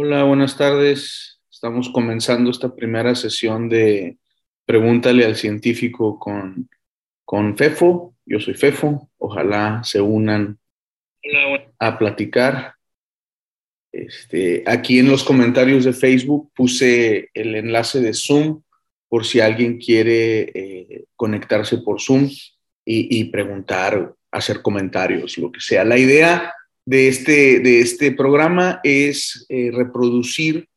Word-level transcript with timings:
Hola, 0.00 0.22
buenas 0.22 0.56
tardes. 0.56 1.40
Estamos 1.50 1.88
comenzando 1.88 2.52
esta 2.52 2.72
primera 2.72 3.16
sesión 3.16 3.68
de 3.68 4.16
Pregúntale 4.64 5.24
al 5.24 5.34
científico 5.34 6.20
con, 6.20 6.70
con 7.24 7.56
Fefo. 7.56 8.14
Yo 8.24 8.38
soy 8.38 8.54
Fefo. 8.54 9.10
Ojalá 9.18 9.82
se 9.82 10.00
unan 10.00 10.56
a 11.80 11.98
platicar. 11.98 12.74
Este, 13.90 14.62
aquí 14.68 15.00
en 15.00 15.08
los 15.08 15.24
comentarios 15.24 15.84
de 15.84 15.92
Facebook 15.92 16.52
puse 16.54 17.30
el 17.34 17.56
enlace 17.56 18.00
de 18.00 18.14
Zoom 18.14 18.62
por 19.08 19.26
si 19.26 19.40
alguien 19.40 19.78
quiere 19.78 20.52
eh, 20.54 21.06
conectarse 21.16 21.78
por 21.78 22.00
Zoom 22.00 22.30
y, 22.84 23.24
preguntar, 23.32 24.14
hacer 24.30 24.62
comentarios, 24.62 25.38
lo 25.38 25.50
que 25.50 25.58
sea. 25.58 25.82
La 25.82 25.98
idea 25.98 26.54
de 26.88 27.08
este, 27.08 27.60
de 27.60 27.80
este 27.80 28.12
programa 28.12 28.80
es 28.82 29.44
eh, 29.50 29.70
reproducir 29.70 30.70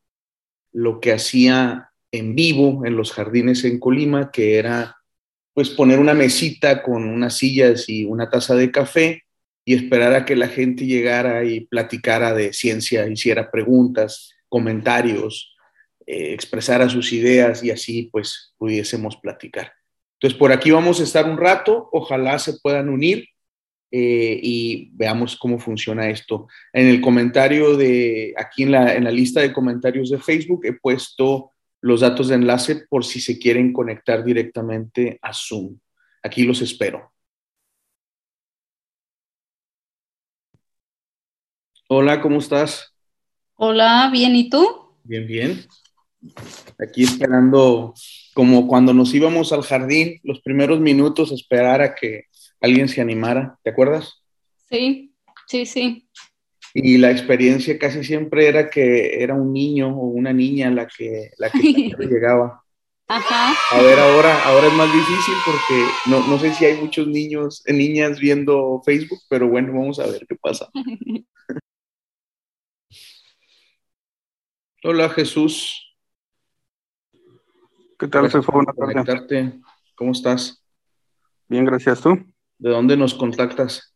lo 0.70 1.00
que 1.00 1.10
hacía 1.10 1.88
en 2.10 2.34
vivo 2.34 2.84
en 2.84 2.96
los 2.96 3.12
jardines 3.12 3.64
en 3.64 3.78
Colima, 3.78 4.30
que 4.30 4.58
era 4.58 4.98
pues 5.54 5.70
poner 5.70 5.98
una 5.98 6.12
mesita 6.12 6.82
con 6.82 7.08
unas 7.08 7.38
sillas 7.38 7.88
y 7.88 8.04
una 8.04 8.28
taza 8.28 8.54
de 8.54 8.70
café 8.70 9.22
y 9.64 9.72
esperar 9.72 10.14
a 10.14 10.26
que 10.26 10.36
la 10.36 10.48
gente 10.48 10.84
llegara 10.84 11.44
y 11.44 11.60
platicara 11.60 12.34
de 12.34 12.52
ciencia, 12.52 13.08
hiciera 13.08 13.50
preguntas, 13.50 14.34
comentarios, 14.50 15.56
eh, 16.06 16.34
expresara 16.34 16.90
sus 16.90 17.10
ideas 17.14 17.64
y 17.64 17.70
así 17.70 18.10
pues 18.12 18.52
pudiésemos 18.58 19.16
platicar. 19.16 19.72
Entonces 20.20 20.38
por 20.38 20.52
aquí 20.52 20.72
vamos 20.72 21.00
a 21.00 21.04
estar 21.04 21.24
un 21.24 21.38
rato, 21.38 21.88
ojalá 21.90 22.38
se 22.38 22.58
puedan 22.60 22.90
unir 22.90 23.31
eh, 23.94 24.40
y 24.42 24.88
veamos 24.94 25.36
cómo 25.36 25.58
funciona 25.58 26.08
esto. 26.08 26.48
En 26.72 26.86
el 26.86 27.02
comentario 27.02 27.76
de, 27.76 28.32
aquí 28.38 28.62
en 28.62 28.72
la, 28.72 28.94
en 28.94 29.04
la 29.04 29.10
lista 29.10 29.42
de 29.42 29.52
comentarios 29.52 30.08
de 30.08 30.18
Facebook 30.18 30.64
he 30.64 30.72
puesto 30.72 31.50
los 31.82 32.00
datos 32.00 32.28
de 32.28 32.36
enlace 32.36 32.86
por 32.88 33.04
si 33.04 33.20
se 33.20 33.38
quieren 33.38 33.70
conectar 33.70 34.24
directamente 34.24 35.18
a 35.20 35.34
Zoom. 35.34 35.78
Aquí 36.22 36.44
los 36.44 36.62
espero. 36.62 37.12
Hola, 41.88 42.22
¿cómo 42.22 42.38
estás? 42.38 42.94
Hola, 43.56 44.08
bien, 44.10 44.34
¿y 44.34 44.48
tú? 44.48 44.66
Bien, 45.04 45.26
bien. 45.26 45.66
Aquí 46.78 47.02
esperando, 47.02 47.92
como 48.32 48.66
cuando 48.66 48.94
nos 48.94 49.12
íbamos 49.12 49.52
al 49.52 49.62
jardín, 49.62 50.18
los 50.22 50.40
primeros 50.40 50.80
minutos, 50.80 51.30
esperar 51.32 51.82
a 51.82 51.94
que 51.94 52.28
alguien 52.62 52.88
se 52.88 53.00
animara, 53.00 53.58
¿te 53.62 53.70
acuerdas? 53.70 54.22
Sí, 54.68 55.12
sí, 55.46 55.66
sí. 55.66 56.08
Y 56.74 56.96
la 56.96 57.10
experiencia 57.10 57.78
casi 57.78 58.02
siempre 58.02 58.48
era 58.48 58.70
que 58.70 59.22
era 59.22 59.34
un 59.34 59.52
niño 59.52 59.88
o 59.88 60.06
una 60.06 60.32
niña 60.32 60.70
la 60.70 60.86
que, 60.86 61.32
la 61.36 61.50
que 61.50 61.58
llegaba. 62.08 62.62
Ajá. 63.08 63.54
A 63.72 63.82
ver, 63.82 63.98
ahora, 63.98 64.42
ahora 64.44 64.68
es 64.68 64.72
más 64.72 64.90
difícil 64.90 65.34
porque 65.44 65.84
no, 66.06 66.26
no 66.28 66.38
sé 66.38 66.54
si 66.54 66.64
hay 66.64 66.80
muchos 66.80 67.06
niños, 67.06 67.62
niñas 67.66 68.18
viendo 68.18 68.80
Facebook, 68.86 69.18
pero 69.28 69.48
bueno, 69.48 69.72
vamos 69.74 69.98
a 69.98 70.06
ver 70.06 70.24
qué 70.26 70.36
pasa. 70.36 70.70
Hola 74.84 75.10
Jesús. 75.10 75.94
¿Qué 77.98 78.08
tal? 78.08 78.30
Soy. 78.30 78.42
¿Cómo 79.94 80.10
estás? 80.10 80.64
Bien, 81.48 81.64
gracias. 81.64 82.00
¿Tú? 82.00 82.31
¿De 82.62 82.70
dónde 82.70 82.96
nos 82.96 83.12
contactas? 83.12 83.92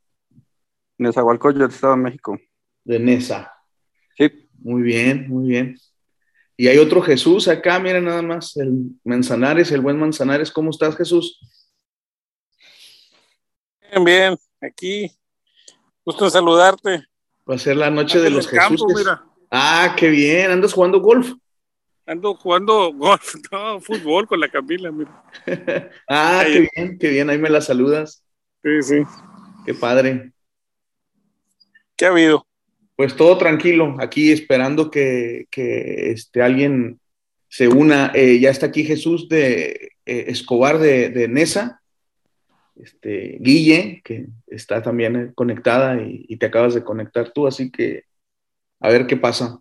Nezahualcóyotl, 0.98 1.72
Estado 1.72 1.94
de 1.94 2.02
México. 2.02 2.36
De 2.82 2.98
Nesa. 2.98 3.52
Sí. 4.18 4.48
Muy 4.58 4.82
bien, 4.82 5.28
muy 5.28 5.46
bien. 5.46 5.76
Y 6.56 6.66
hay 6.66 6.78
otro 6.78 7.00
Jesús 7.00 7.46
acá, 7.46 7.78
mira 7.78 8.00
nada 8.00 8.22
más, 8.22 8.56
el 8.56 8.90
Manzanares, 9.04 9.70
el 9.70 9.82
buen 9.82 10.00
Manzanares. 10.00 10.50
¿Cómo 10.50 10.70
estás, 10.70 10.96
Jesús? 10.96 11.38
Bien, 13.82 14.04
bien, 14.04 14.36
aquí. 14.60 15.12
Gusto 16.04 16.28
saludarte. 16.28 17.06
Va 17.48 17.54
a 17.54 17.58
ser 17.58 17.76
la 17.76 17.88
noche 17.88 18.18
de 18.18 18.30
los 18.30 18.48
Jesús. 18.48 18.82
Mira. 18.96 19.24
Ah, 19.48 19.94
qué 19.96 20.08
bien. 20.08 20.50
¿Andas 20.50 20.72
jugando 20.72 21.00
golf? 21.00 21.34
Ando 22.04 22.34
jugando 22.34 22.92
golf, 22.92 23.36
no, 23.52 23.80
fútbol 23.80 24.26
con 24.26 24.40
la 24.40 24.48
Camila, 24.48 24.90
mira. 24.90 25.22
ah, 26.08 26.42
qué 26.44 26.68
bien, 26.74 26.98
qué 26.98 27.10
bien. 27.10 27.30
Ahí 27.30 27.38
me 27.38 27.48
la 27.48 27.60
saludas. 27.60 28.25
Sí, 28.66 28.82
sí. 28.82 29.02
Qué 29.64 29.74
padre. 29.74 30.32
¿Qué 31.94 32.06
ha 32.06 32.08
habido? 32.08 32.44
Pues 32.96 33.14
todo 33.14 33.38
tranquilo, 33.38 33.94
aquí 34.00 34.32
esperando 34.32 34.90
que, 34.90 35.46
que 35.52 36.10
este, 36.10 36.42
alguien 36.42 36.98
se 37.48 37.68
una. 37.68 38.10
Eh, 38.12 38.40
ya 38.40 38.50
está 38.50 38.66
aquí 38.66 38.82
Jesús 38.82 39.28
de 39.28 39.92
eh, 40.04 40.24
Escobar 40.26 40.78
de, 40.78 41.10
de, 41.10 41.28
Nesa, 41.28 41.80
este, 42.74 43.38
Guille, 43.40 44.02
que 44.02 44.26
está 44.48 44.82
también 44.82 45.32
conectada 45.36 46.02
y, 46.02 46.26
y, 46.28 46.36
te 46.36 46.46
acabas 46.46 46.74
de 46.74 46.82
conectar 46.82 47.30
tú, 47.32 47.46
así 47.46 47.70
que 47.70 48.02
a 48.80 48.88
ver 48.88 49.06
qué 49.06 49.16
pasa. 49.16 49.60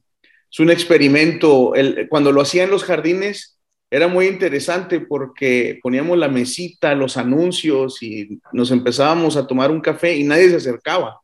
Es 0.51 0.59
un 0.59 0.71
experimento. 0.71 1.73
cuando 2.09 2.31
lo 2.31 2.41
hacía 2.41 2.63
en 2.63 2.71
los 2.71 2.83
jardines 2.83 3.54
era 3.95 4.09
muy 4.09 4.27
interesante 4.27 4.99
porque 4.99 5.79
poníamos 5.81 6.17
la 6.17 6.27
mesita, 6.27 6.93
los 6.93 7.15
anuncios 7.15 8.03
y 8.03 8.41
nos 8.51 8.69
empezábamos 8.71 9.37
a 9.37 9.47
tomar 9.47 9.71
un 9.71 9.79
café 9.79 10.13
y 10.17 10.25
nadie 10.25 10.49
se 10.49 10.57
acercaba. 10.57 11.21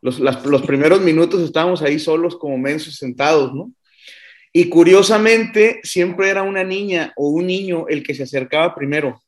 Los, 0.00 0.20
los 0.20 0.62
primeros 0.62 1.00
minutos 1.00 1.42
estábamos 1.42 1.82
ahí 1.82 1.98
solos 1.98 2.36
como 2.36 2.56
mensos 2.58 2.94
sentados, 2.94 3.52
¿no? 3.52 3.72
Y 4.52 4.68
curiosamente 4.68 5.80
siempre 5.82 6.28
era 6.28 6.44
una 6.44 6.62
niña 6.62 7.12
o 7.16 7.30
un 7.30 7.48
niño 7.48 7.86
el 7.88 8.04
que 8.04 8.14
se 8.14 8.22
acercaba 8.22 8.72
primero. 8.72 9.20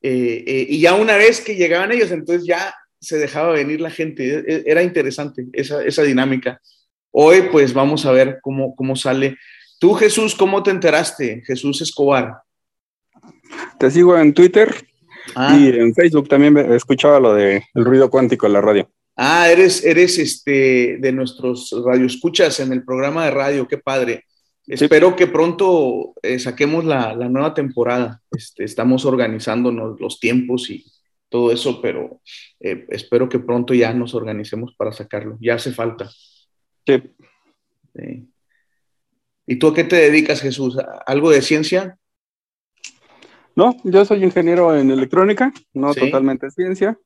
Eh, 0.00 0.42
eh, 0.46 0.66
y 0.66 0.80
ya 0.80 0.94
una 0.94 1.18
vez 1.18 1.42
que 1.42 1.56
llegaban 1.56 1.92
ellos, 1.92 2.10
entonces 2.10 2.46
ya 2.46 2.74
se 2.98 3.18
dejaba 3.18 3.52
venir 3.52 3.82
la 3.82 3.90
gente. 3.90 4.26
E, 4.26 4.44
e, 4.46 4.62
era 4.64 4.82
interesante 4.82 5.44
esa, 5.52 5.84
esa 5.84 6.04
dinámica. 6.04 6.58
Hoy 7.10 7.50
pues 7.52 7.74
vamos 7.74 8.06
a 8.06 8.12
ver 8.12 8.38
cómo, 8.40 8.74
cómo 8.74 8.96
sale. 8.96 9.36
Tú, 9.82 9.94
Jesús, 9.94 10.36
¿cómo 10.36 10.62
te 10.62 10.70
enteraste? 10.70 11.42
Jesús 11.44 11.80
Escobar. 11.80 12.36
Te 13.80 13.90
sigo 13.90 14.16
en 14.16 14.32
Twitter 14.32 14.72
ah. 15.34 15.58
y 15.58 15.70
en 15.70 15.92
Facebook 15.92 16.28
también 16.28 16.56
escuchaba 16.56 17.18
lo 17.18 17.34
de 17.34 17.64
el 17.74 17.84
ruido 17.84 18.08
cuántico 18.08 18.46
en 18.46 18.52
la 18.52 18.60
radio. 18.60 18.88
Ah, 19.16 19.50
eres, 19.50 19.84
eres 19.84 20.20
este 20.20 20.98
de 21.00 21.10
nuestros 21.10 21.74
radioescuchas 21.84 22.60
en 22.60 22.72
el 22.72 22.84
programa 22.84 23.24
de 23.24 23.32
radio, 23.32 23.66
qué 23.66 23.76
padre. 23.76 24.24
Espero 24.68 25.16
que 25.16 25.26
pronto 25.26 26.14
eh, 26.22 26.38
saquemos 26.38 26.84
la, 26.84 27.12
la, 27.16 27.28
nueva 27.28 27.52
temporada. 27.52 28.22
Este, 28.30 28.62
estamos 28.62 29.04
organizándonos 29.04 30.00
los 30.00 30.20
tiempos 30.20 30.70
y, 30.70 30.84
todo 31.28 31.50
eso, 31.50 31.80
pero 31.82 32.20
eh, 32.60 32.86
espero 32.90 33.28
que 33.28 33.40
pronto 33.40 33.74
ya 33.74 33.92
nos 33.92 34.14
organicemos 34.14 34.76
para 34.76 34.92
sacarlo. 34.92 35.38
Ya 35.40 35.54
hace 35.54 35.72
falta. 35.72 36.08
Sí. 36.86 37.02
¿Y 39.52 39.56
tú 39.56 39.68
a 39.68 39.74
qué 39.74 39.84
te 39.84 39.96
dedicas, 39.96 40.40
Jesús? 40.40 40.78
¿Algo 41.04 41.28
de 41.28 41.42
ciencia? 41.42 41.98
No, 43.54 43.76
yo 43.84 44.02
soy 44.06 44.24
ingeniero 44.24 44.74
en 44.74 44.90
electrónica, 44.90 45.52
no 45.74 45.92
totalmente 45.92 46.50
ciencia, 46.50 46.98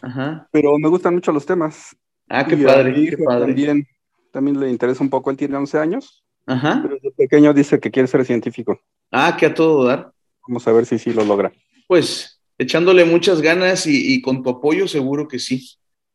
Ajá. 0.00 0.48
pero 0.50 0.78
me 0.78 0.88
gustan 0.88 1.12
mucho 1.12 1.30
los 1.30 1.44
temas. 1.44 1.94
Ah, 2.26 2.46
qué 2.46 2.56
padre, 2.56 2.94
qué 3.10 3.18
padre. 3.18 3.48
También, 3.48 3.86
también 4.32 4.58
le 4.58 4.70
interesa 4.70 5.04
un 5.04 5.10
poco, 5.10 5.30
él 5.30 5.36
tiene 5.36 5.58
11 5.58 5.78
años, 5.78 6.24
Ajá. 6.46 6.80
pero 6.82 6.94
desde 6.94 7.10
pequeño 7.10 7.52
dice 7.52 7.78
que 7.78 7.90
quiere 7.90 8.08
ser 8.08 8.24
científico. 8.24 8.80
Ah, 9.10 9.36
que 9.38 9.44
a 9.44 9.52
todo 9.52 9.84
dar. 9.84 10.10
Vamos 10.48 10.66
a 10.66 10.72
ver 10.72 10.86
si 10.86 10.98
sí 10.98 11.12
lo 11.12 11.22
logra. 11.22 11.52
Pues 11.86 12.40
echándole 12.56 13.04
muchas 13.04 13.42
ganas 13.42 13.86
y, 13.86 14.22
con 14.22 14.42
tu 14.42 14.48
apoyo, 14.48 14.88
seguro 14.88 15.28
que 15.28 15.38
sí. 15.38 15.68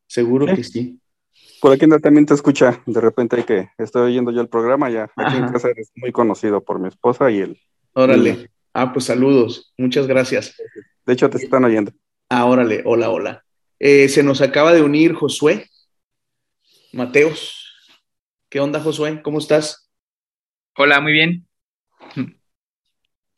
Seguro 0.08 0.48
que 0.48 0.64
sí. 0.64 1.00
Por 1.62 1.74
aquí 1.74 1.86
también 2.02 2.26
te 2.26 2.34
escucha, 2.34 2.82
de 2.86 3.02
repente 3.02 3.44
que 3.44 3.70
estoy 3.78 4.12
oyendo 4.12 4.32
yo 4.32 4.42
el 4.42 4.48
programa, 4.48 4.90
ya 4.90 5.10
aquí 5.16 5.38
en 5.38 5.52
casa 5.52 5.70
eres 5.70 5.92
muy 5.96 6.12
conocido 6.12 6.64
por 6.64 6.80
mi 6.80 6.88
esposa 6.88 7.30
y 7.30 7.40
él. 7.40 7.60
Órale. 7.94 8.50
Ah, 8.74 8.94
pues 8.94 9.06
saludos. 9.06 9.74
Muchas 9.78 10.08
gracias. 10.08 10.56
De 11.06 11.14
hecho, 11.14 11.30
te 11.30 11.38
están 11.38 11.66
oyendo. 11.66 11.92
Ah, 12.30 12.46
órale. 12.46 12.84
Hola, 12.86 13.10
hola. 13.10 13.44
Eh, 13.80 14.10
se 14.10 14.24
nos 14.24 14.42
acaba 14.42 14.74
de 14.74 14.82
unir 14.82 15.14
Josué 15.14 15.68
Mateos. 16.94 17.66
¿Qué 18.50 18.60
onda, 18.60 18.80
Josué? 18.80 19.22
¿Cómo 19.22 19.40
estás? 19.40 19.90
Hola, 20.76 21.02
muy 21.02 21.14
bien 21.14 21.46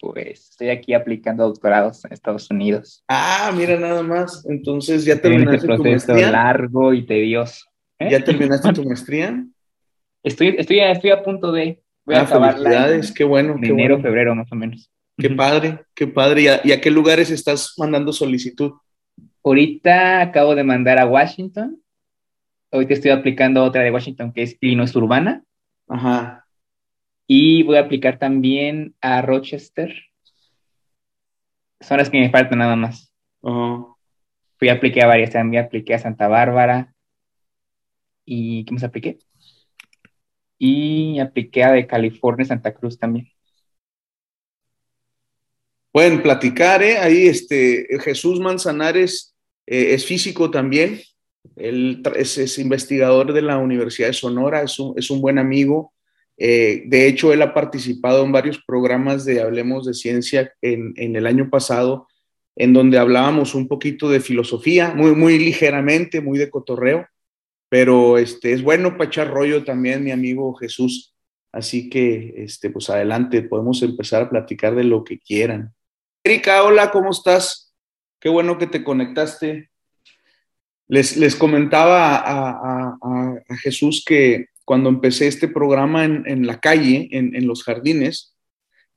pues 0.02 0.50
estoy 0.50 0.70
aquí 0.70 0.94
aplicando 0.94 1.48
doctorados 1.48 2.04
en 2.06 2.14
Estados 2.14 2.50
Unidos. 2.50 3.04
Ah, 3.08 3.52
mira 3.56 3.80
nada 3.80 4.02
más. 4.02 4.44
Entonces 4.50 5.06
ya 5.06 5.22
terminaste 5.22 5.68
tu 5.68 5.84
maestría. 5.84 6.32
largo 6.32 6.94
y 6.94 7.06
tedioso. 7.06 7.71
¿Eh? 8.01 8.09
¿Ya 8.12 8.24
terminaste 8.24 8.74
tu 8.74 8.83
maestría? 8.83 9.45
Estoy, 10.24 10.56
estoy, 10.57 10.80
estoy 10.80 11.09
a 11.12 11.24
punto 11.24 11.51
de. 11.51 11.81
Voy 12.06 12.15
ah, 12.15 12.21
a 12.21 12.25
felicidades, 12.25 13.12
qué 13.12 13.24
bueno. 13.24 13.56
En 13.56 13.65
enero, 13.65 14.01
febrero, 14.01 14.36
más 14.36 14.51
o 14.51 14.56
menos. 14.56 14.92
Qué 15.18 15.30
padre, 15.30 15.86
qué 15.94 16.07
padre. 16.07 16.62
¿Y 16.63 16.71
a, 16.71 16.81
qué 16.81 16.89
lugares 16.89 17.30
estás 17.30 17.74
mandando 17.77 18.12
solicitud? 18.12 18.74
Ahorita 19.44 20.21
acabo 20.21 20.56
de 20.56 20.63
mandar 20.63 20.98
a 21.00 21.06
Washington. 21.06 21.80
Ahorita 22.71 22.94
estoy 22.94 23.12
aplicando 23.12 23.63
otra 23.63 23.83
de 23.83 23.92
Washington 23.92 24.31
que 24.33 24.44
es 24.44 24.57
Illinois 24.62 24.95
Urbana. 24.95 25.44
Ajá. 25.88 26.45
Y 27.27 27.63
voy 27.63 27.77
a 27.77 27.81
aplicar 27.81 28.18
también 28.18 28.95
a 29.01 29.21
Rochester. 29.21 29.94
Son 31.80 31.98
las 31.98 32.09
que 32.09 32.19
me 32.19 32.30
faltan 32.30 32.59
nada 32.59 32.75
más. 32.75 33.13
Ajá. 33.44 33.86
Fui 34.57 34.69
a 34.69 34.74
apliqué 34.74 35.01
a 35.01 35.07
varias, 35.07 35.31
también 35.31 35.65
apliqué 35.65 35.95
a 35.95 36.00
Santa 36.00 36.27
Bárbara. 36.27 36.94
¿Y 38.26 38.66
qué 38.66 38.74
más 38.74 38.84
apliqué? 38.84 39.20
Y 40.58 41.20
apliqué 41.20 41.64
a 41.64 41.72
de 41.72 41.88
California, 41.88 42.46
Santa 42.46 42.74
Cruz 42.74 42.98
también. 43.00 43.28
Pueden 45.92 46.22
platicar, 46.22 46.82
¿eh? 46.84 46.98
Ahí 46.98 47.28
este, 47.28 47.88
Jesús 48.00 48.40
Manzanares 48.40 49.36
eh, 49.68 49.94
es 49.94 50.06
físico 50.06 50.50
también. 50.50 51.02
Él 51.56 52.02
es, 52.16 52.58
investigador 52.60 53.34
de 53.34 53.42
la 53.42 53.58
Universidad 53.58 54.08
de 54.08 54.14
Sonora, 54.14 54.62
es 54.62 54.80
un, 54.80 54.94
es 54.98 55.10
un 55.10 55.20
buen 55.20 55.38
amigo. 55.38 55.94
Eh, 56.38 56.84
de 56.86 57.08
hecho, 57.08 57.34
él 57.34 57.42
ha 57.42 57.54
participado 57.54 58.24
en 58.24 58.32
varios 58.32 58.64
programas 58.66 59.26
de 59.26 59.42
Hablemos 59.42 59.86
de 59.86 59.94
Ciencia 59.94 60.54
en, 60.62 60.94
en, 60.96 61.16
el 61.16 61.28
año 61.28 61.50
pasado, 61.50 62.08
en 62.56 62.74
donde 62.74 62.98
hablábamos 62.98 63.54
un 63.54 63.68
poquito 63.68 64.10
de 64.10 64.22
filosofía, 64.22 64.94
muy, 64.94 65.14
muy 65.14 65.38
ligeramente, 65.40 66.22
muy 66.22 66.38
de 66.38 66.50
cotorreo, 66.50 67.06
pero 67.72 68.18
este, 68.18 68.52
es 68.52 68.62
bueno 68.64 68.98
para 68.98 69.06
echar 69.06 69.30
rollo 69.30 69.64
también, 69.64 70.04
mi 70.04 70.12
amigo 70.12 70.54
Jesús. 70.56 71.16
Así 71.54 71.90
que, 71.90 72.34
este, 72.36 72.70
pues 72.70 72.90
adelante, 72.90 73.44
podemos 73.44 73.82
empezar 73.82 74.24
a 74.24 74.30
platicar 74.30 74.76
de 74.76 74.84
lo 74.84 75.06
que 75.06 75.20
quieran. 75.20 75.74
Erika, 76.22 76.64
hola, 76.64 76.92
¿cómo 76.92 77.12
estás? 77.12 77.74
Qué 78.20 78.28
bueno 78.28 78.58
que 78.58 78.68
te 78.68 78.84
conectaste. 78.84 79.70
Les, 80.90 81.16
les 81.16 81.34
comentaba 81.38 82.22
a, 82.26 83.42
Jesús 83.64 84.04
que 84.06 84.48
cuando 84.66 84.90
empecé 84.90 85.28
este 85.28 85.48
programa 85.48 86.04
en, 86.04 86.26
en 86.28 86.46
la 86.46 86.60
calle, 86.60 87.08
en, 87.12 87.34
en, 87.34 87.48
los 87.48 87.64
jardines, 87.64 88.36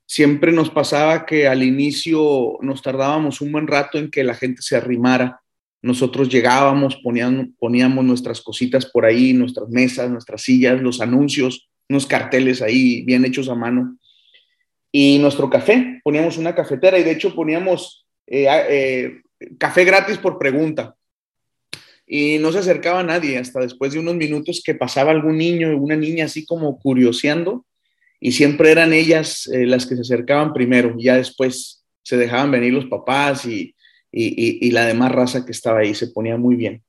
siempre 0.05 0.51
nos 0.51 0.71
pasaba 0.71 1.27
que 1.27 1.47
al 1.47 1.63
inicio 1.63 2.59
nos 2.61 2.83
tardábamos 2.83 3.41
un 3.41 3.53
buen 3.53 3.69
rato 3.69 3.99
en 3.99 4.11
que 4.11 4.25
la 4.25 4.35
gente 4.35 4.63
se 4.63 4.75
arrimara. 4.75 5.44
Nosotros 5.85 6.31
llegábamos, 6.31 6.97
poníamos, 7.03 8.05
nuestras 8.05 8.41
cositas 8.41 8.87
por 8.87 9.05
ahí, 9.05 9.35
nuestras 9.35 9.69
mesas, 9.69 10.11
nuestras 10.11 10.41
sillas, 10.41 10.81
los 10.81 11.03
anuncios, 11.03 11.69
unos 11.91 12.07
carteles 12.07 12.63
ahí 12.63 13.03
bien 13.03 13.25
hechos 13.27 13.51
a 13.51 13.55
mano. 13.55 13.99
Y 14.91 15.19
nuestro 15.19 15.51
café, 15.51 16.01
poníamos 16.03 16.39
una 16.39 16.55
cafetera 16.55 16.99
y 16.99 17.03
de 17.03 17.11
hecho 17.11 17.35
poníamos 17.35 18.07
eh, 18.27 18.47
eh, 18.71 19.21
café 19.59 19.85
gratis 19.85 20.17
por 20.17 20.39
pregunta 20.39 20.95
y 22.07 22.39
no 22.39 22.51
se 22.51 22.61
acercaba 22.61 23.03
nadie 23.03 23.37
hasta 23.37 23.61
después 23.61 23.93
de 23.93 23.99
unos 23.99 24.15
minutos 24.15 24.63
que 24.65 24.75
pasaba 24.75 25.11
algún 25.11 25.37
niño 25.37 25.71
o 25.71 25.77
una 25.77 25.97
niña 25.97 26.25
así 26.25 26.47
como 26.47 26.79
curioseando 26.79 27.67
y 28.21 28.33
siempre 28.33 28.71
eran 28.71 28.95
ellas 28.95 29.47
eh, 29.49 29.67
las 29.67 29.85
que 29.85 29.97
se 29.97 30.01
acercaban 30.01 30.55
primero, 30.55 30.95
y 30.99 31.05
ya 31.05 31.17
después 31.17 31.85
se 32.03 32.17
dejaban 32.17 32.51
venir 32.51 32.73
los 32.73 32.87
papás 32.87 33.45
y, 33.45 33.74
y, 34.17 34.71
la 34.71 34.87
demás 34.87 35.13
raza 35.13 35.45
que 35.45 35.53
estaba 35.53 35.81
ahí, 35.81 35.95
se 35.95 36.09
ponía 36.09 36.37
muy 36.37 36.57
bien. 36.57 36.83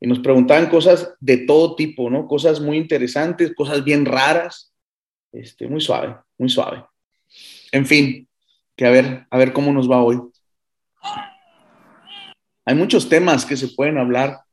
Y 0.00 0.06
nos 0.06 0.18
preguntaban 0.18 0.68
cosas 0.68 1.14
de 1.20 1.38
todo 1.38 1.76
tipo, 1.76 2.10
¿no? 2.10 2.26
Cosas 2.26 2.60
muy 2.60 2.76
interesantes, 2.76 3.54
cosas 3.54 3.84
bien 3.84 4.04
raras, 4.04 4.72
este, 5.32 5.68
muy 5.68 5.80
suave, 5.80 6.16
muy 6.36 6.48
suave. 6.48 6.84
En 7.72 7.86
fin, 7.86 8.28
que 8.76 8.86
a 8.86 8.90
ver, 8.90 9.26
a 9.30 9.38
ver 9.38 9.52
cómo 9.52 9.72
nos 9.72 9.90
va 9.90 10.02
hoy. 10.02 10.20
Hay 12.66 12.74
muchos 12.74 13.08
temas 13.08 13.44
que 13.44 13.56
se 13.56 13.68
pueden 13.68 13.98
hablar 13.98 14.44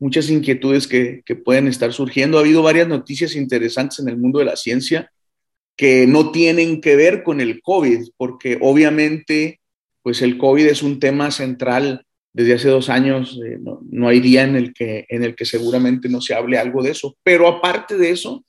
muchas 0.00 0.30
inquietudes 0.30 0.88
que, 0.88 1.22
pueden 1.44 1.68
estar 1.68 1.92
surgiendo. 1.92 2.38
Ha 2.38 2.40
habido 2.40 2.62
varias 2.62 2.88
noticias 2.88 3.36
interesantes 3.36 4.00
en 4.00 4.08
el 4.08 4.16
mundo 4.16 4.40
de 4.40 4.46
la 4.46 4.56
ciencia 4.56 5.12
que 5.76 6.06
no 6.06 6.32
tienen 6.32 6.80
que 6.80 6.96
ver 6.96 7.22
con 7.22 7.40
el 7.40 7.62
COVID, 7.62 8.08
porque 8.16 8.58
obviamente, 8.60 9.59
pues 10.02 10.22
el 10.22 10.38
COVID 10.38 10.66
es 10.66 10.82
un 10.82 10.98
tema 10.98 11.30
central 11.30 12.06
desde 12.32 12.54
hace 12.54 12.68
dos 12.68 12.88
años. 12.88 13.38
Eh, 13.44 13.58
no, 13.60 14.08
hay 14.08 14.20
día 14.20 14.42
en 14.42 14.56
el, 14.56 14.72
que, 14.72 15.06
en 15.08 15.24
el 15.24 15.34
que 15.34 15.44
seguramente 15.44 16.08
no 16.08 16.20
se 16.20 16.34
hable 16.34 16.58
algo 16.58 16.82
de 16.82 16.92
eso. 16.92 17.16
Pero 17.22 17.48
aparte 17.48 17.96
de 17.96 18.10
eso, 18.10 18.44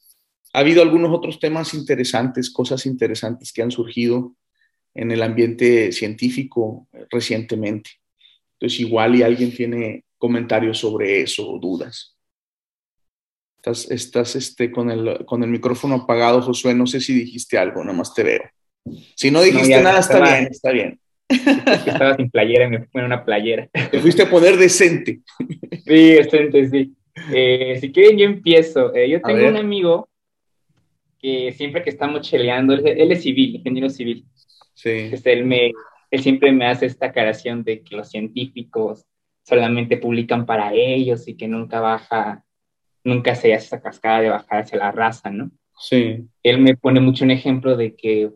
ha 0.54 0.60
habido 0.60 0.82
algunos 0.82 1.12
otros 1.14 1.40
temas 1.40 1.74
interesantes, 1.74 2.50
cosas 2.52 2.86
interesantes 2.86 3.52
que 3.52 3.62
han 3.62 3.72
surgido 3.72 4.36
en 4.94 5.12
el 5.12 5.24
ambiente 5.24 5.92
científico 5.92 6.88
recientemente. 7.10 7.92
Entonces, 8.54 8.80
igual 8.82 9.16
y 9.16 9.24
alguien 9.24 9.56
tiene 9.56 10.06
comentarios 10.18 10.78
sobre 10.78 11.22
eso 11.22 11.50
o 11.50 11.60
dudas. 11.60 12.16
Estás, 13.58 13.92
estás 13.92 14.36
este, 14.36 14.72
con, 14.72 14.90
el, 14.90 15.26
con 15.26 15.44
el 15.44 15.50
micrófono 15.50 15.96
apagado, 15.96 16.42
Josué. 16.42 16.74
No 16.74 16.88
sé 16.88 17.00
si 17.00 17.14
dijiste 17.14 17.58
algo, 17.58 17.84
nomás 17.84 18.14
te 18.14 18.24
veo. 18.24 18.42
Si 19.16 19.30
no 19.32 19.42
dijiste 19.42 19.82
nada, 19.82 20.00
está 20.00 20.20
bien, 20.20 20.48
está 20.50 20.72
bien. 20.72 21.00
estaba 21.86 22.16
sin 22.16 22.30
playera, 22.30 22.70
me 22.70 22.86
fui 22.86 23.02
una 23.02 23.24
playera. 23.24 23.68
Te 23.68 24.00
fuiste 24.00 24.24
a 24.24 24.30
poner 24.30 24.58
decente. 24.58 25.22
Sí, 25.86 26.14
decente, 26.14 26.70
sí. 26.70 26.94
Eh, 27.34 27.78
si 27.80 27.92
quieren, 27.92 28.18
yo 28.18 28.26
empiezo. 28.26 28.94
Eh, 28.94 29.10
yo 29.10 29.22
tengo 29.22 29.48
un 29.48 29.58
amigo 29.58 30.10
que 31.20 31.52
siempre 31.54 31.84
que 31.84 31.92
estamos 31.92 32.22
cheleando, 32.22 32.74
él, 32.74 33.12
es 33.12 33.22
civil, 33.22 33.56
ingeniero 33.56 33.90
civil. 33.90 34.26
Sí. 34.74 35.10
Este, 35.12 35.34
él, 35.34 35.46
me, 35.46 35.72
él 36.10 36.22
siempre 36.22 36.52
me 36.52 36.66
hace 36.66 36.88
esta 36.88 37.08
aclaración 37.08 37.64
de 37.64 37.84
que 37.84 37.96
los 37.96 38.10
científicos 38.10 39.06
solamente 39.44 39.98
publican 39.98 40.46
para 40.46 40.74
ellos 40.74 41.28
y 41.28 41.36
que 41.36 41.48
nunca 41.48 41.80
baja, 41.80 42.44
nunca 43.04 43.36
se 43.36 43.54
hace 43.54 43.68
esa 43.68 43.82
cascada 43.82 44.22
de 44.22 44.30
bajar 44.30 44.62
hacia 44.62 44.80
la 44.80 44.92
raza, 44.92 45.30
¿no? 45.30 45.52
Sí. 45.80 46.28
Él 46.44 46.60
me 46.60 46.76
pone 46.76 47.00
mucho 47.00 47.24
un 47.24 47.32
ejemplo 47.32 47.76
de 47.76 47.96
que 47.96 48.32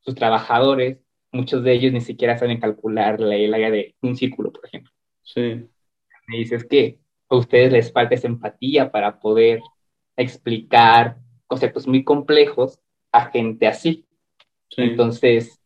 sus 0.00 0.14
trabajadores, 0.14 0.98
muchos 1.34 1.62
de 1.62 1.72
ellos 1.72 1.92
ni 1.92 2.00
siquiera 2.00 2.38
saben 2.38 2.60
calcular 2.60 3.20
la, 3.20 3.34
el 3.36 3.52
área 3.52 3.70
de 3.70 3.94
un 4.00 4.16
círculo, 4.16 4.52
por 4.52 4.64
ejemplo. 4.66 4.92
Sí. 5.22 5.40
Me 6.26 6.38
dices 6.38 6.64
que 6.64 7.00
a 7.28 7.36
ustedes 7.36 7.72
les 7.72 7.92
falta 7.92 8.14
esa 8.14 8.28
empatía 8.28 8.90
para 8.90 9.18
poder 9.18 9.60
explicar 10.16 11.18
conceptos 11.46 11.86
muy 11.86 12.04
complejos 12.04 12.80
a 13.12 13.26
gente 13.26 13.66
así. 13.66 14.06
Sí. 14.68 14.82
Entonces, 14.82 15.60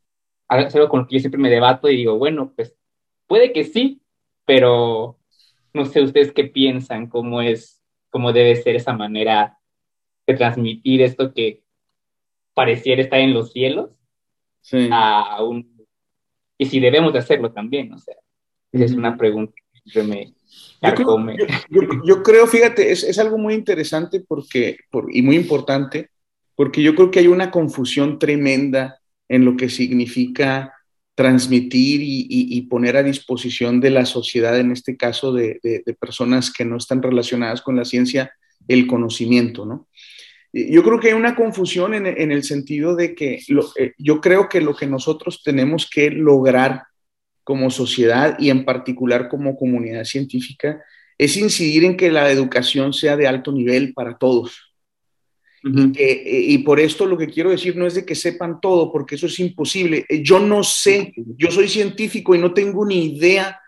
es 0.51 0.75
algo 0.75 0.89
con 0.89 1.01
lo 1.01 1.07
que 1.07 1.17
yo 1.17 1.21
siempre 1.21 1.41
me 1.41 1.51
debato 1.51 1.89
y 1.89 1.97
digo, 1.97 2.19
bueno, 2.19 2.53
pues 2.57 2.75
puede 3.27 3.53
que 3.53 3.65
sí, 3.65 4.01
pero 4.45 5.19
no 5.75 5.85
sé 5.85 6.03
ustedes 6.03 6.33
qué 6.33 6.45
piensan, 6.45 7.09
cómo 7.09 7.43
es, 7.43 7.83
cómo 8.11 8.33
debe 8.33 8.57
ser 8.57 8.75
esa 8.75 8.95
manera 8.95 9.59
de 10.27 10.35
transmitir 10.35 11.03
esto 11.03 11.33
que 11.35 11.63
pareciera 12.55 13.03
estar 13.03 13.21
en 13.21 13.35
los 13.35 13.53
cielos 13.53 13.98
sí. 14.61 14.89
a 14.93 15.43
un... 15.43 15.77
Y 16.57 16.67
si 16.67 16.81
debemos 16.81 17.13
de 17.13 17.21
hacerlo 17.21 17.53
también, 17.53 17.93
o 17.93 17.99
sea, 17.99 18.17
es 18.73 18.93
una 18.93 19.17
pregunta 19.17 19.55
que 19.93 20.03
me... 20.03 20.35
Yo 20.81 20.95
creo, 20.95 21.27
yo, 21.37 21.47
yo, 21.71 21.81
yo 22.05 22.23
creo, 22.23 22.47
fíjate, 22.47 22.93
es, 22.93 23.03
es, 23.03 23.19
algo 23.19 23.37
muy 23.37 23.55
interesante 23.55 24.21
porque, 24.21 24.79
por, 24.91 25.15
y 25.15 25.23
muy 25.23 25.37
importante, 25.37 26.11
porque 26.55 26.83
yo 26.83 26.95
creo 26.95 27.11
que 27.11 27.19
hay 27.19 27.27
una 27.27 27.51
confusión 27.51 28.19
tremenda 28.19 29.01
en 29.29 29.45
lo 29.45 29.57
que 29.57 29.69
significa 29.69 30.73
transmitir 31.15 32.01
y, 32.01 32.21
y, 32.29 32.57
y, 32.57 32.63
poner 32.63 32.97
a 32.97 33.03
disposición 33.03 33.81
de 33.81 33.91
la 33.91 34.07
sociedad, 34.07 34.59
en 34.59 34.71
este 34.71 34.97
caso 34.97 35.33
de, 35.33 35.59
de, 35.65 35.83
de, 35.85 35.95
personas 35.95 36.53
que 36.53 36.65
no 36.65 36.77
están 36.77 37.03
relacionadas 37.03 37.61
con 37.61 37.75
la 37.75 37.85
ciencia, 37.85 38.33
el 38.69 38.87
conocimiento, 38.87 39.67
¿no? 39.67 39.89
Yo 40.53 40.83
creo 40.83 40.99
que 40.99 41.09
hay 41.09 41.15
una 41.15 41.35
confusión 41.35 41.95
en, 41.95 42.07
en 42.07 42.33
el 42.33 42.43
sentido 42.43 42.97
de 42.97 43.15
que 43.15 43.41
lo, 43.49 43.67
eh, 43.77 43.93
yo 43.99 44.21
creo 44.21 44.49
que 44.49 44.61
lo 44.61 44.75
que 44.75 44.87
nosotros 44.87 45.43
tenemos 45.43 45.89
que 45.89 46.11
lograr 46.11 46.85
como 47.45 47.71
sociedad 47.71 48.37
y 48.39 48.51
en 48.51 48.65
particular 48.65 49.29
como 49.29 49.57
comunidad 49.57 50.05
científica 50.05 50.83
es 51.19 51.37
incidir 51.37 51.85
en 51.85 51.97
que 51.97 52.11
la 52.11 52.31
educación 52.31 52.93
sea 52.93 53.17
de 53.17 53.27
alto 53.27 53.53
nivel 53.53 53.93
para 53.93 54.17
todos, 54.17 54.69
Uh 55.65 55.69
-huh. 55.71 55.97
y, 55.99 56.55
y, 56.55 56.59
por 56.59 56.79
esto 56.79 57.05
lo 57.05 57.19
que 57.19 57.27
quiero 57.27 57.51
decir 57.51 57.77
no 57.77 57.85
es 57.85 57.95
de 57.95 58.05
que 58.05 58.15
sepan 58.15 58.61
todo, 58.61 58.93
porque 58.93 59.17
eso 59.17 59.27
es 59.27 59.39
imposible. 59.41 60.07
Yo 60.23 60.39
no 60.39 60.63
sé, 60.63 61.13
yo 61.37 61.51
soy 61.51 61.69
científico 61.69 62.35
y 62.35 62.39
no 62.39 62.55
tengo 62.55 62.87
ni 62.87 63.17
idea 63.17 63.61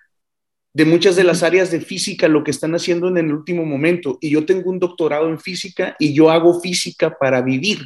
de 0.73 0.85
muchas 0.85 1.17
de 1.17 1.25
las 1.25 1.43
áreas 1.43 1.71
de 1.71 1.81
física, 1.81 2.29
lo 2.29 2.45
que 2.45 2.51
están 2.51 2.75
haciendo 2.75 3.09
en 3.09 3.19
el 3.19 3.33
último 3.33 3.65
momento. 3.65 4.19
Y 4.21 4.31
yo 4.31 4.47
tengo 4.47 4.71
un 4.71 4.79
doctorado 4.79 5.29
en 5.29 5.41
física 5.41 5.97
y 5.99 6.15
yo 6.15 6.31
hago 6.31 6.61
física 6.61 7.17
para 7.19 7.43
vivir. 7.43 7.81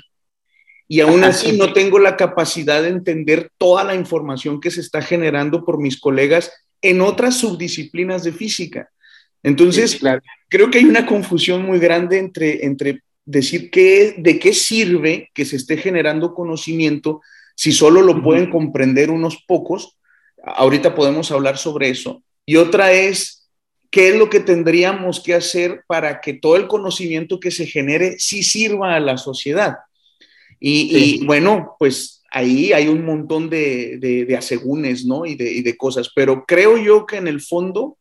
Y 0.86 1.00
aún 1.00 1.24
así 1.24 1.56
no 1.56 1.72
tengo 1.72 1.98
la 1.98 2.16
capacidad 2.16 2.82
de 2.82 2.88
entender 2.88 3.50
toda 3.56 3.84
la 3.84 3.94
información 3.94 4.60
que 4.60 4.70
se 4.70 4.82
está 4.82 5.00
generando 5.00 5.64
por 5.64 5.80
mis 5.80 5.98
colegas 5.98 6.52
en 6.82 7.00
otras 7.00 7.38
subdisciplinas 7.38 8.22
de 8.22 8.32
física. 8.32 8.90
Entonces, 9.42 9.92
sí, 9.92 9.98
claro. 9.98 10.20
creo 10.48 10.70
que 10.70 10.78
hay 10.78 10.84
una 10.84 11.06
confusión 11.06 11.64
muy 11.64 11.78
grande 11.78 12.18
entre, 12.18 12.66
entre 12.66 13.02
decir 13.24 13.70
qué, 13.70 14.14
de 14.18 14.38
qué 14.38 14.52
sirve 14.52 15.30
que 15.32 15.46
se 15.46 15.56
esté 15.56 15.78
generando 15.78 16.34
conocimiento 16.34 17.22
si 17.56 17.72
solo 17.72 18.02
lo 18.02 18.22
pueden 18.22 18.50
comprender 18.50 19.10
unos 19.10 19.42
pocos. 19.46 19.98
Ahorita 20.42 20.94
podemos 20.94 21.30
hablar 21.30 21.56
sobre 21.56 21.88
eso. 21.88 22.22
Y 22.46 22.56
otra 22.56 22.92
es, 22.92 23.48
¿qué 23.90 24.08
es 24.08 24.16
lo 24.16 24.28
que 24.28 24.40
tendríamos 24.40 25.20
que 25.20 25.34
hacer 25.34 25.82
para 25.86 26.20
que 26.20 26.34
todo 26.34 26.56
el 26.56 26.66
conocimiento 26.66 27.40
que 27.40 27.50
se 27.50 27.66
genere 27.66 28.16
sí 28.18 28.42
sirva 28.42 28.94
a 28.94 29.00
la 29.00 29.16
sociedad? 29.16 29.76
Y, 30.60 31.24
bueno, 31.26 31.76
pues 31.78 32.22
ahí 32.30 32.72
hay 32.72 32.88
un 32.88 33.04
montón 33.04 33.50
de, 33.50 33.98
de, 33.98 34.36
asegúnes, 34.36 35.04
¿no? 35.04 35.26
Y 35.26 35.34
de, 35.34 35.52
y 35.52 35.62
de, 35.62 35.76
cosas, 35.76 36.10
pero 36.14 36.44
creo 36.46 36.78
yo 36.78 37.04
que 37.04 37.16
en 37.16 37.28
el 37.28 37.40
fondo, 37.42 37.98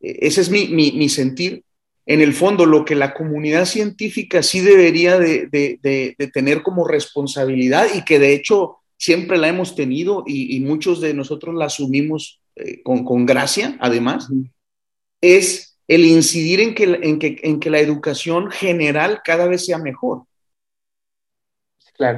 eh, 0.00 0.18
ese 0.20 0.42
es 0.42 0.50
mi, 0.50 0.68
mi, 0.68 0.92
mi, 0.92 1.08
sentir, 1.08 1.64
en 2.10 2.20
el 2.20 2.34
fondo 2.34 2.66
lo 2.66 2.84
que 2.84 2.96
la 2.96 3.14
comunidad 3.14 3.66
científica 3.66 4.42
sí 4.42 4.60
debería 4.60 5.16
de, 5.16 6.16
tener 6.32 6.62
como 6.62 6.86
responsabilidad 6.86 7.86
y 7.94 8.04
que 8.04 8.18
de 8.18 8.34
hecho 8.34 8.78
siempre 8.96 9.38
la 9.38 9.46
hemos 9.48 9.76
tenido 9.76 10.24
y, 10.26 10.58
muchos 10.58 11.00
de 11.00 11.14
nosotros 11.14 11.54
la 11.54 11.66
asumimos 11.66 12.39
eh, 12.64 12.82
con, 12.82 13.04
con, 13.04 13.26
gracia, 13.26 13.76
además, 13.80 14.28
es 15.20 15.78
el 15.88 16.04
incidir 16.04 16.60
en 16.60 16.74
que, 16.74 16.84
en, 16.84 17.18
que, 17.18 17.40
en 17.42 17.60
que 17.60 17.70
la 17.70 17.80
educación 17.80 18.50
general 18.50 19.20
cada 19.24 19.46
vez 19.46 19.66
sea 19.66 19.78
mejor. 19.78 20.24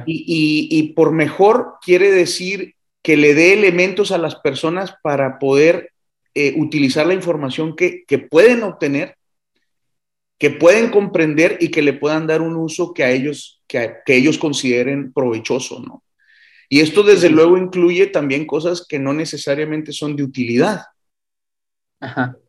Y, 0.05 0.93
por 0.95 1.11
mejor 1.11 1.75
quiere 1.81 2.11
decir 2.11 2.75
que 3.01 3.17
le 3.17 3.33
dé 3.33 3.53
elementos 3.53 4.11
a 4.11 4.17
las 4.17 4.35
personas 4.35 4.95
para 5.03 5.39
poder 5.39 5.91
eh, 6.33 6.53
utilizar 6.57 7.05
la 7.05 7.13
información 7.13 7.75
que, 7.75 8.05
pueden 8.29 8.63
obtener, 8.63 9.17
que 10.39 10.51
pueden 10.51 10.89
comprender 10.89 11.57
y 11.59 11.69
que 11.69 11.81
le 11.81 11.93
puedan 11.93 12.27
dar 12.27 12.41
un 12.41 12.55
uso 12.55 12.93
que 12.93 13.03
a 13.03 13.11
ellos, 13.11 13.61
que, 13.67 14.03
ellos 14.07 14.37
consideren 14.37 15.11
provechoso, 15.11 15.81
¿no? 15.81 16.03
Y 16.73 16.81
esto 16.81 17.03
desde 17.03 17.29
luego 17.29 17.55
incluye 17.55 18.07
también 18.07 18.47
cosas 18.47 18.83
que 18.89 18.97
no 18.97 19.13
necesariamente 19.13 19.91
son 19.91 20.15
de 20.15 20.23
utilidad. 20.23 20.81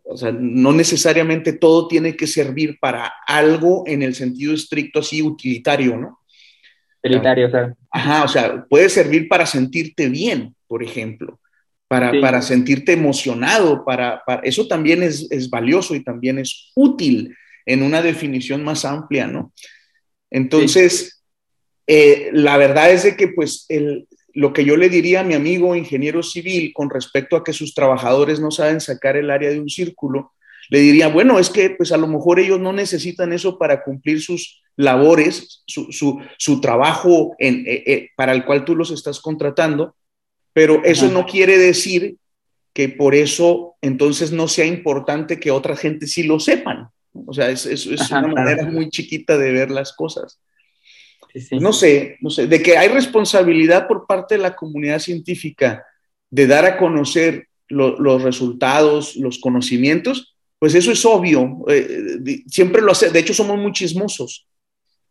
O 0.02 0.16
sea, 0.16 0.33
no 0.33 0.73
necesariamente 0.73 1.52
todo 1.52 1.88
tiene 1.88 2.16
que 2.16 2.26
servir 2.26 2.78
para 2.81 3.12
algo 3.26 3.85
en 3.87 4.02
el 4.02 4.14
sentido 4.14 4.54
estricto 4.54 5.00
así 5.00 5.21
utilitario, 5.21 5.99
¿no? 5.99 6.21
Utilitario, 7.04 7.49
o 7.49 7.76
Ajá, 7.90 8.25
o 8.25 8.28
sea, 8.28 8.64
puede 8.64 8.88
servir 8.88 9.28
para 9.28 9.45
sentirte 9.45 10.09
bien, 10.09 10.57
por 10.66 10.83
ejemplo, 10.83 11.38
para, 11.87 12.19
para 12.19 12.40
sentirte 12.40 12.95
emocionado, 12.95 13.85
para, 13.85 14.23
eso 14.43 14.66
también 14.66 15.02
es, 15.02 15.31
es, 15.31 15.50
valioso 15.50 15.95
y 15.95 16.02
también 16.02 16.38
es 16.38 16.73
útil 16.75 17.37
en 17.66 17.83
una 17.83 18.00
definición 18.00 18.64
más 18.64 18.87
amplia, 18.87 19.26
¿no? 19.26 19.52
Entonces, 20.31 21.23
eh, 21.87 22.31
la 22.33 22.57
verdad 22.57 22.90
es 22.90 23.02
de 23.02 23.16
que, 23.16 23.28
pues, 23.28 23.66
el, 23.69 24.09
lo 24.35 24.53
que 24.53 24.64
yo 24.64 24.76
le 24.76 24.88
diría 24.88 25.21
a 25.21 25.25
mi 25.25 25.35
amigo 25.35 25.75
ingeniero 25.76 26.23
civil 26.23 26.73
con 26.75 26.91
respecto 26.91 27.37
a 27.37 27.45
que 27.45 27.53
sus 27.53 27.73
trabajadores 27.73 28.41
no 28.41 28.50
saben 28.50 28.81
sacar 28.81 29.17
el 29.17 29.31
área 29.31 29.50
de 29.50 29.61
un 29.61 29.71
círculo, 29.71 30.33
le 30.71 30.81
diría, 30.81 31.09
bueno, 31.09 31.38
es 31.38 31.50
que 31.50 31.71
pues 31.71 31.93
a 31.93 31.97
lo 31.97 32.07
mejor 32.07 32.41
ellos 32.41 32.59
no 32.59 32.73
necesitan 32.73 33.33
eso 33.33 33.59
para 33.59 33.83
cumplir 33.85 34.21
sus 34.21 34.62
labores, 34.76 35.62
su, 35.67 36.61
trabajo 36.61 37.35
en, 37.38 37.64
eh, 37.67 37.85
eh, 37.87 38.11
para 38.17 38.33
el 38.33 38.45
cual 38.45 38.64
tú 38.64 38.75
los 38.75 38.91
estás 38.91 39.21
contratando, 39.21 39.95
pero 40.53 40.83
eso 40.85 41.11
no 41.11 41.26
quiere 41.26 41.59
decir 41.59 42.17
que 42.73 42.88
por 42.88 43.14
eso 43.14 43.76
entonces 43.81 44.33
no 44.33 44.49
sea 44.49 44.67
importante 44.67 45.38
que 45.38 45.50
otra 45.50 45.76
gente 45.76 46.07
sí 46.07 46.25
lo 46.25 46.41
sepan. 46.41 46.88
O 47.26 47.33
sea, 47.33 47.50
es, 47.50 47.67
es, 47.67 47.87
una 48.11 48.26
manera 48.26 48.64
muy 48.67 48.88
chiquita 48.91 49.38
de 49.38 49.53
ver 49.53 49.71
las 49.71 49.93
cosas. 49.93 50.41
No 51.53 51.73
sé, 51.73 52.17
no 52.21 52.31
sé, 52.31 52.47
de 52.47 52.62
que 52.62 52.76
hay 52.76 52.88
responsabilidad 52.88 53.88
por 53.88 54.07
parte 54.07 54.37
de 54.37 54.43
la 54.43 54.55
comunidad 54.55 55.00
científica 55.00 55.85
de 56.31 56.47
dar 56.47 56.64
a 56.64 56.76
conocer 56.76 57.49
los 57.69 58.23
resultados, 58.23 59.17
los 59.17 59.38
conocimientos, 59.38 60.37
pues 60.59 60.75
eso 60.75 60.93
es 60.93 61.05
obvio. 61.05 61.64
Eh, 61.69 62.43
siempre 62.47 62.83
lo 62.83 62.93
hace, 62.93 63.11
de 63.11 63.19
hecho 63.19 63.35
somos 63.35 63.59
muy 63.59 63.73
chismosos. 63.73 64.47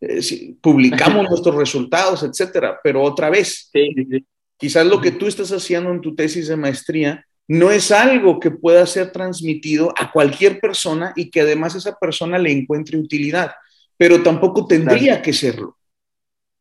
Eh, 0.00 0.54
publicamos 0.60 1.24
nuestros 1.30 1.54
resultados, 1.54 2.22
etcétera, 2.22 2.78
pero 2.82 3.02
otra 3.02 3.30
vez, 3.30 3.70
quizás 4.56 4.86
lo 4.86 5.00
que 5.00 5.12
tú 5.12 5.26
estás 5.26 5.52
haciendo 5.52 5.90
en 5.90 6.00
tu 6.00 6.14
tesis 6.14 6.48
de 6.48 6.56
maestría 6.56 7.24
no 7.46 7.70
es 7.70 7.90
algo 7.90 8.40
que 8.40 8.50
pueda 8.50 8.86
ser 8.86 9.12
transmitido 9.12 9.92
a 9.98 10.10
cualquier 10.10 10.60
persona 10.60 11.12
y 11.14 11.30
que 11.30 11.42
además 11.42 11.74
esa 11.74 11.96
persona 11.98 12.38
le 12.38 12.50
encuentre 12.50 12.96
utilidad, 12.96 13.52
pero 13.96 14.22
tampoco 14.22 14.66
tendría 14.66 15.20
que 15.20 15.32
serlo. 15.32 15.76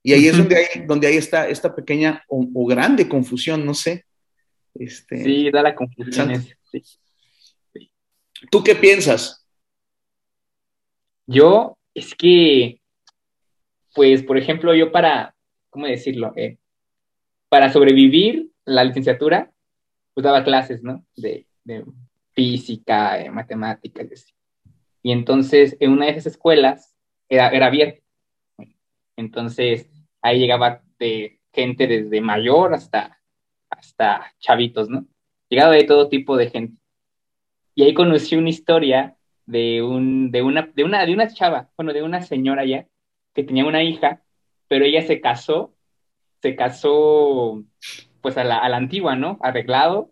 Y 0.03 0.13
ahí 0.13 0.27
es 0.27 0.37
donde 0.37 0.57
hay, 0.57 0.85
donde 0.85 1.07
hay 1.07 1.17
esta, 1.17 1.47
esta 1.47 1.73
pequeña 1.73 2.23
o, 2.27 2.65
grande 2.65 3.07
confusión, 3.07 3.65
no 3.65 3.73
sé. 3.73 4.05
Este, 4.75 5.23
sí, 5.23 5.49
da 5.49 5.63
la 5.63 5.73
confusión. 5.73 6.45
¿Tú 8.51 8.63
qué 8.63 8.75
piensas? 8.75 9.47
Yo, 11.25 11.77
es 11.93 12.13
que 12.15 12.81
pues, 13.93 14.23
por 14.23 14.37
ejemplo, 14.37 14.73
yo 14.73 14.91
para, 14.91 15.35
¿cómo 15.69 15.85
decirlo? 15.85 16.33
Eh, 16.35 16.57
para 17.49 17.71
sobrevivir 17.71 18.49
la 18.65 18.83
licenciatura, 18.83 19.51
pues 20.13 20.23
daba 20.23 20.43
clases, 20.43 20.83
¿no? 20.83 21.05
De, 21.15 21.47
física, 22.33 23.17
de 23.17 23.29
matemáticas, 23.29 24.33
y 25.03 25.11
entonces, 25.11 25.77
en 25.79 25.91
una 25.91 26.05
de 26.05 26.13
esas 26.13 26.27
escuelas 26.27 26.95
era, 27.29 27.49
era 27.49 27.67
abierta. 27.67 28.01
Entonces, 29.17 29.87
ahí 30.23 30.39
llegaba 30.39 30.81
de 30.97 31.39
gente 31.51 31.85
desde 31.85 32.21
mayor 32.21 32.73
hasta, 32.73 33.21
hasta 33.69 34.33
chavitos, 34.39 34.89
¿no? 34.89 35.05
Llegaba 35.49 35.73
de 35.73 35.83
todo 35.83 36.09
tipo 36.09 36.35
de 36.37 36.49
gente. 36.49 36.81
Y 37.75 37.83
ahí 37.83 37.93
conocí 37.93 38.35
una 38.35 38.49
historia 38.49 39.17
de, 39.45 39.83
un, 39.83 40.31
de, 40.31 40.41
una, 40.41 40.71
de, 40.73 40.83
una, 40.83 41.05
de 41.05 41.13
una 41.13 41.27
chava, 41.27 41.69
bueno, 41.77 41.93
de 41.93 42.01
una 42.01 42.21
señora 42.21 42.65
ya, 42.65 42.87
que 43.33 43.43
tenía 43.43 43.65
una 43.65 43.83
hija, 43.83 44.23
pero 44.67 44.85
ella 44.85 45.01
se 45.03 45.21
casó, 45.21 45.75
se 46.41 46.55
casó 46.55 47.63
pues 48.21 48.37
a 48.37 48.43
la, 48.43 48.59
antigua, 48.59 49.15
¿no? 49.15 49.37
Arreglado. 49.41 50.11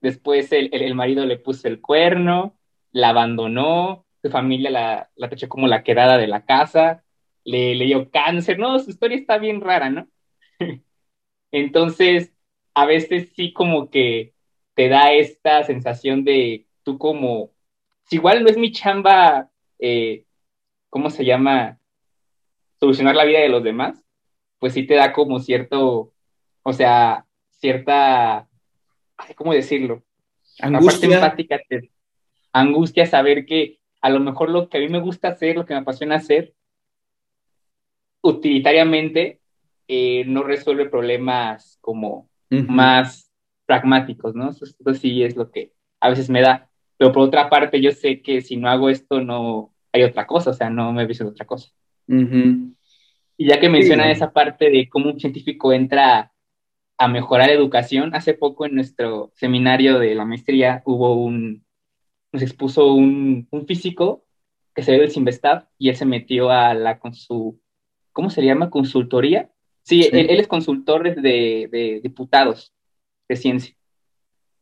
Después 0.00 0.52
el, 0.52 0.94
marido 0.94 1.26
le 1.26 1.38
puso 1.38 1.66
el 1.66 1.80
cuerno, 1.80 2.56
la 2.92 3.08
abandonó, 3.08 4.06
su 4.22 4.30
familia 4.30 4.70
la, 4.70 5.10
la 5.16 5.28
tachó 5.28 5.48
como 5.48 5.66
la 5.66 5.82
quedada 5.82 6.18
de 6.18 6.28
la 6.28 6.44
casa, 6.44 7.04
le, 7.48 7.74
le 7.74 7.86
dio 7.86 8.10
cáncer, 8.10 8.58
no, 8.58 8.78
su 8.78 8.90
historia 8.90 9.16
está 9.16 9.38
bien 9.38 9.62
rara, 9.62 9.88
¿no? 9.88 10.06
Entonces, 11.50 12.32
a 12.74 12.84
veces 12.84 13.32
sí 13.34 13.54
como 13.54 13.88
que 13.88 14.34
te 14.74 14.88
da 14.88 15.12
esta 15.12 15.64
sensación 15.64 16.24
de 16.24 16.66
tú 16.82 16.98
como, 16.98 17.52
si 18.04 18.16
igual 18.16 18.42
no 18.42 18.50
es 18.50 18.58
mi 18.58 18.70
chamba, 18.70 19.50
eh, 19.78 20.24
¿cómo 20.90 21.08
se 21.08 21.24
llama? 21.24 21.78
solucionar 22.78 23.16
la 23.16 23.24
vida 23.24 23.40
de 23.40 23.48
los 23.48 23.64
demás, 23.64 24.04
pues 24.58 24.74
sí 24.74 24.86
te 24.86 24.94
da 24.94 25.12
como 25.12 25.40
cierto, 25.40 26.12
o 26.62 26.72
sea, 26.72 27.26
cierta, 27.50 28.48
¿cómo 29.34 29.52
decirlo? 29.52 30.04
Angustia. 30.60 31.16
empática, 31.16 31.58
angustia 32.52 33.06
saber 33.06 33.46
que 33.46 33.80
a 34.00 34.10
lo 34.10 34.20
mejor 34.20 34.50
lo 34.50 34.68
que 34.68 34.78
a 34.78 34.80
mí 34.80 34.88
me 34.88 35.00
gusta 35.00 35.28
hacer, 35.28 35.56
lo 35.56 35.66
que 35.66 35.74
me 35.74 35.80
apasiona 35.80 36.16
hacer, 36.16 36.54
utilitariamente 38.22 39.40
eh, 39.86 40.24
no 40.26 40.42
resuelve 40.42 40.88
problemas 40.88 41.78
como 41.80 42.28
más 42.50 43.30
pragmáticos, 43.66 44.34
¿no? 44.34 44.50
Eso, 44.50 44.66
sí 44.94 45.22
es 45.22 45.36
lo 45.36 45.50
que 45.50 45.72
a 46.00 46.10
veces 46.10 46.30
me 46.30 46.40
da. 46.40 46.70
Pero 46.96 47.12
por 47.12 47.22
otra 47.22 47.48
parte, 47.48 47.80
yo 47.80 47.90
sé 47.92 48.22
que 48.22 48.40
si 48.40 48.56
no 48.56 48.68
hago 48.68 48.88
esto, 48.90 49.20
no 49.20 49.72
hay 49.92 50.02
otra 50.02 50.26
cosa, 50.26 50.50
o 50.50 50.54
sea, 50.54 50.70
no 50.70 50.92
me 50.92 51.06
visto 51.06 51.26
otra 51.26 51.46
cosa. 51.46 51.70
Y 52.06 53.46
ya 53.48 53.60
que 53.60 53.68
menciona 53.68 54.10
esa 54.10 54.32
parte 54.32 54.70
de 54.70 54.88
cómo 54.88 55.10
un 55.10 55.20
científico 55.20 55.72
entra 55.72 56.32
a 56.96 57.08
mejorar 57.08 57.48
la 57.48 57.54
educación, 57.54 58.14
hace 58.14 58.34
poco 58.34 58.66
en 58.66 58.74
nuestro 58.74 59.30
seminario 59.34 59.98
de 59.98 60.14
la 60.14 60.24
maestría 60.24 60.82
hubo 60.84 61.14
un, 61.14 61.64
nos 62.32 62.42
expuso 62.42 62.92
un, 62.92 63.46
un 63.50 63.66
físico 63.66 64.24
que 64.74 64.82
se 64.82 64.92
ve 64.92 64.98
del 64.98 65.10
Simvestab 65.10 65.68
y 65.78 65.90
él 65.90 65.96
se 65.96 66.04
metió 66.04 66.50
a 66.50 66.74
la 66.74 66.98
con 66.98 67.14
su, 67.14 67.60
¿cómo 68.12 68.30
se 68.30 68.42
llama? 68.42 68.70
Consultoría. 68.70 69.50
Sí, 69.82 70.08
Él, 70.12 70.28
es 70.30 70.48
consultor 70.48 71.02
de, 71.02 71.68
de 71.70 72.00
diputados 72.02 72.72
de 73.28 73.36
ciencia. 73.36 73.74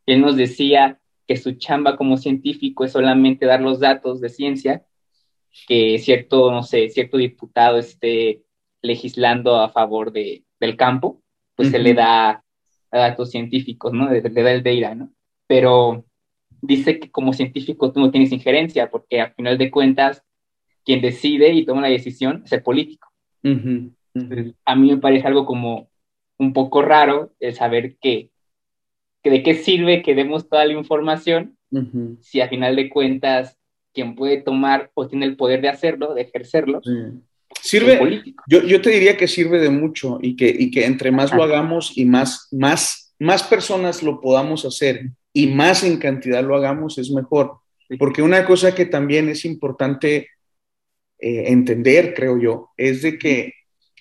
Él 0.05 0.21
nos 0.21 0.37
decía 0.37 0.99
que 1.27 1.35
su 1.35 1.53
chamba 1.53 1.97
como 1.97 2.17
científico 2.17 2.85
es 2.85 2.93
solamente 2.93 3.45
dar 3.45 3.61
los 3.61 3.79
datos 3.79 4.21
de 4.21 4.29
ciencia 4.29 4.85
que 5.67 5.97
cierto, 5.99 6.51
no 6.51 6.63
sé, 6.63 6.89
cierto 6.89 7.17
diputado 7.17 7.77
esté 7.77 8.43
legislando 8.81 9.59
a 9.59 9.69
favor 9.69 10.11
de, 10.11 10.45
del 10.59 10.77
campo, 10.77 11.21
pues 11.55 11.71
se 11.71 11.79
le 11.79 11.93
da 11.93 12.43
datos 12.91 13.31
científicos, 13.31 13.93
¿no? 13.93 14.09
Le, 14.11 14.21
da 14.21 14.51
el 14.51 14.63
DEIRA, 14.63 14.95
¿no? 14.95 15.11
Pero 15.47 16.05
dice 16.61 16.99
que 16.99 17.09
como 17.09 17.33
científico 17.33 17.91
tú 17.91 17.99
no 17.99 18.11
tienes 18.11 18.31
injerencia, 18.31 18.89
porque 18.89 19.21
a 19.21 19.31
final 19.31 19.57
de 19.57 19.71
cuentas, 19.71 20.23
quien 20.85 21.01
decide 21.01 21.53
y 21.53 21.65
toma 21.65 21.81
la 21.81 21.89
decisión 21.89 22.43
es 22.45 22.51
el 22.51 22.63
político. 22.63 23.09
A 23.43 24.75
mí 24.75 24.89
me 24.89 24.97
parece 24.97 25.27
algo 25.27 25.45
como 25.45 25.89
un 26.37 26.53
poco 26.53 26.81
raro 26.81 27.33
el 27.39 27.53
saber 27.53 27.97
que, 27.97 28.29
que 29.23 29.29
de 29.29 29.43
qué 29.43 29.55
sirve 29.55 30.01
que 30.01 30.15
demos 30.15 30.47
toda 30.49 30.65
la 30.65 30.73
información 30.73 31.57
si 32.21 32.39
a 32.41 32.47
final 32.47 32.75
de 32.75 32.89
cuentas 32.89 33.57
quien 33.93 34.15
puede 34.15 34.37
tomar 34.37 34.91
o 34.93 35.07
tiene 35.07 35.25
el 35.25 35.35
poder 35.35 35.61
de 35.61 35.69
hacerlo, 35.69 36.13
de 36.13 36.21
ejercerlo, 36.21 36.81
sirve, 37.61 38.23
yo, 38.47 38.63
yo, 38.63 38.81
te 38.81 38.91
diría 38.91 39.17
que 39.17 39.27
sirve 39.27 39.59
de 39.59 39.69
mucho 39.69 40.19
y 40.21 40.35
que, 40.35 40.47
y 40.47 40.71
que 40.71 40.85
entre 40.85 41.11
más 41.11 41.33
lo 41.33 41.43
hagamos 41.43 41.97
y 41.97 42.05
más, 42.05 42.47
más, 42.51 43.15
más 43.19 43.43
personas 43.43 44.03
lo 44.03 44.21
podamos 44.21 44.65
hacer 44.65 45.09
y 45.33 45.47
más 45.47 45.83
en 45.83 45.97
cantidad 45.97 46.43
lo 46.43 46.55
hagamos 46.55 46.97
es 46.97 47.11
mejor. 47.11 47.57
Porque 47.99 48.21
una 48.21 48.45
cosa 48.45 48.75
que 48.75 48.85
también 48.85 49.29
es 49.29 49.45
importante 49.45 50.29
eh, 51.19 51.45
entender, 51.47 52.13
creo 52.13 52.39
yo, 52.39 52.69
es 52.77 53.01
de 53.01 53.17
que 53.17 53.53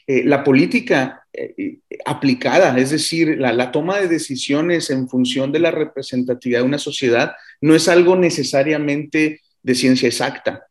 eh, 0.06 0.24
la 0.24 0.44
política 0.44 1.24
eh, 1.32 1.78
aplicada, 2.04 2.78
es 2.78 2.90
decir, 2.90 3.38
la, 3.38 3.52
la, 3.52 3.72
toma 3.72 3.98
de 3.98 4.08
decisiones 4.08 4.90
en 4.90 5.08
función 5.08 5.52
de 5.52 5.58
la 5.58 5.70
representatividad 5.70 6.60
de 6.60 6.66
una 6.66 6.78
sociedad, 6.78 7.32
no 7.60 7.74
es 7.74 7.88
algo 7.88 8.16
necesariamente 8.16 9.40
de 9.62 9.74
ciencia 9.74 10.06
exacta. 10.06 10.66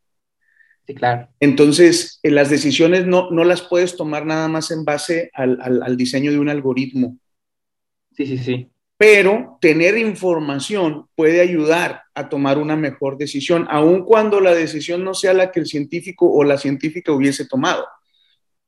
Sí, 0.87 0.93
claro. 0.93 1.27
Entonces, 1.39 2.19
las 2.23 2.49
decisiones 2.49 3.07
no, 3.07 3.31
no, 3.31 3.43
las 3.43 3.61
puedes 3.61 3.95
tomar 3.95 4.25
nada 4.25 4.47
más 4.47 4.71
en 4.71 4.85
base 4.85 5.31
al, 5.33 5.59
al, 5.61 5.81
al 5.81 5.97
diseño 5.97 6.31
de 6.31 6.39
un 6.39 6.49
algoritmo. 6.49 7.17
Sí, 8.15 8.25
sí, 8.27 8.37
sí 8.37 8.69
pero 8.97 9.57
tener 9.61 9.97
información 9.97 11.07
puede 11.15 11.41
ayudar 11.41 12.03
a 12.15 12.29
tomar 12.29 12.57
una 12.57 12.75
mejor 12.75 13.17
decisión, 13.17 13.67
aun 13.69 14.03
cuando 14.03 14.39
la 14.39 14.53
decisión 14.53 15.03
no 15.03 15.13
sea 15.13 15.33
la 15.33 15.51
que 15.51 15.59
el 15.59 15.65
científico 15.67 16.31
o 16.31 16.43
la 16.43 16.57
científica 16.57 17.11
hubiese 17.11 17.45
tomado. 17.45 17.85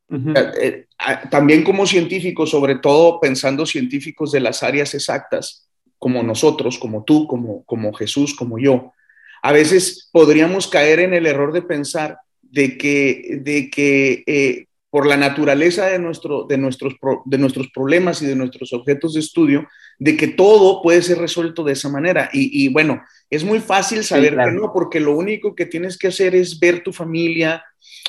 Eh, 0.10 0.86
también 1.30 1.64
como 1.64 1.86
científicos, 1.86 2.50
sobre 2.50 2.76
todo 2.76 3.20
pensando 3.20 3.66
científicos 3.66 4.32
de 4.32 4.42
las 4.42 4.64
áreas 4.64 4.94
exactas, 4.94 5.70
como 5.98 6.24
nosotros, 6.24 6.78
como 6.78 7.04
tú, 7.04 7.28
como, 7.28 7.64
como 7.64 7.94
Jesús, 7.94 8.36
como 8.36 8.60
yo, 8.60 8.94
a 9.42 9.52
veces 9.52 10.10
podríamos 10.12 10.68
caer 10.68 11.00
en 11.00 11.14
el 11.14 11.26
error 11.26 11.54
de 11.54 11.62
pensar 11.62 12.20
de 12.42 12.78
que, 12.78 13.40
de 13.42 13.70
que 13.70 14.24
eh, 14.28 14.66
por 14.90 15.06
la 15.06 15.18
naturaleza 15.18 15.88
de, 15.88 16.00
nuestro, 16.00 16.44
de, 16.44 16.58
nuestros, 16.58 16.96
de 17.26 17.38
nuestros 17.38 17.70
problemas 17.74 18.22
y 18.22 18.26
de 18.26 18.36
nuestros 18.36 18.74
objetos 18.74 19.14
de 19.14 19.20
estudio, 19.20 19.68
de 20.00 20.16
que 20.16 20.28
todo 20.28 20.82
puede 20.82 21.02
ser 21.02 21.18
resuelto 21.18 21.64
de 21.64 21.74
esa 21.74 21.90
manera. 21.90 22.30
Y, 22.32 22.68
bueno, 22.70 23.02
es 23.30 23.44
muy 23.44 23.60
fácil 23.60 24.04
saber 24.04 24.36
que 24.36 24.52
no, 24.52 24.72
porque 24.74 25.00
lo 25.00 25.16
único 25.16 25.56
que 25.56 25.66
tienes 25.66 25.98
que 25.98 26.08
hacer 26.08 26.36
es 26.36 26.60
ver 26.60 26.84
tu 26.84 26.94
familia, 26.94 27.64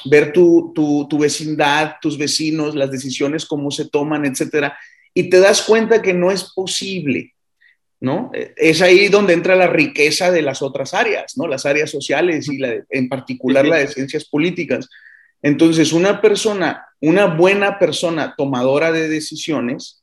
ver 0.04 0.33
tu, 0.33 0.73
tu, 0.75 1.07
tu 1.09 1.18
vecindad, 1.18 1.95
tus 2.00 2.18
vecinos, 2.18 2.75
las 2.75 2.90
decisiones, 2.90 3.47
cómo 3.47 3.71
se 3.71 3.88
toman, 3.88 4.25
etcétera, 4.25 4.76
y 5.14 5.30
te 5.30 5.40
das 5.40 5.62
cuenta 5.62 6.02
que 6.02 6.14
no 6.14 6.30
es 6.30 6.52
posible. 6.54 7.35
¿No? 8.00 8.30
Es 8.33 8.80
ahí 8.80 9.09
donde 9.09 9.33
entra 9.33 9.57
la 9.57 9.66
riqueza 9.66 10.30
de 10.30 10.40
las 10.40 10.62
otras 10.62 10.95
áreas, 10.95 11.37
¿no? 11.37 11.49
Las 11.49 11.66
áreas 11.66 11.90
sociales 11.90 12.49
y 12.49 12.59
la, 12.59 12.76
en 12.90 13.09
particular 13.09 13.66
la 13.66 13.78
de 13.78 13.88
ciencias 13.88 14.25
políticas 14.25 14.88
entonces, 15.42 15.92
una 15.92 16.21
persona, 16.21 16.87
una 17.00 17.26
buena 17.26 17.78
persona 17.78 18.35
tomadora 18.37 18.90
de 18.92 19.09
decisiones, 19.09 19.98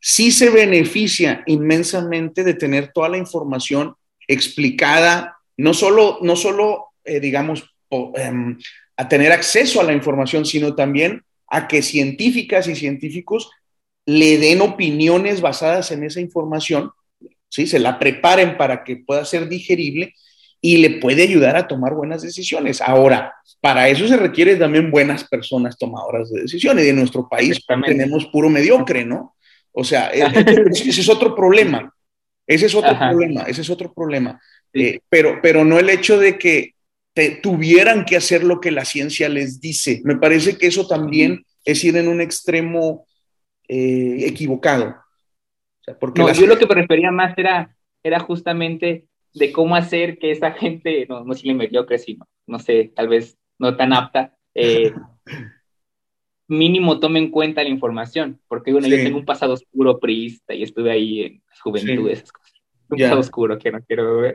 sí 0.00 0.30
se 0.30 0.50
beneficia 0.50 1.42
inmensamente 1.46 2.44
de 2.44 2.54
tener 2.54 2.92
toda 2.92 3.08
la 3.08 3.18
información 3.18 3.94
explicada, 4.26 5.38
no 5.56 5.74
solo, 5.74 6.18
no 6.22 6.36
solo 6.36 6.88
eh, 7.08 7.20
digamos, 7.20 7.64
em, 8.16 8.58
a 8.96 9.08
tener 9.08 9.32
acceso 9.32 9.80
a 9.80 9.84
la 9.84 9.94
información, 9.94 10.44
sino 10.44 10.74
también 10.74 11.22
a 11.48 11.66
que 11.66 11.80
científicas 11.80 12.68
y 12.68 12.76
científicos 12.76 13.50
le 14.04 14.36
den 14.36 14.60
opiniones 14.60 15.40
basadas 15.40 15.90
en 15.90 16.04
esa 16.04 16.20
información, 16.20 16.90
¿sí? 17.48 17.66
se 17.66 17.78
la 17.78 17.98
preparen 17.98 18.58
para 18.58 18.84
que 18.84 18.96
pueda 18.96 19.24
ser 19.24 19.48
digerible 19.48 20.14
y 20.60 20.78
le 20.78 20.98
puede 20.98 21.22
ayudar 21.22 21.56
a 21.56 21.66
tomar 21.66 21.94
buenas 21.94 22.20
decisiones. 22.20 22.82
Ahora, 22.82 23.32
para 23.60 23.88
eso 23.88 24.06
se 24.06 24.16
requiere 24.16 24.56
también 24.56 24.90
buenas 24.90 25.24
personas 25.24 25.78
tomadoras 25.78 26.30
de 26.30 26.42
decisiones. 26.42 26.84
Y 26.84 26.88
en 26.90 26.96
nuestro 26.96 27.26
país 27.28 27.64
tenemos 27.86 28.26
puro 28.26 28.50
mediocre, 28.50 29.04
¿no? 29.04 29.34
O 29.78 29.84
sea, 29.84 30.10
e, 30.12 30.20
e, 30.20 30.70
ese 30.70 31.00
es 31.00 31.08
otro 31.08 31.34
problema. 31.34 31.92
Ese 32.46 32.66
es 32.66 32.74
otro 32.74 32.98
problema, 32.98 33.42
ese 33.42 33.60
es 33.60 33.70
otro 33.70 33.92
problema. 33.92 34.40
Eh, 34.72 35.00
pero, 35.08 35.38
pero 35.42 35.64
no 35.64 35.78
el 35.78 35.90
hecho 35.90 36.18
de 36.18 36.38
que 36.38 36.74
te, 37.12 37.36
tuvieran 37.42 38.06
que 38.06 38.16
hacer 38.16 38.42
lo 38.42 38.58
que 38.58 38.70
la 38.70 38.86
ciencia 38.86 39.28
les 39.28 39.60
dice. 39.60 40.00
Me 40.02 40.16
parece 40.16 40.56
que 40.56 40.66
eso 40.66 40.88
también 40.88 41.44
es 41.64 41.84
ir 41.84 41.96
en 41.96 42.08
un 42.08 42.22
extremo 42.22 43.06
eh, 43.68 44.24
equivocado. 44.26 44.96
porque 46.00 46.22
yo 46.34 46.46
lo 46.46 46.56
que 46.56 46.66
me 46.66 46.74
refería 46.74 47.10
más 47.10 47.36
era, 47.36 47.76
era 48.02 48.18
justamente 48.18 49.04
de 49.34 49.52
cómo 49.52 49.76
hacer 49.76 50.18
que 50.18 50.30
esa 50.30 50.52
gente, 50.52 51.06
no, 51.06 51.22
no 51.24 51.34
si 51.34 51.46
le 51.46 51.54
mediocre, 51.54 51.98
sino, 51.98 52.26
no 52.46 52.58
sé, 52.58 52.92
tal 52.96 53.08
vez 53.08 53.36
no 53.58 53.76
tan 53.76 53.92
apta, 53.92 54.34
eh, 54.54 54.92
mínimo 56.48 56.98
tome 56.98 57.18
en 57.18 57.30
cuenta 57.30 57.62
la 57.62 57.68
información, 57.68 58.40
porque 58.48 58.72
bueno, 58.72 58.88
yo 58.88 58.96
tengo 58.96 59.18
un 59.18 59.24
pasado 59.24 59.52
oscuro 59.52 59.98
priista 60.00 60.54
y 60.54 60.62
estuve 60.62 60.90
ahí 60.90 61.22
en 61.22 61.42
juventud, 61.62 62.10
esas 62.10 62.32
cosas. 62.32 62.52
Un 62.88 62.98
pasado 62.98 63.20
oscuro 63.20 63.58
que 63.58 63.70
no 63.70 63.80
quiero 63.82 64.16
ver. 64.22 64.34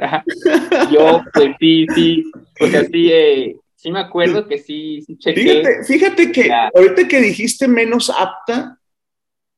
yo, 0.91 1.23
pues 1.33 1.55
sí, 1.59 1.87
sí, 1.95 2.23
o 2.61 2.67
sea, 2.67 2.85
sí, 2.85 3.09
eh, 3.11 3.55
sí 3.75 3.91
me 3.91 3.99
acuerdo 3.99 4.47
que 4.47 4.59
sí, 4.59 5.01
sí 5.01 5.17
chequé. 5.17 5.63
Fíjate, 5.85 6.31
que 6.31 6.51
ahorita 6.51 7.07
que 7.07 7.19
dijiste 7.19 7.67
menos 7.67 8.11
apta, 8.11 8.79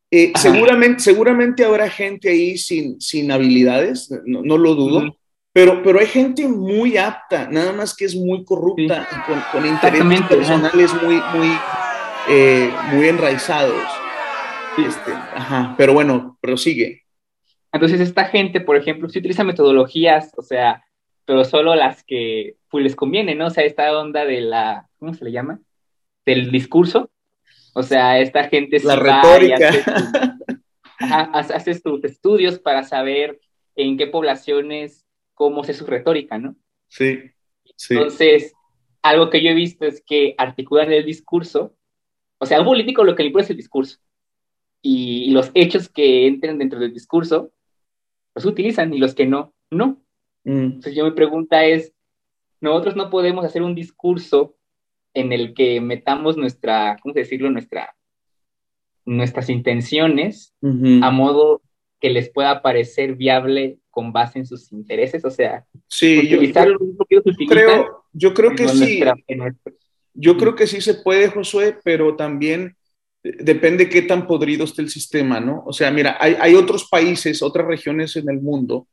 eh, 0.09 0.31
seguramente, 0.35 1.03
seguramente 1.03 1.65
habrá 1.65 1.89
gente 1.89 2.29
ahí 2.29 2.57
sin, 2.57 3.01
sin 3.01 3.31
habilidades, 3.31 4.09
no, 4.25 4.57
lo 4.57 4.75
dudo, 4.75 5.17
pero, 5.51 5.83
pero 5.83 5.99
hay 5.99 6.07
gente 6.07 6.47
muy 6.47 6.95
apta, 6.95 7.49
nada 7.51 7.73
más 7.73 7.93
que 7.93 8.05
es 8.05 8.15
muy 8.15 8.45
corrupta 8.45 9.09
y 9.11 9.29
con, 9.29 9.43
con 9.51 9.69
intereses 9.69 10.21
personales 10.29 10.91
muy, 11.03 11.15
muy, 11.33 11.49
eh, 12.29 12.71
muy 12.93 13.07
enraizados. 13.07 13.83
Este, 14.77 15.11
ajá, 15.11 15.75
pero 15.77 15.93
bueno, 15.93 16.37
prosigue. 16.41 17.03
Entonces, 17.71 17.99
esta 17.99 18.25
gente, 18.25 18.61
por 18.61 18.77
ejemplo, 18.77 19.09
si 19.09 19.19
utiliza 19.19 19.43
metodologías, 19.43 20.31
o 20.37 20.41
sea, 20.41 20.83
pero 21.25 21.43
solo 21.43 21.75
las 21.75 22.03
que 22.03 22.55
pues, 22.69 22.83
les 22.83 22.95
conviene, 22.95 23.35
¿no? 23.35 23.47
O 23.47 23.49
sea, 23.49 23.63
esta 23.63 23.97
onda 23.97 24.25
de 24.25 24.41
la, 24.41 24.87
¿cómo 24.97 25.13
se 25.13 25.25
le 25.25 25.31
llama? 25.31 25.59
Del 26.25 26.51
discurso. 26.51 27.09
O 27.73 27.83
sea, 27.83 28.19
esta 28.19 28.47
gente... 28.47 28.79
La 28.83 28.95
retórica. 28.95 29.71
hace, 30.99 31.53
hace 31.53 31.73
sus 31.73 32.03
estudios 32.03 32.59
para 32.59 32.83
saber 32.83 33.39
en 33.75 33.97
qué 33.97 34.07
poblaciones 34.07 35.05
cómo 35.33 35.63
se 35.63 35.73
su 35.73 35.85
retórica, 35.85 36.37
¿no? 36.37 36.55
Sí, 36.87 37.19
sí. 37.75 37.93
Entonces, 37.93 38.53
algo 39.01 39.29
que 39.29 39.43
yo 39.43 39.51
he 39.51 39.55
visto 39.55 39.85
es 39.85 40.01
que 40.05 40.33
articulan 40.37 40.91
el 40.91 41.05
discurso, 41.05 41.74
o 42.45 42.47
sea, 42.47 42.59
un 42.59 42.65
político 42.65 43.03
lo 43.03 43.15
que 43.15 43.23
le 43.23 43.27
importa 43.27 43.45
es 43.45 43.49
el 43.49 43.57
discurso, 43.57 43.97
y, 44.81 45.31
los 45.31 45.49
hechos 45.55 45.89
que 45.89 46.27
entren 46.27 46.59
dentro 46.59 46.79
del 46.79 46.93
discurso, 46.93 47.51
los 48.35 48.45
utilizan, 48.45 48.93
y 48.93 48.99
los 48.99 49.15
que 49.15 49.25
no, 49.25 49.55
no. 49.71 49.99
Mm. 50.43 50.63
Entonces, 50.63 50.93
yo 50.93 51.05
mi 51.05 51.11
pregunta 51.11 51.65
es, 51.65 51.91
nosotros 52.61 52.95
no 52.95 53.09
podemos 53.09 53.43
hacer 53.43 53.63
un 53.63 53.73
discurso 53.73 54.55
en 55.15 55.33
el 55.33 55.55
que 55.55 55.81
metamos 55.81 56.37
nuestra, 56.37 56.97
¿cómo 57.01 57.15
decirlo? 57.15 57.49
Nuestra, 57.49 57.95
nuestras 59.05 59.49
intenciones 59.49 60.53
a 60.61 61.09
modo 61.09 61.61
que 61.99 62.11
les 62.11 62.29
pueda 62.29 62.61
parecer 62.61 63.15
viable 63.15 63.79
con 63.89 64.13
base 64.13 64.37
en 64.39 64.45
sus 64.45 64.71
intereses, 64.71 65.25
o 65.25 65.31
sea, 65.31 65.65
sí, 65.87 66.27
yo, 66.27 66.39
creo, 67.47 68.03
yo 68.13 68.33
creo 68.33 68.53
que 68.53 68.67
sí. 68.67 69.01
Yo 70.15 70.37
creo 70.37 70.55
que 70.55 70.67
sí 70.67 70.81
se 70.81 70.95
puede, 70.95 71.29
Josué, 71.29 71.77
pero 71.83 72.15
también 72.15 72.75
depende 73.23 73.89
qué 73.89 74.01
tan 74.01 74.27
podrido 74.27 74.63
esté 74.63 74.81
el 74.81 74.89
sistema, 74.89 75.39
¿no? 75.39 75.63
O 75.65 75.73
sea, 75.73 75.91
mira, 75.91 76.17
hay, 76.19 76.35
hay 76.39 76.55
otros 76.55 76.87
países, 76.89 77.41
otras 77.41 77.67
regiones 77.67 78.15
en 78.15 78.29
el 78.29 78.41
mundo 78.41 78.87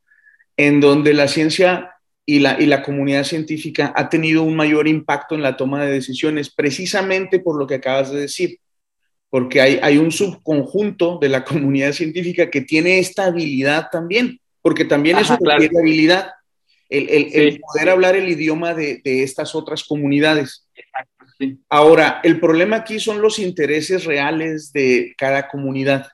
en 0.55 0.79
donde 0.79 1.13
la 1.13 1.27
ciencia 1.27 1.95
y 2.25 2.39
la, 2.39 2.59
y 2.61 2.67
la 2.67 2.83
comunidad 2.83 3.23
científica 3.23 3.91
ha 3.95 4.09
tenido 4.09 4.43
un 4.43 4.55
mayor 4.55 4.87
impacto 4.87 5.35
en 5.35 5.41
la 5.41 5.57
toma 5.57 5.83
de 5.83 5.91
decisiones, 5.91 6.53
precisamente 6.53 7.39
por 7.39 7.57
lo 7.57 7.65
que 7.65 7.75
acabas 7.75 8.11
de 8.11 8.21
decir, 8.21 8.59
porque 9.29 9.61
hay, 9.61 9.79
hay 9.81 9.97
un 9.97 10.11
subconjunto 10.11 11.17
de 11.19 11.29
la 11.29 11.43
comunidad 11.45 11.93
científica 11.93 12.49
que 12.49 12.61
tiene 12.61 12.99
esta 12.99 13.25
habilidad 13.25 13.89
también 13.91 14.39
porque 14.63 14.85
también 14.85 15.17
es 15.17 15.29
una 15.29 15.55
habilidad, 15.55 16.31
el, 16.89 17.59
poder 17.59 17.89
hablar 17.89 18.15
el 18.15 18.29
idioma 18.29 18.73
de, 18.73 19.01
estas 19.03 19.53
otras 19.53 19.83
comunidades. 19.83 20.65
Ahora, 21.69 22.21
el 22.23 22.39
problema 22.39 22.77
aquí 22.77 22.99
son 22.99 23.21
los 23.21 23.39
intereses 23.39 24.05
reales 24.05 24.71
de 24.71 25.13
cada 25.17 25.47
comunidad. 25.47 26.07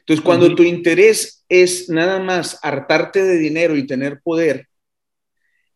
Entonces, 0.00 0.24
cuando 0.24 0.54
tu 0.54 0.62
interés 0.62 1.44
es 1.48 1.88
nada 1.88 2.20
más 2.20 2.58
hartarte 2.62 3.22
de 3.22 3.38
dinero 3.38 3.76
y 3.76 3.86
tener 3.86 4.20
poder, 4.20 4.68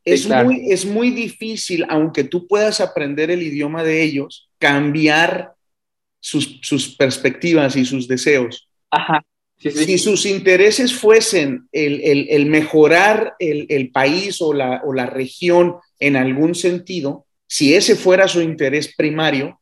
es, 0.05 0.27
muy, 0.27 0.71
es 0.71 0.85
muy 0.85 1.11
difícil, 1.11 1.85
aunque 1.89 2.25
tú 2.25 2.47
puedas 2.47 2.81
aprender 2.81 3.31
el 3.31 3.43
idioma 3.43 3.83
de 3.85 4.03
ellos, 4.03 4.51
cambiar 4.59 5.53
sus, 6.21 6.59
sus 6.63 6.97
perspectivas 6.97 7.77
y 7.77 7.85
sus 7.85 8.09
deseos. 8.09 8.69
Ajá. 8.91 9.23
Si 9.59 9.99
sus 9.99 10.25
intereses 10.25 10.95
fuesen 10.95 11.69
el, 11.73 12.47
mejorar 12.47 13.35
el, 13.41 13.91
país 13.91 14.41
o 14.41 14.55
la, 14.55 15.07
región 15.07 15.77
en 15.99 16.15
algún 16.15 16.55
sentido, 16.55 17.27
si 17.49 17.75
ese 17.75 17.97
fuera 17.97 18.29
su 18.29 18.43
interés 18.43 18.95
primario, 18.95 19.59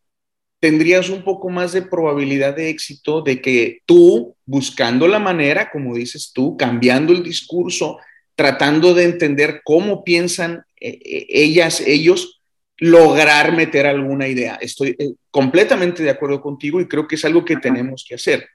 tendrías 0.61 1.09
un 1.09 1.23
poco 1.23 1.49
más 1.49 1.73
de 1.73 1.83
probabilidad 1.83 2.57
de 2.57 2.69
éxito 2.69 3.23
de 3.23 3.41
que 3.41 3.81
tú, 3.87 4.35
buscando 4.45 5.07
la 5.07 5.21
manera, 5.21 5.71
como 5.71 5.95
dices 5.95 6.33
tú, 6.35 6.57
cambiando 6.57 7.13
el 7.13 7.23
discurso, 7.23 7.99
tratando 8.35 8.93
de 8.93 9.05
entender 9.05 9.61
cómo 9.65 10.03
piensan 10.03 10.65
eh, 10.81 10.99
eh, 11.05 11.27
ellas, 11.29 11.81
ellos, 11.81 12.41
lograr 12.79 13.57
meter 13.57 13.87
alguna 13.87 14.29
idea. 14.29 14.57
Estoy 14.61 14.97
eh, 14.99 15.15
completamente 15.31 16.03
de 16.03 16.11
acuerdo 16.11 16.43
contigo 16.43 16.81
y 16.81 16.89
creo 16.89 17.07
que 17.07 17.15
es 17.15 17.25
algo 17.25 17.45
que 17.45 17.57
tenemos 17.57 18.05
que 18.07 18.17
hacer. 18.17 18.49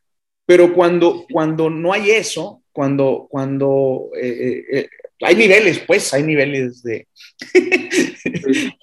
Pero 0.46 0.74
cuando, 0.74 1.26
cuando 1.32 1.70
no 1.70 1.94
hay 1.94 2.12
eso, 2.12 2.62
cuando, 2.74 3.28
cuando 3.30 4.10
hay 5.22 5.36
niveles, 5.36 5.80
pues, 5.80 6.14
hay 6.14 6.24
niveles 6.24 6.82
de... 6.84 7.08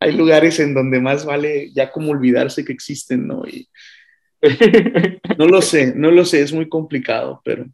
hay 0.00 0.12
lugares 0.12 0.60
en 0.60 0.74
donde 0.74 1.00
más 1.00 1.24
vale 1.24 1.70
ya 1.74 1.90
como 1.90 2.12
olvidarse 2.12 2.64
que 2.64 2.72
existen, 2.72 3.26
¿no? 3.26 3.46
Y... 3.46 3.68
no 5.38 5.46
lo 5.46 5.62
sé, 5.62 5.94
no 5.94 6.10
lo 6.10 6.24
sé, 6.24 6.42
es 6.42 6.52
muy 6.52 6.68
complicado, 6.68 7.40
pero... 7.44 7.66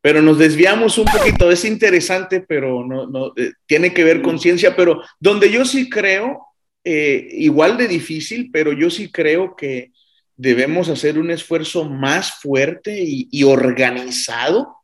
Pero 0.00 0.20
nos 0.20 0.36
desviamos 0.36 0.98
un 0.98 1.04
poquito, 1.04 1.48
es 1.52 1.64
interesante, 1.64 2.40
pero 2.40 2.84
no, 2.84 3.06
no 3.06 3.32
eh, 3.36 3.52
tiene 3.66 3.94
que 3.94 4.02
ver 4.02 4.20
con 4.20 4.40
ciencia, 4.40 4.74
pero 4.74 5.00
donde 5.20 5.48
yo 5.48 5.64
sí 5.64 5.88
creo, 5.88 6.44
eh, 6.82 7.28
igual 7.30 7.76
de 7.76 7.86
difícil, 7.86 8.50
pero 8.52 8.72
yo 8.72 8.90
sí 8.90 9.12
creo 9.12 9.54
que 9.54 9.92
debemos 10.36 10.88
hacer 10.88 11.20
un 11.20 11.30
esfuerzo 11.30 11.84
más 11.84 12.40
fuerte 12.40 13.00
y, 13.00 13.28
y 13.30 13.44
organizado 13.44 14.81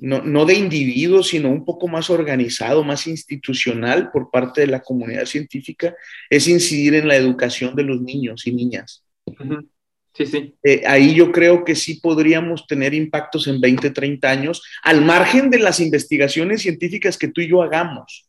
no, 0.00 0.46
de 0.46 0.54
individuos, 0.54 1.28
sino 1.28 1.50
un 1.50 1.64
poco 1.64 1.86
más 1.86 2.08
organizado, 2.08 2.82
más 2.82 3.06
institucional 3.06 4.10
por 4.10 4.30
parte 4.30 4.62
de 4.62 4.66
la 4.66 4.80
comunidad 4.80 5.26
científica, 5.26 5.94
es 6.28 6.48
incidir 6.48 6.94
en 6.94 7.06
la 7.06 7.16
educación 7.16 7.74
de 7.76 7.82
los 7.82 8.00
niños 8.00 8.46
y 8.46 8.52
niñas. 8.52 9.04
Sí, 10.14 10.26
sí. 10.26 10.54
Eh, 10.62 10.82
ahí 10.86 11.14
yo 11.14 11.30
creo 11.30 11.64
que 11.64 11.76
sí 11.76 12.00
podríamos 12.00 12.66
tener 12.66 12.94
impactos 12.94 13.46
en 13.46 13.60
20, 13.60 13.90
30 13.90 14.30
años, 14.30 14.62
al 14.82 15.02
margen 15.02 15.50
de 15.50 15.58
las 15.58 15.80
investigaciones 15.80 16.62
científicas 16.62 17.18
que 17.18 17.28
tú 17.28 17.40
y 17.40 17.48
yo 17.48 17.62
hagamos. 17.62 18.26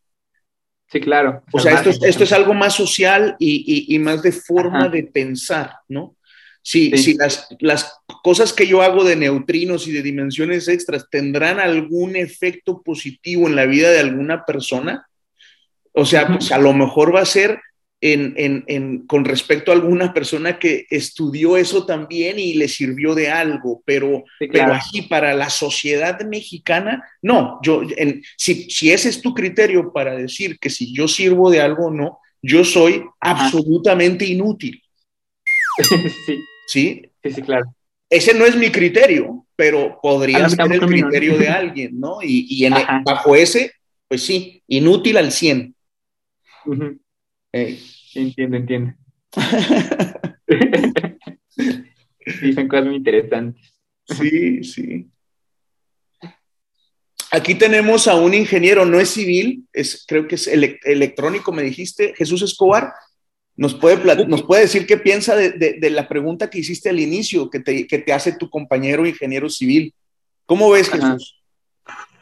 Sí, 0.92 1.00
claro. 1.00 1.42
O 1.54 1.60
sea, 1.60 1.82
esto 1.82 2.24
es, 2.24 2.32
algo 2.34 2.54
más 2.54 2.76
social 2.76 3.38
y, 3.40 3.98
más 4.00 4.22
de 4.22 4.34
forma 4.34 4.90
de 4.90 5.04
pensar, 5.04 5.72
¿no? 5.88 6.18
Si, 6.64 6.96
si 6.98 7.16
las, 7.16 7.48
las, 7.60 7.98
cosas 8.24 8.54
que 8.54 8.68
yo 8.68 8.84
hago 8.84 9.04
de 9.04 9.16
neutrinos 9.16 9.88
y 9.88 9.94
de 9.94 10.04
dimensiones 10.04 10.68
extras 10.68 11.08
tendrán 11.10 11.60
algún 11.60 12.16
efecto 12.16 12.84
positivo 12.84 13.48
en 13.48 13.56
la 13.56 13.66
vida 13.66 13.90
de 13.90 14.00
alguna 14.00 14.46
persona, 14.46 15.08
o 15.94 16.06
sea, 16.06 16.28
pues 16.28 16.52
a 16.52 16.60
lo 16.60 16.74
mejor 16.74 17.16
va 17.16 17.22
a 17.22 17.26
ser 17.26 17.60
en, 18.02 18.34
en, 18.36 18.64
en, 18.68 19.06
con 19.06 19.26
respecto 19.26 19.72
a 19.72 19.76
alguna 19.76 20.14
persona 20.14 20.58
que 20.58 20.88
estudió 20.90 21.56
eso 21.56 21.86
también 21.86 22.40
y 22.40 22.56
le 22.56 22.68
sirvió 22.68 23.14
de 23.14 23.30
algo, 23.30 23.84
pero, 23.86 24.24
pero 24.40 24.74
aquí 24.74 25.04
para 25.04 25.34
la 25.36 25.50
sociedad 25.50 26.20
mexicana, 26.22 27.04
no, 27.22 27.60
yo, 27.64 27.84
si, 28.38 28.70
si 28.72 28.92
ese 28.92 29.10
es 29.10 29.22
tu 29.22 29.36
criterio 29.36 29.94
para 29.94 30.16
decir 30.16 30.58
que 30.60 30.72
si 30.72 30.94
yo 30.94 31.08
sirvo 31.08 31.52
de 31.52 31.62
algo 31.62 31.88
o 31.88 31.92
no, 31.92 32.20
yo 32.42 32.66
soy 32.66 33.04
absolutamente 33.20 34.26
inútil. 34.26 34.82
sí. 36.26 36.40
¿Sí? 36.72 37.12
Sí, 37.22 37.32
sí, 37.32 37.42
claro. 37.42 37.76
Ese 38.10 38.34
no 38.34 38.46
es 38.46 38.56
mi 38.56 38.72
criterio, 38.72 39.46
pero 39.56 40.00
podría 40.02 40.50
ser 40.50 40.72
el 40.72 40.80
criterio 40.80 41.38
de 41.38 41.50
alguien, 41.50 42.00
¿no? 42.00 42.20
Y, 42.22 42.66
en, 42.66 42.74
bajo 43.04 43.36
ese, 43.36 43.74
pues 44.08 44.26
sí, 44.26 44.64
inútil 44.68 45.18
al 45.18 45.32
100. 45.32 45.76
Entiendo, 48.14 48.58
entiendo. 48.58 48.94
sí, 52.40 52.54
son 52.54 52.68
cosas 52.68 52.86
muy 52.86 52.96
interesantes. 52.96 53.74
Sí, 54.06 54.64
sí. 54.64 55.08
Aquí 57.32 57.56
tenemos 57.56 58.10
a 58.10 58.16
un 58.16 58.34
ingeniero, 58.34 58.86
no 58.86 59.00
es 59.00 59.10
civil, 59.12 59.66
es, 59.72 60.04
creo 60.06 60.28
que 60.28 60.36
es 60.36 60.48
electrónico, 60.48 61.54
me 61.54 61.64
dijiste, 61.64 62.14
Jesús 62.18 62.42
Escobar. 62.42 62.92
¿Nos 63.56 63.76
puede, 63.76 64.26
nos 64.26 64.44
puede 64.44 64.64
decir 64.64 64.88
qué 64.88 64.98
piensa 64.98 65.36
de, 65.36 65.90
la 65.90 66.08
pregunta 66.08 66.50
que 66.50 66.60
hiciste 66.60 66.90
al 66.90 67.00
inicio, 67.00 67.50
que 67.50 67.60
te, 67.60 68.14
hace 68.14 68.32
tu 68.34 68.50
compañero 68.50 69.06
ingeniero 69.06 69.50
civil? 69.50 69.94
¿Cómo 70.46 70.70
ves, 70.72 70.90
Jesús? 70.90 71.42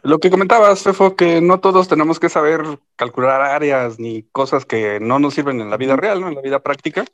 Lo 0.02 0.20
que 0.20 0.30
comentabas, 0.30 0.82
Fefo, 0.84 1.16
que 1.16 1.42
no 1.42 1.60
todos 1.60 1.88
tenemos 1.88 2.20
que 2.20 2.30
saber 2.30 2.62
calcular 2.96 3.42
áreas 3.42 4.00
ni 4.00 4.24
cosas 4.32 4.66
que 4.66 5.00
no 5.00 5.20
nos 5.20 5.34
sirven 5.34 5.60
en 5.60 5.70
la 5.70 5.78
vida 5.78 5.96
real, 5.96 6.22
¿no? 6.22 6.30
En 6.30 6.36
la 6.36 6.42
vida 6.42 6.60
práctica. 6.60 7.06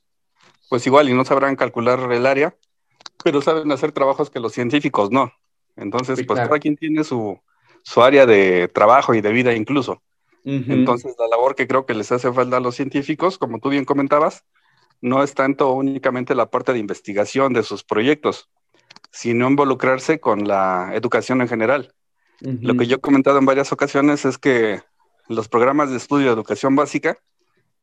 Pues 0.70 0.86
igual, 0.86 1.10
y 1.10 1.14
no 1.14 1.26
sabrán 1.26 1.56
calcular 1.56 2.12
el 2.12 2.26
área, 2.26 2.56
pero 3.24 3.42
saben 3.42 3.72
hacer 3.72 3.92
trabajos 3.92 4.30
que 4.30 4.40
los 4.40 4.54
científicos 4.54 5.12
no. 5.12 5.32
Entonces, 5.76 6.24
pues 6.26 6.40
cada 6.40 6.60
quien 6.60 6.76
tiene 6.76 7.04
su, 7.04 7.40
su 7.84 8.02
área 8.02 8.26
de 8.26 8.68
trabajo 8.68 9.14
y 9.14 9.22
de 9.22 9.32
vida 9.32 9.54
incluso. 9.54 10.02
Entonces, 10.46 11.16
la 11.18 11.28
labor 11.28 11.56
que 11.56 11.68
creo 11.68 11.88
que 11.88 11.96
les 11.96 12.12
hace 12.12 12.32
falta 12.32 12.58
a 12.58 12.60
los 12.60 12.76
científicos, 12.76 13.40
como 13.40 13.60
tú 13.60 13.70
bien 13.70 13.84
comentabas, 13.84 14.46
no 15.02 15.24
es 15.24 15.34
tanto 15.34 15.72
únicamente 15.72 16.36
la 16.36 16.52
parte 16.52 16.72
de 16.72 16.80
investigación 16.80 17.54
de 17.54 17.64
sus 17.64 17.84
proyectos, 17.84 18.50
sino 19.12 19.50
involucrarse 19.50 20.20
con 20.20 20.48
la 20.48 20.92
educación 20.94 21.42
en 21.42 21.48
general. 21.48 21.94
Lo 22.42 22.76
que 22.76 22.86
yo 22.86 22.98
he 22.98 23.00
comentado 23.00 23.40
en 23.40 23.46
varias 23.46 23.72
ocasiones 23.72 24.26
es 24.26 24.38
que 24.38 24.82
los 25.28 25.48
programas 25.48 25.90
de 25.90 25.98
estudio 25.98 26.28
de 26.28 26.34
educación 26.34 26.76
básica 26.76 27.18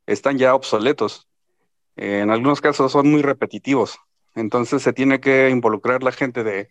están 0.06 0.38
ya 0.38 0.54
obsoletos. 0.54 1.28
En 1.96 2.30
algunos 2.30 2.60
casos 2.60 2.92
son 2.92 3.10
muy 3.10 3.22
repetitivos. 3.22 3.98
Entonces 4.34 4.82
se 4.82 4.92
tiene 4.92 5.20
que 5.20 5.50
involucrar 5.50 6.02
la 6.02 6.12
gente 6.12 6.44
de 6.44 6.70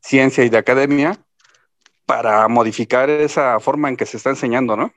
ciencia 0.00 0.44
y 0.44 0.48
de 0.48 0.58
academia 0.58 1.18
para 2.06 2.46
modificar 2.48 3.10
esa 3.10 3.58
forma 3.60 3.88
en 3.88 3.96
que 3.96 4.06
se 4.06 4.16
está 4.16 4.30
enseñando, 4.30 4.76
¿no? 4.76 4.92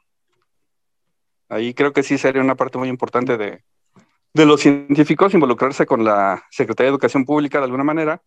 Ahí 1.49 1.73
creo 1.73 1.93
que 1.93 2.03
sí 2.03 2.17
sería 2.17 2.41
una 2.41 2.55
parte 2.55 2.77
muy 2.77 2.89
importante 2.89 3.37
de, 3.37 3.63
los 4.33 4.61
científicos 4.61 5.33
involucrarse 5.33 5.85
con 5.85 6.03
la 6.03 6.43
Secretaría 6.51 6.89
de 6.91 6.93
Educación 6.95 7.25
Pública 7.25 7.57
de 7.57 7.65
alguna 7.65 7.83
manera 7.83 8.21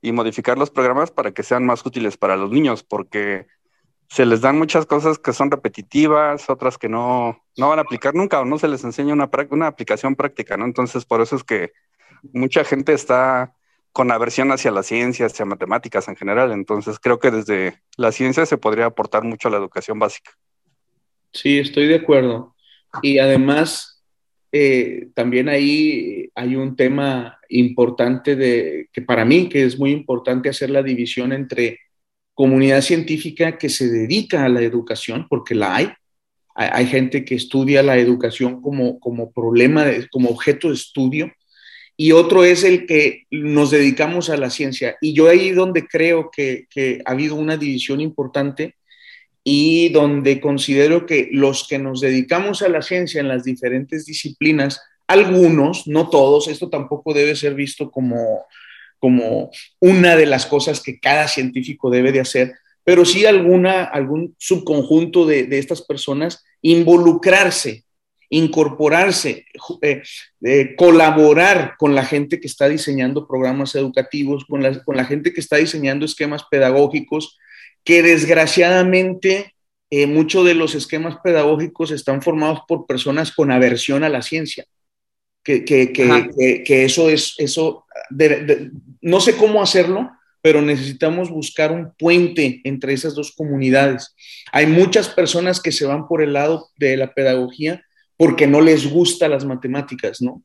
y 0.00 0.12
modificar 0.12 0.56
los 0.56 0.70
programas 0.70 1.10
para 1.10 1.32
que 1.32 1.42
sean 1.42 1.66
más 1.66 1.84
útiles 1.84 2.16
para 2.16 2.36
los 2.36 2.50
niños, 2.50 2.84
porque 2.84 3.46
se 4.08 4.24
les 4.24 4.40
dan 4.40 4.56
muchas 4.56 4.86
cosas 4.86 5.18
que 5.18 5.32
son 5.32 5.50
repetitivas, 5.50 6.48
otras 6.48 6.78
que 6.78 6.88
no, 6.88 7.42
van 7.56 7.78
a 7.78 7.82
aplicar 7.82 8.14
nunca 8.14 8.40
o 8.40 8.44
no 8.44 8.58
se 8.58 8.68
les 8.68 8.84
enseña 8.84 9.12
una, 9.12 9.28
una 9.50 9.66
aplicación 9.66 10.14
práctica, 10.14 10.56
¿no? 10.56 10.64
Entonces, 10.64 11.04
por 11.04 11.20
eso 11.20 11.34
es 11.34 11.42
que 11.42 11.72
mucha 12.32 12.62
gente 12.64 12.92
está 12.92 13.54
con 13.92 14.12
aversión 14.12 14.52
hacia 14.52 14.70
la 14.70 14.82
ciencia, 14.84 15.26
hacia 15.26 15.44
matemáticas 15.44 16.06
en 16.06 16.14
general. 16.14 16.52
Entonces, 16.52 17.00
creo 17.00 17.18
que 17.18 17.30
desde 17.32 17.82
la 17.96 18.12
ciencia 18.12 18.46
se 18.46 18.56
podría 18.56 18.86
aportar 18.86 19.24
mucho 19.24 19.48
a 19.48 19.50
la 19.50 19.56
educación 19.56 19.98
básica. 19.98 20.30
Sí, 21.32 21.58
estoy 21.58 21.88
de 21.88 21.96
acuerdo. 21.96 22.54
Y 23.02 23.18
además, 23.18 24.02
eh, 24.52 25.08
también 25.14 25.48
ahí 25.48 26.30
hay 26.34 26.56
un 26.56 26.76
tema 26.76 27.38
importante 27.48 28.36
de, 28.36 28.88
que 28.92 29.02
para 29.02 29.24
mí, 29.24 29.48
que 29.48 29.64
es 29.64 29.78
muy 29.78 29.90
importante 29.90 30.48
hacer 30.48 30.70
la 30.70 30.82
división 30.82 31.32
entre 31.32 31.80
comunidad 32.34 32.82
científica 32.82 33.58
que 33.58 33.68
se 33.68 33.88
dedica 33.88 34.44
a 34.44 34.48
la 34.48 34.62
educación, 34.62 35.26
porque 35.28 35.54
la 35.54 35.76
hay. 35.76 35.88
Hay, 36.54 36.86
gente 36.86 37.24
que 37.24 37.36
estudia 37.36 37.84
la 37.84 37.98
educación 37.98 38.60
como, 38.60 38.98
como 38.98 39.30
problema, 39.30 39.86
como 40.10 40.30
objeto 40.30 40.68
de 40.68 40.74
estudio, 40.74 41.32
y 41.96 42.12
otro 42.12 42.44
es 42.44 42.64
el 42.64 42.86
que 42.86 43.24
nos 43.30 43.70
dedicamos 43.70 44.28
a 44.30 44.36
la 44.36 44.50
ciencia. 44.50 44.96
Y 45.00 45.14
yo 45.14 45.28
ahí 45.28 45.50
donde 45.50 45.86
creo 45.86 46.30
que, 46.30 46.66
que 46.70 47.00
ha 47.04 47.12
habido 47.12 47.36
una 47.36 47.56
división 47.56 48.00
importante 48.00 48.74
y 49.50 49.88
donde 49.88 50.42
considero 50.42 51.06
que 51.06 51.30
los 51.32 51.66
que 51.66 51.78
nos 51.78 52.02
dedicamos 52.02 52.60
a 52.60 52.68
la 52.68 52.82
ciencia 52.82 53.22
en 53.22 53.28
las 53.28 53.44
diferentes 53.44 54.04
disciplinas, 54.04 54.78
algunos, 55.06 55.86
no 55.86 56.10
todos, 56.10 56.48
esto 56.48 56.68
tampoco 56.68 57.14
debe 57.14 57.34
ser 57.34 57.54
visto 57.54 57.90
como, 57.90 58.44
como 58.98 59.50
una 59.80 60.16
de 60.16 60.26
las 60.26 60.44
cosas 60.44 60.82
que 60.82 61.00
cada 61.00 61.28
científico 61.28 61.88
debe 61.88 62.12
de 62.12 62.20
hacer, 62.20 62.56
pero 62.84 63.06
sí 63.06 63.24
alguna, 63.24 63.84
algún 63.84 64.36
subconjunto 64.36 65.24
de, 65.24 65.44
de 65.44 65.58
estas 65.58 65.80
personas 65.80 66.44
involucrarse, 66.60 67.84
incorporarse, 68.28 69.46
eh, 69.80 70.02
eh, 70.42 70.76
colaborar 70.76 71.76
con 71.78 71.94
la 71.94 72.04
gente 72.04 72.38
que 72.38 72.48
está 72.48 72.68
diseñando 72.68 73.26
programas 73.26 73.74
educativos, 73.74 74.44
con 74.44 74.62
la, 74.62 74.84
con 74.84 74.94
la 74.94 75.06
gente 75.06 75.32
que 75.32 75.40
está 75.40 75.56
diseñando 75.56 76.04
esquemas 76.04 76.44
pedagógicos, 76.50 77.38
que 77.84 78.02
desgraciadamente 78.02 79.54
eh, 79.90 80.06
muchos 80.06 80.44
de 80.44 80.54
los 80.54 80.74
esquemas 80.74 81.16
pedagógicos 81.22 81.90
están 81.90 82.22
formados 82.22 82.60
por 82.68 82.86
personas 82.86 83.32
con 83.32 83.50
aversión 83.50 84.04
a 84.04 84.08
la 84.08 84.22
ciencia. 84.22 84.66
Que, 85.42 85.64
que, 85.64 85.92
que, 85.94 86.62
que 86.62 86.84
eso 86.84 87.08
es, 87.08 87.34
eso, 87.38 87.86
no 89.00 89.20
sé 89.20 89.34
cómo 89.36 89.62
hacerlo, 89.62 90.10
pero 90.42 90.60
necesitamos 90.60 91.30
buscar 91.30 91.72
un 91.72 91.92
puente 91.98 92.60
entre 92.64 92.92
esas 92.92 93.14
dos 93.14 93.32
comunidades. 93.32 94.14
Hay 94.52 94.66
muchas 94.66 95.08
personas 95.08 95.60
que 95.60 95.72
se 95.72 95.86
van 95.86 96.06
por 96.06 96.22
el 96.22 96.34
lado 96.34 96.68
de 96.76 96.98
la 96.98 97.14
pedagogía 97.14 97.82
porque 98.16 98.46
no 98.46 98.60
les 98.60 98.90
gustan 98.90 99.30
las 99.30 99.44
matemáticas, 99.44 100.20
¿no? 100.20 100.42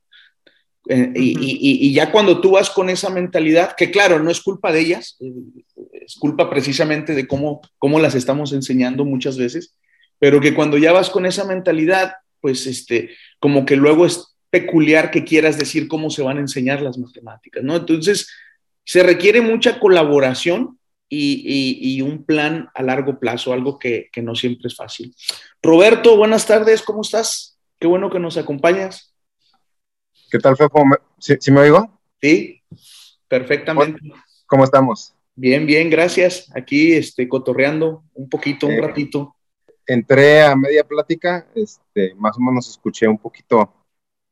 Eh, 0.89 1.11
y, 1.15 1.31
y, 1.39 1.87
y, 1.87 1.93
ya 1.93 2.11
cuando 2.11 2.41
tú 2.41 2.51
vas 2.51 2.69
con 2.69 2.89
esa 2.89 3.09
mentalidad, 3.09 3.73
que 3.75 3.89
claro, 3.89 4.19
no 4.19 4.29
es 4.29 4.41
culpa 4.41 4.71
de 4.71 4.81
ellas, 4.81 5.15
eh, 5.21 5.31
es 6.05 6.15
culpa 6.15 6.49
precisamente 6.49 7.13
de 7.13 7.27
cómo, 7.27 7.61
cómo 7.77 7.99
las 7.99 8.15
estamos 8.15 8.53
enseñando 8.53 9.05
muchas 9.05 9.37
veces, 9.37 9.75
pero 10.19 10.39
que 10.39 10.53
cuando 10.53 10.77
ya 10.77 10.91
vas 10.91 11.09
con 11.09 11.25
esa 11.25 11.45
mentalidad, 11.45 12.13
pues 12.39 12.67
este, 12.67 13.11
como 13.39 13.65
que 13.65 13.75
luego 13.75 14.05
es 14.05 14.35
peculiar 14.49 15.11
que 15.11 15.23
quieras 15.23 15.57
decir 15.57 15.87
cómo 15.87 16.09
se 16.09 16.21
van 16.21 16.37
a 16.37 16.41
enseñar 16.41 16.81
las 16.81 16.97
matemáticas, 16.97 17.63
¿no? 17.63 17.75
Entonces, 17.75 18.29
se 18.83 19.01
requiere 19.01 19.41
mucha 19.41 19.79
colaboración 19.79 20.77
y, 21.09 21.77
y 21.81 22.01
un 22.01 22.23
plan 22.23 22.69
a 22.73 22.81
largo 22.81 23.19
plazo, 23.19 23.53
algo 23.53 23.77
que, 23.77 24.09
que 24.11 24.21
no 24.21 24.35
siempre 24.35 24.67
es 24.67 24.75
fácil. 24.75 25.15
Roberto, 25.61 26.17
buenas 26.17 26.45
tardes, 26.45 26.81
¿cómo 26.81 27.01
estás? 27.01 27.57
Qué 27.79 27.87
bueno 27.87 28.09
que 28.09 28.19
nos 28.19 28.37
acompañas. 28.37 29.13
¿Qué 30.31 30.39
tal, 30.39 30.57
Fefo? 30.57 30.83
¿Sí, 31.19 31.35
¿Sí, 31.39 31.51
me 31.51 31.61
oigo? 31.61 31.99
Sí, 32.21 32.61
perfectamente. 33.27 33.99
¿Cómo 34.47 34.63
estamos? 34.63 35.13
Bien, 35.35 35.65
bien, 35.65 35.89
gracias. 35.89 36.51
Aquí 36.55 36.93
este, 36.93 37.27
cotorreando 37.27 38.03
un 38.13 38.29
poquito, 38.29 38.67
un 38.67 38.73
Eh, 38.73 38.81
ratito. 38.81 39.35
Entré 39.85 40.43
a 40.43 40.55
media 40.55 40.83
plática, 40.83 41.47
este, 41.55 42.13
más 42.15 42.37
o 42.37 42.41
menos 42.41 42.69
escuché 42.69 43.07
un 43.07 43.17
poquito 43.17 43.73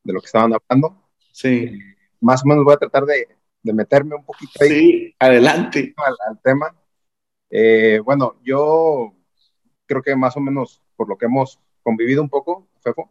de 0.03 0.13
lo 0.13 0.21
que 0.21 0.27
estaban 0.27 0.53
hablando. 0.53 0.95
Sí, 1.33 1.79
Más 2.21 2.43
o 2.43 2.47
menos 2.47 2.63
voy 2.63 2.73
a 2.73 2.77
tratar 2.77 3.05
de, 3.05 3.27
de 3.63 3.73
meterme 3.73 4.15
un 4.15 4.23
poquito 4.23 4.51
ahí 4.61 4.69
sí, 4.69 5.15
adelante. 5.19 5.93
al, 5.97 6.15
al 6.29 6.41
tema. 6.41 6.75
Eh, 7.49 7.99
bueno, 8.03 8.35
yo 8.43 9.13
creo 9.85 10.01
que 10.01 10.15
más 10.15 10.37
o 10.37 10.39
menos 10.39 10.81
por 10.95 11.09
lo 11.09 11.17
que 11.17 11.25
hemos 11.25 11.59
convivido 11.83 12.21
un 12.21 12.29
poco, 12.29 12.67
Fefo, 12.81 13.09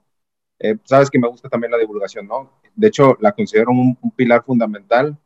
eh, 0.60 0.76
sabes 0.84 1.10
que 1.10 1.18
me 1.18 1.28
gusta 1.28 1.48
también 1.48 1.72
la 1.72 1.78
divulgación, 1.78 2.26
¿no? 2.26 2.52
De 2.74 2.88
hecho, 2.88 3.16
la 3.20 3.32
considero 3.32 3.70
un, 3.72 3.98
un 4.00 4.10
pilar 4.12 4.44
fundamental, 4.44 5.18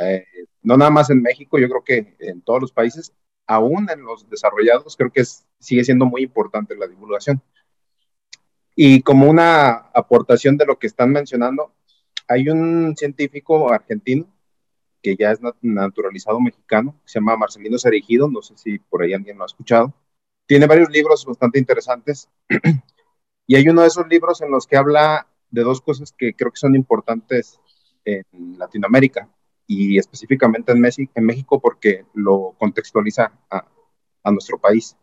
eh, 0.00 0.24
no 0.62 0.76
nada 0.76 0.90
más 0.90 1.10
en 1.10 1.22
México, 1.22 1.58
yo 1.58 1.68
creo 1.68 1.82
que 1.84 2.16
en 2.20 2.42
todos 2.42 2.60
los 2.60 2.72
países, 2.72 3.12
aún 3.46 3.88
en 3.90 4.02
los 4.02 4.28
desarrollados, 4.28 4.96
creo 4.96 5.10
que 5.10 5.24
sigue 5.58 5.84
siendo 5.84 6.06
muy 6.06 6.22
importante 6.22 6.76
la 6.76 6.86
divulgación. 6.86 7.42
Y 8.76 9.02
como 9.02 9.28
una 9.28 9.70
aportación 9.94 10.56
de 10.56 10.66
lo 10.66 10.78
que 10.78 10.86
están 10.86 11.10
mencionando, 11.10 11.72
hay 12.28 12.48
un 12.48 12.94
científico 12.96 13.72
argentino 13.72 14.26
que 15.02 15.16
ya 15.16 15.32
es 15.32 15.40
nat- 15.40 15.56
naturalizado 15.62 16.40
mexicano, 16.40 17.00
se 17.04 17.18
llama 17.18 17.36
Marcelino 17.36 17.78
Cerejido, 17.78 18.28
no 18.28 18.42
sé 18.42 18.56
si 18.56 18.78
por 18.78 19.02
ahí 19.02 19.14
alguien 19.14 19.38
lo 19.38 19.44
ha 19.44 19.46
escuchado. 19.46 19.94
Tiene 20.46 20.66
varios 20.66 20.90
libros 20.90 21.24
bastante 21.24 21.58
interesantes 21.58 22.28
y 23.46 23.56
hay 23.56 23.68
uno 23.68 23.82
de 23.82 23.88
esos 23.88 24.06
libros 24.08 24.40
en 24.42 24.50
los 24.50 24.66
que 24.66 24.76
habla 24.76 25.26
de 25.50 25.62
dos 25.62 25.80
cosas 25.80 26.12
que 26.12 26.34
creo 26.34 26.50
que 26.50 26.58
son 26.58 26.74
importantes 26.74 27.60
en 28.04 28.24
Latinoamérica 28.58 29.28
y 29.68 29.98
específicamente 29.98 30.72
en, 30.72 30.82
en 31.14 31.24
México 31.24 31.60
porque 31.60 32.06
lo 32.14 32.54
contextualiza 32.58 33.30
a, 33.50 33.64
nuestro 34.30 34.58
país. 34.58 34.94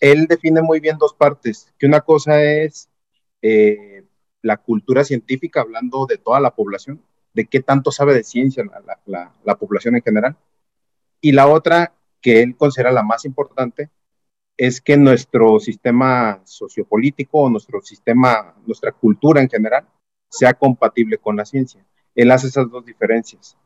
Él 0.00 0.26
define 0.26 0.62
muy 0.62 0.80
bien 0.80 0.96
dos 0.96 1.12
partes, 1.12 1.70
que 1.78 1.84
una 1.84 2.00
cosa 2.00 2.42
es 2.42 2.88
eh, 3.42 4.06
la 4.40 4.56
cultura 4.56 5.04
científica, 5.04 5.60
hablando 5.60 6.06
de 6.06 6.16
toda 6.16 6.40
la 6.40 6.54
población, 6.54 7.02
de 7.34 7.44
qué 7.44 7.60
tanto 7.60 7.92
sabe 7.92 8.14
de 8.14 8.24
ciencia 8.24 8.64
la, 9.04 9.34
la 9.44 9.54
población 9.56 9.96
en 9.96 10.02
general. 10.02 10.36
Y 11.20 11.32
la 11.32 11.46
otra, 11.46 11.92
que 12.22 12.42
él 12.42 12.56
considera 12.56 12.90
la 12.90 13.02
más 13.02 13.26
importante, 13.26 13.90
es 14.56 14.80
que 14.80 14.96
nuestro 14.96 15.60
sistema 15.60 16.40
sociopolítico 16.44 17.40
o 17.40 17.50
nuestro 17.50 17.82
sistema, 17.82 18.54
nuestra 18.66 18.92
cultura 18.92 19.42
en 19.42 19.50
general, 19.50 19.86
sea 20.30 20.54
compatible 20.54 21.18
con 21.18 21.36
la 21.36 21.44
ciencia. 21.44 21.84
Él 22.14 22.30
hace 22.30 22.48
esas 22.48 22.70
dos 22.70 22.84
diferencias. 22.84 23.56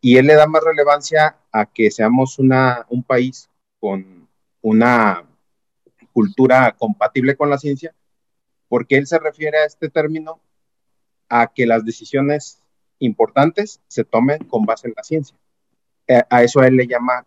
Y 0.00 0.18
él 0.18 0.26
le 0.26 0.34
da 0.34 0.46
más 0.46 0.62
relevancia 0.62 1.36
a 1.50 1.66
que 1.66 1.90
seamos 1.90 2.38
una, 2.38 2.86
un 2.88 3.02
país 3.02 3.48
con 3.80 4.28
una 4.60 5.24
cultura 6.12 6.74
compatible 6.78 7.36
con 7.36 7.50
la 7.50 7.58
ciencia, 7.58 7.94
porque 8.68 8.96
él 8.96 9.06
se 9.06 9.18
refiere 9.18 9.58
a 9.58 9.64
este 9.64 9.88
término 9.88 10.40
a 11.28 11.48
que 11.48 11.66
las 11.66 11.84
decisiones 11.84 12.62
importantes 12.98 13.80
se 13.88 14.04
tomen 14.04 14.44
con 14.44 14.64
base 14.64 14.88
en 14.88 14.94
la 14.96 15.02
ciencia. 15.02 15.36
A 16.30 16.42
eso 16.42 16.62
él 16.62 16.76
le 16.76 16.86
llama 16.86 17.26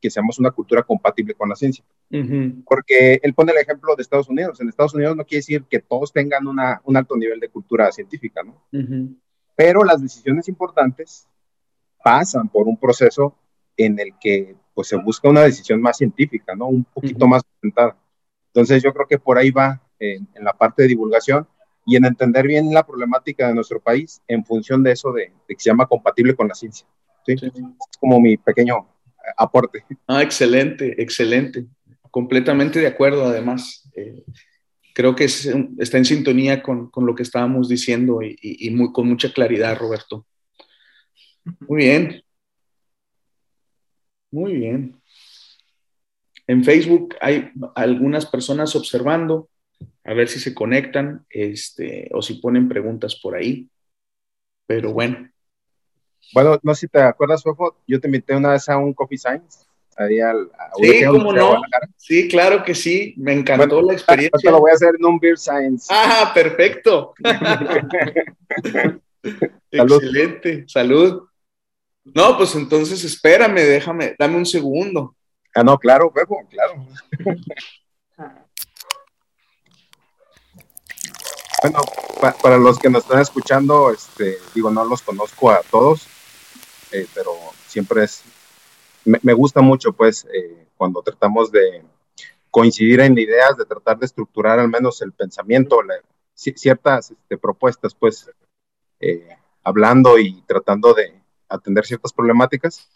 que 0.00 0.10
seamos 0.10 0.38
una 0.38 0.50
cultura 0.50 0.82
compatible 0.82 1.34
con 1.34 1.48
la 1.48 1.56
ciencia. 1.56 1.84
Porque 2.64 3.20
él 3.22 3.34
pone 3.34 3.52
el 3.52 3.58
ejemplo 3.58 3.94
de 3.94 4.02
Estados 4.02 4.28
Unidos. 4.28 4.60
En 4.60 4.68
Estados 4.68 4.94
Unidos 4.94 5.16
no 5.16 5.24
quiere 5.24 5.40
decir 5.40 5.64
que 5.64 5.80
todos 5.80 6.12
tengan 6.12 6.46
una, 6.46 6.80
un 6.84 6.96
alto 6.96 7.16
nivel 7.16 7.40
de 7.40 7.48
cultura 7.48 7.90
científica, 7.92 8.42
¿no? 8.42 8.62
ujú, 8.72 9.16
Pero 9.56 9.82
las 9.82 10.00
decisiones 10.00 10.48
importantes 10.48 11.26
pasan 12.04 12.48
por 12.48 12.68
un 12.68 12.76
proceso 12.76 13.34
en 13.76 13.98
el 13.98 14.12
que 14.20 14.54
pues, 14.74 14.88
se 14.88 14.96
busca 14.96 15.28
una 15.28 15.42
decisión 15.42 15.80
más 15.80 15.96
científica, 15.96 16.54
¿no? 16.54 16.66
Un 16.66 16.84
poquito 16.84 17.26
más 17.26 17.42
sustentada. 17.42 17.96
Entonces 18.48 18.82
yo 18.82 18.92
creo 18.92 19.06
que 19.06 19.18
por 19.18 19.38
ahí 19.38 19.50
va 19.50 19.82
en, 19.98 20.28
en 20.34 20.44
la 20.44 20.52
parte 20.52 20.82
de 20.82 20.88
divulgación 20.88 21.48
y 21.86 21.96
en 21.96 22.04
entender 22.04 22.46
bien 22.46 22.72
la 22.72 22.84
problemática 22.84 23.48
de 23.48 23.54
nuestro 23.54 23.80
país 23.80 24.20
en 24.28 24.44
función 24.44 24.82
de 24.82 24.92
eso 24.92 25.12
de, 25.12 25.32
de 25.48 25.54
que 25.54 25.60
se 25.60 25.70
llama 25.70 25.86
compatible 25.86 26.34
con 26.34 26.48
la 26.48 26.54
ciencia. 26.54 26.86
¿sí? 27.24 27.36
sí. 27.38 27.46
Es 27.46 27.98
como 27.98 28.20
mi 28.20 28.36
pequeño 28.36 28.78
eh, 28.78 29.32
aporte. 29.36 29.84
Ah, 30.06 30.22
excelente, 30.22 31.00
excelente. 31.00 31.66
Completamente 32.10 32.80
de 32.80 32.86
acuerdo, 32.88 33.24
además. 33.24 33.88
Eh, 33.94 34.24
creo 34.96 35.14
que 35.14 35.24
es- 35.24 35.46
está 35.78 35.98
en 35.98 36.06
sintonía 36.06 36.62
con, 36.62 36.90
con 36.90 37.04
lo 37.04 37.14
que 37.14 37.22
estábamos 37.22 37.68
diciendo 37.68 38.22
y, 38.22 38.30
y- 38.40 38.66
y 38.68 38.70
muy, 38.70 38.92
con 38.92 39.06
mucha 39.06 39.30
claridad, 39.30 39.76
Roberto. 39.78 40.24
Muy 41.68 41.82
bien. 41.84 42.22
Muy 44.30 44.54
bien. 44.54 45.00
En 46.46 46.64
Facebook 46.64 47.14
hay 47.20 47.50
algunas 47.74 48.24
personas 48.26 48.74
observando, 48.76 49.50
a 50.04 50.14
ver 50.14 50.28
si 50.28 50.38
se 50.40 50.54
conectan 50.54 51.26
este, 51.28 52.08
o 52.14 52.22
si 52.22 52.34
ponen 52.34 52.68
preguntas 52.68 53.16
por 53.20 53.34
ahí. 53.36 53.68
Pero 54.66 54.92
bueno, 54.94 55.28
Bueno, 56.32 56.58
no 56.62 56.74
sé 56.74 56.82
si 56.82 56.88
te 56.88 57.00
acuerdas, 57.00 57.42
Fofo, 57.42 57.76
yo 57.86 58.00
te 58.00 58.08
invité 58.08 58.34
una 58.34 58.52
vez 58.52 58.68
a 58.68 58.78
un 58.78 58.94
Coffee 58.94 59.18
Science, 59.18 59.65
ahí 59.96 60.20
al, 60.20 60.50
a 60.58 60.70
sí, 60.80 61.04
cómo 61.06 61.32
no. 61.32 61.60
Sí, 61.96 62.28
claro 62.28 62.62
que 62.64 62.74
sí. 62.74 63.14
Me 63.16 63.32
encantó 63.32 63.66
Bueno, 63.76 63.88
la 63.88 63.92
experiencia. 63.94 64.50
lo 64.50 64.60
voy 64.60 64.70
a 64.70 64.74
hacer 64.74 64.94
en 64.98 65.04
un 65.06 65.18
Beer 65.18 65.38
Science. 65.38 65.86
Ah, 65.90 66.30
perfecto. 66.34 67.14
Salud. 69.72 69.96
Excelente, 70.02 70.64
salud. 70.68 71.28
No, 72.04 72.36
pues 72.36 72.54
entonces 72.54 73.02
espérame, 73.02 73.54
déjame, 73.56 74.14
dame 74.18 74.36
un 74.36 74.46
segundo. 74.46 75.16
Ah, 75.54 75.64
no, 75.64 75.76
claro, 75.78 76.12
Fofo, 76.14 76.46
claro. 76.48 76.86
Bueno, 81.62 81.80
pa- 82.20 82.34
para 82.34 82.58
los 82.58 82.78
que 82.78 82.90
nos 82.90 83.02
están 83.04 83.20
escuchando, 83.20 83.90
este, 83.90 84.38
digo, 84.54 84.70
no 84.70 84.84
los 84.84 85.02
conozco 85.02 85.50
a 85.50 85.62
todos, 85.62 86.06
eh, 86.92 87.06
pero 87.14 87.32
siempre 87.66 88.04
es, 88.04 88.22
me, 89.06 89.32
gusta 89.32 89.60
mucho, 89.60 89.92
pues, 89.92 90.26
eh, 90.32 90.66
cuando 90.76 91.02
tratamos 91.02 91.50
de 91.50 91.82
coincidir 92.50 93.00
en 93.00 93.16
ideas, 93.18 93.56
de 93.56 93.64
tratar 93.64 93.98
de 93.98 94.06
estructurar 94.06 94.58
al 94.58 94.68
menos 94.68 95.00
el 95.02 95.12
pensamiento, 95.12 95.78
ciertas 96.34 97.10
este, 97.10 97.38
propuestas, 97.38 97.94
pues, 97.94 98.30
eh, 99.00 99.28
hablando 99.62 100.18
y 100.18 100.42
tratando 100.42 100.92
de 100.94 101.14
atender 101.48 101.84
ciertas 101.86 102.12
problemáticas. 102.12 102.88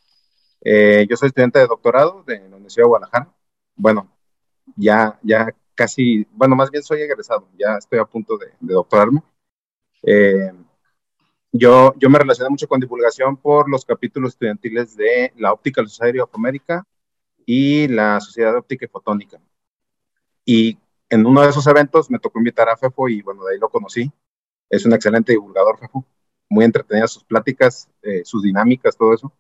Eh, 0.62 1.06
yo 1.08 1.16
soy 1.16 1.28
estudiante 1.28 1.58
de 1.58 1.66
doctorado 1.66 2.22
de 2.26 2.40
la 2.40 2.56
Universidad 2.56 2.84
de 2.84 2.88
Guadalajara. 2.88 3.34
Bueno, 3.76 4.08
ya, 4.76 5.18
ya 5.22 5.54
casi, 5.74 6.26
bueno, 6.32 6.56
más 6.56 6.70
bien 6.70 6.82
soy 6.82 7.00
egresado, 7.00 7.48
ya 7.58 7.76
estoy 7.78 7.98
a 7.98 8.04
punto 8.04 8.36
de, 8.36 8.46
de 8.60 8.74
doctorarme. 8.74 9.22
Yo, 11.52 11.94
yo 11.96 12.10
me 12.10 12.18
relacioné 12.18 12.50
mucho 12.50 12.68
con 12.68 12.80
divulgación 12.80 13.36
por 13.36 13.68
los 13.68 13.84
capítulos 13.84 14.30
estudiantiles 14.30 14.96
de 14.96 15.32
la 15.36 15.52
Optical 15.52 15.88
Society 15.88 16.20
of 16.20 16.34
America 16.34 16.84
y 17.44 17.88
la 17.88 18.20
Sociedad 18.20 18.56
Óptica 18.56 18.84
y 18.84 18.88
Fotónica. 18.88 19.40
Y 20.44 20.78
en 21.08 21.26
uno 21.26 21.42
de 21.42 21.50
esos 21.50 21.66
eventos 21.66 22.10
me 22.10 22.18
tocó 22.20 22.38
invitar 22.38 22.68
a 22.68 22.76
Fefo 22.76 23.08
y 23.08 23.22
bueno, 23.22 23.44
de 23.44 23.54
ahí 23.54 23.58
lo 23.58 23.68
conocí. 23.68 24.10
Es 24.68 24.86
un 24.86 24.92
excelente 24.92 25.32
divulgador, 25.32 25.78
Fefo. 25.78 26.04
Muy 26.48 26.64
entretenidas 26.64 27.12
sus 27.12 27.24
pláticas, 27.24 27.88
eh, 28.02 28.22
sus 28.24 28.42
dinámicas, 28.42 28.96
todo 28.96 29.14
eso. 29.14 29.32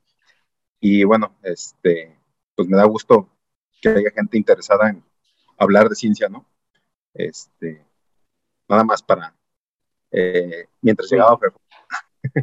Y 0.80 1.04
bueno, 1.04 1.36
este, 1.42 2.18
pues 2.56 2.68
me 2.68 2.76
da 2.76 2.84
gusto 2.84 3.28
que 3.80 3.88
haya 3.90 4.10
gente 4.10 4.36
interesada 4.36 4.90
en 4.90 5.04
hablar 5.58 5.88
de 5.88 5.94
ciencia, 5.94 6.28
¿no? 6.28 6.46
Este, 7.14 7.84
nada 8.68 8.84
más 8.84 9.02
para, 9.02 9.34
eh, 10.10 10.66
mientras 10.80 11.10
llegaba 11.10 11.38
Fefo. 11.38 11.60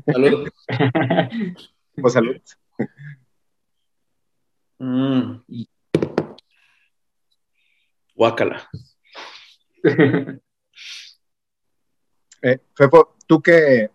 Salud. 0.06 0.50
Pues 2.00 2.14
salud. 2.14 2.42
Mm. 4.80 5.42
Guácala. 8.16 8.70
Eh, 12.40 12.60
Fefo, 12.76 13.16
tú 13.26 13.42
que 13.42 13.90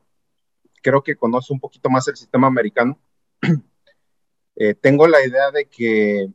creo 0.83 1.01
que 1.01 1.15
conoce 1.15 1.53
un 1.53 1.61
poquito 1.61 1.89
más 1.89 2.09
el 2.09 2.17
sistema 2.17 2.49
americano. 2.49 2.99
Eh, 4.55 4.75
tengo 4.75 5.07
la 5.07 5.27
idea 5.27 5.51
de 5.51 5.65
que 5.65 6.29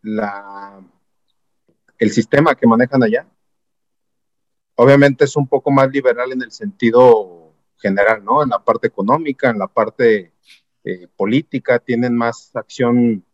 la, 0.00 0.80
el 1.98 2.10
sistema 2.10 2.54
que 2.54 2.66
manejan 2.66 3.02
allá, 3.02 3.28
obviamente 4.76 5.26
es 5.26 5.36
un 5.36 5.46
poco 5.46 5.70
más 5.70 5.90
liberal 5.90 6.32
en 6.32 6.40
el 6.40 6.50
sentido 6.50 7.33
general, 7.84 8.24
¿no? 8.24 8.42
En 8.42 8.48
la 8.48 8.64
parte 8.64 8.86
económica, 8.88 9.50
en 9.50 9.58
la 9.58 9.68
parte 9.68 10.32
eh, 10.84 11.06
política, 11.16 11.78
tienen 11.78 12.16
más 12.16 12.50
acción, 12.56 13.24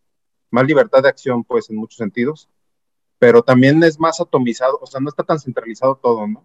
más 0.50 0.66
libertad 0.66 1.02
de 1.02 1.08
acción, 1.08 1.44
pues, 1.44 1.70
en 1.70 1.76
muchos 1.76 1.98
sentidos, 1.98 2.48
pero 3.18 3.42
también 3.42 3.82
es 3.84 4.00
más 4.00 4.20
atomizado, 4.20 4.78
o 4.82 4.86
sea, 4.86 5.00
no 5.00 5.08
está 5.08 5.22
tan 5.22 5.38
centralizado 5.38 5.94
todo, 5.96 6.26
¿no? 6.26 6.44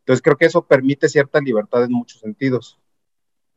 Entonces 0.00 0.22
creo 0.22 0.36
que 0.36 0.46
eso 0.46 0.62
permite 0.62 1.08
cierta 1.08 1.40
libertad 1.40 1.84
en 1.84 1.92
muchos 1.92 2.20
sentidos. 2.20 2.78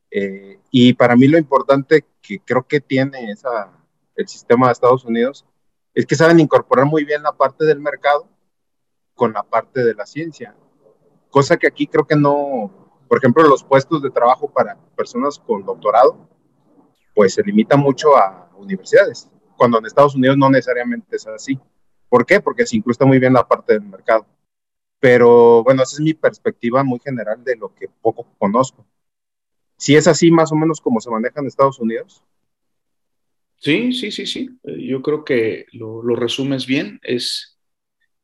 Eh, 0.10 0.60
y 0.71 0.93
para 0.93 1.15
mí 1.15 1.28
lo 1.28 1.38
importante 1.38 2.06
que 2.21 2.39
creo 2.39 2.67
que 2.67 2.82
tiene 2.82 3.32
esa, 3.32 3.71
el 4.15 4.28
sistema 4.28 4.67
de 4.67 4.74
Estados 4.74 5.06
Unidos 5.06 5.45
es 5.93 6.06
que 6.06 6.15
saben 6.15 6.39
incorporar 6.39 6.86
muy 6.86 7.06
bien 7.06 7.24
la 7.24 7.32
parte 7.32 7.63
del 7.65 7.80
mercado 7.80 8.28
con 9.13 9.34
la 9.34 9.43
parte 9.43 9.84
de 9.84 9.93
la 9.93 10.06
ciencia, 10.06 10.56
cosa 11.30 11.58
que 11.58 11.67
aquí 11.67 11.88
creo 11.88 12.06
que 12.06 12.15
no, 12.15 12.81
por 13.12 13.17
ejemplo, 13.17 13.43
los 13.43 13.62
puestos 13.62 14.02
de 14.02 14.10
trabajo 14.10 14.50
para 14.50 14.78
personas 14.95 15.38
con 15.38 15.65
doctorado, 15.65 16.30
pues 17.13 17.34
se 17.34 17.43
limita 17.43 17.76
mucho 17.76 18.15
a 18.15 18.50
universidades, 18.56 19.30
cuando 19.58 19.80
en 19.80 19.86
Estados 19.86 20.15
Unidos 20.15 20.38
no 20.38 20.50
necesariamente 20.50 21.17
es 21.17 21.28
así. 21.28 21.60
¿Por 22.08 22.26
qué? 22.26 22.39
Porque 22.39 22.65
se 22.65 22.78
incluye 22.78 23.06
muy 23.06 23.19
bien 23.19 23.34
la 23.34 23.45
parte 23.45 23.74
del 23.74 23.82
mercado. 23.82 24.26
Pero 25.02 25.62
bueno, 25.62 25.84
esa 25.84 25.97
es 25.97 26.00
mi 26.00 26.13
perspectiva 26.13 26.86
muy 26.86 27.02
general 27.04 27.43
de 27.43 27.58
lo 27.58 27.76
que 27.76 27.89
poco 28.02 28.26
conozco. 28.39 28.88
Si 29.76 29.93
es 29.93 30.08
así 30.08 30.32
más 30.32 30.54
o 30.54 30.56
menos 30.56 30.80
como 30.80 31.02
se 31.02 31.10
maneja 31.10 31.41
en 31.41 31.47
Estados 31.47 31.82
Unidos. 31.82 32.24
Sí, 33.58 33.91
sí, 33.91 34.12
sí, 34.12 34.26
sí. 34.26 34.58
Eh, 34.63 34.88
yo 34.88 35.02
creo 35.02 35.26
que 35.26 35.65
lo, 35.74 36.02
resumes 36.15 36.65
bien. 36.65 36.97
Es 37.04 37.60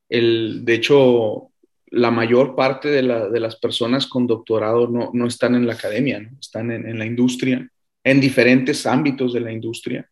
el, 0.08 0.64
de 0.64 0.76
hecho, 0.76 1.52
la 1.90 2.12
mayor 2.12 2.56
parte 2.56 2.90
de, 2.90 3.02
las 3.02 3.56
personas 3.58 4.08
con 4.08 4.28
doctorado 4.28 4.88
no, 4.88 5.28
están 5.28 5.56
en 5.56 5.68
la 5.68 5.74
academia, 5.74 6.30
están 6.40 6.72
en, 6.72 6.98
la 6.98 7.06
industria, 7.06 7.70
en 8.04 8.20
diferentes 8.20 8.86
ámbitos 8.86 9.34
de 9.34 9.42
la 9.42 9.52
industria 9.52 10.10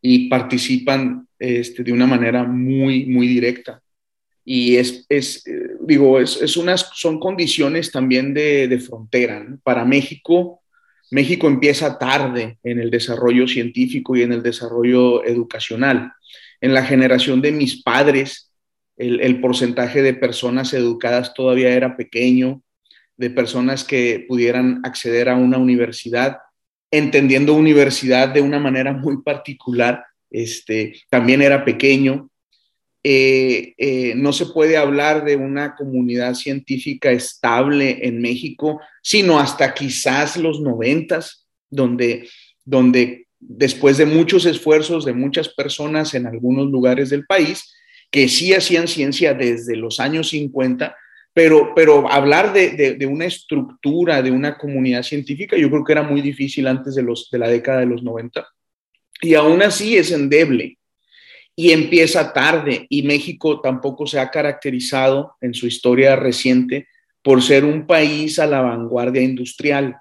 y 0.00 0.28
participan 0.28 1.26
este, 1.38 1.82
de 1.82 1.92
una 1.92 2.06
manera 2.06 2.44
muy, 2.44 3.06
muy 3.06 3.26
directa. 3.26 3.80
Y 4.44 4.76
es, 4.76 5.04
es 5.08 5.46
eh, 5.46 5.76
digo, 5.80 6.20
es, 6.20 6.40
es, 6.40 6.56
unas, 6.56 6.90
son 6.94 7.18
condiciones 7.18 7.90
también 7.90 8.32
de 8.32 8.78
frontera. 8.78 9.44
Para 9.62 9.84
México, 9.84 10.60
México 11.10 11.46
empieza 11.46 11.98
tarde 11.98 12.58
en 12.62 12.80
el 12.80 12.90
desarrollo 12.90 13.46
científico 13.46 14.16
y 14.16 14.22
en 14.22 14.32
el 14.32 14.42
desarrollo 14.42 15.24
educacional. 15.24 16.12
En 16.60 16.74
la 16.74 16.84
generación 16.84 17.40
de 17.40 17.52
mis 17.52 17.82
padres, 17.82 18.50
el, 18.96 19.40
porcentaje 19.40 20.02
de 20.02 20.14
personas 20.14 20.72
educadas 20.72 21.34
todavía 21.34 21.70
era 21.74 21.96
pequeño, 21.96 22.62
de 23.16 23.30
personas 23.30 23.84
que 23.84 24.24
pudieran 24.26 24.80
acceder 24.84 25.28
a 25.28 25.36
una 25.36 25.58
universidad, 25.58 26.38
entendiendo 26.90 27.54
universidad 27.54 28.28
de 28.28 28.40
una 28.40 28.58
manera 28.58 28.92
muy 28.92 29.22
particular, 29.22 30.04
este, 30.30 30.94
también 31.10 31.42
era 31.42 31.64
pequeño. 31.64 32.30
Eh, 33.02 33.74
eh, 33.78 34.14
no 34.16 34.32
se 34.32 34.46
puede 34.46 34.76
hablar 34.76 35.24
de 35.24 35.36
una 35.36 35.76
comunidad 35.76 36.34
científica 36.34 37.12
estable 37.12 38.00
en 38.02 38.20
México, 38.20 38.80
sino 39.02 39.38
hasta 39.38 39.72
quizás 39.74 40.36
los 40.36 40.60
noventas, 40.60 41.46
donde, 41.70 42.28
donde 42.64 43.26
después 43.38 43.96
de 43.96 44.06
muchos 44.06 44.44
esfuerzos 44.44 45.04
de 45.04 45.12
muchas 45.12 45.48
personas 45.50 46.14
en 46.14 46.26
algunos 46.26 46.66
lugares 46.66 47.10
del 47.10 47.26
país, 47.26 47.75
que 48.16 48.28
sí 48.28 48.54
hacían 48.54 48.88
ciencia 48.88 49.34
desde 49.34 49.76
los 49.76 50.00
años 50.00 50.30
50, 50.30 50.96
pero, 51.34 51.74
pero 51.76 52.10
hablar 52.10 52.54
de, 52.54 52.96
de, 52.96 53.06
una 53.06 53.26
estructura, 53.26 54.22
de 54.22 54.30
una 54.30 54.56
comunidad 54.56 55.02
científica, 55.02 55.54
yo 55.58 55.68
creo 55.68 55.84
que 55.84 55.92
era 55.92 56.02
muy 56.02 56.22
difícil 56.22 56.66
antes 56.66 56.94
de, 56.94 57.02
los, 57.02 57.28
de 57.30 57.38
la 57.38 57.46
década 57.46 57.80
de 57.80 57.84
los 57.84 58.02
90. 58.02 58.48
Y 59.20 59.34
aún 59.34 59.60
así 59.60 59.98
es 59.98 60.12
endeble 60.12 60.78
y 61.54 61.72
empieza 61.72 62.32
tarde 62.32 62.86
y 62.88 63.02
México 63.02 63.60
tampoco 63.60 64.06
se 64.06 64.18
ha 64.18 64.30
caracterizado 64.30 65.34
en 65.42 65.52
su 65.52 65.66
historia 65.66 66.16
reciente 66.16 66.88
por 67.20 67.42
ser 67.42 67.66
un 67.66 67.86
país 67.86 68.38
a 68.38 68.46
la 68.46 68.62
vanguardia 68.62 69.20
industrial. 69.20 69.98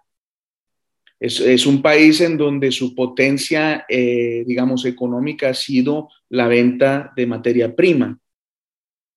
Es, 1.20 1.66
un 1.66 1.82
país 1.82 2.22
en 2.22 2.38
donde 2.38 2.72
su 2.72 2.96
potencia, 2.96 3.86
eh, 3.90 4.46
digamos, 4.48 4.86
económica 4.86 5.50
ha 5.50 5.54
sido 5.54 6.08
la 6.36 6.48
venta 6.48 7.14
de 7.16 7.26
materia 7.26 7.76
prima. 7.76 8.20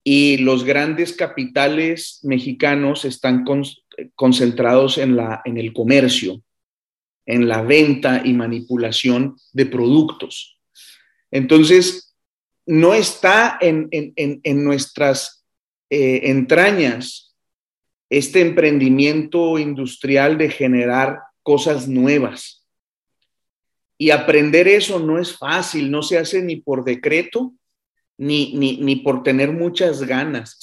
Y 0.05 0.39
los 0.39 0.65
grandes 0.65 1.13
capitales 1.13 2.21
mexicanos 2.23 3.05
están 3.05 3.45
concentrados 4.15 4.97
en, 4.97 5.17
la, 5.17 5.43
en 5.45 5.59
el 5.59 5.73
comercio, 5.73 6.41
en 7.27 7.49
la 7.49 7.63
venta 7.63 8.23
y 8.25 8.33
manipulación 8.33 9.37
de 9.53 9.67
productos. 9.67 10.59
Entonces, 11.31 12.17
no 12.65 12.95
está 12.95 13.59
en, 13.61 13.91
nuestras 14.65 15.45
eh, 15.91 16.21
entrañas 16.25 17.35
este 18.11 18.41
emprendimiento 18.41 19.59
industrial 19.59 20.39
de 20.39 20.51
generar 20.51 21.19
cosas 21.43 21.89
nuevas. 21.89 22.58
Y 23.99 24.11
aprender 24.11 24.69
eso 24.69 25.01
no 25.01 25.19
es 25.19 25.37
fácil, 25.37 25.91
no 25.91 26.03
se 26.03 26.19
hace 26.19 26.41
ni 26.43 26.57
por 26.57 26.85
decreto, 26.85 27.53
ni, 28.17 28.55
ni, 28.55 28.97
por 28.97 29.23
tener 29.23 29.53
muchas 29.53 30.03
ganas. 30.05 30.59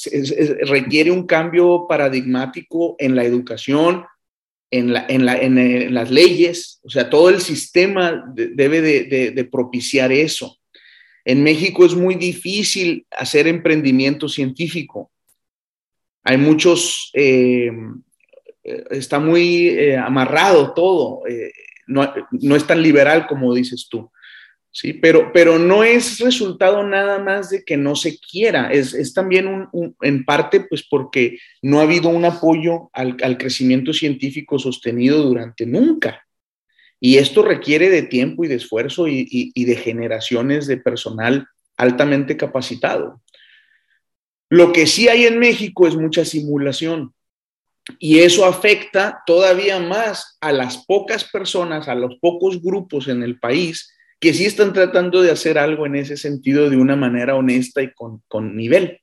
requiere 0.67 1.12
un 1.12 1.26
cambio 1.26 1.86
paradigmático 1.88 2.95
en 2.98 3.15
la 3.15 3.24
educación, 3.24 4.06
en, 4.71 4.93
la, 4.93 5.06
en, 5.08 5.93
las 5.93 6.12
leyes, 6.12 6.80
o 6.84 6.89
sea, 6.89 7.10
todo 7.10 7.30
el 7.30 7.39
sistema 7.39 8.26
debe 8.34 8.82
de 8.82 9.43
propiciar 9.45 10.12
eso. 10.12 10.58
En 11.26 11.41
México 11.43 11.86
es 11.86 11.95
muy 11.95 12.13
difícil 12.15 13.08
hacer 13.10 13.48
emprendimiento 13.48 14.30
científico. 14.30 15.12
Hay 16.24 16.38
muchos, 16.38 17.10
eh, 17.13 17.71
está 18.91 19.19
muy 19.19 19.69
eh, 19.69 19.98
amarrado 19.98 20.74
todo, 20.74 21.26
eh, 21.28 21.52
no, 21.88 22.56
es 22.56 22.67
tan 22.67 22.82
liberal 22.82 23.28
como 23.28 23.54
dices 23.54 23.88
tú. 23.89 24.12
Sí, 24.71 24.91
pero, 24.91 25.32
pero 25.32 25.58
no 25.58 25.86
es 25.86 26.19
resultado 26.19 26.84
nada 26.84 27.19
más 27.19 27.50
de 27.50 27.63
que 27.63 27.78
no 27.78 27.95
se 27.95 28.19
quiera, 28.19 28.69
es, 28.71 29.13
también 29.13 29.69
en 30.02 30.26
parte 30.26 30.65
pues 30.69 30.86
porque 30.89 31.39
no 31.62 31.80
ha 31.80 31.84
habido 31.84 32.10
un 32.10 32.26
apoyo 32.26 32.89
al, 32.91 33.15
al 33.24 33.38
crecimiento 33.38 33.93
científico 33.93 34.60
sostenido 34.60 35.24
durante 35.24 35.65
nunca. 35.65 36.26
Y 37.00 37.17
esto 37.17 37.43
requiere 37.43 37.89
de 37.89 38.04
tiempo 38.04 38.43
y 38.43 38.48
de 38.48 38.56
esfuerzo 38.56 39.08
y, 39.08 39.52
de 39.54 39.76
generaciones 39.76 40.65
de 40.67 40.78
personal 40.78 41.48
altamente 41.78 42.38
capacitado. 42.38 43.21
Lo 44.50 44.71
que 44.71 44.88
sí 44.88 45.08
hay 45.08 45.26
en 45.26 45.39
México 45.39 45.88
es 45.88 45.95
mucha 45.95 46.24
simulación 46.24 47.13
y 48.00 48.19
eso 48.19 48.45
afecta 48.45 49.21
todavía 49.26 49.79
más 49.79 50.38
a 50.42 50.52
las 50.52 50.86
pocas 50.86 51.23
personas, 51.25 51.88
a 51.88 51.96
los 51.96 52.15
pocos 52.19 52.62
grupos 52.62 53.08
en 53.08 53.21
el 53.23 53.40
país 53.40 53.92
que 54.19 54.33
sí 54.33 54.46
están 54.46 54.73
tratando 54.73 55.21
de 55.21 55.31
hacer 55.31 55.58
algo 55.58 55.86
en 55.86 55.96
ese 55.96 56.17
sentido 56.17 56.69
de 56.69 56.77
una 56.77 56.96
manera 56.96 57.36
honesta 57.36 57.81
y 57.81 57.92
con, 57.94 58.56
nivel. 58.56 59.02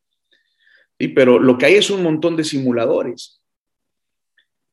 ¿Sí? 0.98 1.08
Pero 1.08 1.38
lo 1.38 1.58
que 1.58 1.66
hay 1.66 1.74
es 1.74 1.90
un 1.90 2.02
montón 2.02 2.36
de 2.36 2.44
simuladores. 2.44 3.40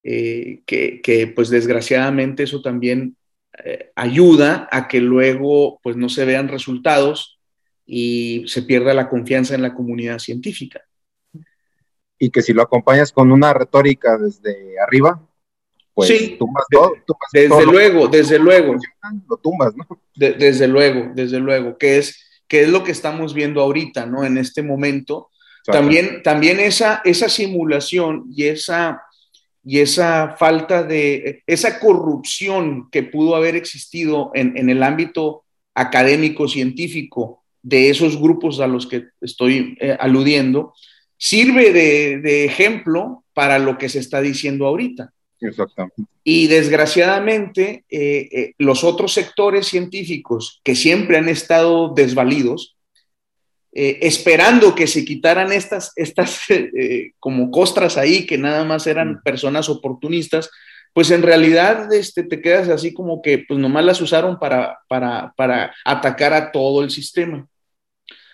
Eh, 0.02 0.62
que, 0.66 1.32
pues 1.36 1.50
desgraciadamente 1.50 2.44
eso 2.44 2.62
también 2.62 3.18
eh, 3.64 3.92
ayuda 3.96 4.68
a 4.72 4.88
que 4.88 5.02
luego 5.02 5.80
pues 5.84 5.98
no 5.98 6.08
se 6.08 6.24
vean 6.24 6.48
resultados 6.48 7.38
y 7.86 8.44
se 8.48 8.64
pierda 8.64 8.94
la 8.94 9.10
confianza 9.10 9.56
en 9.56 9.62
la 9.62 9.76
comunidad 9.76 10.20
científica. 10.20 10.82
Y 12.20 12.30
que 12.30 12.42
si 12.42 12.54
lo 12.54 12.62
acompañas 12.62 13.12
con 13.12 13.32
una 13.32 13.54
retórica 13.54 14.18
desde 14.18 14.80
arriba, 14.80 15.26
pues 15.94 16.10
sí, 16.10 16.36
tumbas 16.38 16.66
todo. 16.70 16.94
desde 17.34 17.66
luego, 17.66 18.08
desde 18.08 18.38
luego. 18.38 18.76
Lo 19.30 19.38
tumbas, 19.38 19.74
¿no? 19.76 19.88
desde 20.16 20.68
luego, 20.68 21.12
desde 21.16 21.40
luego, 21.40 21.78
que 21.78 21.98
es, 21.98 22.42
que 22.48 22.62
es 22.62 22.70
lo 22.70 22.84
que 22.84 22.92
estamos 22.92 23.34
viendo 23.34 23.62
ahorita, 23.62 24.06
¿no? 24.06 24.24
En 24.24 24.38
este 24.38 24.62
momento. 24.62 25.30
También, 25.66 26.24
también 26.24 26.60
esa, 26.60 27.02
esa 27.06 27.30
simulación 27.30 28.26
y 28.36 28.46
esa 28.46 29.04
y 29.64 29.80
esa 29.80 30.36
falta 30.38 30.84
de, 30.84 31.44
esa 31.46 31.80
corrupción 31.80 32.90
que 32.92 33.04
pudo 33.04 33.36
haber 33.36 33.56
existido 33.56 34.32
en, 34.34 34.70
el 34.70 34.82
ámbito 34.84 35.44
académico, 35.76 36.48
científico, 36.48 37.44
de 37.62 37.90
esos 37.90 38.20
grupos 38.20 38.62
a 38.62 38.68
los 38.68 38.88
que 38.88 39.10
estoy 39.22 39.78
eh, 39.82 39.98
aludiendo, 40.00 40.74
sirve 41.20 41.74
de, 41.74 42.46
ejemplo 42.46 43.26
para 43.34 43.60
lo 43.60 43.78
que 43.78 43.90
se 43.90 44.00
está 44.00 44.22
diciendo 44.22 44.66
ahorita. 44.66 45.12
Exactamente. 45.42 46.04
Y 46.24 46.48
desgraciadamente, 46.48 47.84
eh, 47.90 48.30
eh, 48.32 48.54
los 48.58 48.84
otros 48.84 49.14
sectores 49.14 49.68
científicos 49.68 50.62
que 50.64 50.76
siempre 50.76 51.18
han 51.18 51.30
estado 51.30 51.94
desvalidos, 51.94 52.78
eh, 53.72 54.00
esperando 54.02 54.74
que 54.74 54.88
se 54.88 55.06
quitaran 55.06 55.52
estas, 55.52 55.92
estas 55.96 56.42
como 57.20 57.52
costras 57.52 57.98
ahí, 57.98 58.26
que 58.26 58.38
nada 58.38 58.64
más 58.64 58.88
eran 58.88 59.22
personas 59.22 59.70
oportunistas, 59.70 60.50
pues 60.94 61.12
en 61.12 61.22
realidad 61.22 61.94
este, 61.94 62.24
te 62.24 62.42
quedas 62.42 62.70
así 62.70 62.94
como 62.94 63.22
que 63.22 63.46
pues 63.48 63.60
nomás 63.60 63.86
las 63.86 64.02
usaron 64.02 64.40
para, 64.40 64.80
para, 64.88 65.34
para 65.36 65.76
atacar 65.86 66.34
a 66.34 66.52
todo 66.52 66.84
el 66.84 66.90
sistema. 66.90 67.48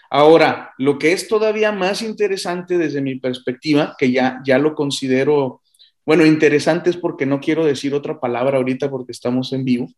Ahora, 0.10 0.74
lo 0.78 0.98
que 0.98 1.14
es 1.14 1.28
todavía 1.28 1.72
más 1.72 2.02
interesante 2.02 2.78
desde 2.78 3.02
mi 3.02 3.16
perspectiva, 3.16 3.96
que 3.98 4.12
ya, 4.12 4.42
ya 4.46 4.58
lo 4.58 4.76
considero, 4.76 5.62
bueno, 6.06 6.26
interesante 6.26 6.90
es 6.90 6.98
porque 6.98 7.26
no 7.26 7.40
quiero 7.40 7.66
decir 7.66 7.94
otra 7.94 8.20
palabra 8.20 8.58
ahorita 8.58 8.90
porque 8.90 9.12
estamos 9.12 9.52
en 9.54 9.66
vivo, 9.66 9.90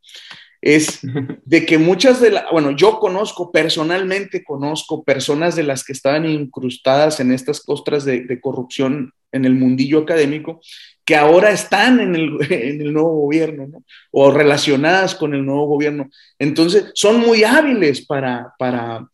es 0.62 1.01
de 1.45 1.66
que 1.66 1.78
muchas 1.78 2.20
de 2.22 2.32
las, 2.32 2.45
bueno, 2.51 2.72
yo 2.72 2.99
conozco, 2.99 3.51
personalmente 3.51 4.43
conozco 4.43 5.03
personas 5.03 5.55
de 5.55 5.64
las 5.64 5.84
que 5.84 5.93
estaban 5.93 6.26
incrustadas 6.26 7.20
en 7.20 7.32
estas 7.32 7.62
costras 7.62 8.05
de, 8.05 8.39
corrupción 8.41 9.14
en 9.32 9.45
el 9.45 9.55
mundillo 9.55 9.99
académico, 9.99 10.62
que 11.05 11.16
ahora 11.16 11.51
están 11.51 11.99
en 11.99 12.16
el, 12.16 12.38
en 12.51 12.82
el 12.82 12.93
nuevo 12.93 13.22
gobierno, 13.22 13.68
¿no? 13.68 13.84
O 14.12 14.32
relacionadas 14.32 15.16
con 15.16 15.34
el 15.34 15.45
nuevo 15.45 15.68
gobierno. 15.68 16.10
Entonces, 16.39 16.91
son 16.93 17.20
muy 17.20 17.43
hábiles 17.43 18.05
para, 18.05 18.53
para... 18.58 19.08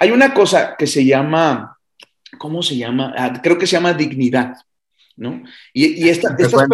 Hay 0.00 0.10
una 0.10 0.32
cosa 0.32 0.76
que 0.78 0.86
se 0.86 1.04
llama, 1.04 1.76
¿cómo 2.38 2.62
se 2.62 2.76
llama? 2.76 3.14
Ah, 3.16 3.40
creo 3.42 3.58
que 3.58 3.66
se 3.66 3.76
llama 3.76 3.92
dignidad. 3.92 4.54
¿no? 5.14 5.42
Y, 5.74 6.06
y 6.06 6.08
esta, 6.08 6.34
estas, 6.38 6.66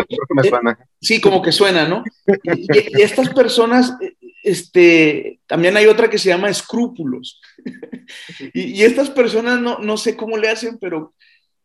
sí, 1.00 1.20
como 1.20 1.42
que 1.42 1.50
suena, 1.50 1.88
¿no? 1.88 2.04
Y, 2.44 3.02
estas 3.02 3.30
personas, 3.30 3.96
este, 4.44 5.40
también 5.48 5.76
hay 5.76 5.86
otra 5.86 6.08
que 6.08 6.18
se 6.18 6.28
llama 6.28 6.48
escrúpulos. 6.48 7.40
y, 8.54 8.84
estas 8.84 9.10
personas 9.10 9.60
no, 9.60 9.80
no, 9.80 9.96
sé 9.96 10.16
cómo 10.16 10.36
le 10.36 10.48
hacen, 10.48 10.78
pero 10.78 11.12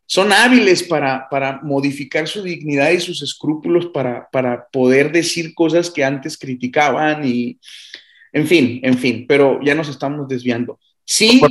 son 0.06 0.32
hábiles 0.32 0.82
para, 0.82 1.28
para 1.28 1.60
modificar 1.62 2.26
su 2.26 2.42
dignidad 2.42 2.90
y 2.90 2.98
sus 2.98 3.22
escrúpulos 3.22 3.86
para, 3.86 4.28
para 4.30 4.66
poder 4.66 5.12
decir 5.12 5.54
cosas 5.54 5.88
que 5.88 6.02
antes 6.02 6.36
criticaban 6.36 7.24
y, 7.24 7.60
en 8.32 8.48
fin, 8.48 8.80
en 8.82 8.98
fin, 8.98 9.26
pero 9.28 9.60
ya 9.62 9.76
nos 9.76 9.88
estamos 9.88 10.26
desviando. 10.26 10.80
Sí, 11.14 11.42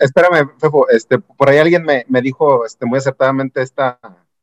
espérame, 0.00 0.50
Fefo, 0.58 0.88
este, 0.88 1.20
por 1.20 1.48
ahí 1.48 1.58
alguien 1.58 1.84
me, 1.84 2.04
me 2.08 2.20
dijo 2.20 2.66
este, 2.66 2.84
muy 2.84 2.98
acertadamente 2.98 3.62
esta, 3.62 4.00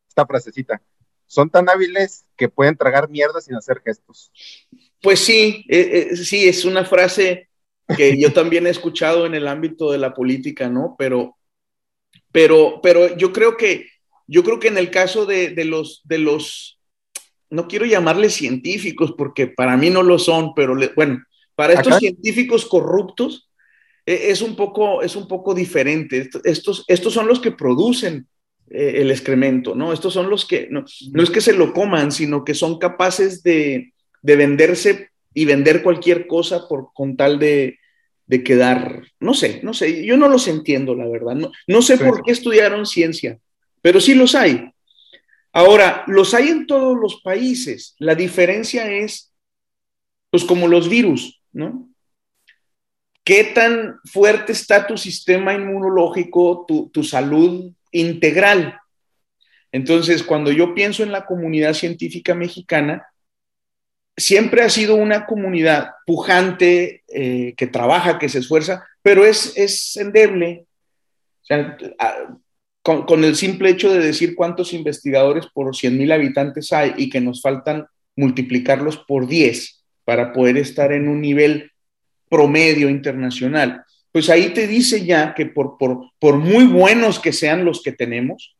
esta 0.07 0.25
frasecita. 0.25 0.81
Son 1.27 1.49
tan 1.49 1.67
hábiles 1.67 2.23
que 2.37 2.47
pueden 2.47 2.77
tragar 2.77 3.09
mierda 3.09 3.41
sin 3.41 3.55
hacer 3.55 3.81
gestos. 3.83 4.31
Pues 5.01 5.19
sí, 5.19 5.65
eh, 5.67 6.07
eh, 6.11 6.15
sí, 6.15 6.47
es 6.47 6.63
una 6.63 6.85
frase 6.85 7.49
que 7.97 8.17
yo 8.17 8.31
también 8.33 8.65
he 8.65 8.69
escuchado 8.69 9.25
en 9.25 9.35
el 9.35 9.49
ámbito 9.49 9.91
de 9.91 9.97
la 9.97 10.13
política, 10.13 10.69
¿no? 10.69 10.95
Pero, 10.97 11.35
pero, 12.31 12.79
pero 12.81 13.17
yo 13.17 13.33
creo 13.33 13.57
que, 13.57 13.89
yo 14.25 14.41
creo 14.41 14.57
que 14.57 14.69
en 14.69 14.77
el 14.77 14.89
caso 14.89 15.25
de, 15.25 15.53
los, 15.65 15.99
de 16.05 16.17
los, 16.17 16.79
no 17.49 17.67
quiero 17.67 17.85
llamarles 17.85 18.35
científicos 18.35 19.13
porque 19.17 19.47
para 19.47 19.75
mí 19.75 19.89
no 19.89 20.01
lo 20.01 20.17
son, 20.17 20.53
pero 20.55 20.77
bueno, 20.95 21.21
para 21.55 21.73
estos 21.73 21.97
científicos 21.97 22.65
corruptos 22.65 23.50
es, 24.05 24.41
un 24.41 24.55
poco, 24.55 25.01
es 25.01 25.15
un 25.15 25.27
poco 25.27 25.53
diferente. 25.53 26.29
Estos, 26.43 26.83
estos 26.87 27.13
son 27.13 27.27
los 27.27 27.39
que 27.39 27.51
producen 27.51 28.27
eh, 28.69 29.01
el 29.01 29.11
excremento, 29.11 29.75
¿no? 29.75 29.93
Estos 29.93 30.13
son 30.13 30.29
los 30.29 30.45
que, 30.45 30.67
no, 30.69 30.85
no, 31.11 31.23
es 31.23 31.29
que 31.29 31.41
se 31.41 31.53
lo 31.53 31.73
coman, 31.73 32.11
sino 32.11 32.43
que 32.43 32.53
son 32.55 32.79
capaces 32.79 33.43
de, 33.43 33.93
de 34.21 34.35
venderse 34.35 35.09
y 35.33 35.45
vender 35.45 35.83
cualquier 35.83 36.27
cosa 36.27 36.67
por, 36.67 36.89
con 36.93 37.15
tal 37.15 37.39
de, 37.39 37.79
de, 38.27 38.43
quedar, 38.43 39.03
no 39.19 39.33
sé, 39.33 39.61
no 39.63 39.73
sé, 39.73 40.05
yo 40.05 40.17
no 40.17 40.27
los 40.27 40.47
entiendo, 40.47 40.95
la 40.95 41.07
verdad, 41.07 41.35
no, 41.35 41.51
no 41.67 41.81
sé 41.81 41.97
por 41.97 42.23
qué 42.23 42.31
estudiaron 42.31 42.85
ciencia, 42.85 43.39
pero 43.81 43.99
sí 43.99 44.13
los 44.13 44.35
hay. 44.35 44.69
Ahora, 45.53 46.03
los 46.07 46.33
hay 46.33 46.47
en 46.47 46.65
todos 46.65 46.97
los 46.97 47.21
países, 47.21 47.95
la 47.99 48.15
diferencia 48.15 48.89
es, 48.89 49.33
pues 50.29 50.45
como 50.45 50.67
los 50.67 50.87
virus, 50.89 51.41
¿no? 51.51 51.90
¿Qué 53.23 53.43
tan 53.43 53.99
fuerte 54.05 54.51
está 54.51 54.87
tu 54.87 54.97
sistema 54.97 55.53
inmunológico, 55.53 56.65
tu, 56.91 57.03
salud 57.03 57.71
integral. 57.91 58.79
Entonces, 59.71 60.23
cuando 60.23 60.51
yo 60.51 60.73
pienso 60.73 61.03
en 61.03 61.11
la 61.11 61.25
comunidad 61.25 61.73
científica 61.73 62.33
mexicana, 62.33 63.05
siempre 64.17 64.63
ha 64.63 64.69
sido 64.69 64.95
una 64.95 65.25
comunidad 65.27 65.91
pujante, 66.05 67.03
eh, 67.07 67.53
que 67.55 67.67
trabaja, 67.67 68.17
que 68.17 68.27
se 68.27 68.39
esfuerza, 68.39 68.87
pero 69.03 69.23
es, 69.23 69.55
es 69.55 69.95
endeble. 69.97 70.65
con, 72.81 73.23
el 73.23 73.35
simple 73.35 73.69
hecho 73.69 73.93
de 73.93 73.99
decir 73.99 74.35
cuántos 74.35 74.73
investigadores 74.73 75.45
por 75.53 75.75
100 75.75 75.97
mil 75.97 76.11
habitantes 76.11 76.73
hay 76.73 76.93
y 76.97 77.09
que 77.09 77.21
nos 77.21 77.41
faltan 77.41 77.85
multiplicarlos 78.15 78.97
por 78.97 79.27
10 79.27 79.83
para 80.05 80.33
poder 80.33 80.57
estar 80.57 80.91
en 80.91 81.07
un 81.07 81.21
nivel 81.21 81.70
promedio 82.31 82.89
internacional 82.89 83.85
pues 84.11 84.29
ahí 84.29 84.53
te 84.53 84.67
dice 84.67 85.05
ya 85.05 85.33
que 85.33 85.45
por, 85.45 86.37
muy 86.37 86.65
buenos 86.65 87.19
que 87.19 87.31
sean 87.31 87.63
los 87.63 87.81
que 87.81 87.93
tenemos, 87.93 88.55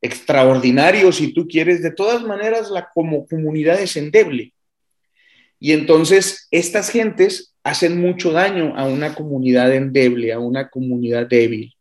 extraordinarios 0.00 1.16
si 1.16 1.32
tú 1.32 1.46
quieres, 1.46 1.82
de 1.82 1.92
todas 1.92 2.22
maneras 2.22 2.70
la 2.70 2.88
como 2.92 3.26
comunidad 3.26 3.80
es 3.80 3.96
endeble. 3.96 4.54
Y 5.60 5.72
entonces 5.72 6.48
estas 6.50 6.90
gentes 6.90 7.54
hacen 7.62 8.00
mucho 8.00 8.32
daño 8.32 8.76
a 8.76 8.86
una 8.86 9.14
comunidad 9.14 9.72
endeble, 9.74 10.32
a 10.32 10.38
una 10.38 10.68
comunidad 10.70 11.28
débil. 11.28 11.72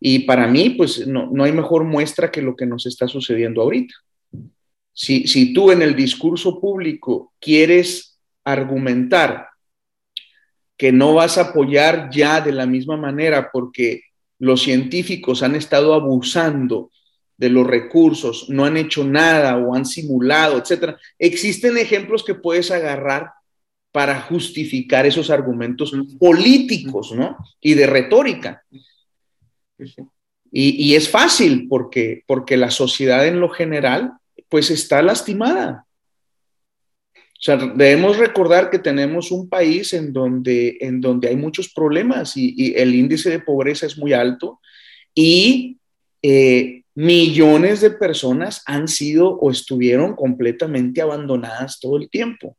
Y 0.00 0.20
para 0.20 0.46
mí, 0.46 0.70
pues 0.70 1.06
no, 1.06 1.30
no 1.30 1.44
hay 1.44 1.52
mejor 1.52 1.84
muestra 1.84 2.30
que 2.30 2.42
lo 2.42 2.56
que 2.56 2.66
nos 2.66 2.84
está 2.84 3.08
sucediendo 3.08 3.62
ahorita. 3.62 3.94
Si, 4.92 5.26
si 5.26 5.54
tú 5.54 5.70
en 5.70 5.80
el 5.80 5.96
discurso 5.96 6.60
público 6.60 7.32
quieres 7.40 8.18
argumentar 8.44 9.46
que 10.76 10.92
no 10.92 11.14
vas 11.14 11.38
a 11.38 11.42
apoyar 11.50 12.10
ya 12.10 12.40
de 12.40 12.52
la 12.52 12.66
misma 12.66 12.96
manera 12.96 13.50
porque 13.52 14.02
los 14.38 14.62
científicos 14.62 15.42
han 15.42 15.54
estado 15.54 15.94
abusando 15.94 16.90
de 17.36 17.48
los 17.48 17.66
recursos, 17.66 18.48
no 18.48 18.64
han 18.64 18.76
hecho 18.76 19.04
nada 19.04 19.56
o 19.56 19.74
han 19.74 19.86
simulado, 19.86 20.58
etcétera. 20.58 20.98
Existen 21.18 21.76
ejemplos 21.78 22.24
que 22.24 22.34
puedes 22.34 22.70
agarrar 22.70 23.30
para 23.90 24.20
justificar 24.22 25.06
esos 25.06 25.30
argumentos 25.30 25.92
políticos, 26.18 27.12
¿no? 27.12 27.36
Y 27.60 27.74
de 27.74 27.86
retórica. 27.86 28.62
Y, 30.50 30.90
y, 30.90 30.94
es 30.94 31.08
fácil 31.08 31.66
porque, 31.68 32.22
porque 32.26 32.56
la 32.56 32.70
sociedad 32.70 33.26
en 33.26 33.40
lo 33.40 33.48
general, 33.48 34.12
pues 34.48 34.70
está 34.70 35.02
lastimada. 35.02 35.83
Debemos 37.46 38.16
recordar 38.16 38.70
que 38.70 38.78
tenemos 38.78 39.30
un 39.30 39.50
país 39.50 39.92
en 39.92 40.14
donde, 40.14 40.78
en 40.80 41.02
donde 41.02 41.28
hay 41.28 41.36
muchos 41.36 41.68
problemas 41.68 42.36
y, 42.36 42.74
el 42.74 42.94
índice 42.94 43.28
de 43.28 43.40
pobreza 43.40 43.84
es 43.84 43.98
muy 43.98 44.14
alto 44.14 44.60
y 45.14 45.76
eh, 46.22 46.84
millones 46.94 47.82
de 47.82 47.90
personas 47.90 48.62
han 48.64 48.88
sido 48.88 49.36
o 49.36 49.50
estuvieron 49.50 50.14
completamente 50.16 51.02
abandonadas 51.02 51.80
todo 51.80 51.98
el 51.98 52.08
tiempo. 52.08 52.56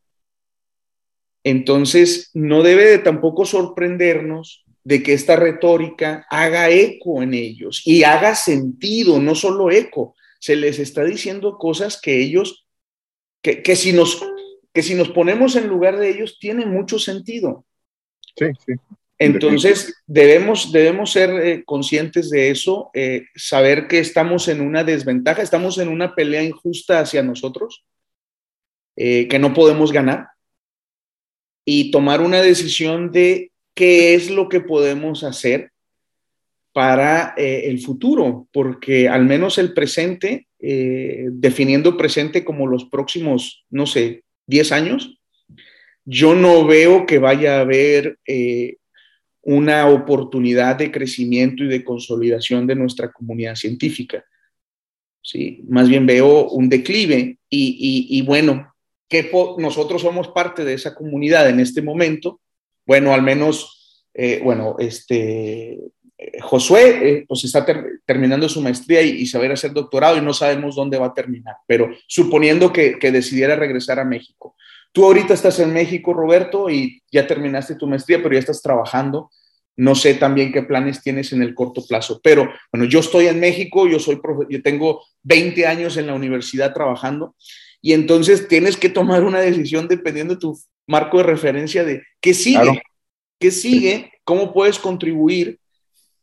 Entonces, 1.43 2.29
no 2.33 2.61
debe 2.61 2.86
de 2.86 2.99
tampoco 2.99 3.45
sorprendernos 3.45 4.65
de 4.83 5.01
que 5.01 5.13
esta 5.13 5.36
retórica 5.36 6.27
haga 6.29 6.69
eco 6.69 7.23
en 7.23 7.33
ellos 7.33 7.81
y 7.86 8.03
haga 8.03 8.36
sentido, 8.36 9.19
no 9.19 9.33
solo 9.33 9.71
eco. 9.71 10.15
Se 10.39 10.55
les 10.55 10.77
está 10.77 11.03
diciendo 11.03 11.57
cosas 11.57 11.99
que 11.99 12.21
ellos, 12.21 12.67
que, 13.41 13.63
que 13.63 13.75
si 13.75 13.93
nos 13.93 14.21
que 14.76 14.84
si 14.84 14.93
nos 14.93 15.09
ponemos 15.09 15.55
en 15.55 15.67
lugar 15.67 15.97
de 15.97 16.09
ellos 16.09 16.38
tiene 16.38 16.65
mucho 16.65 16.99
sentido. 16.99 17.65
Sí, 18.38 18.47
sí. 18.65 18.73
Entonces, 19.17 20.03
debemos, 20.05 20.73
debemos 20.73 21.11
ser 21.11 21.30
eh, 21.30 21.63
conscientes 21.63 22.30
de 22.30 22.49
eso, 22.49 22.89
eh, 22.93 23.23
saber 23.36 23.88
que 23.88 23.99
estamos 23.99 24.49
en 24.49 24.59
una 24.59 24.84
desventaja, 24.84 25.41
estamos 25.41 25.78
en 25.78 25.88
una 25.88 26.13
pelea 26.13 26.43
injusta 26.43 26.99
hacia 26.99 27.23
nosotros, 27.23 27.86
eh, 28.97 29.30
que 29.30 29.39
no 29.39 29.53
podemos 29.53 29.93
ganar, 29.93 30.28
y 31.63 31.91
tomar 31.91 32.19
una 32.19 32.41
decisión 32.41 33.13
de 33.13 33.53
qué 33.73 34.13
es 34.15 34.30
lo 34.30 34.49
que 34.49 34.59
podemos 34.59 35.23
hacer 35.23 35.71
para 36.73 37.34
el 37.38 37.80
futuro, 37.80 38.49
porque 38.51 39.07
al 39.07 39.23
menos 39.23 39.57
el 39.57 39.73
presente, 39.73 40.47
definiendo 40.59 41.95
presente 41.95 42.43
como 42.43 42.67
los 42.67 42.84
próximos, 42.84 43.65
no 43.69 43.86
sé, 43.86 44.24
10 44.47 44.71
años, 44.71 45.19
yo 46.05 46.35
no 46.35 46.65
veo 46.65 47.05
que 47.05 47.19
vaya 47.19 47.57
a 47.57 47.61
haber 47.61 48.19
eh, 48.27 48.77
una 49.41 49.87
oportunidad 49.87 50.75
de 50.75 50.91
crecimiento 50.91 51.63
y 51.63 51.67
de 51.67 51.83
consolidación 51.83 52.67
de 52.67 52.75
nuestra 52.75 53.11
comunidad 53.11 53.55
científica. 53.55 54.23
¿sí? 55.21 55.63
Más 55.67 55.89
bien 55.89 56.05
veo 56.05 56.49
un 56.49 56.69
declive 56.69 57.39
y, 57.49 58.07
y, 58.09 58.21
bueno, 58.21 58.73
que 59.09 59.31
nosotros 59.57 60.01
somos 60.01 60.29
parte 60.29 60.63
de 60.63 60.73
esa 60.73 60.93
comunidad 60.95 61.49
en 61.49 61.59
este 61.59 61.81
momento. 61.81 62.41
Bueno, 62.85 63.13
al 63.13 63.23
menos, 63.23 64.05
eh, 64.13 64.41
bueno, 64.43 64.75
este, 64.79 65.79
Josué 66.41 67.09
eh, 67.09 67.26
pues 67.28 67.43
está 67.43 67.66
terminando 68.05 68.47
su 68.47 68.61
maestría 68.61 69.01
y, 69.01 69.09
y 69.22 69.28
saber 69.28 69.51
hacer 69.51 69.74
doctorado 69.74 70.18
y 70.18 70.22
no 70.22 70.34
sabemos 70.34 70.76
dónde 70.76 70.97
va 70.97 71.07
a 71.07 71.13
terminar, 71.13 71.55
pero 71.68 71.89
suponiendo 72.07 72.72
que, 72.72 72.97
que, 72.99 73.11
decidiera 73.11 73.55
regresar 73.55 73.99
a 73.99 74.05
México. 74.05 74.55
Tú 74.93 75.03
ahorita 75.03 75.34
estás 75.34 75.59
en 75.59 75.74
México, 75.74 76.13
Roberto, 76.13 76.70
y 76.70 77.01
ya 77.11 77.28
terminaste 77.28 77.76
tu 77.76 77.86
maestría, 77.86 78.24
pero 78.24 78.34
ya 78.34 78.39
estás 78.39 78.61
trabajando. 78.61 79.30
No 79.76 79.93
sé 79.93 80.13
también 80.13 80.53
qué 80.53 80.63
planes 80.63 81.01
tienes 81.01 81.34
en 81.34 81.41
el 81.41 81.53
corto 81.53 81.86
plazo, 81.86 82.22
pero 82.24 82.49
bueno, 82.72 82.86
yo 82.86 82.99
estoy 82.99 83.28
en 83.28 83.41
México, 83.41 83.88
yo 83.88 83.99
soy 83.99 84.22
yo 84.49 84.61
tengo 84.61 85.03
20 85.24 85.68
años 85.68 85.97
en 85.97 86.07
la 86.07 86.13
universidad 86.13 86.74
trabajando 86.74 87.36
y 87.82 87.91
entonces 87.91 88.47
tienes 88.47 88.78
que 88.78 88.88
tomar 88.88 89.26
una 89.26 89.41
decisión 89.41 89.89
dependiendo 89.89 90.36
de 90.36 90.39
tu 90.39 90.57
marco 90.88 91.18
de 91.18 91.24
referencia 91.24 91.84
de 91.84 92.03
qué 92.22 92.34
sigue, 92.34 92.82
qué 93.38 93.51
sigue, 93.51 94.13
cómo 94.24 94.53
puedes 94.53 94.80
contribuir 94.80 95.59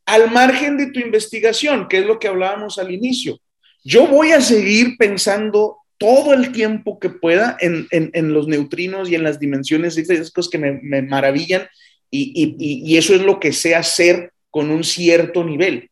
al 0.07 0.30
margen 0.30 0.76
de 0.76 0.90
tu 0.90 1.00
investigación, 1.00 1.88
que 1.88 1.98
es 1.98 2.07
lo 2.07 2.18
que 2.18 2.28
hablábamos 2.28 2.78
al 2.78 2.90
inicio. 2.90 3.38
Yo 3.84 4.07
voy 4.07 4.32
a 4.32 4.40
seguir 4.40 4.96
pensando 4.98 5.78
todo 5.98 6.34
el 6.34 6.50
tiempo 6.53 6.98
que 6.98 7.11
pueda 7.11 7.57
en, 7.61 8.34
los 8.34 8.48
neutrinos 8.48 9.09
y 9.09 9.14
en 9.14 9.22
las 9.22 9.38
dimensiones, 9.38 9.96
esas 9.96 10.30
cosas 10.30 10.50
que 10.50 10.59
me, 10.59 11.03
maravillan, 11.03 11.68
y, 12.11 12.57
y, 12.59 12.96
eso 12.96 13.14
es 13.14 13.22
lo 13.22 13.40
que 13.40 13.53
sé 13.53 13.74
hacer 13.74 14.32
con 14.50 14.70
un 14.70 14.84
cierto 14.84 15.44
nivel. 15.44 15.90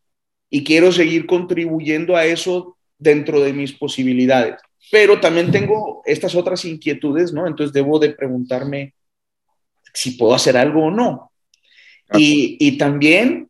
Y 0.50 0.64
quiero 0.64 0.92
seguir 0.92 1.26
contribuyendo 1.26 2.16
a 2.16 2.26
eso 2.26 2.76
dentro 2.98 3.40
de 3.40 3.52
mis 3.52 3.72
posibilidades. 3.72 4.56
Pero 4.90 5.20
también 5.20 5.50
tengo 5.50 6.02
estas 6.04 6.34
otras 6.34 6.64
inquietudes, 6.64 7.32
¿no? 7.32 7.46
Entonces 7.46 7.72
debo 7.72 7.98
de 7.98 8.10
preguntarme 8.10 8.94
si 9.94 10.12
puedo 10.12 10.34
hacer 10.34 10.56
algo 10.56 10.86
o 10.86 10.90
no. 10.90 11.32
Y, 12.12 12.56
y 12.58 12.76
también 12.76 13.49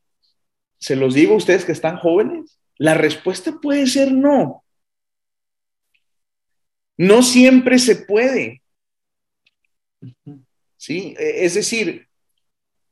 se 0.80 0.96
los 0.96 1.14
digo 1.14 1.34
a 1.34 1.36
ustedes 1.36 1.64
que 1.64 1.72
están 1.72 1.98
jóvenes, 1.98 2.58
la 2.76 2.94
respuesta 2.94 3.60
puede 3.60 3.86
ser 3.86 4.12
no. 4.12 4.64
No 6.96 7.22
siempre 7.22 7.78
se 7.78 7.96
puede. 7.96 8.62
¿Sí? 10.76 11.14
E, 11.18 11.44
es 11.44 11.54
decir, 11.54 12.08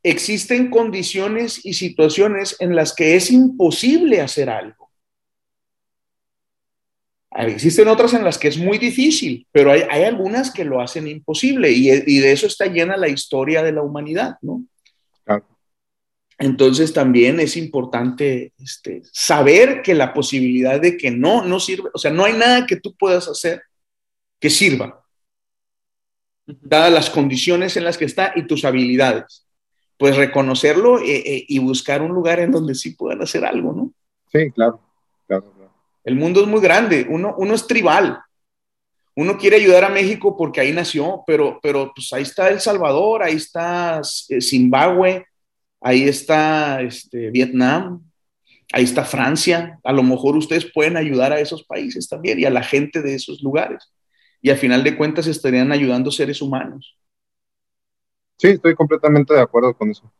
existen 0.02 0.70
condiciones 0.70 1.64
y 1.64 1.74
situaciones 1.74 2.56
en 2.60 2.76
las 2.76 2.94
que 2.94 3.16
es 3.16 3.30
imposible 3.30 4.20
hacer 4.20 4.50
algo. 4.50 4.90
Existen 7.30 7.88
otras 7.88 8.14
en 8.14 8.24
las 8.24 8.36
que 8.36 8.48
es 8.48 8.58
muy 8.58 8.78
difícil, 8.78 9.46
pero 9.52 9.70
hay, 9.70 10.02
algunas 10.02 10.50
que 10.50 10.64
lo 10.64 10.80
hacen 10.80 11.06
imposible 11.06 11.70
y, 11.70 11.88
y, 11.90 12.18
de 12.18 12.32
eso 12.32 12.46
está 12.46 12.66
llena 12.66 12.96
la 12.96 13.08
historia 13.08 13.62
de 13.62 13.72
la 13.72 13.82
humanidad, 13.82 14.36
¿no? 14.42 14.64
Entonces 16.38 16.92
también 16.92 17.40
es 17.40 17.56
importante 17.56 18.52
este, 18.58 19.02
saber 19.12 19.82
que 19.82 19.94
la 19.94 20.14
posibilidad 20.14 20.80
de 20.80 20.96
que 20.96 21.10
no, 21.10 21.44
no 21.44 21.58
sirve, 21.58 21.90
o 21.92 21.98
sea, 21.98 22.12
no 22.12 22.24
hay 22.24 22.34
nada 22.34 22.64
que 22.64 22.76
tú 22.76 22.94
puedas 22.96 23.26
hacer 23.26 23.62
que 24.38 24.48
sirva, 24.48 25.04
dadas 26.46 26.92
las 26.92 27.10
condiciones 27.10 27.76
en 27.76 27.84
las 27.84 27.98
que 27.98 28.04
está 28.04 28.32
y 28.36 28.46
tus 28.46 28.64
habilidades. 28.64 29.46
Pues 29.96 30.16
reconocerlo 30.16 31.00
eh, 31.00 31.22
eh, 31.26 31.44
y 31.48 31.58
buscar 31.58 32.02
un 32.02 32.12
lugar 32.12 32.38
en 32.38 32.52
donde 32.52 32.76
sí 32.76 32.92
puedan 32.92 33.20
hacer 33.20 33.44
algo, 33.44 33.72
¿no? 33.72 33.92
Sí, 34.30 34.52
claro, 34.52 34.80
claro, 35.26 35.52
El 36.04 36.14
mundo 36.14 36.42
es 36.42 36.46
muy 36.46 36.60
grande, 36.60 37.04
uno, 37.10 37.34
uno 37.36 37.54
es 37.54 37.66
tribal. 37.66 38.20
Uno 39.16 39.36
quiere 39.36 39.56
ayudar 39.56 39.82
a 39.82 39.88
México 39.88 40.36
porque 40.36 40.60
ahí 40.60 40.72
nació, 40.72 41.24
pero, 41.26 41.58
pero 41.60 41.90
pues 41.92 42.12
ahí 42.12 42.22
está 42.22 42.48
El 42.50 42.60
Salvador, 42.60 43.24
ahí 43.24 43.34
está 43.34 44.00
eh, 44.28 44.40
Zimbabue, 44.40 45.26
ahí 45.80 46.08
está 46.08 46.82
este, 46.82 47.30
Vietnam, 47.30 48.02
ahí 48.72 48.84
está 48.84 49.04
Francia. 49.04 49.78
A 49.84 49.92
lo 49.92 50.02
mejor 50.02 50.36
ustedes 50.36 50.70
pueden 50.72 50.96
ayudar 50.96 51.32
a 51.32 51.40
esos 51.40 51.64
países 51.64 52.08
también 52.08 52.38
y 52.38 52.44
a 52.44 52.50
la 52.50 52.62
gente 52.62 53.02
de 53.02 53.14
esos 53.14 53.42
lugares. 53.42 53.92
Y 54.40 54.50
al 54.50 54.56
final 54.56 54.84
de 54.84 54.96
cuentas 54.96 55.26
estarían 55.26 55.72
ayudando 55.72 56.10
seres 56.10 56.40
humanos. 56.40 56.96
Sí, 58.36 58.48
estoy 58.48 58.74
completamente 58.74 59.34
de 59.34 59.40
acuerdo 59.40 59.74
con 59.74 59.90
eso. 59.90 60.12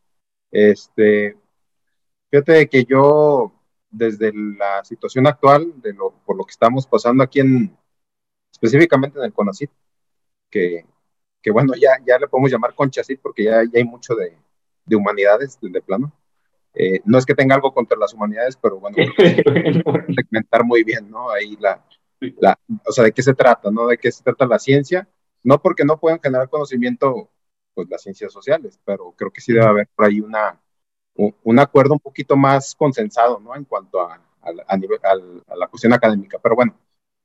Este, 0.51 1.37
fíjate 2.31 2.69
que 2.69 2.85
yo, 2.85 3.53
desde 3.91 4.33
la 4.33 4.85
situación 4.85 5.27
actual, 5.27 5.73
de 5.81 5.93
lo, 5.93 6.11
por 6.27 6.37
lo 6.37 6.45
que 6.45 6.51
estamos 6.51 6.87
pasando 6.87 7.23
aquí 7.23 7.39
en, 7.39 7.77
específicamente 8.51 9.19
en 9.21 9.27
el 9.27 9.33
CONACIT, 9.33 9.71
que, 10.51 10.85
que 11.41 11.51
bueno, 11.53 11.75
ya, 11.75 11.91
ya 12.05 12.19
le 12.19 12.27
podemos 12.27 12.51
llamar 12.51 12.75
CONCHACIT 12.75 13.21
porque 13.21 13.45
ya, 13.45 13.63
ya 13.63 13.79
hay 13.79 13.85
mucho 13.85 14.17
de, 14.17 14.37
de 14.89 14.97
humanidades, 14.97 15.59
de 15.61 15.81
plano. 15.81 16.13
Eh, 16.75 17.01
no 17.05 17.19
es 17.19 17.27
que 17.27 17.35
tenga 17.35 17.55
algo 17.55 17.73
contra 17.73 17.99
las 17.99 18.15
humanidades, 18.15 18.57
pero 18.57 18.79
bueno, 18.79 18.97
segmentar 20.15 20.65
muy 20.65 20.85
bien, 20.85 21.11
¿no? 21.11 21.31
Ahí 21.31 21.57
la, 21.59 21.85
la, 22.21 22.59
o 22.87 22.93
sea, 22.93 23.05
de 23.05 23.13
qué 23.13 23.23
se 23.23 23.35
trata, 23.35 23.71
¿no? 23.71 23.87
De 23.87 23.99
qué 23.99 24.13
se 24.13 24.23
trata 24.23 24.47
la 24.47 24.59
ciencia, 24.59 25.09
no 25.43 25.61
porque 25.61 25.85
no 25.85 25.99
puedan 25.99 26.21
generar 26.21 26.49
conocimiento, 26.49 27.31
pues 27.75 27.89
las 27.91 28.03
ciencias 28.03 28.33
sociales, 28.33 28.79
pero 28.85 29.13
creo 29.17 29.31
que 29.31 29.41
sí 29.41 29.53
debe 29.53 29.67
haber 29.67 29.89
por 29.95 30.07
ahí 30.07 30.21
una, 30.21 30.61
un, 31.17 31.59
acuerdo 31.59 31.95
un 31.95 32.01
poquito 32.01 32.37
más 32.37 32.75
consensado, 32.75 33.41
¿no? 33.41 33.57
En 33.57 33.65
cuanto 33.65 34.01
a, 34.01 34.21
a, 34.67 34.77
nivel, 34.77 35.01
a, 35.03 35.57
la 35.57 35.67
cuestión 35.67 35.93
académica. 35.93 36.39
Pero 36.41 36.55
bueno, 36.55 36.77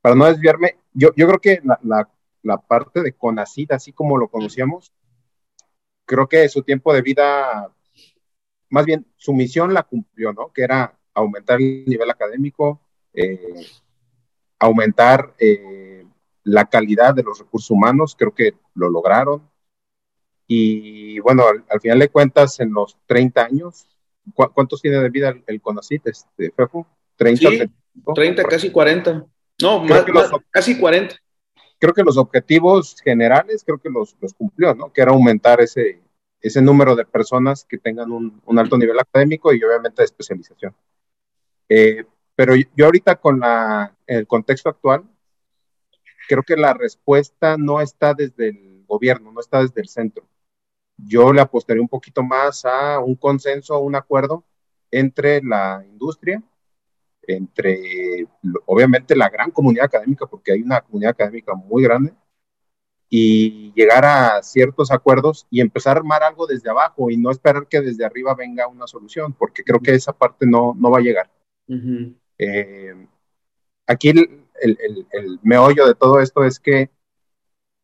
para 0.01 0.15
no 0.15 0.25
desviarme, 0.25 0.77
yo, 0.93 1.09
yo 1.15 1.27
creo 1.27 1.39
que 1.39 1.61
la, 1.63 1.79
la, 1.83 2.09
la 2.41 2.57
parte 2.57 3.01
de 3.01 3.13
CONACID, 3.13 3.71
así 3.71 3.93
como 3.93 4.17
lo 4.17 4.29
conocíamos, 4.29 4.91
creo 6.05 6.27
que 6.27 6.47
su 6.49 6.63
tiempo 6.63 6.93
de 6.93 7.01
vida, 7.01 7.71
más 8.69 8.85
bien 8.85 9.05
su 9.17 9.33
misión 9.33 9.73
la 9.73 9.83
cumplió, 9.83 10.33
¿no? 10.33 10.51
Que 10.51 10.63
era 10.63 10.97
aumentar 11.13 11.61
el 11.61 11.85
nivel 11.85 12.09
académico, 12.09 12.81
eh, 13.13 13.65
aumentar 14.59 15.33
eh, 15.39 16.05
la 16.43 16.65
calidad 16.65 17.13
de 17.13 17.23
los 17.23 17.39
recursos 17.39 17.71
humanos, 17.71 18.15
creo 18.17 18.33
que 18.33 18.53
lo 18.75 18.89
lograron. 18.89 19.49
Y 20.47 21.19
bueno, 21.19 21.43
al, 21.69 21.79
final 21.79 21.99
de 21.99 22.09
cuentas, 22.09 22.59
en 22.59 22.73
los 22.73 22.97
30 23.05 23.45
años, 23.45 23.87
¿cuántos 24.33 24.81
tiene 24.81 24.99
de 24.99 25.09
vida 25.09 25.33
el, 25.47 25.61
CONACIT, 25.61 26.07
este, 26.07 26.51
Fefo? 26.51 26.85
30, 27.15 27.49
sí, 27.49 27.71
30, 28.13 28.43
casi 28.43 28.71
40. 28.71 29.25
No, 29.61 29.83
más, 29.83 30.03
casi 30.51 30.77
40 30.77 31.22
creo 31.83 31.93
que 31.93 32.03
los 32.03 32.15
objetivos 32.15 32.95
generales, 33.03 33.61
creo 33.65 33.77
que 33.77 33.89
los, 33.89 34.15
los 34.21 34.33
cumplió, 34.33 34.73
¿no? 34.73 34.93
Que 34.93 35.01
era 35.01 35.11
aumentar 35.11 35.59
ese, 35.59 36.01
ese 36.39 36.61
número 36.61 36.95
de 36.95 37.03
personas 37.03 37.65
que 37.65 37.77
tengan 37.77 38.09
un, 38.09 38.41
un 38.45 38.57
alto 38.57 38.77
nivel 38.77 38.97
académico 38.97 39.53
y 39.53 39.61
obviamente 39.61 40.01
de 40.01 40.05
especialización. 40.05 40.73
Eh, 41.67 42.05
pero 42.35 42.53
yo 42.55 42.85
ahorita 42.85 43.17
con 43.17 43.41
la, 43.41 43.93
el 44.07 44.25
contexto 44.27 44.69
actual, 44.69 45.03
creo 46.29 46.41
que 46.43 46.55
la 46.55 46.73
respuesta 46.73 47.57
no 47.57 47.81
está 47.81 48.13
desde 48.13 48.47
el 48.47 48.85
gobierno, 48.87 49.33
no 49.33 49.41
está 49.41 49.61
desde 49.61 49.81
el 49.81 49.89
centro. 49.89 50.25
Yo 50.95 51.33
le 51.33 51.41
apostaría 51.41 51.81
un 51.81 51.89
poquito 51.89 52.23
más 52.23 52.63
a 52.63 52.99
un 52.99 53.15
consenso, 53.15 53.77
un 53.79 53.95
acuerdo 53.95 54.45
entre 54.89 55.41
la 55.41 55.83
industria, 55.85 56.41
entre 57.27 58.27
obviamente 58.65 59.15
la 59.15 59.29
gran 59.29 59.51
comunidad 59.51 59.85
académica, 59.85 60.25
porque 60.25 60.51
hay 60.53 60.61
una 60.61 60.81
comunidad 60.81 61.11
académica 61.11 61.53
muy 61.53 61.83
grande, 61.83 62.13
y 63.15 63.71
llegar 63.73 64.05
a 64.05 64.41
ciertos 64.41 64.91
acuerdos 64.91 65.45
y 65.51 65.61
empezar 65.61 65.95
a 65.95 65.99
armar 65.99 66.23
algo 66.23 66.47
desde 66.47 66.71
abajo 66.71 67.11
y 67.11 67.17
no 67.17 67.29
esperar 67.29 67.67
que 67.67 67.79
desde 67.79 68.03
arriba 68.03 68.33
venga 68.33 68.67
una 68.67 68.87
solución, 68.87 69.33
porque 69.33 69.63
creo 69.63 69.79
que 69.79 69.93
esa 69.93 70.13
parte 70.13 70.47
no, 70.47 70.73
no 70.75 70.89
va 70.89 70.97
a 70.97 71.01
llegar. 71.01 71.29
Eh, 72.39 73.07
aquí 73.85 74.09
el, 74.09 74.47
el, 74.59 75.07
el, 75.11 75.39
meollo 75.43 75.85
de 75.85 75.93
todo 75.93 76.19
esto 76.19 76.43
es 76.43 76.59
que 76.59 76.89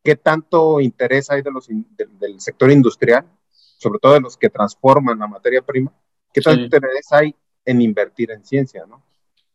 qué 0.04 0.16
tanto 0.16 0.82
interés 0.82 1.30
hay 1.30 1.44
de 1.44 1.52
los 1.52 1.68
del 1.68 2.42
sector 2.42 2.72
industrial, 2.72 3.26
sobre 3.52 4.00
todo 4.00 4.14
de 4.14 4.22
los 4.22 4.36
que 4.36 4.50
transforman 4.50 5.20
la 5.20 5.28
materia 5.28 5.62
prima, 5.62 5.94
qué 6.34 6.42
tanto 6.42 6.64
interés 6.64 7.12
hay 7.12 7.36
en 7.66 7.82
invertir 7.82 8.32
en 8.32 8.44
ciencia, 8.44 8.88
¿no? 8.88 9.04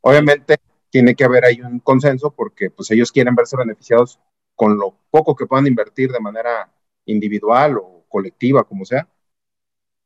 Obviamente 0.06 0.58
tiene 0.90 1.14
que 1.14 1.24
haber 1.24 1.46
ahí 1.46 1.62
un 1.62 1.80
consenso 1.80 2.30
porque 2.30 2.70
pues 2.70 2.90
ellos 2.90 3.10
quieren 3.10 3.34
verse 3.34 3.56
beneficiados 3.56 4.20
con 4.54 4.76
lo 4.76 4.94
poco 5.10 5.34
que 5.34 5.46
puedan 5.46 5.66
invertir 5.66 6.12
de 6.12 6.20
manera 6.20 6.70
individual 7.06 7.78
o 7.78 8.04
colectiva, 8.06 8.64
como 8.64 8.84
sea, 8.84 9.08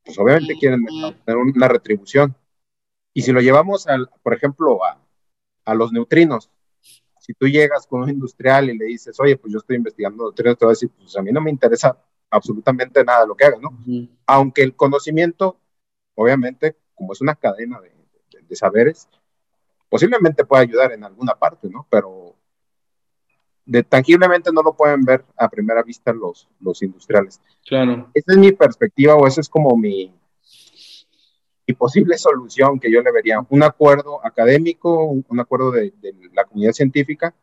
pues 0.05 0.17
obviamente 0.17 0.55
quieren 0.57 0.85
tener 1.25 1.37
una 1.37 1.67
retribución. 1.67 2.33
Y 3.13 3.23
si 3.23 3.33
lo 3.33 3.41
llevamos, 3.41 3.87
al, 3.87 4.09
por 4.23 4.33
ejemplo, 4.33 4.83
a, 4.85 5.05
a, 5.65 5.73
los 5.73 5.91
neutrinos, 5.91 6.49
si 7.19 7.33
tú 7.33 7.47
llegas 7.47 7.85
con 7.85 8.03
un 8.03 8.09
industrial 8.09 8.69
y 8.69 8.77
le 8.77 8.85
dices, 8.85 9.19
oye, 9.19 9.35
pues 9.35 9.51
yo 9.51 9.59
estoy 9.59 9.75
investigando 9.75 10.23
neutrinos, 10.23 10.57
te 10.57 10.65
va 10.65 10.71
a 10.71 10.75
decir, 10.75 10.89
pues 10.97 11.15
a 11.17 11.21
mí 11.21 11.33
no 11.33 11.41
me 11.41 11.51
interesa 11.51 12.01
absolutamente 12.29 13.03
nada 13.03 13.25
lo 13.25 13.35
que 13.35 13.45
hagas, 13.45 13.59
¿no? 13.59 13.77
Aunque 14.27 14.63
el 14.63 14.77
conocimiento, 14.77 15.59
obviamente, 16.15 16.77
como 16.95 17.11
es 17.11 17.19
una 17.19 17.35
cadena 17.35 17.81
de, 17.81 17.91
de 18.41 18.55
saberes, 18.55 19.09
posiblemente 19.89 20.45
pueda 20.45 20.61
ayudar 20.61 20.91
en 20.93 21.03
alguna 21.03 21.33
parte, 21.33 21.69
¿no? 21.69 21.85
Pero 21.89 22.35
de, 23.65 23.83
tangiblemente 23.83 24.51
no 24.51 24.61
lo 24.61 24.73
pueden 24.73 25.03
ver 25.03 25.25
a 25.37 25.49
primera 25.49 25.83
vista 25.83 26.13
los, 26.13 26.47
los 26.59 26.81
industriales. 26.81 27.41
Claro. 27.65 28.09
Esa 28.13 28.31
es 28.31 28.37
mi 28.37 28.51
perspectiva 28.51 29.15
o 29.15 29.27
esa 29.27 29.41
es 29.41 29.49
como 29.49 29.75
mi, 29.75 30.13
mi 31.67 31.75
posible 31.75 32.17
solución 32.17 32.79
que 32.79 32.91
yo 32.91 33.01
le 33.01 33.11
vería. 33.11 33.45
Un 33.49 33.63
acuerdo 33.63 34.25
académico, 34.25 35.05
un, 35.05 35.39
acuerdo 35.39 35.71
de, 35.71 35.93
la 36.33 36.45
comunidad 36.45 36.73
científica 36.73 37.33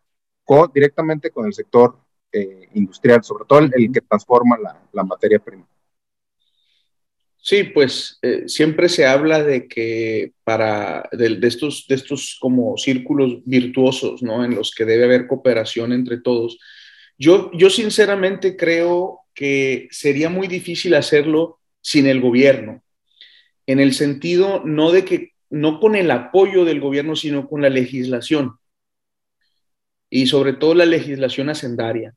con, 0.43 0.71
directamente 0.73 1.31
con 1.31 1.45
el 1.45 1.53
sector 1.53 1.97
eh, 2.31 2.69
industrial, 2.73 3.23
sobre 3.23 3.45
todo 3.45 3.59
el, 3.59 3.91
que 3.91 4.01
transforma 4.01 4.57
la, 4.57 4.81
la 4.91 5.03
materia 5.03 5.39
prima. 5.39 5.65
Sí, 7.47 7.63
pues 7.63 8.19
eh, 8.23 8.43
siempre 8.47 8.89
se 8.89 9.05
habla 9.05 9.41
de 9.41 9.69
que 9.69 10.33
para 10.43 11.07
de, 11.13 11.39
estos, 11.43 11.85
de 11.87 11.95
estos 11.95 12.37
como 12.41 12.75
círculos 12.77 13.37
virtuosos, 13.45 14.21
¿no? 14.21 14.43
En 14.43 14.53
los 14.53 14.75
que 14.75 14.83
debe 14.83 15.05
haber 15.05 15.27
cooperación 15.27 15.93
entre 15.93 16.17
todos. 16.17 16.59
Yo, 17.17 17.49
yo 17.53 17.69
sinceramente 17.69 18.57
creo 18.57 19.21
que 19.33 19.87
sería 19.91 20.29
muy 20.29 20.49
difícil 20.49 20.93
hacerlo 20.93 21.61
sin 21.79 22.05
el 22.07 22.19
gobierno, 22.19 22.83
en 23.65 23.79
el 23.79 23.93
sentido 23.93 24.61
no 24.65 24.91
de 24.91 25.05
que, 25.05 25.31
no 25.49 25.79
con 25.79 25.95
el 25.95 26.11
apoyo 26.11 26.65
del 26.65 26.81
gobierno, 26.81 27.15
sino 27.15 27.47
con 27.47 27.61
la 27.61 27.69
legislación 27.69 28.57
y 30.09 30.27
sobre 30.27 30.51
todo 30.51 30.73
la 30.73 30.85
legislación 30.85 31.47
hacendaria 31.47 32.13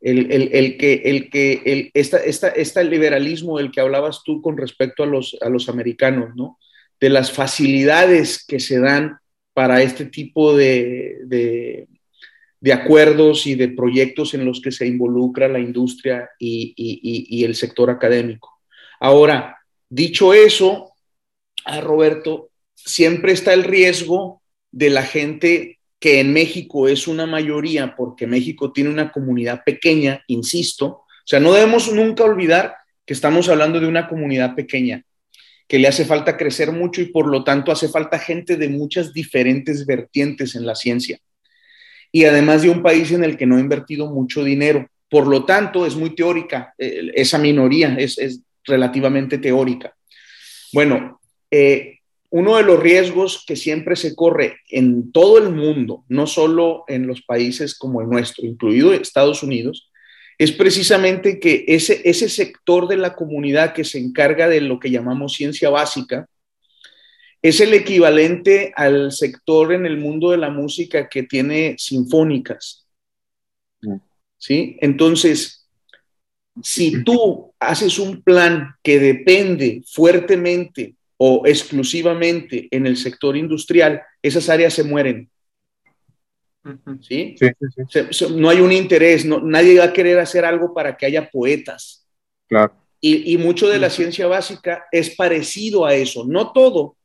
el, 0.00 0.76
que, 0.76 1.02
el 1.04 1.30
que 1.30 1.62
el, 1.64 1.90
esta, 1.94 2.18
esta, 2.18 2.48
este 2.48 2.84
liberalismo 2.84 3.58
del 3.58 3.70
que 3.70 3.80
hablabas 3.80 4.22
tú 4.24 4.40
con 4.40 4.56
respecto 4.56 5.02
a 5.02 5.06
los, 5.06 5.36
a 5.40 5.48
los 5.48 5.68
americanos, 5.68 6.30
¿no? 6.36 6.58
De 7.00 7.08
las 7.08 7.32
facilidades 7.32 8.44
que 8.44 8.60
se 8.60 8.78
dan 8.78 9.18
para 9.54 9.82
este 9.82 10.06
tipo 10.06 10.56
de, 10.56 11.18
de, 11.24 11.88
de 12.60 12.72
acuerdos 12.72 13.46
y 13.46 13.54
de 13.54 13.68
proyectos 13.68 14.34
en 14.34 14.44
los 14.44 14.60
que 14.60 14.72
se 14.72 14.86
involucra 14.86 15.48
la 15.48 15.58
industria 15.58 16.30
y, 16.38 16.74
y, 16.76 17.26
y 17.36 17.44
el 17.44 17.54
sector 17.54 17.90
académico. 17.90 18.60
Ahora, 19.00 19.58
dicho 19.88 20.34
eso, 20.34 20.92
a 21.64 21.80
Roberto, 21.80 22.50
siempre 22.74 23.32
está 23.32 23.52
el 23.52 23.64
riesgo 23.64 24.42
de 24.70 24.90
la 24.90 25.02
gente 25.02 25.77
que 26.00 26.20
en 26.20 26.32
México 26.32 26.88
es 26.88 27.08
una 27.08 27.26
mayoría 27.26 27.94
porque 27.96 28.26
México 28.26 28.72
tiene 28.72 28.90
una 28.90 29.10
comunidad 29.10 29.62
pequeña, 29.64 30.22
insisto. 30.28 30.86
O 30.86 31.06
sea, 31.24 31.40
no 31.40 31.52
debemos 31.52 31.92
nunca 31.92 32.24
olvidar 32.24 32.76
que 33.04 33.14
estamos 33.14 33.48
hablando 33.48 33.80
de 33.80 33.88
una 33.88 34.08
comunidad 34.08 34.54
pequeña, 34.54 35.04
que 35.66 35.78
le 35.78 35.88
hace 35.88 36.04
falta 36.04 36.36
crecer 36.36 36.72
mucho 36.72 37.02
y 37.02 37.06
por 37.06 37.26
lo 37.26 37.42
tanto 37.42 37.72
hace 37.72 37.88
falta 37.88 38.18
gente 38.18 38.56
de 38.56 38.68
muchas 38.68 39.12
diferentes 39.12 39.84
vertientes 39.86 40.54
en 40.54 40.64
la 40.64 40.74
ciencia. 40.74 41.18
Y 42.12 42.24
además 42.24 42.62
de 42.62 42.70
un 42.70 42.82
país 42.82 43.10
en 43.12 43.24
el 43.24 43.36
que 43.36 43.46
no 43.46 43.56
ha 43.56 43.60
invertido 43.60 44.10
mucho 44.10 44.44
dinero. 44.44 44.88
Por 45.10 45.26
lo 45.26 45.44
tanto, 45.44 45.84
es 45.84 45.96
muy 45.96 46.14
teórica, 46.14 46.74
eh, 46.78 47.10
esa 47.14 47.38
minoría 47.38 47.96
es, 47.98 48.18
es 48.18 48.40
relativamente 48.64 49.38
teórica. 49.38 49.94
Bueno, 50.72 51.20
eh, 51.50 51.97
uno 52.30 52.56
de 52.56 52.62
los 52.62 52.78
riesgos 52.80 53.44
que 53.46 53.56
siempre 53.56 53.96
se 53.96 54.14
corre 54.14 54.58
en 54.68 55.12
todo 55.12 55.38
el 55.38 55.50
mundo, 55.50 56.04
no 56.08 56.26
solo 56.26 56.84
en 56.86 57.06
los 57.06 57.22
países 57.22 57.76
como 57.76 58.02
el 58.02 58.08
nuestro, 58.08 58.46
incluido 58.46 58.92
Estados 58.92 59.42
Unidos, 59.42 59.90
es 60.36 60.52
precisamente 60.52 61.40
que 61.40 61.64
ese, 61.66 62.02
ese 62.04 62.28
sector 62.28 62.86
de 62.86 62.96
la 62.96 63.16
comunidad 63.16 63.72
que 63.72 63.84
se 63.84 63.98
encarga 63.98 64.48
de 64.48 64.60
lo 64.60 64.78
que 64.78 64.90
llamamos 64.90 65.34
ciencia 65.34 65.70
básica, 65.70 66.28
es 67.40 67.60
el 67.60 67.72
equivalente 67.72 68.72
al 68.76 69.12
sector 69.12 69.72
en 69.72 69.86
el 69.86 69.96
mundo 69.96 70.30
de 70.30 70.38
la 70.38 70.50
música 70.50 71.08
que 71.08 71.22
tiene 71.22 71.76
sinfónicas. 71.78 72.86
Mm. 73.80 73.96
¿Sí? 74.36 74.76
Entonces, 74.80 75.66
si 76.62 77.02
tú 77.04 77.52
haces 77.58 77.98
un 77.98 78.22
plan 78.22 78.74
que 78.82 78.98
depende 78.98 79.82
fuertemente 79.86 80.94
o 81.18 81.42
exclusivamente 81.44 82.68
en 82.70 82.86
el 82.86 82.96
sector 82.96 83.36
industrial, 83.36 84.02
esas 84.22 84.48
áreas 84.48 84.72
se 84.72 84.84
mueren. 84.84 85.28
¿Sí? 87.00 87.34
no 88.30 88.50
hay 88.50 88.60
un 88.60 88.72
interés, 88.72 89.24
nadie 89.24 89.78
va 89.78 89.86
a 89.86 89.92
querer 89.92 90.18
hacer 90.18 90.44
algo 90.44 90.74
para 90.74 90.96
que 90.96 91.06
haya 91.06 91.30
poetas. 91.30 92.06
Claro. 92.46 92.74
Y, 93.00 93.36
mucho 93.38 93.68
de 93.68 93.78
la 93.78 93.90
ciencia 93.90 94.26
básica 94.26 94.86
es 94.90 95.14
parecido 95.14 95.86
a 95.86 95.94
eso, 95.94 96.24
no 96.26 96.52
todo, 96.52 96.96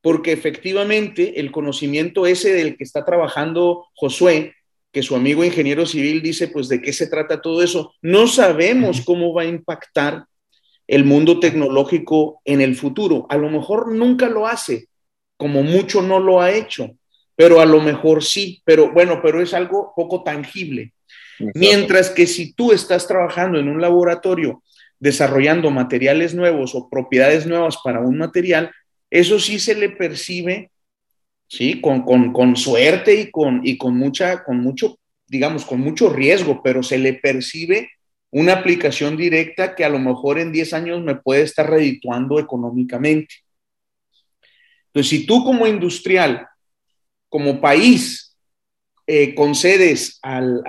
porque 0.00 0.32
efectivamente 0.32 1.40
el 1.40 1.52
conocimiento 1.52 2.26
ese 2.26 2.52
del 2.52 2.76
que 2.76 2.82
está 2.84 3.04
trabajando 3.04 3.86
Josué, 3.94 4.54
que 4.92 5.04
su 5.04 5.14
amigo 5.14 5.44
ingeniero 5.44 5.86
civil 5.86 6.20
dice, 6.20 6.48
pues 6.48 6.68
de 6.68 6.82
qué 6.82 6.92
se 6.92 7.06
trata 7.06 7.40
todo 7.40 7.62
eso, 7.62 7.94
no 8.02 8.26
sabemos 8.26 9.02
cómo 9.02 9.32
va 9.32 9.42
a 9.42 9.46
impactar 9.46 10.24
el 10.86 11.04
mundo 11.04 11.40
tecnológico 11.40 12.40
en 12.44 12.60
el 12.60 12.76
futuro. 12.76 13.26
A 13.28 13.36
lo 13.36 13.50
mejor 13.50 13.92
nunca 13.92 14.28
lo 14.28 14.46
hace, 14.46 14.88
como 15.36 15.62
mucho 15.62 16.02
no 16.02 16.20
lo 16.20 16.40
ha 16.40 16.52
hecho, 16.52 16.96
pero 17.34 17.60
a 17.60 17.66
lo 17.66 17.80
mejor 17.80 18.22
sí, 18.24 18.62
pero 18.64 18.92
bueno, 18.92 19.20
pero 19.22 19.42
es 19.42 19.52
algo 19.52 19.92
poco 19.94 20.22
tangible. 20.22 20.92
Mientras 21.54 22.10
que 22.10 22.26
si 22.26 22.54
tú 22.54 22.72
estás 22.72 23.06
trabajando 23.06 23.58
en 23.58 23.68
un 23.68 23.80
laboratorio 23.80 24.62
desarrollando 24.98 25.70
materiales 25.70 26.34
nuevos 26.34 26.74
o 26.74 26.88
propiedades 26.88 27.46
nuevas 27.46 27.76
para 27.84 28.00
un 28.00 28.16
material, 28.16 28.70
eso 29.10 29.38
sí 29.38 29.58
se 29.58 29.74
le 29.74 29.90
percibe, 29.90 30.70
sí, 31.46 31.80
con, 31.80 32.02
con 32.32 32.56
suerte 32.56 33.14
y 33.14 33.30
con, 33.30 33.60
y 33.62 33.76
con 33.76 33.96
mucha, 33.96 34.44
con 34.44 34.60
mucho, 34.60 34.98
digamos, 35.26 35.66
con 35.66 35.80
mucho 35.80 36.08
riesgo, 36.08 36.62
pero 36.62 36.82
se 36.82 36.96
le 36.96 37.12
percibe 37.12 37.90
una 38.36 38.52
aplicación 38.52 39.16
directa 39.16 39.74
que 39.74 39.82
a 39.82 39.88
lo 39.88 39.98
mejor 39.98 40.38
en 40.38 40.52
10 40.52 40.74
años 40.74 41.02
me 41.02 41.14
puede 41.14 41.40
estar 41.40 41.70
redituando 41.70 42.38
económicamente. 42.38 43.36
Entonces, 44.88 45.08
si 45.08 45.24
tú 45.24 45.42
como 45.42 45.66
industrial, 45.66 46.46
como 47.30 47.62
país, 47.62 48.36
eh, 49.06 49.34
concedes 49.34 50.18
al, 50.20 50.62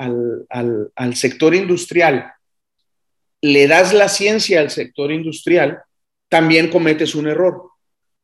al 0.96 1.16
sector 1.16 1.54
industrial, 1.54 2.32
le 3.42 3.68
das 3.68 3.94
la 3.94 4.08
ciencia 4.08 4.62
al 4.62 4.70
sector 4.70 5.12
industrial, 5.12 5.82
también 6.30 6.70
cometes 6.70 7.16
un 7.16 7.28
error. 7.28 7.72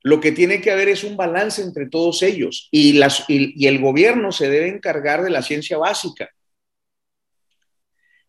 Lo 0.04 0.22
que 0.22 0.32
tiene 0.32 0.62
que 0.62 0.72
haber 0.72 0.88
es 0.88 1.04
un 1.04 1.18
balance 1.18 1.62
entre 1.62 1.90
todos 1.90 2.24
ellos 2.24 2.70
y, 2.72 2.94
las, 2.94 3.26
y, 3.28 3.68
el 3.68 3.82
gobierno 3.82 4.32
se 4.32 4.50
debe 4.50 4.70
encargar 4.70 5.22
de 5.22 5.32
la 5.32 5.42
ciencia 5.42 5.78
básica 5.78 6.30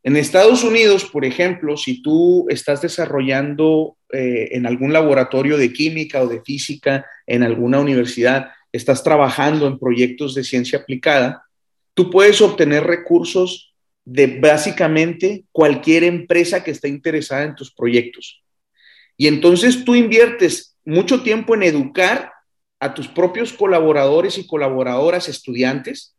en 0.04 0.18
Estados 0.18 0.62
Unidos, 0.64 1.06
por 1.06 1.24
ejemplo, 1.24 1.78
si 1.78 2.02
tú 2.02 2.46
estás 2.50 2.82
desarrollando 2.82 3.96
eh, 4.12 4.50
en 4.52 4.66
algún 4.66 4.92
laboratorio 4.92 5.56
de 5.56 5.72
química 5.72 6.22
o 6.22 6.28
de 6.28 6.42
física 6.42 7.06
en 7.26 7.42
alguna 7.42 7.80
universidad, 7.80 8.50
estás 8.70 9.02
trabajando 9.02 9.66
en 9.66 9.78
proyectos 9.78 10.34
de 10.34 10.44
ciencia 10.44 10.80
aplicada, 10.80 11.46
tú 11.94 12.10
puedes 12.10 12.42
obtener 12.42 12.84
recursos 12.84 13.74
de 14.04 14.26
básicamente 14.26 15.46
cualquier 15.50 16.04
empresa 16.04 16.62
que 16.62 16.72
esté 16.72 16.88
interesada 16.88 17.44
en 17.44 17.54
tus 17.54 17.72
proyectos. 17.72 18.42
Y 19.16 19.26
entonces 19.26 19.86
tú 19.86 19.94
inviertes 19.94 20.76
mucho 20.84 21.22
tiempo 21.22 21.54
en 21.54 21.62
educar 21.62 22.30
a 22.78 22.92
tus 22.92 23.08
propios 23.08 23.54
colaboradores 23.54 24.36
y 24.36 24.46
colaboradoras 24.46 25.30
estudiantes 25.30 26.14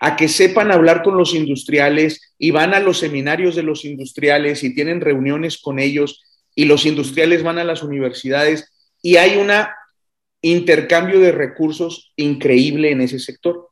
a 0.00 0.16
que 0.16 0.28
sepan 0.28 0.70
hablar 0.70 1.02
con 1.02 1.16
los 1.16 1.34
industriales 1.34 2.34
y 2.38 2.50
van 2.50 2.74
a 2.74 2.80
los 2.80 2.98
seminarios 2.98 3.56
de 3.56 3.62
los 3.62 3.84
industriales 3.84 4.62
y 4.64 4.74
tienen 4.74 5.00
reuniones 5.00 5.58
con 5.58 5.78
ellos 5.78 6.24
y 6.54 6.64
los 6.64 6.86
industriales 6.86 7.42
van 7.42 7.58
a 7.58 7.64
las 7.64 7.82
universidades 7.82 8.72
y 9.02 9.16
hay 9.16 9.36
un 9.36 9.50
intercambio 10.42 11.20
de 11.20 11.32
recursos 11.32 12.12
increíble 12.16 12.90
en 12.90 13.00
ese 13.00 13.18
sector. 13.18 13.68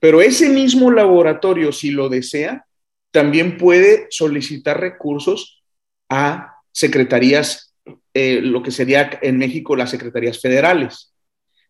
Pero 0.00 0.20
ese 0.20 0.48
mismo 0.48 0.90
laboratorio, 0.90 1.72
si 1.72 1.90
lo 1.90 2.08
desea, 2.08 2.66
también 3.10 3.56
puede 3.56 4.06
solicitar 4.10 4.80
recursos 4.80 5.64
a 6.08 6.56
secretarías, 6.70 7.74
eh, 8.12 8.40
lo 8.42 8.62
que 8.62 8.70
sería 8.70 9.18
en 9.22 9.38
México 9.38 9.74
las 9.74 9.90
secretarías 9.90 10.40
federales, 10.40 11.14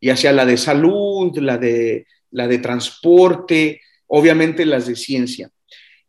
ya 0.01 0.17
sea 0.17 0.33
la 0.33 0.45
de 0.45 0.57
salud, 0.57 1.37
la 1.39 1.57
de 1.57 2.07
la 2.31 2.49
de 2.49 2.59
transporte, 2.59 3.81
obviamente 4.07 4.65
las 4.67 4.87
de 4.87 4.97
ciencia. 4.97 5.51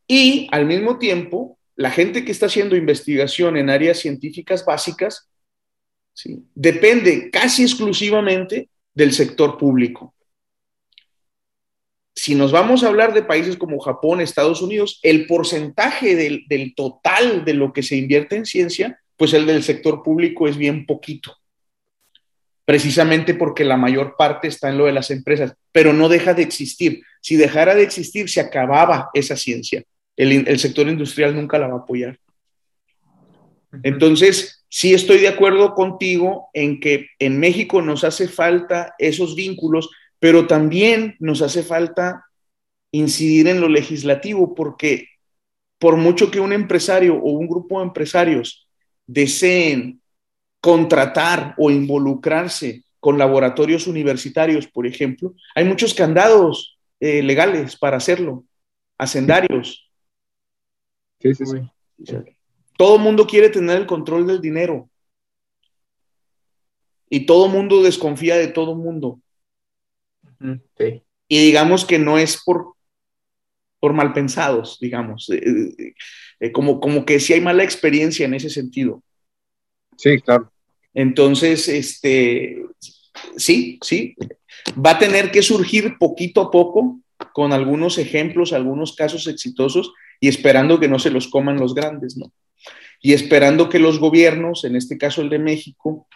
Y 0.07 0.47
al 0.51 0.65
mismo 0.65 0.97
tiempo, 0.97 1.59
la 1.76 1.91
gente 1.91 2.26
que 2.26 2.32
está 2.32 2.47
haciendo 2.47 2.76
investigación 2.76 3.57
en 3.57 3.70
áreas 3.70 3.99
científicas 3.99 4.65
básicas 4.65 5.30
depende 6.55 7.30
casi 7.30 7.63
exclusivamente 7.63 8.70
del 8.93 9.13
sector 9.13 9.57
público. 9.57 10.15
Si 12.15 12.34
nos 12.34 12.51
vamos 12.51 12.84
a 12.84 12.88
hablar 12.88 13.13
de 13.13 13.22
países 13.22 13.57
como 13.57 13.80
Japón, 13.80 14.22
Estados 14.22 14.63
Unidos, 14.63 14.99
el 15.03 15.28
porcentaje 15.28 16.15
del, 16.15 16.45
del 16.49 16.74
total 16.74 17.45
de 17.45 17.53
lo 17.53 17.72
que 17.74 17.84
se 17.84 17.95
invierte 17.95 18.36
en 18.36 18.45
ciencia, 18.47 18.99
pues 19.15 19.34
el 19.34 19.45
del 19.45 19.61
sector 19.61 20.01
público 20.01 20.47
es 20.47 20.57
bien 20.57 20.88
poquito. 20.88 21.38
Precisamente 22.68 23.34
porque 23.34 23.63
la 23.63 23.78
mayor 23.78 24.15
parte 24.18 24.49
está 24.49 24.68
en 24.68 24.78
lo 24.78 24.88
de 24.88 24.91
las 24.91 25.09
empresas, 25.09 25.53
pero 25.72 25.93
no 25.93 26.09
deja 26.09 26.34
de 26.34 26.43
existir. 26.43 27.01
Si 27.22 27.38
dejara 27.38 27.74
de 27.76 27.84
existir, 27.84 28.30
se 28.30 28.41
acababa 28.41 29.09
esa 29.13 29.38
ciencia. 29.38 29.86
El, 30.18 30.45
el 30.45 30.59
sector 30.59 30.89
industrial 30.89 31.34
nunca 31.34 31.57
la 31.57 31.68
va 31.68 31.76
a 31.76 31.78
apoyar. 31.84 32.20
Entonces, 33.84 34.65
sí 34.68 34.93
estoy 34.93 35.20
de 35.20 35.30
acuerdo 35.30 35.76
contigo 35.76 36.49
en 36.53 36.82
que 36.82 37.07
en 37.20 37.39
México 37.39 37.82
nos 37.82 38.03
hace 38.03 38.28
falta 38.28 38.95
esos 38.99 39.38
vínculos, 39.38 39.89
pero 40.20 40.45
también 40.45 41.15
nos 41.20 41.41
hace 41.41 41.63
falta 41.63 42.26
incidir 42.91 43.47
en 43.47 43.61
lo 43.61 43.70
legislativo, 43.70 44.53
porque 44.53 45.07
por 45.80 45.95
mucho 45.95 46.30
que 46.32 46.41
un 46.41 46.51
empresario 46.51 47.15
o 47.15 47.32
un 47.32 47.47
grupo 47.47 47.80
de 47.80 47.86
empresarios 47.86 48.68
deseen 49.05 50.01
contratar 50.59 51.55
o 51.57 51.71
involucrarse 51.71 52.83
con 52.99 53.17
laboratorios 53.17 53.87
universitarios, 53.87 54.67
por 54.67 54.85
ejemplo, 54.87 55.33
hay 55.55 55.65
muchos 55.65 55.93
candados 55.93 56.77
eh, 56.99 57.21
legales 57.21 57.75
para 57.77 57.97
hacerlo, 57.97 58.43
hacendarios. 58.97 59.89
Sí, 61.19 61.33
sí, 61.33 61.45
sí. 61.45 62.15
Todo 62.77 62.97
el 62.97 63.01
mundo 63.01 63.25
quiere 63.25 63.49
tener 63.49 63.77
el 63.77 63.87
control 63.87 64.27
del 64.27 64.39
dinero. 64.39 64.89
Y 67.09 67.25
todo 67.25 67.47
el 67.47 67.51
mundo 67.51 67.81
desconfía 67.81 68.35
de 68.35 68.47
todo 68.49 68.73
el 68.73 68.77
mundo. 68.77 69.19
Sí. 70.77 71.03
Y 71.27 71.45
digamos 71.45 71.85
que 71.85 71.97
no 71.97 72.17
es 72.17 72.41
por, 72.43 72.75
por 73.79 73.93
mal 73.93 74.13
pensados, 74.13 74.77
digamos. 74.79 75.29
Eh, 75.29 75.41
eh, 75.45 75.93
eh, 76.39 76.51
como, 76.51 76.79
como 76.79 77.05
que 77.05 77.19
sí 77.19 77.33
hay 77.33 77.41
mala 77.41 77.63
experiencia 77.63 78.25
en 78.25 78.35
ese 78.35 78.49
sentido. 78.49 79.03
Sí, 79.97 80.19
claro. 80.21 80.51
Entonces, 80.93 81.67
este, 81.67 82.63
sí, 83.35 83.77
sí. 83.81 84.15
Va 84.73 84.91
a 84.91 84.99
tener 84.99 85.31
que 85.31 85.41
surgir 85.41 85.97
poquito 85.99 86.41
a 86.41 86.51
poco 86.51 87.01
con 87.33 87.51
algunos 87.51 87.97
ejemplos, 87.97 88.53
algunos 88.53 88.95
casos 88.95 89.27
exitosos 89.27 89.91
y 90.19 90.27
esperando 90.27 90.79
que 90.79 90.87
no 90.87 90.99
se 90.99 91.11
los 91.11 91.27
coman 91.27 91.59
los 91.59 91.75
grandes, 91.75 92.15
¿no? 92.17 92.31
y 93.01 93.13
esperando 93.13 93.69
que 93.69 93.79
los 93.79 93.99
gobiernos, 93.99 94.63
en 94.63 94.75
este 94.75 94.97
caso 94.97 95.21
el 95.21 95.29
de 95.29 95.39
México, 95.39 96.07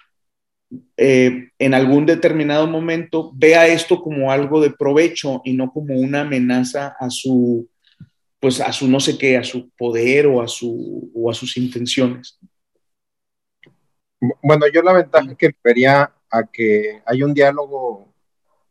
eh, 0.97 1.49
en 1.59 1.73
algún 1.73 2.05
determinado 2.05 2.67
momento 2.67 3.31
vea 3.35 3.67
esto 3.67 4.01
como 4.01 4.31
algo 4.31 4.61
de 4.61 4.71
provecho 4.71 5.41
y 5.43 5.53
no 5.53 5.71
como 5.71 5.95
una 5.95 6.21
amenaza 6.21 6.95
a 6.99 7.09
su, 7.09 7.67
pues 8.39 8.61
a 8.61 8.71
su 8.71 8.87
no 8.87 8.99
sé 8.99 9.17
qué, 9.17 9.37
a 9.37 9.43
su 9.43 9.69
poder 9.71 10.27
o 10.27 10.41
a, 10.41 10.47
su, 10.47 11.11
o 11.13 11.29
a 11.29 11.33
sus 11.33 11.57
intenciones. 11.57 12.39
Bueno, 14.41 14.67
yo 14.71 14.81
la 14.83 14.93
ventaja 14.93 15.35
que 15.35 15.55
vería 15.63 16.13
a 16.29 16.43
que 16.43 17.01
hay 17.05 17.23
un 17.23 17.33
diálogo 17.33 18.07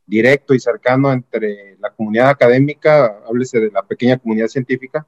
directo 0.05 0.53
y 0.53 0.59
cercano 0.59 1.11
entre 1.11 1.77
la 1.79 1.91
comunidad 1.91 2.29
académica, 2.29 3.21
háblese 3.27 3.59
de 3.59 3.71
la 3.71 3.83
pequeña 3.83 4.17
comunidad 4.17 4.47
científica, 4.47 5.05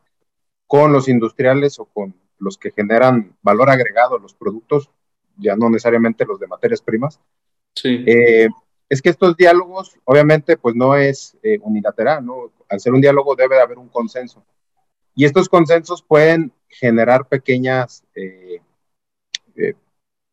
con 0.67 0.91
los 0.91 1.07
industriales 1.07 1.79
o 1.79 1.85
con 1.85 2.15
los 2.39 2.57
que 2.57 2.71
generan 2.71 3.35
valor 3.41 3.69
agregado 3.69 4.17
a 4.17 4.19
los 4.19 4.33
productos, 4.33 4.89
ya 5.37 5.55
no 5.55 5.69
necesariamente 5.69 6.25
los 6.25 6.39
de 6.39 6.47
materias 6.47 6.81
primas. 6.81 7.19
Sí. 7.75 8.03
Eh, 8.05 8.49
es 8.89 9.01
que 9.01 9.09
estos 9.09 9.35
diálogos, 9.35 9.97
obviamente, 10.03 10.57
pues 10.57 10.75
no 10.75 10.95
es 10.95 11.37
eh, 11.41 11.57
unilateral, 11.61 12.25
¿no? 12.25 12.51
Al 12.69 12.79
ser 12.79 12.93
un 12.93 13.01
diálogo 13.01 13.35
debe 13.35 13.55
de 13.55 13.61
haber 13.61 13.77
un 13.77 13.89
consenso. 13.89 14.45
Y 15.15 15.25
estos 15.25 15.49
consensos 15.49 16.01
pueden 16.01 16.51
generar 16.67 17.27
pequeñas, 17.27 18.03
eh, 18.15 18.61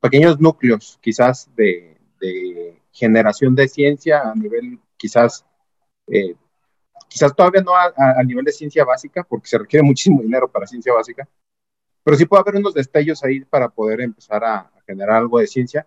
pequeños 0.01 0.41
núcleos, 0.41 0.99
quizás, 1.01 1.49
de, 1.55 1.99
de, 2.21 2.77
generación 2.93 3.55
de 3.55 3.69
ciencia 3.69 4.31
a 4.31 4.35
nivel, 4.35 4.81
quizás, 4.97 5.47
quizás 7.09 7.35
todavía 7.37 7.63
no 7.63 7.75
a, 7.75 7.93
a, 7.97 8.23
nivel 8.25 8.45
de 8.45 8.53
ciencia 8.53 8.85
básica, 8.85 9.23
porque 9.23 9.49
se 9.49 9.59
requiere 9.59 9.83
muchísimo 9.87 10.23
dinero 10.23 10.51
para 10.51 10.67
ciencia 10.67 10.93
básica, 10.93 11.29
pero 12.03 12.17
sí 12.17 12.27
puede 12.27 12.41
haber 12.41 12.57
unos 12.57 12.75
destellos 12.75 13.23
ahí 13.23 13.41
para 13.41 13.69
poder 13.69 14.01
empezar 14.01 14.43
a, 14.45 14.57
a 14.59 14.83
generar 14.87 15.17
algo 15.17 15.39
de 15.39 15.47
ciencia. 15.47 15.87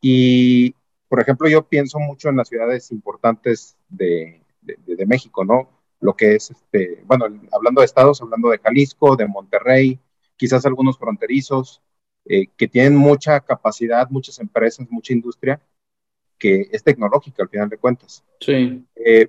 Y, 0.00 0.74
por 1.08 1.20
ejemplo, 1.20 1.48
yo 1.48 1.68
pienso 1.68 1.98
mucho 1.98 2.28
en 2.28 2.36
las 2.36 2.48
ciudades 2.48 2.90
importantes 2.90 3.76
de, 3.88 4.42
de, 4.60 4.78
de, 4.86 5.06
México, 5.06 5.44
¿no? 5.44 5.68
Lo 6.00 6.14
que 6.14 6.36
es, 6.36 6.50
este, 6.50 7.02
bueno, 7.04 7.26
hablando 7.52 7.80
de 7.80 7.84
estados, 7.84 8.22
hablando 8.22 8.50
de 8.50 8.58
Jalisco, 8.58 9.16
de 9.16 9.28
Monterrey, 9.28 10.00
quizás 10.36 10.66
algunos 10.66 10.98
fronterizos, 10.98 11.82
eh, 12.24 12.46
que 12.56 12.68
tienen 12.68 12.96
mucha 12.96 13.40
capacidad, 13.40 14.08
muchas 14.10 14.38
empresas, 14.38 14.86
mucha 14.90 15.12
industria, 15.12 15.60
que 16.38 16.68
es 16.72 16.82
tecnológica 16.82 17.42
al 17.42 17.48
final 17.48 17.68
de 17.68 17.78
cuentas. 17.78 18.24
Sí. 18.40 18.84
Eh, 18.96 19.28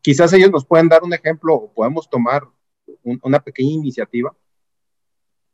quizás 0.00 0.32
ellos 0.32 0.50
nos 0.50 0.64
pueden 0.64 0.88
dar 0.88 1.02
un 1.02 1.12
ejemplo 1.12 1.54
o 1.54 1.72
podemos 1.72 2.08
tomar 2.08 2.44
un, 3.02 3.18
una 3.22 3.40
pequeña 3.40 3.72
iniciativa 3.72 4.34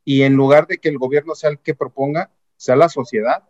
y 0.05 0.23
en 0.23 0.35
lugar 0.35 0.67
de 0.67 0.79
que 0.79 0.89
el 0.89 0.99
gobierno 0.99 1.35
sea 1.35 1.51
el 1.51 1.59
que 1.59 1.75
proponga, 1.75 2.31
sea 2.57 2.77
la 2.77 2.89
sociedad 2.89 3.49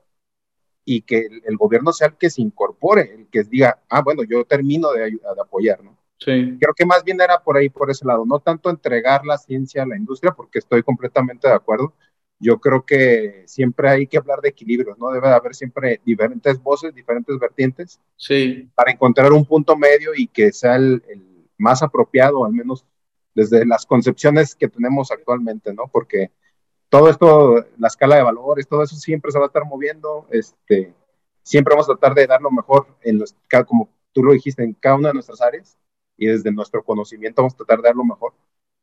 y 0.85 1.03
que 1.03 1.19
el, 1.19 1.43
el 1.45 1.57
gobierno 1.57 1.93
sea 1.93 2.09
el 2.09 2.17
que 2.17 2.31
se 2.31 2.43
incorpore, 2.43 3.15
el 3.15 3.27
que 3.29 3.45
diga, 3.45 3.83
ah, 3.89 4.03
bueno, 4.03 4.23
yo 4.25 4.45
termino 4.45 4.93
de, 4.93 5.11
de, 5.11 5.21
apoyar, 5.41 5.83
¿no? 5.83 5.97
Sí. 6.19 6.57
Creo 6.61 6.75
que 6.77 6.87
más 6.87 7.03
bien 7.03 7.21
era 7.21 7.43
por 7.43 7.57
ahí, 7.57 7.69
por 7.69 7.91
ese 7.91 8.07
lado, 8.07 8.25
no 8.25 8.39
tanto 8.39 8.71
entregar 8.71 9.25
la 9.25 9.39
ciencia 9.39 9.83
a 9.83 9.87
la 9.87 9.97
industria, 9.97 10.33
porque 10.33 10.59
estoy 10.59 10.83
completamente 10.83 11.49
de 11.49 11.55
acuerdo. 11.55 11.95
Yo 12.43 12.59
creo 12.59 12.85
que 12.85 13.45
siempre 13.47 13.89
hay 13.89 14.09
que 14.09 14.19
hablar 14.19 14.41
de 14.41 14.49
equilibrios, 14.49 14.99
¿no? 14.99 15.13
Debe 15.13 15.29
de 15.29 15.35
haber 15.35 15.55
siempre 15.55 16.01
diferentes 16.05 16.61
voces, 16.61 16.93
diferentes 16.93 17.39
vertientes, 17.39 18.01
sí. 18.17 18.69
para 18.75 18.91
encontrar 18.91 19.33
un 19.33 19.45
punto 19.45 19.77
medio 19.77 20.11
y 20.17 20.27
que 20.27 20.53
sea 20.53 20.75
el, 20.75 21.05
el 21.09 21.49
más 21.57 21.85
apropiado, 21.85 22.45
al 22.45 22.53
menos 22.53 22.85
desde 23.33 23.65
las 23.65 23.87
concepciones 23.87 24.57
que 24.57 24.67
tenemos 24.69 25.13
actualmente, 25.13 25.73
¿no? 25.73 25.85
Porque 25.87 26.33
todo 26.89 27.09
esto, 27.09 27.65
la 27.79 27.87
escala 27.87 28.17
de 28.17 28.23
valores, 28.23 28.67
todo 28.67 28.83
eso 28.83 28.97
siempre 28.97 29.31
se 29.31 29.39
va 29.39 29.45
a 29.45 29.47
estar 29.47 29.65
moviendo, 29.65 30.27
este, 30.31 30.93
siempre 31.43 31.75
vamos 31.75 31.89
a 31.89 31.95
tratar 31.97 32.15
de 32.15 32.27
dar 32.27 32.43
lo 32.43 32.51
mejor, 32.51 32.87
en 33.03 33.21
los, 33.21 33.37
como 33.67 33.89
tú 34.13 34.23
lo 34.23 34.33
dijiste, 34.33 34.63
en 34.63 34.75
cada 34.75 34.97
una 34.97 35.09
de 35.09 35.15
nuestras 35.15 35.41
áreas, 35.41 35.79
y 36.17 36.27
desde 36.27 36.53
nuestro 36.53 36.85
conocimiento 36.85 37.41
vamos 37.41 37.55
a 37.55 37.59
tratar 37.59 37.79
de 37.79 37.89
dar 37.89 37.97
lo 37.97 38.05
mejor, 38.05 38.35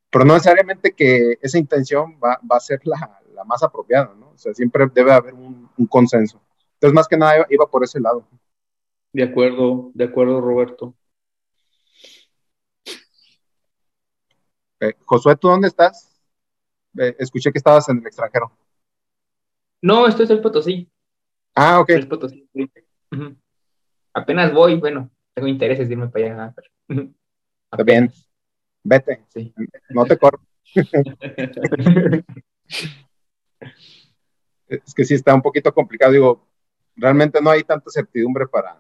pero 0.10 0.26
no 0.26 0.34
necesariamente 0.34 0.94
que 0.94 1.38
esa 1.42 1.60
intención 1.60 2.20
va, 2.24 2.40
va 2.50 2.58
a 2.58 2.62
ser 2.62 2.80
la, 2.86 3.22
la, 3.40 3.46
más 3.46 3.64
apropiada, 3.64 4.14
¿no? 4.16 4.32
O 4.32 4.38
sea, 4.38 4.54
siempre 4.54 4.86
debe 4.94 5.12
haber 5.12 5.34
un, 5.34 5.70
un 5.78 5.88
consenso. 5.88 6.42
Entonces, 6.74 6.94
más 6.94 7.08
que 7.08 7.18
nada, 7.18 7.38
iba, 7.38 7.48
iba 7.50 7.70
por 7.70 7.84
ese 7.84 8.00
lado. 8.00 8.28
De 9.12 9.24
acuerdo, 9.24 9.92
de 9.94 10.04
acuerdo, 10.04 10.40
Roberto. 10.40 10.94
Eh, 14.80 14.94
Josué, 15.06 15.36
¿tú 15.36 15.50
dónde 15.50 15.68
estás? 15.68 16.22
Eh, 16.98 17.16
escuché 17.20 17.52
que 17.52 17.58
estabas 17.58 17.90
en 17.90 17.98
el 17.98 18.08
extranjero. 18.08 18.52
No, 19.82 20.08
esto 20.08 20.24
es 20.24 20.30
el 20.30 20.42
Potosí. 20.42 20.90
Ah, 21.56 21.80
ok. 21.80 21.90
El 21.90 22.08
Potosí. 22.08 22.48
Uh 22.54 22.68
-huh. 23.12 23.36
Apenas 24.14 24.54
voy, 24.54 24.80
bueno, 24.80 25.10
tengo 25.34 25.48
intereses 25.48 25.88
de 25.88 25.94
irme 25.94 26.10
para 26.10 26.26
allá. 26.26 26.54
Pero... 26.56 26.70
Está 27.72 27.84
bien. 27.84 28.12
Vete. 28.84 29.26
Sí. 29.30 29.54
No 29.90 30.06
te 30.06 30.18
corro. 30.18 30.40
es 34.68 34.94
que 34.94 35.04
sí 35.04 35.16
está 35.16 35.34
un 35.34 35.42
poquito 35.42 35.74
complicado. 35.74 36.12
Digo, 36.12 36.48
realmente 36.96 37.42
no 37.42 37.50
hay 37.50 37.64
tanta 37.64 37.90
certidumbre 37.90 38.48
para, 38.48 38.80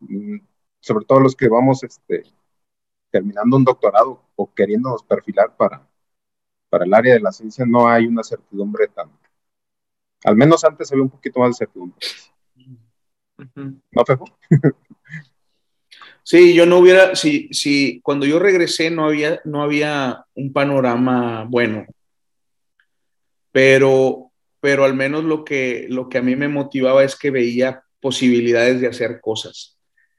mm, 0.00 0.38
sobre 0.80 1.04
todo 1.04 1.20
los 1.20 1.34
que 1.34 1.48
vamos 1.48 1.82
este, 1.82 2.24
terminando 3.10 3.56
un 3.56 3.64
doctorado 3.64 4.22
o 4.36 4.52
queriéndonos 4.52 5.02
perfilar 5.02 5.56
para, 5.56 5.88
para 6.68 6.84
el 6.84 6.92
área 6.94 7.14
de 7.14 7.20
la 7.20 7.32
ciencia 7.32 7.64
no 7.64 7.88
hay 7.88 8.06
una 8.06 8.22
certidumbre 8.22 8.88
tan. 8.88 9.10
Al 10.24 10.36
menos 10.36 10.64
antes 10.64 10.90
había 10.90 11.04
un 11.04 11.10
poquito 11.10 11.40
más 11.40 11.50
de 11.50 11.54
certidumbre. 11.66 11.98
Uh 13.38 13.42
-huh. 13.42 13.80
¿No, 13.92 14.04
Fefo? 14.04 14.24
sí, 16.22 16.54
yo 16.54 16.66
no 16.66 16.78
hubiera, 16.78 17.14
si, 17.14 17.48
si 17.52 18.00
cuando 18.00 18.26
yo 18.26 18.38
regresé 18.38 18.90
no 18.90 19.06
había, 19.06 19.40
no 19.44 19.62
había 19.62 20.24
un 20.34 20.52
panorama 20.52 21.44
bueno, 21.48 21.86
pero, 23.56 24.32
pero 24.60 24.84
al 24.84 24.92
menos 24.92 25.24
lo 25.24 25.42
que, 25.42 25.86
lo 25.88 26.10
que 26.10 26.18
a 26.18 26.22
mí 26.22 26.36
me 26.36 26.46
motivaba 26.46 27.02
es 27.02 27.16
que 27.16 27.30
veía 27.30 27.84
posibilidades 28.00 28.82
de 28.82 28.86
hacer 28.86 29.18
cosas. 29.22 29.78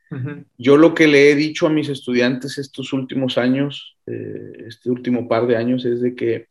Uh 0.09 0.15
-huh. 0.15 0.45
Yo 0.57 0.75
lo 0.75 0.95
que 0.95 1.05
le 1.05 1.29
he 1.29 1.35
dicho 1.35 1.67
a 1.67 1.69
mis 1.69 1.87
estudiantes 1.87 2.57
estos 2.57 2.93
últimos 2.93 3.37
años, 3.37 3.95
eh, 4.07 4.65
este 4.65 4.89
último 4.89 5.27
par 5.27 5.45
de 5.45 5.55
años, 5.55 5.85
es 5.85 6.01
de 6.01 6.15
que 6.15 6.47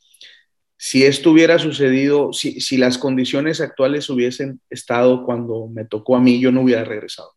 si 0.76 1.02
esto 1.02 1.32
hubiera 1.32 1.58
sucedido, 1.58 2.32
si, 2.32 2.60
si, 2.60 2.76
las 2.76 2.98
condiciones 2.98 3.60
actuales 3.60 4.08
hubiesen 4.08 4.60
estado 4.70 5.24
cuando 5.24 5.66
me 5.66 5.86
tocó 5.86 6.14
a 6.14 6.20
mí, 6.20 6.38
yo 6.38 6.52
no 6.52 6.62
hubiera 6.62 6.84
regresado. 6.84 7.32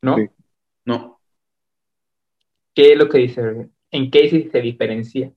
¿No? 0.00 0.16
Sí. 0.16 0.28
No. 0.84 1.20
¿Qué 2.72 2.92
es 2.92 2.98
lo 2.98 3.08
que 3.08 3.18
dice? 3.18 3.42
¿En 3.90 4.10
qué 4.12 4.48
se 4.52 4.60
diferencia? 4.60 5.32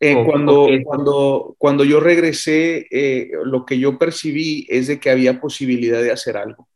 Eh, 0.00 0.14
O- 0.14 0.24
cuando, 0.24 0.66
cuando, 0.84 1.54
cuando 1.58 1.84
yo 1.84 2.00
regresé, 2.00 2.86
eh, 2.90 3.30
lo 3.44 3.66
que 3.66 3.78
yo 3.78 3.98
percibí 3.98 4.66
es 4.70 4.86
de 4.86 4.98
que 4.98 5.10
había 5.10 5.40
posibilidad 5.40 6.02
de 6.02 6.10
hacer 6.10 6.36
algo. 6.36 6.68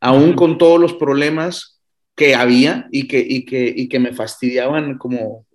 Aún 0.00 0.34
con 0.34 0.58
todos 0.58 0.80
los 0.80 0.94
problemas 0.94 1.80
que 2.14 2.34
había 2.34 2.88
y 2.90 3.08
que, 3.08 3.20
y 3.26 3.44
que, 3.46 3.72
y 3.74 3.88
que 3.88 3.98
me 3.98 4.12
fastidiaban 4.12 4.98
como 4.98 5.46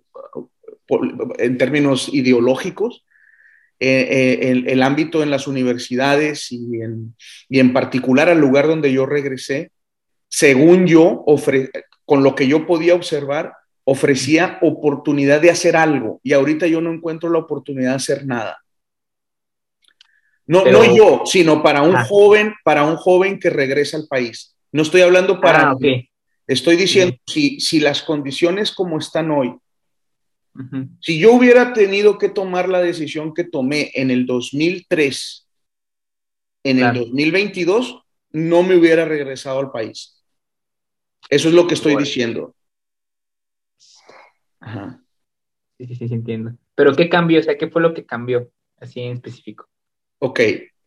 por- 0.86 1.06
en 1.38 1.58
términos 1.58 2.08
ideológicos, 2.12 3.04
eh, 3.78 4.08
eh, 4.10 4.50
el, 4.50 4.68
el 4.68 4.82
ámbito 4.82 5.22
en 5.22 5.30
las 5.30 5.46
universidades 5.46 6.50
y 6.50 6.80
en, 6.82 7.14
y 7.48 7.60
en 7.60 7.72
particular 7.72 8.28
al 8.28 8.40
lugar 8.40 8.66
donde 8.66 8.92
yo 8.92 9.06
regresé, 9.06 9.70
según 10.28 10.86
yo, 10.86 11.22
ofre- 11.26 11.70
con 12.04 12.24
lo 12.24 12.34
que 12.34 12.48
yo 12.48 12.66
podía 12.66 12.94
observar, 12.94 13.52
ofrecía 13.90 14.58
oportunidad 14.60 15.40
de 15.40 15.50
hacer 15.50 15.74
algo 15.74 16.20
y 16.22 16.34
ahorita 16.34 16.66
yo 16.66 16.82
no 16.82 16.92
encuentro 16.92 17.30
la 17.30 17.38
oportunidad 17.38 17.90
de 17.92 17.96
hacer 17.96 18.26
nada. 18.26 18.62
No, 20.46 20.62
Pero- 20.64 20.82
no 20.84 20.94
yo, 20.96 21.22
sino 21.24 21.62
para 21.62 21.80
un 21.80 21.96
Ah. 21.96 22.04
joven, 22.04 22.54
para 22.64 22.84
un 22.84 22.96
joven 22.96 23.38
que 23.40 23.48
regresa 23.48 23.96
al 23.96 24.06
país. 24.06 24.54
No 24.72 24.82
estoy 24.82 25.00
hablando 25.00 25.40
para 25.40 25.70
Ah, 25.70 25.74
mí. 25.78 26.06
Estoy 26.46 26.76
diciendo, 26.76 27.16
si, 27.26 27.60
si 27.60 27.80
las 27.80 28.02
condiciones 28.02 28.72
como 28.72 28.98
están 28.98 29.30
hoy, 29.30 29.54
si 31.00 31.18
yo 31.18 31.32
hubiera 31.32 31.72
tenido 31.72 32.18
que 32.18 32.28
tomar 32.28 32.68
la 32.68 32.80
decisión 32.82 33.32
que 33.32 33.44
tomé 33.44 33.90
en 33.94 34.10
el 34.10 34.26
2003, 34.26 35.46
en 36.64 36.78
Claro. 36.78 36.92
el 37.00 37.04
2022, 37.06 38.02
no 38.32 38.62
me 38.62 38.74
hubiera 38.76 39.04
regresado 39.06 39.60
al 39.60 39.70
país. 39.70 40.22
Eso 41.30 41.48
es 41.48 41.54
lo 41.54 41.66
que 41.66 41.74
estoy 41.74 41.92
Bueno. 41.94 42.04
diciendo. 42.06 42.54
Ajá. 44.60 45.00
Sí, 45.78 45.86
sí, 45.86 45.94
sí, 45.94 46.08
sí, 46.08 46.14
entiendo. 46.14 46.52
Pero 46.74 46.94
¿qué 46.94 47.08
cambió? 47.08 47.40
O 47.40 47.42
sea, 47.42 47.56
¿qué 47.56 47.68
fue 47.68 47.82
lo 47.82 47.94
que 47.94 48.04
cambió? 48.04 48.50
Así 48.78 49.00
en 49.00 49.14
específico. 49.14 49.68
Ok, 50.18 50.40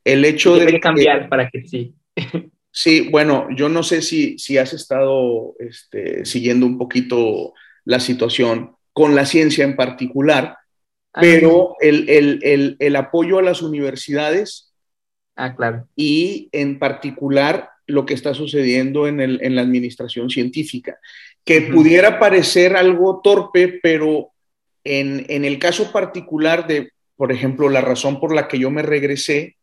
el 0.03 0.25
hecho 0.25 0.55
¿Qué 0.55 0.65
de 0.65 0.71
que 0.73 0.79
cambiar 0.79 1.29
para 1.29 1.49
que 1.49 1.65
sí? 1.65 1.95
Sí, 2.73 3.09
bueno, 3.09 3.47
yo 3.53 3.67
no 3.67 3.83
sé 3.83 4.01
si, 4.01 4.39
si 4.39 4.57
has 4.57 4.71
estado 4.71 5.55
este, 5.59 6.23
siguiendo 6.23 6.65
un 6.65 6.77
poquito 6.77 7.53
la 7.83 7.99
situación 7.99 8.77
con 8.93 9.13
la 9.13 9.25
ciencia 9.25 9.65
en 9.65 9.75
particular, 9.75 10.55
Ah, 11.13 11.19
pero 11.19 11.75
el, 11.81 12.09
el, 12.09 12.39
el, 12.41 12.77
el 12.79 12.95
apoyo 12.95 13.37
a 13.39 13.41
las 13.41 13.61
universidades 13.61 14.73
Ah, 15.35 15.55
claro. 15.55 15.87
y 15.95 16.47
en 16.53 16.79
particular 16.79 17.69
lo 17.87 18.05
que 18.05 18.13
está 18.13 18.33
sucediendo 18.33 19.07
en, 19.07 19.19
el, 19.19 19.39
en 19.43 19.55
la 19.55 19.61
administración 19.61 20.29
científica, 20.29 20.97
que 21.45 21.61
pudiera 21.61 22.19
parecer 22.19 22.75
algo 22.75 23.21
torpe, 23.23 23.79
pero 23.81 24.31
en, 24.83 25.25
en 25.29 25.45
el 25.45 25.59
caso 25.59 25.91
particular 25.91 26.67
de, 26.67 26.91
por 27.15 27.31
ejemplo, 27.31 27.69
la 27.69 27.81
razón 27.81 28.19
por 28.19 28.33
la 28.33 28.47
que 28.47 28.59
yo 28.59 28.69
me 28.69 28.81
regresé, 28.81 29.57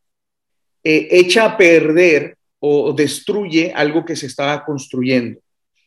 eh, 0.84 1.08
echa 1.10 1.44
a 1.44 1.56
perder 1.56 2.36
o 2.60 2.92
destruye 2.92 3.72
algo 3.74 4.04
que 4.04 4.16
se 4.16 4.26
estaba 4.26 4.64
construyendo, 4.64 5.40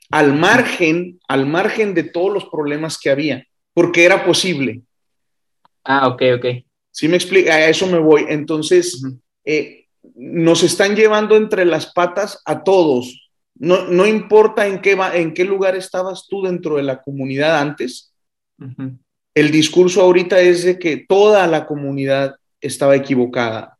al 0.09 0.33
margen, 0.33 1.19
al 1.27 1.45
margen 1.45 1.93
de 1.93 2.03
todos 2.03 2.33
los 2.33 2.45
problemas 2.45 2.97
que 2.97 3.09
había, 3.09 3.45
porque 3.73 4.03
era 4.03 4.25
posible. 4.25 4.81
Ah, 5.83 6.07
ok, 6.07 6.21
ok. 6.37 6.45
¿Sí 6.91 7.07
me 7.07 7.15
explica? 7.15 7.55
A 7.55 7.67
eso 7.67 7.87
me 7.87 7.99
voy. 7.99 8.25
Entonces, 8.27 9.01
eh, 9.45 9.85
nos 10.15 10.63
están 10.63 10.95
llevando 10.95 11.35
entre 11.35 11.65
las 11.65 11.91
patas 11.93 12.41
a 12.45 12.63
todos. 12.63 13.30
No, 13.55 13.85
no 13.85 14.07
importa 14.07 14.67
en 14.67 14.81
qué, 14.81 14.95
va, 14.95 15.15
en 15.15 15.33
qué 15.33 15.43
lugar 15.43 15.75
estabas 15.75 16.27
tú 16.27 16.41
dentro 16.41 16.77
de 16.77 16.83
la 16.83 17.01
comunidad 17.01 17.59
antes, 17.59 18.13
el 19.33 19.51
discurso 19.51 20.01
ahorita 20.01 20.39
es 20.39 20.63
de 20.63 20.77
que 20.77 20.97
toda 20.97 21.47
la 21.47 21.65
comunidad 21.65 22.35
estaba 22.59 22.95
equivocada. 22.95 23.77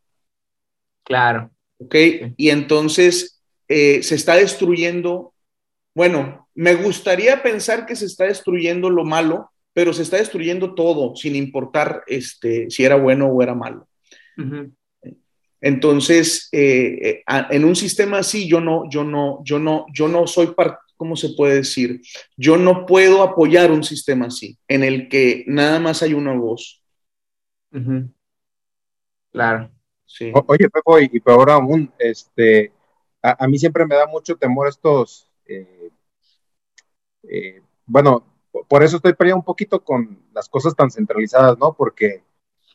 Claro. 1.03 1.51
¿Ok? 1.78 1.95
Y 2.38 2.49
entonces 2.49 3.41
eh, 3.67 4.03
se 4.03 4.15
está 4.15 4.36
destruyendo, 4.36 5.34
bueno, 5.95 6.47
me 6.53 6.76
gustaría 6.76 7.41
pensar 7.41 7.86
que 7.86 7.95
se 7.95 8.05
está 8.05 8.26
destruyendo 8.26 8.89
lo 8.89 9.03
malo, 9.03 9.51
pero 9.74 9.93
se 9.93 10.03
está 10.03 10.17
destruyendo 10.17 10.76
todo, 10.76 11.15
sin 11.15 11.36
importar 11.36 12.03
este, 12.07 12.69
si 12.69 12.84
era 12.84 12.95
bueno 12.95 13.28
o 13.28 13.41
era 13.41 13.55
malo. 13.55 13.88
Ujú. 14.38 14.74
Entonces, 15.62 16.49
eh, 16.51 16.99
eh, 17.01 17.24
a- 17.28 17.47
en 17.51 17.66
un 17.66 17.76
sistema 17.76 18.20
así, 18.20 18.47
yo 18.49 18.59
no, 18.62 18.89
yo 18.89 19.03
no, 19.03 19.41
yo 19.43 19.59
no, 19.59 19.86
yo 19.93 20.07
no 20.07 20.28
soy 20.28 20.47
parte, 20.47 20.78
¿cómo 20.97 21.16
se 21.16 21.30
puede 21.30 21.55
decir? 21.55 22.01
Yo 22.38 22.57
no 22.57 22.86
puedo 22.86 23.24
apoyar 23.24 23.72
un 23.72 23.84
sistema 23.84 24.28
así, 24.28 24.57
en 24.68 24.84
el 24.84 25.07
que 25.09 25.43
nada 25.47 25.80
más 25.80 26.01
hay 26.03 26.14
una 26.14 26.34
voz. 26.34 26.84
Claro. 29.32 29.72
Sí. 30.05 30.32
O- 30.34 30.43
oye, 30.47 30.70
Pepo, 30.70 30.99
y, 30.99 31.09
y 31.12 31.20
peor 31.20 31.49
aún, 31.51 31.91
este, 31.99 32.72
a, 33.22 33.45
a 33.45 33.47
mí 33.47 33.57
siempre 33.57 33.86
me 33.86 33.95
da 33.95 34.07
mucho 34.07 34.36
temor 34.36 34.68
estos, 34.68 35.28
eh, 35.45 35.89
eh, 37.24 37.62
bueno, 37.86 38.26
po- 38.51 38.66
por 38.66 38.84
eso 38.84 38.97
estoy 38.97 39.14
peleando 39.14 39.39
un 39.39 39.45
poquito 39.45 39.84
con 39.84 40.20
las 40.34 40.49
cosas 40.49 40.76
tan 40.76 40.91
centralizadas, 40.91 41.57
¿no? 41.57 41.74
Porque 41.74 42.24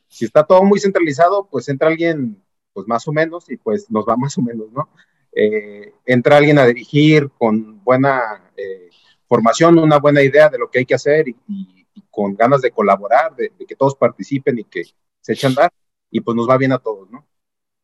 si 0.08 0.24
está 0.24 0.44
todo 0.44 0.62
muy 0.64 0.80
centralizado, 0.80 1.48
pues 1.50 1.68
entra 1.68 1.88
alguien, 1.88 2.42
pues 2.76 2.88
más 2.88 3.08
o 3.08 3.12
menos, 3.14 3.50
y 3.50 3.58
pues 3.58 3.90
nos 3.90 4.06
va 4.06 4.16
más 4.18 4.38
o 4.38 4.42
menos, 4.42 4.70
¿no? 4.72 4.90
Eh, 5.32 5.94
entra 6.06 6.38
alguien 6.38 6.58
a 6.60 6.66
dirigir 6.66 7.30
con 7.38 7.82
buena 7.84 8.50
eh, 8.56 8.90
formación, 9.28 9.78
una 9.78 9.98
buena 9.98 10.22
idea 10.22 10.50
de 10.50 10.58
lo 10.58 10.70
que 10.70 10.80
hay 10.80 10.86
que 10.86 10.94
hacer 10.96 11.28
y, 11.28 11.36
y- 11.48 11.86
y 11.94 12.02
con 12.10 12.34
ganas 12.36 12.60
de 12.62 12.72
colaborar, 12.72 13.34
de, 13.36 13.52
de 13.58 13.66
que 13.66 13.74
todos 13.76 13.96
participen 13.96 14.58
y 14.58 14.64
que 14.64 14.84
se 15.22 15.32
echen 15.34 15.48
a 15.48 15.50
andar, 15.52 15.72
y 16.10 16.20
pues 16.20 16.36
nos 16.36 16.48
va 16.48 16.58
bien 16.58 16.72
a 16.72 16.78
todos, 16.78 17.10
¿no? 17.10 17.26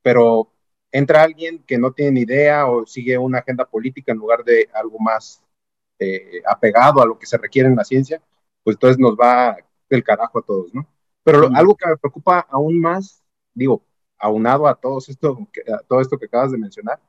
Pero 0.02 0.52
entra 0.92 1.22
alguien 1.22 1.62
que 1.66 1.78
no 1.78 1.92
tiene 1.92 2.12
ni 2.12 2.20
idea 2.22 2.66
o 2.66 2.86
sigue 2.86 3.16
una 3.18 3.38
agenda 3.40 3.64
política 3.66 4.12
en 4.12 4.18
lugar 4.18 4.44
de 4.44 4.68
algo 4.74 4.98
más 4.98 5.42
eh, 5.98 6.42
apegado 6.46 7.02
a 7.02 7.06
lo 7.06 7.18
que 7.18 7.26
se 7.26 7.38
requiere 7.38 7.68
en 7.68 7.76
la 7.76 7.84
ciencia, 7.84 8.22
pues 8.64 8.76
entonces 8.76 8.98
nos 8.98 9.14
va 9.16 9.56
del 9.88 10.04
carajo 10.04 10.38
a 10.40 10.42
todos, 10.42 10.74
¿no? 10.74 10.86
Pero 11.24 11.40
lo- 11.40 11.50
algo 11.56 11.76
que 11.76 11.88
me 11.88 11.96
preocupa 11.96 12.40
aún 12.50 12.80
más, 12.80 13.22
digo, 13.54 13.82
aunado 14.22 14.66
a, 14.66 14.74
todos 14.74 15.08
esto, 15.08 15.36
a 15.68 15.82
todo 15.82 16.00
esto 16.00 16.18
que 16.18 16.26
acabas 16.26 16.52
de 16.52 16.58
mencionar, 16.58 17.00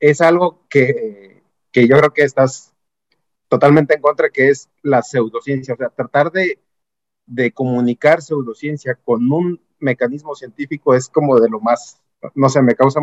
es 0.00 0.20
algo 0.20 0.66
que, 0.70 1.42
que 1.70 1.86
yo 1.86 1.98
creo 1.98 2.12
que 2.12 2.22
estás 2.22 2.72
totalmente 3.48 3.94
en 3.94 4.00
contra, 4.00 4.30
que 4.30 4.48
es 4.48 4.70
la 4.82 5.02
pseudociencia, 5.02 5.74
o 5.74 5.76
sea, 5.76 5.90
tratar 5.90 6.32
de, 6.32 6.58
de 7.26 7.52
comunicar 7.52 8.22
pseudociencia 8.22 8.94
con 8.94 9.30
un 9.30 9.60
mecanismo 9.78 10.34
científico 10.34 10.94
es 10.94 11.08
como 11.08 11.38
de 11.38 11.50
lo 11.50 11.60
más, 11.60 12.00
no 12.34 12.48
sé, 12.48 12.62
me 12.62 12.74
causa 12.74 13.00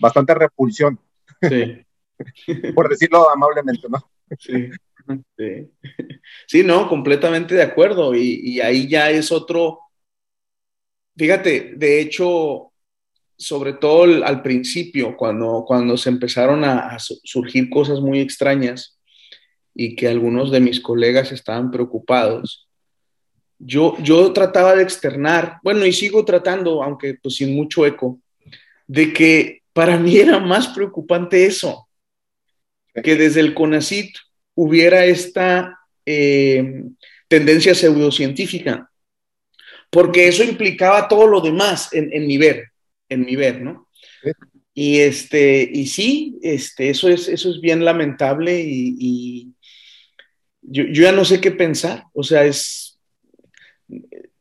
bastante 0.00 0.34
repulsión, 0.34 0.98
Sí. 1.42 1.84
por 2.74 2.88
decirlo 2.88 3.30
amablemente, 3.30 3.88
¿no? 3.88 3.98
Sí, 4.38 4.70
sí. 5.36 5.70
Sí, 6.46 6.62
no, 6.64 6.88
completamente 6.88 7.54
de 7.54 7.62
acuerdo. 7.62 8.14
Y, 8.14 8.40
y 8.42 8.60
ahí 8.60 8.88
ya 8.88 9.10
es 9.10 9.30
otro. 9.32 9.78
Fíjate, 11.18 11.72
de 11.76 12.00
hecho, 12.00 12.72
sobre 13.36 13.72
todo 13.72 14.24
al, 14.24 14.40
principio, 14.42 15.16
cuando, 15.16 15.64
cuando 15.66 15.96
se 15.96 16.10
empezaron 16.10 16.62
a, 16.62 16.90
a 16.90 16.98
su- 17.00 17.18
surgir 17.24 17.68
cosas 17.68 18.00
muy 18.00 18.20
extrañas 18.20 18.98
y 19.74 19.96
que 19.96 20.06
algunos 20.06 20.52
de 20.52 20.60
mis 20.60 20.80
colegas 20.80 21.32
estaban 21.32 21.72
preocupados, 21.72 22.68
yo, 23.58 23.96
yo 24.00 24.32
trataba 24.32 24.76
de 24.76 24.84
externar, 24.84 25.58
bueno, 25.64 25.84
y 25.84 25.92
sigo 25.92 26.24
tratando, 26.24 26.82
aunque 26.84 27.14
pues 27.20 27.34
sin 27.34 27.54
mucho 27.54 27.84
eco, 27.84 28.20
de 28.86 29.12
que 29.12 29.62
para 29.72 29.96
mí 29.96 30.16
era 30.16 30.38
más 30.38 30.68
preocupante 30.68 31.44
eso, 31.44 31.88
que 33.02 33.16
desde 33.16 33.40
el 33.40 33.54
CONACIT 33.54 34.14
hubiera 34.54 35.04
esta 35.04 35.78
eh, 36.06 36.84
tendencia 37.28 37.74
pseudocientífica, 37.74 38.87
porque 39.90 40.28
eso 40.28 40.44
implicaba 40.44 41.08
todo 41.08 41.26
lo 41.26 41.40
demás 41.40 41.92
en, 41.92 42.12
en 42.12 42.26
mi 42.26 42.38
ver, 42.38 42.68
en 43.08 43.24
mi 43.24 43.36
ver, 43.36 43.60
¿no? 43.62 43.88
Sí. 44.22 44.30
Y, 44.74 44.98
este, 45.00 45.68
y 45.72 45.86
sí, 45.86 46.38
este, 46.42 46.90
eso, 46.90 47.08
es, 47.08 47.28
eso 47.28 47.50
es 47.50 47.60
bien 47.60 47.84
lamentable 47.84 48.60
y, 48.60 48.94
y 48.98 49.48
yo, 50.62 50.84
yo 50.84 51.02
ya 51.02 51.12
no 51.12 51.24
sé 51.24 51.40
qué 51.40 51.50
pensar, 51.50 52.04
o 52.12 52.22
sea, 52.22 52.44
es 52.44 52.98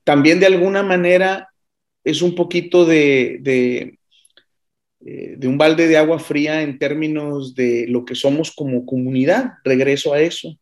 también 0.03 0.39
de 0.39 0.45
alguna 0.45 0.83
manera 0.83 1.49
es 2.03 2.21
un 2.21 2.35
poquito 2.35 2.85
de, 2.85 3.39
de, 3.41 3.99
eh, 5.05 5.35
de 5.37 5.47
un 5.47 5.57
balde 5.57 5.87
de 5.87 5.97
agua 5.97 6.19
fría 6.19 6.61
en 6.61 6.79
términos 6.79 7.55
de 7.55 7.85
lo 7.89 8.05
que 8.05 8.15
somos 8.15 8.51
como 8.51 8.85
comunidad. 8.85 9.53
Regreso 9.63 10.13
a 10.13 10.21
eso. 10.21 10.57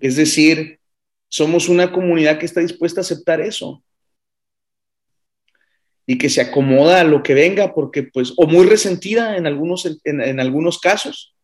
Es 0.00 0.16
decir, 0.16 0.80
somos 1.36 1.68
una 1.68 1.92
comunidad 1.92 2.38
que 2.38 2.46
está 2.46 2.60
dispuesta 2.60 3.00
a 3.00 3.02
aceptar 3.02 3.42
eso 3.42 3.84
y 6.06 6.16
que 6.16 6.30
se 6.30 6.40
acomoda 6.40 7.00
a 7.00 7.04
lo 7.04 7.22
que 7.22 7.34
venga, 7.34 7.74
porque 7.74 8.04
pues, 8.04 8.32
o 8.38 8.46
muy 8.46 8.64
resentida 8.64 9.36
en 9.36 9.46
algunos, 9.46 9.84
en, 10.04 10.22
en 10.22 10.40
algunos 10.40 10.78
casos, 10.78 11.34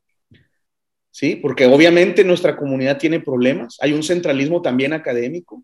¿sí? 1.10 1.36
Porque 1.36 1.66
obviamente 1.66 2.24
nuestra 2.24 2.56
comunidad 2.56 2.96
tiene 2.96 3.20
problemas, 3.20 3.76
hay 3.82 3.92
un 3.92 4.02
centralismo 4.02 4.62
también 4.62 4.94
académico, 4.94 5.62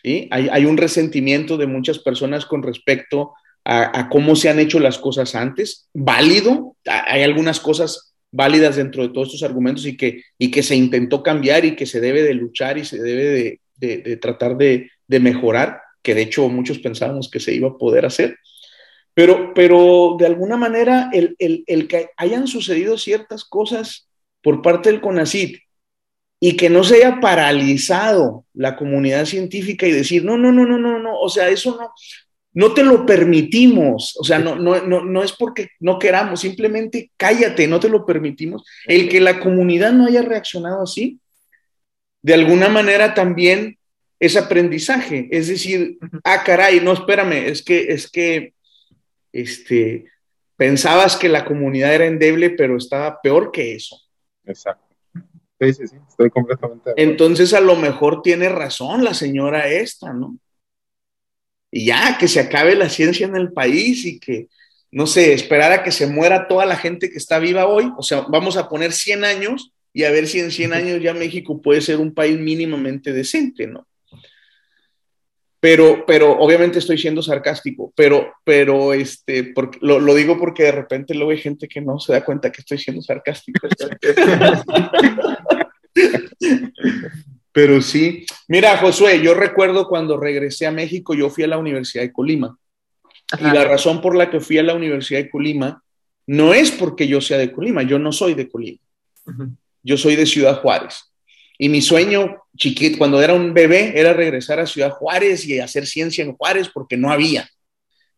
¿sí? 0.00 0.28
Hay, 0.30 0.48
hay, 0.52 0.64
un 0.64 0.76
resentimiento 0.76 1.56
de 1.56 1.66
muchas 1.66 1.98
personas 1.98 2.46
con 2.46 2.62
respecto 2.62 3.32
a, 3.64 3.98
a, 3.98 4.08
cómo 4.10 4.36
se 4.36 4.48
han 4.48 4.60
hecho 4.60 4.78
las 4.78 4.98
cosas 4.98 5.34
antes. 5.34 5.88
Válido, 5.92 6.76
hay 6.84 7.22
algunas 7.24 7.58
cosas 7.58 8.11
válidas 8.32 8.76
dentro 8.76 9.02
de 9.02 9.10
todos 9.10 9.28
estos 9.28 9.42
argumentos 9.42 9.86
y 9.86 9.96
que, 9.96 10.22
y 10.38 10.50
que 10.50 10.62
se 10.62 10.74
intentó 10.74 11.22
cambiar 11.22 11.64
y 11.64 11.76
que 11.76 11.86
se 11.86 12.00
debe 12.00 12.22
de 12.22 12.34
luchar 12.34 12.78
y 12.78 12.84
se 12.84 13.00
debe 13.00 13.60
de, 13.76 13.98
de, 13.98 14.16
tratar 14.16 14.56
de, 14.56 14.90
de 15.06 15.20
mejorar, 15.20 15.80
que 16.02 16.14
de 16.14 16.22
hecho 16.22 16.48
muchos 16.48 16.78
pensábamos 16.78 17.30
que 17.30 17.40
se 17.40 17.54
iba 17.54 17.68
a 17.68 17.78
poder 17.78 18.06
hacer. 18.06 18.36
Pero, 19.14 19.52
pero 19.54 20.16
de 20.18 20.26
alguna 20.26 20.56
manera, 20.56 21.10
el, 21.12 21.36
el, 21.38 21.64
el, 21.66 21.86
que 21.86 22.08
hayan 22.16 22.48
sucedido 22.48 22.96
ciertas 22.96 23.44
cosas 23.44 24.08
por 24.40 24.62
parte 24.62 24.90
del 24.90 25.02
CONACIT 25.02 25.58
y 26.40 26.56
que 26.56 26.70
no 26.70 26.82
se 26.82 26.96
haya 26.96 27.20
paralizado 27.20 28.46
la 28.54 28.74
comunidad 28.74 29.26
científica 29.26 29.86
y 29.86 29.92
decir, 29.92 30.24
no, 30.24 30.38
no, 30.38 30.50
no, 30.50 30.64
no, 30.64 30.78
no, 30.78 30.98
no, 30.98 31.18
o 31.20 31.28
sea, 31.28 31.50
eso 31.50 31.76
no, 31.78 31.92
no 32.54 32.74
te 32.74 32.82
lo 32.82 33.06
permitimos, 33.06 34.16
o 34.18 34.24
sea, 34.24 34.38
no, 34.38 34.56
no, 34.56 34.82
no, 34.82 35.04
no 35.04 35.22
es 35.22 35.32
porque 35.32 35.70
no 35.80 35.98
queramos, 35.98 36.40
simplemente 36.40 37.10
cállate, 37.16 37.66
no 37.66 37.80
te 37.80 37.88
lo 37.88 38.04
permitimos. 38.04 38.64
El 38.86 39.08
que 39.08 39.20
la 39.20 39.40
comunidad 39.40 39.92
no 39.92 40.06
haya 40.06 40.22
reaccionado 40.22 40.82
así, 40.82 41.18
de 42.20 42.34
alguna 42.34 42.68
manera 42.68 43.14
también 43.14 43.78
es 44.20 44.36
aprendizaje, 44.36 45.28
es 45.32 45.48
decir, 45.48 45.98
ah, 46.24 46.42
caray, 46.44 46.80
no, 46.80 46.92
espérame, 46.92 47.48
es 47.48 47.62
que, 47.62 47.92
es 47.92 48.08
que, 48.10 48.54
este, 49.32 50.06
pensabas 50.56 51.16
que 51.16 51.28
la 51.28 51.44
comunidad 51.44 51.94
era 51.94 52.06
endeble, 52.06 52.50
pero 52.50 52.76
estaba 52.76 53.20
peor 53.20 53.50
que 53.50 53.74
eso. 53.74 54.00
Exacto. 54.44 54.94
Sí, 55.60 55.72
sí, 55.74 55.86
sí, 55.88 55.96
estoy 56.08 56.30
completamente. 56.30 56.92
Entonces, 56.96 57.54
a 57.54 57.60
lo 57.60 57.76
mejor 57.76 58.22
tiene 58.22 58.48
razón 58.48 59.02
la 59.02 59.14
señora 59.14 59.68
esta, 59.68 60.12
¿no? 60.12 60.36
Y 61.72 61.86
ya, 61.86 62.16
que 62.18 62.28
se 62.28 62.38
acabe 62.38 62.76
la 62.76 62.88
ciencia 62.88 63.26
en 63.26 63.34
el 63.34 63.52
país 63.52 64.04
y 64.04 64.20
que, 64.20 64.46
no 64.92 65.08
sé, 65.08 65.32
esperar 65.32 65.72
a 65.72 65.82
que 65.82 65.90
se 65.90 66.06
muera 66.06 66.46
toda 66.46 66.66
la 66.66 66.76
gente 66.76 67.10
que 67.10 67.18
está 67.18 67.40
viva 67.40 67.66
hoy. 67.66 67.90
O 67.98 68.02
sea, 68.02 68.20
vamos 68.28 68.56
a 68.56 68.68
poner 68.68 68.92
100 68.92 69.24
años 69.24 69.72
y 69.92 70.04
a 70.04 70.12
ver 70.12 70.28
si 70.28 70.38
en 70.38 70.52
100 70.52 70.72
años 70.72 71.02
ya 71.02 71.14
México 71.14 71.60
puede 71.60 71.80
ser 71.80 71.98
un 71.98 72.14
país 72.14 72.38
mínimamente 72.38 73.12
decente, 73.12 73.66
¿no? 73.66 73.88
pero, 75.62 76.04
pero 76.04 76.32
obviamente 76.40 76.80
estoy 76.80 76.98
siendo 76.98 77.22
sarcástico, 77.22 77.92
pero, 77.94 78.32
pero 78.42 78.92
este, 78.92 79.44
porque, 79.44 79.78
lo, 79.80 80.00
lo, 80.00 80.12
digo 80.12 80.36
porque 80.36 80.64
de 80.64 80.72
repente 80.72 81.14
luego 81.14 81.30
hay 81.30 81.38
gente 81.38 81.68
que 81.68 81.80
no 81.80 82.00
se 82.00 82.12
da 82.12 82.24
cuenta 82.24 82.50
que 82.50 82.62
estoy 82.62 82.78
siendo 82.78 83.00
sarcástico. 83.00 83.68
pero 87.52 87.82
sí, 87.82 88.24
mira, 88.48 88.78
Josué, 88.78 89.22
yo 89.22 89.34
recuerdo 89.34 89.86
cuando 89.86 90.18
regresé 90.18 90.66
a 90.66 90.70
México, 90.70 91.14
yo 91.14 91.28
fui 91.28 91.44
a 91.44 91.48
la 91.48 91.58
Universidad 91.58 92.02
de 92.02 92.12
Colima. 92.12 92.56
Ajá. 93.30 93.48
Y 93.48 93.54
la 93.54 93.64
razón 93.64 94.00
por 94.00 94.16
la 94.16 94.30
que 94.30 94.40
fui 94.40 94.58
a 94.58 94.62
la 94.62 94.74
Universidad 94.74 95.20
de 95.20 95.30
Colima 95.30 95.82
no 96.26 96.54
es 96.54 96.70
porque 96.70 97.06
yo 97.06 97.20
sea 97.20 97.38
de 97.38 97.52
Colima, 97.52 97.82
yo 97.82 97.98
no 97.98 98.12
soy 98.12 98.34
de 98.34 98.48
Colima. 98.48 98.78
Uh 99.26 99.30
-huh. 99.30 99.56
Yo 99.82 99.96
soy 99.96 100.16
de 100.16 100.26
Ciudad 100.26 100.60
Juárez. 100.60 101.12
Y 101.58 101.68
mi 101.68 101.82
sueño 101.82 102.42
chiquito, 102.56 102.98
cuando 102.98 103.22
era 103.22 103.34
un 103.34 103.52
bebé, 103.52 103.92
era 103.94 104.12
regresar 104.12 104.58
a 104.60 104.66
Ciudad 104.66 104.90
Juárez 104.90 105.46
y 105.46 105.58
hacer 105.58 105.86
ciencia 105.86 106.24
en 106.24 106.34
Juárez 106.34 106.68
porque 106.72 106.96
no 106.96 107.10
había. 107.10 107.48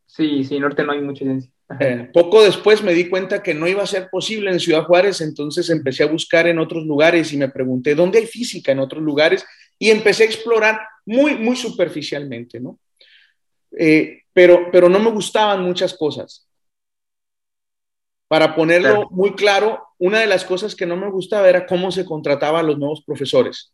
Sí, 0.07 0.45
sí, 0.45 0.59
norte 0.61 0.85
no 0.85 0.93
hay 0.93 1.01
mucha 1.01 1.25
ciencia. 1.25 1.51
Eh, 1.81 2.11
poco 2.13 2.43
después 2.43 2.83
me 2.83 2.93
di 2.93 3.09
cuenta 3.09 3.43
que 3.43 3.55
no 3.55 3.67
iba 3.67 3.83
a 3.83 3.87
ser 3.87 4.09
posible 4.11 4.51
en 4.51 4.61
Ciudad 4.61 4.85
Juárez, 4.85 5.21
entonces 5.23 5.71
empecé 5.71 6.03
a 6.03 6.09
buscar 6.09 6.47
en 6.47 6.59
otros 6.59 6.85
lugares 6.85 7.33
y 7.33 7.39
me 7.39 7.49
pregunté, 7.49 7.95
¿dónde 7.95 8.19
hay 8.19 8.27
física 8.27 8.73
en 8.73 8.81
otros 8.81 9.03
lugares? 9.03 9.45
Y 9.79 9.91
empecé 9.91 10.25
a 10.25 10.27
explorar 10.27 10.81
muy, 11.07 11.37
muy 11.37 11.57
superficialmente, 11.57 12.61
¿no? 12.61 12.79
Eh, 13.77 14.23
pero, 14.33 14.71
pero 14.71 14.89
no 14.89 14.99
me 15.01 15.11
gustaban 15.11 15.63
muchas 15.63 15.95
cosas. 15.95 16.47
Para 18.29 18.55
ponerlo 18.55 18.89
claro. 18.89 19.09
muy 19.11 19.35
claro, 19.35 19.89
una 19.99 20.21
de 20.21 20.27
las 20.27 20.45
cosas 20.45 20.75
que 20.75 20.87
no 20.87 20.97
me 20.97 21.11
gustaba 21.11 21.49
era 21.49 21.67
cómo 21.67 21.91
se 21.91 22.05
contrataba 22.05 22.61
a 22.61 22.63
los 22.63 22.79
nuevos 22.79 23.03
profesores. 23.05 23.73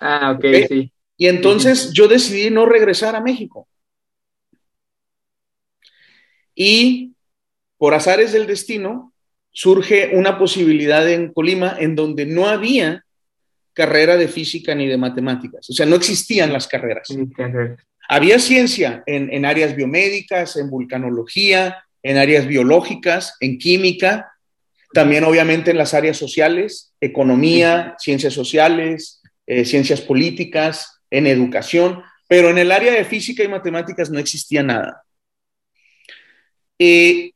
Ah, 0.00 0.32
ok, 0.32 0.38
¿Okay? 0.38 0.66
sí. 0.66 0.92
Y 1.16 1.26
entonces 1.26 1.92
yo 1.92 2.06
decidí 2.06 2.48
no 2.48 2.64
regresar 2.64 3.16
a 3.16 3.20
México. 3.20 3.66
Y 6.60 7.12
por 7.76 7.94
azares 7.94 8.32
del 8.32 8.48
destino, 8.48 9.12
surge 9.52 10.10
una 10.12 10.38
posibilidad 10.38 11.08
en 11.08 11.32
Colima 11.32 11.76
en 11.78 11.94
donde 11.94 12.26
no 12.26 12.48
había 12.48 13.04
carrera 13.72 14.16
de 14.16 14.26
física 14.26 14.74
ni 14.74 14.88
de 14.88 14.96
matemáticas. 14.96 15.70
O 15.70 15.72
sea, 15.72 15.86
no 15.86 15.94
existían 15.94 16.52
las 16.52 16.66
carreras. 16.66 17.08
Había 18.08 18.40
ciencia 18.40 19.04
en, 19.06 19.32
en 19.32 19.44
áreas 19.44 19.76
biomédicas, 19.76 20.56
en 20.56 20.68
vulcanología, 20.68 21.84
en 22.02 22.16
áreas 22.16 22.48
biológicas, 22.48 23.36
en 23.38 23.58
química, 23.58 24.32
también 24.92 25.22
obviamente 25.22 25.70
en 25.70 25.78
las 25.78 25.94
áreas 25.94 26.16
sociales, 26.16 26.92
economía, 27.00 27.94
ciencias 27.98 28.34
sociales, 28.34 29.22
eh, 29.46 29.64
ciencias 29.64 30.00
políticas, 30.00 31.02
en 31.10 31.28
educación, 31.28 32.02
pero 32.26 32.50
en 32.50 32.58
el 32.58 32.72
área 32.72 32.92
de 32.92 33.04
física 33.04 33.44
y 33.44 33.48
matemáticas 33.48 34.10
no 34.10 34.18
existía 34.18 34.64
nada. 34.64 35.04
Eh, 36.78 37.32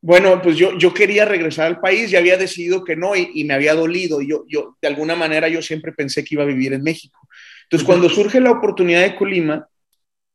bueno, 0.00 0.40
pues 0.42 0.56
yo, 0.56 0.76
yo 0.78 0.94
quería 0.94 1.24
regresar 1.24 1.66
al 1.66 1.80
país, 1.80 2.10
ya 2.10 2.18
había 2.18 2.36
decidido 2.36 2.84
que 2.84 2.94
no 2.94 3.16
y, 3.16 3.30
y, 3.34 3.44
me 3.44 3.54
había 3.54 3.74
dolido. 3.74 4.20
Yo, 4.20 4.44
yo, 4.46 4.76
de 4.80 4.88
alguna 4.88 5.16
manera, 5.16 5.48
yo 5.48 5.62
siempre 5.62 5.92
pensé 5.92 6.22
que 6.24 6.34
iba 6.34 6.44
a 6.44 6.46
vivir 6.46 6.72
en 6.72 6.82
México. 6.82 7.26
Entonces, 7.64 7.86
cuando 7.86 8.08
surge 8.08 8.40
la 8.40 8.52
oportunidad 8.52 9.02
de 9.02 9.16
Colima, 9.16 9.68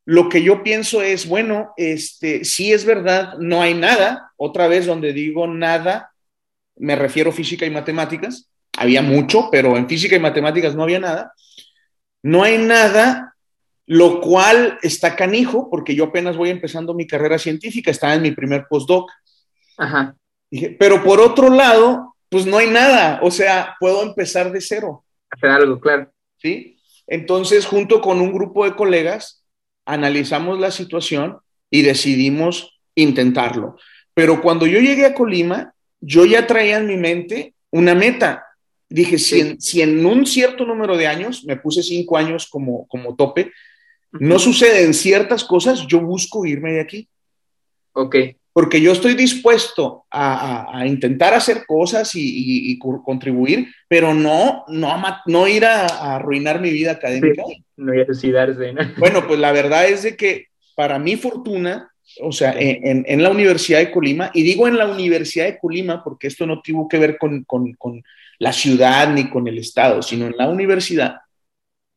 lo 0.06 0.30
que 0.30 0.44
yo 0.44 0.64
pienso 0.64 1.02
es, 1.02 1.28
bueno, 1.28 1.74
este, 1.78 2.44
sí 2.44 2.74
es 2.74 2.86
verdad, 2.86 3.36
no 3.40 3.62
hay 3.62 3.74
nada, 3.74 4.32
otra 4.36 4.68
vez 4.68 4.86
donde 4.86 5.14
digo 5.14 5.48
nada, 5.48 6.12
me 6.76 6.96
refiero 6.96 7.30
a 7.30 7.34
física 7.34 7.66
y 7.66 7.70
matemáticas, 7.70 8.50
había 8.78 9.02
mucho, 9.02 9.50
pero 9.52 9.78
en 9.78 9.88
física 9.88 10.16
y 10.16 10.20
matemáticas 10.20 10.76
no 10.76 10.84
había 10.84 11.00
nada, 11.00 11.34
no 12.24 12.44
hay 12.44 12.58
nada, 12.58 13.31
lo 13.92 14.22
cual 14.22 14.80
está 14.84 15.18
canijo, 15.18 15.70
porque 15.70 15.94
yo 15.94 16.06
apenas 16.06 16.38
voy 16.38 16.50
empezando 16.50 16.94
mi 16.94 17.06
carrera 17.06 17.38
científica, 17.38 17.92
estaba 17.92 18.16
en 18.16 18.22
mi 18.22 18.32
primer 18.32 18.66
postdoc. 18.70 19.12
Ajá. 19.78 20.16
Dije, 20.50 20.78
pero 20.80 21.04
por 21.04 21.20
otro 21.20 21.50
lado, 21.50 22.16
pues 22.30 22.46
no 22.46 22.60
hay 22.60 22.70
nada, 22.70 23.20
o 23.22 23.30
sea, 23.30 23.76
puedo 23.82 24.02
empezar 24.04 24.50
de 24.54 24.62
cero. 24.62 25.04
Hacer 25.30 25.50
algo, 25.50 25.78
claro. 25.82 26.10
¿Sí? 26.38 26.78
Entonces, 27.06 27.66
junto 27.66 28.00
con 28.00 28.22
un 28.22 28.32
grupo 28.32 28.64
de 28.64 28.78
colegas, 28.78 29.44
analizamos 29.86 30.58
la 30.58 30.72
situación 30.72 31.40
y 31.70 31.82
decidimos 31.82 32.80
intentarlo. 32.96 33.76
Pero 34.14 34.42
cuando 34.42 34.68
yo 34.68 34.80
llegué 34.80 35.06
a 35.06 35.14
Colima, 35.14 35.74
yo 36.00 36.24
ya 36.24 36.48
traía 36.48 36.78
en 36.78 36.88
mi 36.88 36.96
mente 36.96 37.56
una 37.72 37.94
meta. 37.94 38.46
Dije, 38.88 39.18
sí. 39.18 39.26
si, 39.26 39.42
en, 39.42 39.60
si, 39.62 39.82
en, 39.82 40.06
un 40.06 40.26
cierto 40.26 40.64
número 40.66 40.96
de 40.96 41.08
años, 41.08 41.44
me 41.44 41.58
puse 41.58 41.84
cinco 41.84 42.16
años 42.16 42.48
como, 42.48 42.88
como 42.88 43.18
tope. 43.18 43.52
No 44.14 44.40
suceden 44.40 44.94
ciertas 44.94 45.44
cosas, 45.44 45.86
yo 45.88 46.02
busco 46.02 46.46
irme 46.46 46.74
de 46.74 46.82
aquí. 46.82 47.08
Ok. 47.94 48.16
Porque 48.54 48.82
yo 48.82 48.92
estoy 48.92 49.14
dispuesto 49.14 50.06
a, 50.10 50.66
a, 50.66 50.80
a 50.80 50.88
intentar 50.88 51.34
hacer 51.34 51.66
cosas 51.66 52.14
y, 52.16 52.22
y, 52.22 52.72
y, 52.72 52.80
contribuir, 52.80 53.68
pero 53.88 54.14
no, 54.14 54.66
no, 54.68 55.02
no 55.26 55.48
ir 55.48 55.64
a, 55.64 55.86
a 55.86 56.16
arruinar 56.16 56.60
mi 56.60 56.70
vida 56.70 56.92
académica. 56.92 57.44
Sí 57.48 57.64
no 57.82 57.92
voy 57.92 58.02
a 58.02 58.06
suicidarse. 58.06 58.74
¿no? 58.74 58.82
Bueno, 58.98 59.28
pues 59.28 59.40
la 59.40 59.52
verdad 59.52 59.88
es 59.88 60.04
de 60.04 60.16
que 60.16 60.48
para 60.76 61.00
mi 61.00 61.18
fortuna, 61.18 61.92
o 62.22 62.32
sea, 62.32 62.54
en, 62.58 63.04
en, 63.08 63.24
la 63.24 63.30
Universidad 63.30 63.80
de 63.80 63.92
Colima, 63.92 64.32
y 64.34 64.44
digo 64.44 64.68
en 64.68 64.78
la 64.78 64.88
Universidad 64.88 65.46
de 65.46 65.60
Colima 65.60 66.04
porque 66.04 66.28
esto 66.28 66.46
no 66.46 66.62
tuvo 66.62 66.88
que 66.88 66.98
ver 66.98 67.18
con, 67.18 67.44
con, 67.44 67.74
con 67.74 68.04
la 68.40 68.54
ciudad 68.54 69.14
ni 69.14 69.30
con 69.30 69.48
el 69.48 69.58
Estado, 69.58 70.02
sino 70.02 70.28
en 70.28 70.36
la 70.38 70.50
universidad, 70.50 71.18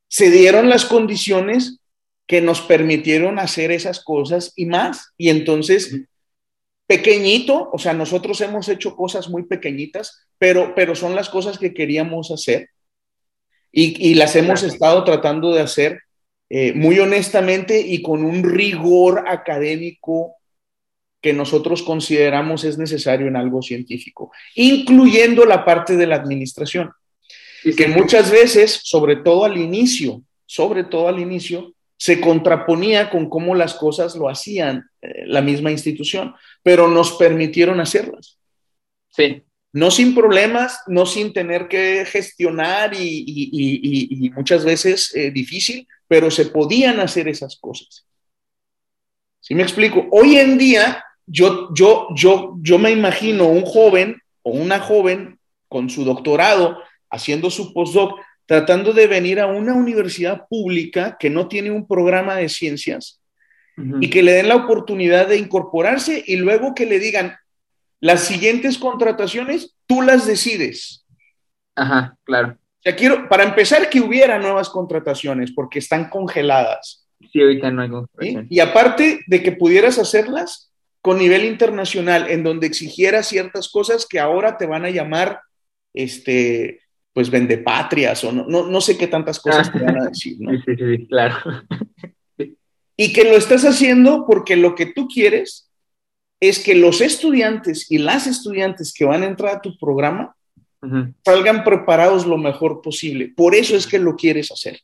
se 0.09 0.31
dieron 0.31 0.69
las 0.69 0.85
condiciones 0.85 1.81
que 2.27 2.41
nos 2.41 2.61
permitieron 2.63 3.39
hacer 3.39 3.71
esas 3.71 4.03
cosas 4.03 4.53
y 4.57 4.67
más. 4.67 5.13
Y 5.17 5.29
entonces, 5.29 6.01
pequeñito, 6.87 7.71
o 7.73 7.79
sea, 7.79 7.93
nosotros 7.93 8.41
hemos 8.41 8.69
hecho 8.69 8.97
cosas 8.97 9.29
muy 9.29 9.45
pequeñitas, 9.45 10.27
pero, 10.39 10.75
pero 10.75 10.95
son 10.95 11.15
las 11.15 11.29
cosas 11.29 11.59
que 11.59 11.75
queríamos 11.75 12.31
hacer 12.31 12.71
y, 13.73 14.11
y 14.11 14.15
las 14.15 14.37
hemos 14.37 14.63
estado 14.63 15.05
tratando 15.05 15.53
de 15.53 15.61
hacer 15.61 16.01
eh, 16.49 16.73
muy 16.73 16.99
honestamente 17.01 17.81
y 17.81 18.03
con 18.03 18.25
un 18.25 18.45
rigor 18.45 19.25
académico 19.27 20.37
que 21.21 21.33
nosotros 21.33 21.83
consideramos 21.83 22.65
es 22.65 22.79
necesario 22.79 23.27
en 23.27 23.37
algo 23.37 23.63
científico, 23.63 24.31
incluyendo 24.55 25.47
la 25.47 25.65
parte 25.65 25.97
de 25.97 26.07
la 26.07 26.17
administración, 26.17 26.93
sí, 27.63 27.75
que 27.75 27.89
muchas 27.89 28.31
veces, 28.31 28.81
sobre 28.85 29.17
todo 29.17 29.45
al 29.45 29.57
inicio, 29.57 30.23
sobre 30.45 30.85
todo 30.85 31.09
al 31.09 31.19
inicio, 31.19 31.74
se 31.97 32.21
contraponía 32.21 33.11
con 33.11 33.29
cómo 33.29 33.55
las 33.55 33.75
cosas 33.75 34.17
lo 34.17 34.29
hacían 34.29 34.89
eh, 35.01 35.25
la 35.27 35.41
misma 35.41 35.71
institución, 35.71 36.35
pero 36.63 36.89
nos 36.89 37.13
permitieron 37.13 37.81
hacerlas. 37.81 38.39
Sí. 39.11 39.43
no 39.73 39.93
sin 39.93 40.13
problemas, 40.15 40.81
no 40.89 41.07
sin 41.07 41.33
tener 41.33 41.69
que 41.69 42.05
gestionar 42.05 42.93
y, 42.95 44.31
muchas 44.35 44.65
veces 44.65 45.15
eh, 45.15 45.31
difícil, 45.31 45.87
pero 46.09 46.31
se 46.31 46.47
podían 46.47 47.01
hacer 47.01 47.29
esas 47.29 47.57
cosas. 47.57 48.07
¿Sí 49.41 49.55
me 49.55 49.63
explico? 49.63 50.07
Hoy 50.11 50.37
en 50.37 50.59
día, 50.59 51.05
yo, 51.27 51.69
yo, 51.75 52.09
yo, 52.15 52.57
yo 52.61 52.79
me 52.79 52.91
imagino 52.91 53.47
un 53.47 53.65
joven 53.65 54.21
o 54.43 54.51
una 54.53 54.81
joven 54.81 55.39
con 55.69 55.91
su 55.91 56.05
doctorado 56.05 56.79
haciendo 57.11 57.51
su 57.51 57.73
postdoc, 57.73 58.19
tratando 58.47 58.93
de 58.93 59.07
venir 59.07 59.41
a 59.41 59.47
una 59.47 59.75
universidad 59.75 60.47
pública 60.49 61.17
que 61.19 61.31
no 61.31 61.49
tiene 61.49 61.71
un 61.71 61.87
programa 61.87 62.37
de 62.37 62.49
ciencias 62.49 63.21
y 64.01 64.09
que 64.09 64.23
le 64.23 64.33
den 64.33 64.49
la 64.49 64.57
oportunidad 64.57 65.27
de 65.27 65.37
incorporarse 65.37 66.23
y 66.25 66.37
luego 66.37 66.75
que 66.75 66.87
le 66.87 67.01
digan, 67.01 67.35
las 68.01 68.21
siguientes 68.21 68.79
contrataciones 68.79 69.75
tú 69.87 70.01
las 70.03 70.27
decides. 70.27 71.05
Ajá, 71.75 72.17
claro. 72.23 72.57
Ya 72.85 72.95
quiero, 72.95 73.29
para 73.29 73.45
empezar, 73.45 73.89
que 73.89 74.01
hubiera 74.01 74.39
nuevas 74.39 74.69
contrataciones 74.69 75.53
porque 75.53 75.79
están 75.79 76.09
congeladas. 76.09 77.09
Sí, 77.33 77.41
ahorita 77.41 77.71
no 77.71 77.83
hay 77.83 78.47
Y 78.51 78.61
aparte 78.61 79.21
de 79.27 79.43
que 79.43 79.53
pudieras 79.53 79.99
hacerlas 79.99 80.71
con 81.01 81.19
nivel 81.19 81.45
internacional, 81.45 82.31
en 82.31 82.45
donde 82.45 82.67
exigiera 82.67 83.23
ciertas 83.23 83.69
cosas 83.69 84.07
que 84.07 84.21
ahora 84.21 84.57
te 84.57 84.67
van 84.67 84.85
a 84.85 84.91
llamar, 84.91 85.41
este, 85.95 86.81
pues 87.15 87.31
vendepatrias 87.31 88.25
o 88.25 88.33
no, 88.33 88.45
no, 88.47 88.67
no 88.67 88.81
sé 88.81 88.99
qué 88.99 89.07
tantas 89.07 89.39
cosas 89.41 89.73
te 89.73 89.79
van 89.79 90.03
a 90.03 90.05
decir, 90.11 90.37
¿no? 90.41 90.51
Sí, 90.53 90.63
sí, 90.67 90.75
sí, 90.77 91.07
claro. 91.07 91.37
Y 92.97 93.13
que 93.13 93.25
lo 93.25 93.37
estás 93.37 93.65
haciendo 93.65 94.25
porque 94.25 94.55
lo 94.55 94.77
que 94.77 94.87
tú 94.87 95.09
quieres 95.09 95.69
es 96.39 96.61
que 96.61 96.77
los 96.77 97.01
estudiantes 97.01 97.91
y 97.91 97.99
las 97.99 98.29
estudiantes 98.29 98.95
que 98.95 99.05
van 99.05 99.25
a 99.25 99.27
entrar 99.27 99.57
a 99.57 99.61
tu 99.61 99.77
programa 99.79 100.37
salgan 101.25 101.65
preparados 101.65 102.25
lo 102.25 102.39
mejor 102.39 102.83
posible. 102.83 103.33
Por 103.35 103.57
eso 103.57 103.75
es 103.75 103.89
que 103.89 103.99
lo 103.99 104.15
quieres 104.15 104.53
hacer. 104.53 104.81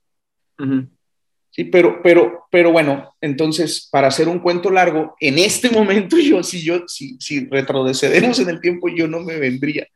Sí, 1.51 1.64
pero, 1.64 2.01
pero, 2.03 2.47
pero 2.51 2.72
bueno, 2.72 3.14
entonces, 3.20 3.89
para 3.91 4.09
hacer 4.09 4.28
un 4.28 4.39
cuento 4.39 4.70
largo, 4.70 5.14
en 5.20 5.39
este 5.39 5.70
momento 5.70 6.16
yo, 6.22 6.43
si 6.43 6.62
yo, 6.62 6.85
si, 6.87 7.16
si 7.20 7.47
retrocedemos 7.47 8.39
en 8.39 8.49
el 8.49 8.61
tiempo, 8.61 8.89
yo 8.89 9.07
no 9.09 9.20
me 9.20 9.39
vendría. 9.39 9.87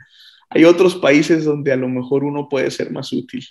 Hay 0.54 0.64
otros 0.64 0.94
países 0.96 1.44
donde 1.44 1.72
a 1.72 1.76
lo 1.76 1.88
mejor 1.88 2.22
uno 2.22 2.48
puede 2.48 2.70
ser 2.70 2.90
más 2.92 3.12
útil. 3.12 3.44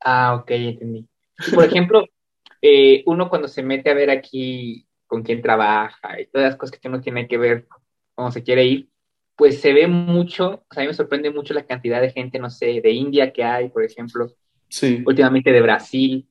Ah, 0.00 0.34
ok, 0.34 0.50
entendí. 0.50 1.06
Por 1.54 1.64
ejemplo, 1.64 2.04
eh, 2.62 3.02
uno 3.06 3.28
cuando 3.28 3.46
se 3.48 3.62
mete 3.62 3.90
a 3.90 3.94
ver 3.94 4.10
aquí 4.10 4.86
con 5.06 5.22
quién 5.22 5.40
trabaja 5.40 6.20
y 6.20 6.26
todas 6.26 6.48
las 6.48 6.56
cosas 6.56 6.78
que 6.80 6.88
uno 6.88 7.00
tiene 7.00 7.28
que 7.28 7.38
ver 7.38 7.68
cómo 8.14 8.32
se 8.32 8.42
quiere 8.42 8.64
ir, 8.64 8.88
pues 9.36 9.60
se 9.60 9.72
ve 9.72 9.86
mucho, 9.86 10.64
o 10.68 10.74
sea, 10.74 10.80
a 10.80 10.84
mí 10.84 10.88
me 10.88 10.94
sorprende 10.94 11.30
mucho 11.30 11.54
la 11.54 11.66
cantidad 11.66 12.00
de 12.00 12.10
gente, 12.10 12.38
no 12.38 12.50
sé, 12.50 12.80
de 12.80 12.90
India 12.90 13.32
que 13.32 13.44
hay, 13.44 13.68
por 13.68 13.84
ejemplo, 13.84 14.32
sí. 14.68 15.04
últimamente 15.06 15.52
de 15.52 15.60
Brasil, 15.60 16.28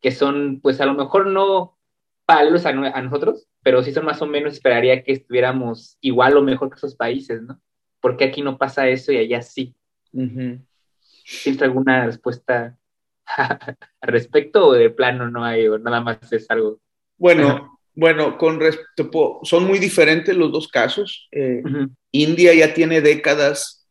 que 0.00 0.10
son, 0.10 0.60
pues 0.60 0.80
a 0.80 0.86
lo 0.86 0.94
mejor 0.94 1.26
no 1.26 1.78
palos 2.26 2.66
a, 2.66 2.70
a, 2.70 3.02
nosotros, 3.02 3.46
pero 3.62 3.82
sí 3.82 3.92
son 3.92 4.06
más 4.06 4.20
o 4.22 4.26
menos, 4.26 4.54
esperaría 4.54 5.02
que 5.04 5.12
estuviéramos 5.12 5.98
igual 6.00 6.36
o 6.36 6.42
mejor 6.42 6.70
que 6.70 6.76
esos 6.76 6.96
países, 6.96 7.42
¿no? 7.42 7.60
Porque 8.04 8.24
aquí 8.24 8.42
no 8.42 8.58
pasa 8.58 8.86
eso 8.86 9.12
y 9.12 9.16
allá 9.16 9.40
sí. 9.40 9.74
¿Tienes 10.12 11.62
alguna 11.62 12.04
respuesta 12.04 12.76
al 13.26 13.78
respecto 14.02 14.66
o 14.66 14.72
de 14.74 14.90
plano 14.90 15.30
no 15.30 15.42
hay, 15.42 15.66
o 15.68 15.78
nada 15.78 16.02
más 16.02 16.18
es 16.30 16.44
algo? 16.50 16.82
Bueno, 17.16 17.80
bueno, 17.94 18.36
con 18.36 18.60
respecto, 18.60 19.40
son 19.42 19.64
muy 19.64 19.78
diferentes 19.78 20.36
los 20.36 20.52
dos 20.52 20.68
casos. 20.68 21.30
Eh, 21.32 21.62
India 22.10 22.52
ya 22.52 22.74
tiene 22.74 23.00
décadas 23.00 23.88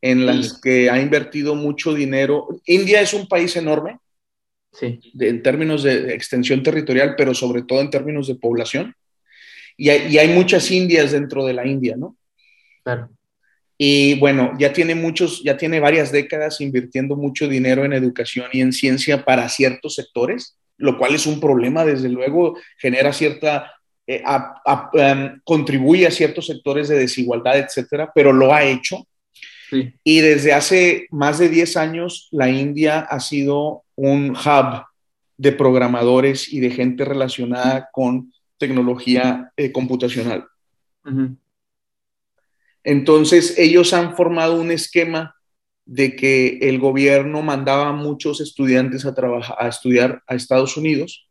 en 0.00 0.26
las 0.26 0.60
que 0.60 0.90
ha 0.90 1.00
invertido 1.00 1.54
mucho 1.54 1.94
dinero. 1.94 2.48
India 2.66 3.00
es 3.00 3.14
un 3.14 3.28
país 3.28 3.54
enorme, 3.54 4.00
sí. 4.72 4.98
en 5.20 5.40
términos 5.40 5.84
de 5.84 6.12
extensión 6.12 6.64
territorial, 6.64 7.14
pero 7.16 7.32
sobre 7.32 7.62
todo 7.62 7.80
en 7.80 7.90
términos 7.90 8.26
de 8.26 8.34
población. 8.34 8.92
Y 9.76 9.90
hay, 9.90 10.12
y 10.12 10.18
hay, 10.18 10.30
muchas 10.30 10.68
Indias 10.72 11.12
dentro 11.12 11.46
de 11.46 11.52
la 11.52 11.64
India, 11.64 11.94
¿no? 11.96 12.16
Claro. 12.82 13.08
Y 13.84 14.14
bueno, 14.20 14.52
ya 14.58 14.72
tiene 14.72 14.94
muchos, 14.94 15.42
ya 15.42 15.56
tiene 15.56 15.80
varias 15.80 16.12
décadas 16.12 16.60
invirtiendo 16.60 17.16
mucho 17.16 17.48
dinero 17.48 17.84
en 17.84 17.92
educación 17.92 18.46
y 18.52 18.60
en 18.60 18.72
ciencia 18.72 19.24
para 19.24 19.48
ciertos 19.48 19.94
sectores 19.96 20.56
lo 20.82 20.98
cual 20.98 21.14
es 21.14 21.26
un 21.26 21.38
problema, 21.38 21.84
desde 21.84 22.08
luego, 22.08 22.58
genera 22.76 23.12
cierta, 23.12 23.72
eh, 24.04 24.22
em, 24.94 25.40
contribuye 25.44 26.06
a 26.08 26.10
ciertos 26.10 26.46
sectores 26.46 26.88
de 26.88 26.98
desigualdad, 26.98 27.56
etcétera, 27.56 28.10
pero 28.12 28.32
lo 28.32 28.52
ha 28.52 28.64
hecho. 28.64 29.06
Y 30.04 30.20
desde 30.20 30.52
hace 30.52 31.06
más 31.10 31.38
de 31.38 31.48
10 31.48 31.78
años, 31.78 32.28
la 32.30 32.50
India 32.50 32.98
ha 32.98 33.20
sido 33.20 33.84
un 33.94 34.36
hub 34.36 34.84
de 35.38 35.52
programadores 35.52 36.52
y 36.52 36.60
de 36.60 36.72
gente 36.72 37.06
relacionada 37.06 37.88
con 37.90 38.34
tecnología 38.58 39.50
eh, 39.56 39.72
computacional. 39.72 40.44
Entonces, 42.84 43.58
ellos 43.58 43.92
han 43.92 44.16
formado 44.16 44.60
un 44.60 44.70
esquema 44.70 45.36
de 45.84 46.16
que 46.16 46.58
el 46.62 46.78
gobierno 46.78 47.42
mandaba 47.42 47.88
a 47.88 47.92
muchos 47.92 48.40
estudiantes 48.40 49.04
a, 49.04 49.14
trabajar, 49.14 49.56
a 49.58 49.68
estudiar 49.68 50.22
a 50.26 50.34
Estados 50.34 50.76
Unidos. 50.76 51.28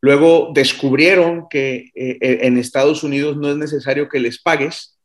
Luego 0.00 0.50
descubrieron 0.52 1.46
que 1.48 1.90
eh, 1.94 2.18
eh, 2.20 2.38
en 2.42 2.58
Estados 2.58 3.04
Unidos 3.04 3.36
no 3.36 3.50
es 3.50 3.56
necesario 3.56 4.08
que 4.08 4.20
les 4.20 4.40
pagues. 4.40 4.98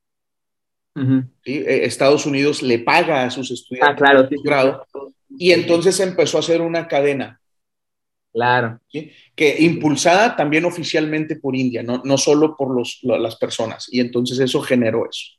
Eh, 0.95 1.81
Estados 1.83 2.25
Unidos 2.25 2.63
le 2.63 2.79
paga 2.79 3.23
a 3.23 3.29
sus 3.29 3.51
estudiantes 3.51 3.93
ah, 3.93 3.95
claro, 3.95 4.27
grado. 4.43 4.87
Y 5.29 5.51
entonces 5.51 5.99
empezó 5.99 6.37
a 6.37 6.39
hacer 6.39 6.61
una 6.61 6.87
cadena. 6.87 7.39
Claro. 8.37 8.79
Que 9.35 9.55
impulsada 9.61 10.35
también 10.35 10.63
oficialmente 10.63 11.37
por 11.37 11.55
India, 11.55 11.81
no, 11.81 12.03
no 12.05 12.19
solo 12.19 12.55
por 12.55 12.69
los, 12.75 12.99
las 13.01 13.35
personas. 13.35 13.87
Y 13.91 13.99
entonces 13.99 14.37
eso 14.37 14.61
generó 14.61 15.09
eso. 15.09 15.31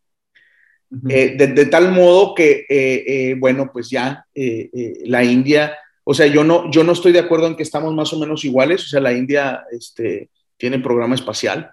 Eh, 1.09 1.37
de, 1.37 1.67
tal 1.67 1.93
modo 1.93 2.35
que, 2.35 2.67
eh, 2.69 3.05
eh, 3.07 3.37
bueno, 3.39 3.71
pues 3.73 3.89
ya 3.89 4.27
la 4.35 5.23
India, 5.23 5.79
o 6.03 6.13
sea, 6.13 6.27
yo 6.27 6.43
no, 6.43 6.69
yo 6.73 6.83
no 6.83 6.91
estoy 6.91 7.13
de 7.13 7.21
acuerdo 7.21 7.47
en 7.47 7.55
que 7.55 7.63
estamos 7.63 7.95
más 7.95 8.13
o 8.13 8.19
menos 8.19 8.45
iguales, 8.45 8.83
o 8.87 8.89
sea, 8.89 9.01
la 9.01 9.13
India 9.13 9.63
este, 9.71 10.31
tiene 10.57 10.81
programa 10.81 11.15
espacial, 11.15 11.71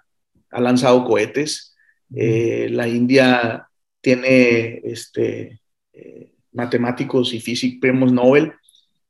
ha 0.52 0.62
lanzado 0.62 1.06
cohetes, 1.06 1.76
la 2.10 2.88
India 2.88 3.68
tiene 4.00 4.80
este, 4.84 5.60
matemáticos 6.52 7.34
y 7.34 7.40
físicos 7.40 7.80
premios 7.82 8.12
Nobel, 8.14 8.54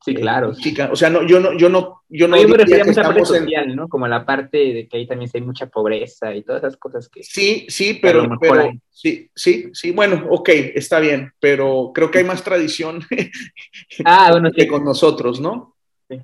Sí, 0.05 0.11
eh, 0.11 0.21
claro. 0.21 0.51
o 0.91 0.95
sea, 0.95 1.09
no, 1.09 1.25
yo 1.25 1.39
no, 1.39 1.57
yo 1.57 1.67
no, 1.67 2.03
yo 2.09 2.27
no. 2.27 2.39
yo 2.39 2.47
me 2.47 2.57
refería 2.57 2.83
a 2.83 2.85
la 2.85 2.93
parte 2.93 3.25
social, 3.25 3.75
¿no? 3.75 3.89
Como 3.89 4.07
la 4.07 4.23
parte 4.23 4.57
de 4.57 4.87
que 4.87 4.97
ahí 4.97 5.07
también 5.07 5.31
hay 5.33 5.41
mucha 5.41 5.65
pobreza 5.65 6.35
y 6.35 6.43
todas 6.43 6.61
esas 6.61 6.77
cosas 6.77 7.09
que. 7.09 7.23
Sí, 7.23 7.65
sí, 7.69 7.97
pero, 7.99 8.29
pero 8.39 8.71
sí, 8.91 9.31
sí, 9.33 9.71
sí, 9.73 9.89
bueno, 9.89 10.27
ok, 10.29 10.49
está 10.75 10.99
bien, 10.99 11.31
pero 11.39 11.91
creo 11.91 12.11
que 12.11 12.19
hay 12.19 12.23
más 12.23 12.43
tradición 12.43 12.99
ah, 14.05 14.29
bueno, 14.29 14.51
que 14.51 14.67
con 14.67 14.85
nosotros, 14.85 15.41
¿no? 15.41 15.75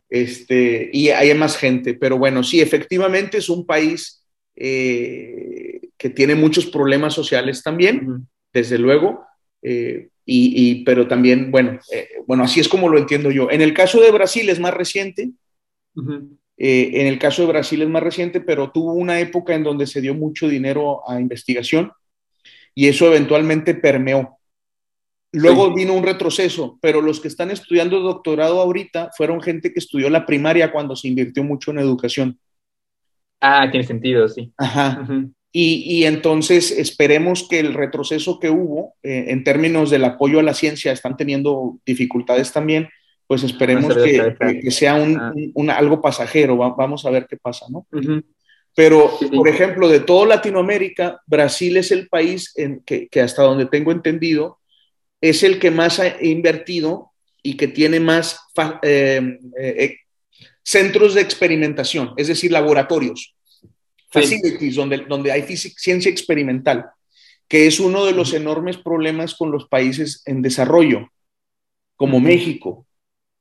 Este, 0.07 0.91
y 0.93 1.09
hay 1.09 1.33
más 1.33 1.57
gente, 1.57 1.95
pero 1.95 2.19
bueno, 2.19 2.43
sí, 2.43 2.61
efectivamente 2.61 3.39
es 3.39 3.49
un 3.49 3.65
país 3.65 4.27
eh, 4.55 5.81
que 5.97 6.11
tiene 6.11 6.35
muchos 6.35 6.67
problemas 6.67 7.15
sociales 7.15 7.63
también, 7.63 8.27
desde 8.53 8.77
luego. 8.77 9.25
Eh, 9.63 10.10
y, 10.25 10.83
pero 10.83 11.07
también, 11.07 11.51
bueno, 11.51 11.79
eh, 11.91 12.07
bueno, 12.27 12.43
así 12.43 12.59
es 12.59 12.67
como 12.67 12.89
lo 12.89 12.97
entiendo 12.97 13.31
yo. 13.31 13.49
En 13.49 13.61
el 13.61 13.73
caso 13.73 13.99
de 13.99 14.11
Brasil 14.11 14.49
es 14.49 14.59
más 14.59 14.73
reciente. 14.73 15.31
Eh, 16.57 16.91
en 17.01 17.07
el 17.07 17.17
caso 17.17 17.41
de 17.41 17.47
Brasil 17.47 17.81
es 17.81 17.89
más 17.89 18.03
reciente, 18.03 18.39
pero 18.39 18.71
tuvo 18.71 18.93
una 18.93 19.19
época 19.19 19.55
en 19.55 19.63
donde 19.63 19.87
se 19.87 19.99
dio 19.99 20.13
mucho 20.13 20.47
dinero 20.47 21.01
a 21.09 21.19
investigación 21.19 21.91
y 22.75 22.87
eso 22.87 23.07
eventualmente 23.07 23.73
permeó. 23.73 24.37
Luego 25.33 25.73
vino 25.73 25.93
un 25.93 26.03
retroceso, 26.03 26.77
pero 26.81 27.01
los 27.01 27.21
que 27.21 27.29
están 27.29 27.51
estudiando 27.51 27.99
doctorado 28.01 28.59
ahorita 28.59 29.11
fueron 29.15 29.41
gente 29.41 29.71
que 29.71 29.79
estudió 29.79 30.09
la 30.09 30.25
primaria 30.25 30.71
cuando 30.71 30.95
se 30.95 31.07
invirtió 31.07 31.43
mucho 31.43 31.71
en 31.71 31.79
educación. 31.79 32.37
Ah, 33.39 33.67
tiene 33.71 33.87
sentido, 33.87 34.27
sí. 34.27 34.51
Ajá. 34.57 35.33
Y, 35.53 36.05
entonces 36.05 36.71
esperemos 36.71 37.45
que 37.49 37.59
el 37.59 37.73
retroceso 37.73 38.39
que 38.39 38.49
hubo 38.49 38.95
eh, 39.03 39.25
en 39.27 39.43
términos 39.43 39.89
del 39.89 40.05
apoyo 40.05 40.39
a 40.39 40.43
la 40.43 40.53
ciencia 40.53 40.93
están 40.93 41.17
teniendo 41.17 41.77
dificultades 41.85 42.53
también, 42.53 42.87
pues 43.27 43.43
esperemos 43.43 43.93
que, 43.95 44.71
sea 44.71 44.95
ah. 44.95 45.33
un, 45.53 45.69
algo 45.69 46.01
pasajero, 46.01 46.55
vamos 46.55 47.05
a 47.05 47.09
ver 47.09 47.27
qué 47.29 47.35
pasa, 47.35 47.65
¿no? 47.69 47.85
Pero, 48.73 49.11
por 49.35 49.49
ejemplo, 49.49 49.89
de 49.89 49.99
todo 49.99 50.25
Latinoamérica, 50.25 51.21
Brasil 51.25 51.75
es 51.75 51.91
el 51.91 52.07
país 52.07 52.53
en 52.55 52.81
que, 52.85 53.09
hasta 53.21 53.43
donde 53.43 53.65
tengo 53.65 53.91
entendido, 53.91 54.59
es 55.19 55.43
el 55.43 55.59
que 55.59 55.69
más 55.69 55.99
ha 55.99 56.23
invertido 56.23 57.11
y 57.43 57.57
que 57.57 57.67
tiene 57.67 57.99
más 57.99 58.39
eh, 58.83 59.37
eh, 59.59 59.97
centros 60.63 61.13
de 61.13 61.21
experimentación, 61.21 62.13
es 62.15 62.27
decir, 62.27 62.51
laboratorios 62.51 63.35
facilities, 64.11 64.75
donde, 64.75 64.97
donde 65.07 65.31
hay 65.31 65.43
ciencia 65.57 66.11
experimental. 66.11 66.85
que 67.47 67.67
es 67.67 67.81
uno 67.81 68.05
de 68.05 68.13
los 68.13 68.33
enormes 68.33 68.77
problemas 68.77 69.35
con 69.35 69.51
los 69.51 69.67
países 69.67 70.21
en 70.25 70.41
desarrollo, 70.41 71.09
como 71.97 72.21
México, 72.21 72.85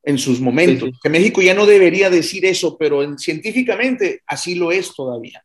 en 0.03 0.19
sus 0.19 0.41
momentos. 0.41 0.89
Sí, 0.89 0.95
sí. 0.95 1.01
Que 1.01 1.11
México 1.11 1.41
ya 1.43 1.55
no 1.55 1.65
debería 1.65 2.11
decir 2.11 2.45
eso, 2.45 2.77
pero 2.77 3.05
en- 3.05 3.19
científicamente 3.19 4.23
así 4.27 4.57
lo 4.57 4.73
es 4.73 4.93
todavía. 4.97 5.45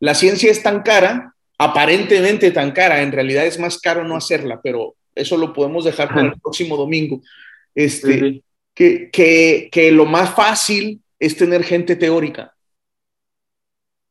La 0.00 0.14
ciencia 0.14 0.50
es 0.50 0.62
tan 0.62 0.80
cara, 0.82 1.34
aparentemente 1.58 2.50
tan 2.50 2.72
cara, 2.72 3.02
en 3.02 3.12
realidad 3.12 3.44
es 3.44 3.58
más 3.58 3.78
caro 3.78 4.04
no 4.04 4.16
hacerla, 4.16 4.60
pero 4.62 4.96
eso 5.14 5.36
lo 5.36 5.52
podemos 5.52 5.84
dejar 5.84 6.08
para 6.08 6.28
el 6.28 6.40
próximo 6.40 6.78
domingo. 6.78 7.20
Este, 7.74 8.20
sí. 8.20 8.44
Que, 8.74 9.10
que, 9.10 9.68
que 9.70 9.92
lo 9.92 10.06
más 10.06 10.34
fácil 10.34 11.02
es 11.18 11.36
tener 11.36 11.62
gente 11.62 11.94
teórica. 11.94 12.53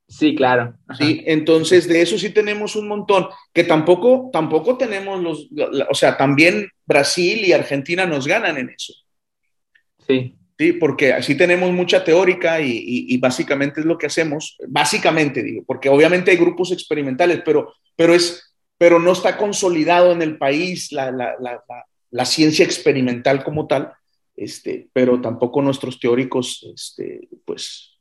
Sí, 0.07 0.35
claro. 0.35 0.75
Ajá. 0.88 1.03
¿sí? 1.03 1.23
Entonces, 1.25 1.88
de 1.88 2.01
eso 2.01 2.17
sí 2.17 2.30
tenemos 2.30 2.75
un 2.75 2.88
montón, 2.88 3.27
que 3.53 3.63
tampoco, 3.63 4.30
tampoco 4.31 4.77
tenemos 4.77 5.21
los, 5.21 5.49
o 5.89 5.93
sea, 5.95 6.17
también 6.17 6.67
Brasil 6.85 7.43
y 7.45 7.53
Argentina 7.53 8.05
nos 8.05 8.27
ganan 8.27 8.57
en 8.57 8.69
eso, 8.69 8.93
Sí, 10.07 10.35
¿sí? 10.57 10.73
Porque 10.73 11.13
así 11.13 11.35
tenemos 11.35 11.71
mucha 11.71 12.03
teórica 12.03 12.59
y, 12.61 12.71
y- 12.71 13.13
y 13.13 13.17
básicamente 13.17 13.80
es 13.80 13.85
lo 13.85 13.97
que 13.97 14.07
hacemos, 14.07 14.57
básicamente 14.67 15.41
digo, 15.41 15.63
porque 15.65 15.89
obviamente 15.89 16.31
hay 16.31 16.38
grupos 16.38 16.71
experimentales, 16.71 17.41
pero, 17.45 17.73
pero, 17.95 18.13
es, 18.13 18.53
pero 18.77 18.99
no 18.99 19.13
está 19.13 19.38
consolidado 19.38 20.11
en 20.11 20.21
el 20.21 20.38
país 20.38 20.91
la, 20.91 21.11
la, 21.11 21.35
la, 21.39 21.63
la, 21.67 21.85
la 22.11 22.25
ciencia 22.25 22.65
experimental 22.65 23.43
como 23.43 23.65
tal, 23.67 23.93
este, 24.35 24.89
pero 24.93 25.21
tampoco 25.21 25.61
nuestros 25.61 25.99
teóricos, 25.99 26.65
este, 26.75 27.30
pues, 27.45 27.92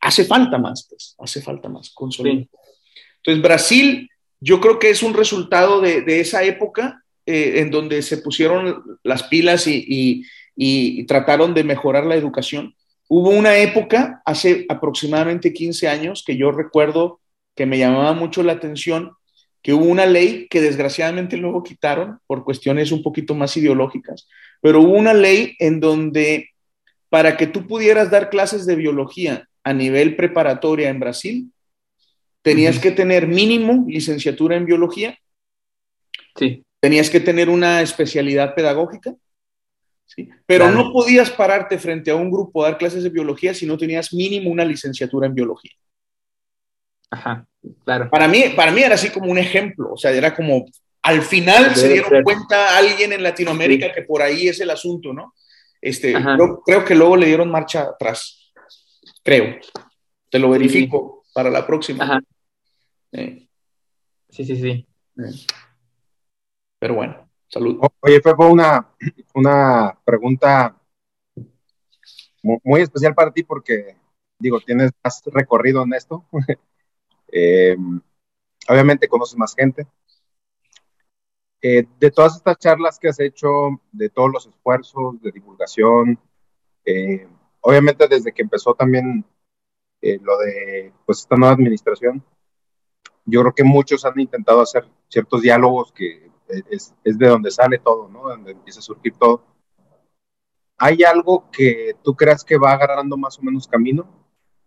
hace 0.00 0.24
falta 0.24 0.58
más, 0.58 0.86
pues, 0.88 1.14
hace 1.18 1.42
falta 1.42 1.68
más 1.68 1.90
consolidar. 1.90 2.44
sí. 2.44 2.50
Entonces, 3.18 3.42
Brasil, 3.42 4.10
yo 4.40 4.60
creo 4.60 4.78
que 4.78 4.90
es 4.90 5.02
un 5.02 5.12
resultado 5.14 5.80
de, 5.80 6.00
de 6.02 6.20
esa 6.20 6.42
época 6.44 7.04
eh, 7.26 7.60
en 7.60 7.70
donde 7.70 8.00
se 8.02 8.18
pusieron 8.18 8.82
las 9.02 9.24
pilas 9.24 9.66
y, 9.66 9.84
y- 9.86 10.24
y 10.56 11.04
trataron 11.04 11.54
de 11.54 11.64
mejorar 11.64 12.04
la 12.06 12.16
educación. 12.16 12.74
Hubo 13.08 13.30
una 13.30 13.56
época, 13.58 14.20
hace 14.24 14.66
aproximadamente 14.68 15.52
15 15.52 15.88
años, 15.88 16.22
que 16.26 16.36
yo 16.36 16.50
recuerdo 16.52 17.20
que 17.56 17.66
me 17.66 17.78
llamaba 17.78 18.12
mucho 18.14 18.42
la 18.42 18.52
atención, 18.52 19.12
que 19.62 19.74
hubo 19.74 19.84
una 19.84 20.06
ley 20.06 20.48
que 20.48 20.60
desgraciadamente 20.62 21.36
luego 21.36 21.62
quitaron 21.62 22.18
por 22.26 22.44
cuestiones 22.44 22.92
un 22.92 23.02
poquito 23.02 23.34
más 23.34 23.56
ideológicas, 23.56 24.26
pero 24.62 24.80
hubo 24.80 24.92
una 24.94 25.12
ley 25.12 25.54
en 25.58 25.80
donde 25.80 26.50
para 27.10 27.36
que 27.36 27.46
tú 27.46 27.66
pudieras 27.66 28.10
dar 28.10 28.30
clases 28.30 28.64
de 28.64 28.76
biología 28.76 29.48
a 29.70 29.74
nivel 29.74 30.16
preparatoria 30.16 30.88
en 30.88 30.98
Brasil, 31.00 31.52
tenías 32.42 32.78
que 32.78 32.90
tener 32.90 33.26
mínimo 33.26 33.84
licenciatura 33.88 34.56
en 34.56 34.66
biología, 34.66 35.16
Sí, 36.36 36.64
tenías 36.80 37.10
que 37.10 37.20
tener 37.20 37.48
una 37.50 37.82
especialidad 37.82 38.54
pedagógica, 38.54 39.14
¿sí? 40.06 40.28
pero 40.46 40.64
Claro. 40.66 40.78
no 40.84 40.92
podías 40.92 41.28
pararte 41.30 41.76
frente 41.78 42.10
a 42.10 42.14
un 42.16 42.30
grupo 42.30 42.64
a 42.64 42.70
dar 42.70 42.78
clases 42.78 43.02
de 43.02 43.10
biología 43.10 43.52
si 43.52 43.66
no 43.66 43.76
tenías 43.76 44.12
mínimo 44.14 44.50
una 44.50 44.64
licenciatura 44.64 45.26
en 45.26 45.34
biología. 45.34 45.72
ajá, 47.10 47.44
claro. 47.84 48.08
Para 48.10 48.28
mí, 48.28 48.44
para 48.56 48.70
mí 48.72 48.82
era 48.82 48.94
así 48.94 49.10
como 49.10 49.30
un 49.30 49.38
ejemplo, 49.38 49.92
o 49.92 49.96
sea, 49.96 50.12
era 50.12 50.34
como, 50.34 50.64
al 51.02 51.22
final 51.22 51.74
se 51.74 51.88
dieron 51.92 52.10
ser. 52.10 52.22
cuenta 52.22 52.76
alguien 52.78 53.12
en 53.12 53.22
Latinoamérica 53.22 53.86
Sí. 53.86 53.92
que 53.96 54.02
por 54.02 54.22
ahí 54.22 54.48
es 54.48 54.60
el 54.60 54.70
asunto, 54.70 55.12
¿no? 55.12 55.34
Este, 55.82 56.12
yo 56.12 56.62
creo 56.64 56.84
que 56.84 56.94
luego 56.94 57.16
le 57.16 57.26
dieron 57.26 57.50
marcha 57.50 57.82
atrás, 57.82 58.39
creo. 59.22 59.56
Te 60.30 60.38
lo 60.38 60.50
verifico 60.50 61.24
para 61.34 61.50
la 61.50 61.66
próxima. 61.66 62.04
Ajá, 62.04 62.20
Eh, 63.12 63.48
sí, 64.28 64.44
sí, 64.44 64.56
sí. 64.56 64.86
eh. 65.18 65.46
Pero 66.78 66.94
bueno, 66.94 67.28
salud. 67.48 67.78
Oye, 68.00 68.20
Fefo, 68.20 68.48
una, 68.48 68.88
una 69.34 69.98
pregunta 70.04 70.76
mu- 72.42 72.58
muy 72.64 72.80
especial 72.82 73.14
para 73.14 73.32
ti 73.32 73.42
porque, 73.42 73.96
digo, 74.38 74.60
tienes 74.60 74.92
más 75.02 75.22
recorrido 75.26 75.82
en 75.82 75.94
esto. 75.94 76.24
Eh, 77.32 77.76
obviamente 78.68 79.06
conoces 79.06 79.38
más 79.38 79.54
gente. 79.54 79.86
Eh, 81.62 81.86
de 82.00 82.10
todas 82.10 82.34
estas 82.34 82.58
charlas 82.58 82.98
que 82.98 83.08
has 83.08 83.20
hecho, 83.20 83.80
de 83.92 84.08
todos 84.08 84.32
los 84.32 84.46
esfuerzos 84.46 85.22
de 85.22 85.30
divulgación, 85.30 86.18
eh, 86.84 87.28
obviamente 87.60 88.08
desde 88.08 88.32
que 88.32 88.42
empezó 88.42 88.74
también 88.74 89.24
eh, 90.02 90.18
lo 90.22 90.38
de 90.38 90.92
pues 91.06 91.20
esta 91.20 91.36
nueva 91.36 91.54
administración, 91.54 92.24
yo 93.24 93.40
creo 93.40 93.54
que 93.54 93.64
muchos 93.64 94.04
han 94.04 94.18
intentado 94.18 94.60
hacer 94.60 94.86
ciertos 95.08 95.42
diálogos 95.42 95.92
que 95.92 96.30
es, 96.70 96.94
es 97.04 97.18
de 97.18 97.28
donde 97.28 97.50
sale 97.50 97.78
todo, 97.78 98.08
¿no? 98.08 98.28
Donde 98.28 98.52
empieza 98.52 98.80
a 98.80 98.82
surgir 98.82 99.14
todo. 99.14 99.44
¿Hay 100.78 101.02
algo 101.02 101.50
que 101.50 101.94
tú 102.02 102.14
creas 102.16 102.42
que 102.42 102.56
va 102.56 102.72
agarrando 102.72 103.16
más 103.16 103.38
o 103.38 103.42
menos 103.42 103.68
camino? 103.68 104.08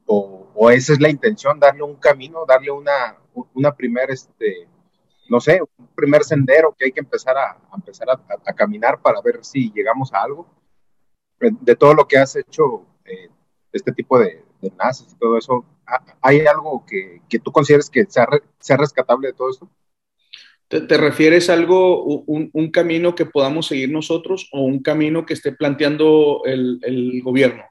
¿O, 0.06 0.52
o 0.54 0.70
esa 0.70 0.94
es 0.94 1.00
la 1.00 1.10
intención, 1.10 1.60
darle 1.60 1.84
un 1.84 1.96
camino, 1.96 2.46
darle 2.48 2.72
una, 2.72 3.18
una 3.54 3.74
primera, 3.76 4.14
este, 4.14 4.68
no 5.30 5.40
sé, 5.40 5.62
un 5.78 5.88
primer 5.96 6.24
sendero 6.24 6.76
que 6.78 6.86
hay 6.86 6.92
que 6.92 7.00
empezar 7.00 7.38
a, 7.38 7.58
empezar 7.74 8.08
a, 8.10 8.54
caminar 8.54 9.02
para 9.02 9.22
ver 9.22 9.44
si 9.44 9.72
llegamos 9.72 10.14
a 10.14 10.22
algo? 10.22 10.48
De 11.40 11.76
todo 11.76 11.94
lo 11.94 12.08
que 12.08 12.18
has 12.18 12.36
hecho, 12.36 12.86
eh, 13.06 13.30
este 13.72 13.92
tipo 13.92 14.18
de, 14.20 14.44
de, 14.62 14.68
enlaces 14.70 15.12
y 15.12 15.18
todo 15.18 15.38
eso, 15.38 15.66
¿hay 16.22 16.46
algo 16.46 16.86
que, 16.86 17.22
que 17.28 17.40
tú 17.40 17.52
consideres 17.52 17.90
que 17.90 18.06
sea, 18.06 18.28
sea 18.60 18.78
rescatable 18.78 19.28
de 19.28 19.34
todo 19.34 19.50
esto? 19.50 19.70
¿Te, 20.68 20.82
te 20.82 20.98
refieres 20.98 21.50
a 21.50 21.54
algo, 21.54 22.04
un, 22.04 22.50
un, 22.54 22.72
camino 22.72 23.14
que 23.14 23.26
podamos 23.26 23.68
seguir 23.68 23.92
nosotros 23.92 24.50
o 24.54 24.62
un 24.62 24.82
camino 24.82 25.26
que 25.26 25.34
esté 25.34 25.52
planteando 25.52 26.42
el, 26.46 26.80
el 26.84 27.22
gobierno? 27.22 27.64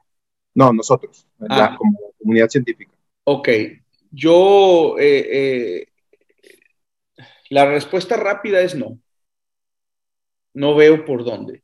No, 0.55 0.71
nosotros, 0.71 1.27
ah. 1.49 1.57
la, 1.57 1.77
como 1.77 2.13
comunidad 2.19 2.49
científica. 2.49 2.93
Ok, 3.23 3.49
yo, 4.11 4.95
eh, 4.99 5.27
eh, 5.31 5.87
la 7.49 7.65
respuesta 7.65 8.15
rápida 8.15 8.61
es 8.61 8.75
no. 8.75 8.99
No 10.53 10.75
veo 10.75 11.03
por 11.03 11.23
dónde. 11.23 11.62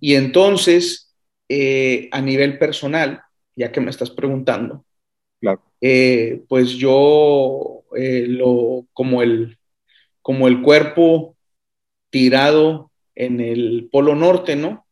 Y 0.00 0.14
entonces, 0.14 1.14
eh, 1.48 2.08
a 2.12 2.20
nivel 2.20 2.58
personal, 2.58 3.22
ya 3.54 3.72
que 3.72 3.80
me 3.80 3.90
estás 3.90 4.10
preguntando, 4.10 4.84
claro. 5.40 5.62
Eh, 5.80 6.42
pues 6.48 6.72
yo 6.72 7.82
lo, 7.92 8.86
como 8.92 9.22
el, 9.22 9.58
como 10.22 10.48
el 10.48 10.62
cuerpo 10.62 11.36
tirado 12.10 12.90
en 13.14 13.40
el 13.40 13.88
polo 13.90 14.14
norte, 14.14 14.56
¿no? 14.56 14.86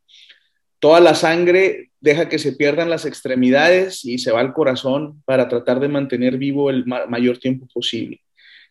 Toda 0.78 1.01
la 1.01 1.14
sangre 1.14 1.90
deja 2.01 2.28
que 2.28 2.39
se 2.39 2.52
pierdan 2.52 2.90
las 2.90 3.06
extremidades 3.06 4.05
y 4.05 4.18
se 4.18 4.31
va 4.31 4.40
al 4.40 4.52
corazón 4.52 5.22
para 5.24 5.48
tratar 5.48 5.81
de 5.81 5.89
mantener 5.89 6.36
vivo 6.36 6.68
el 6.68 6.85
ma 6.85 7.06
mayor 7.06 7.39
tiempo 7.39 7.66
posible. 7.72 8.20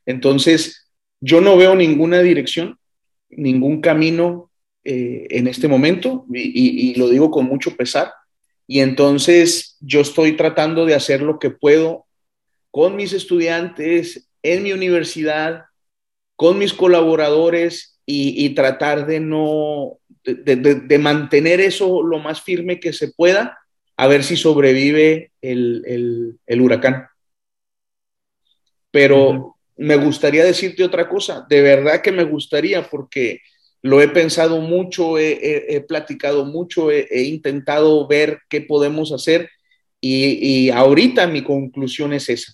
Entonces, 0.05 0.91
yo 1.19 1.41
no 1.41 1.57
veo 1.57 1.75
ninguna 1.75 2.21
dirección, 2.21 2.77
ningún 3.29 3.81
camino 3.81 4.51
eh, 4.83 5.27
en 5.29 5.47
este 5.47 5.67
momento, 5.67 6.25
y, 6.33 6.41
y, 6.41 6.91
y, 6.91 6.95
lo 6.95 7.09
digo 7.09 7.31
con 7.31 7.45
mucho 7.45 7.75
pesar. 7.75 8.11
Y 8.67 8.79
entonces 8.79 9.77
yo 9.79 10.01
estoy 10.01 10.35
tratando 10.35 10.85
de 10.85 10.95
hacer 10.95 11.21
lo 11.21 11.39
que 11.39 11.49
puedo 11.49 12.05
con 12.71 12.95
mis 12.95 13.13
estudiantes, 13.13 14.29
en 14.41 14.63
mi 14.63 14.73
universidad, 14.73 15.65
con 16.35 16.57
mis 16.57 16.73
colaboradores 16.73 17.99
y, 18.05 18.45
y 18.45 18.49
tratar 18.49 19.05
de 19.05 19.19
no, 19.19 19.99
de, 20.23 20.55
de, 20.55 20.75
de, 20.75 20.97
mantener 20.97 21.61
eso 21.61 22.03
lo 22.03 22.19
más 22.19 22.41
firme 22.41 22.79
que 22.79 22.91
se 22.93 23.09
pueda, 23.09 23.57
a 23.95 24.07
ver 24.07 24.23
si 24.23 24.35
sobrevive 24.35 25.31
el, 25.41 25.83
el, 25.85 26.39
el 26.45 26.61
huracán. 26.61 27.07
Pero 28.91 29.29
uh 29.29 29.33
-huh. 29.33 29.55
me 29.77 29.95
gustaría 29.95 30.43
decirte 30.43 30.83
otra 30.83 31.07
cosa, 31.07 31.45
de 31.47 31.61
verdad 31.61 32.01
que 32.01 32.11
me 32.11 32.23
gustaría 32.23 32.89
porque 32.89 33.41
lo 33.83 34.01
he 34.01 34.07
pensado 34.07 34.61
mucho, 34.61 35.19
he, 35.19 35.33
he, 35.33 35.75
he 35.75 35.81
platicado 35.81 36.45
mucho, 36.45 36.89
he, 36.89 37.07
he, 37.11 37.23
intentado 37.23 38.07
ver 38.07 38.39
qué 38.49 38.61
podemos 38.61 39.11
hacer 39.11 39.49
y, 40.01 40.65
y, 40.65 40.69
ahorita 40.69 41.27
mi 41.27 41.43
conclusión 41.43 42.13
es 42.13 42.29
esa. 42.29 42.53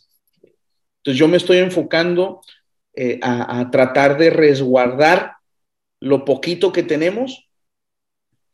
Entonces 0.98 1.20
yo 1.20 1.28
me 1.28 1.38
estoy 1.38 1.60
enfocando 1.60 2.42
eh, 2.96 3.20
a, 3.22 3.60
a 3.60 3.72
tratar 3.72 4.18
de 4.18 4.32
resguardar 4.32 5.34
lo 6.00 6.26
poquito 6.26 6.72
que 6.74 6.84
tenemos 6.84 7.50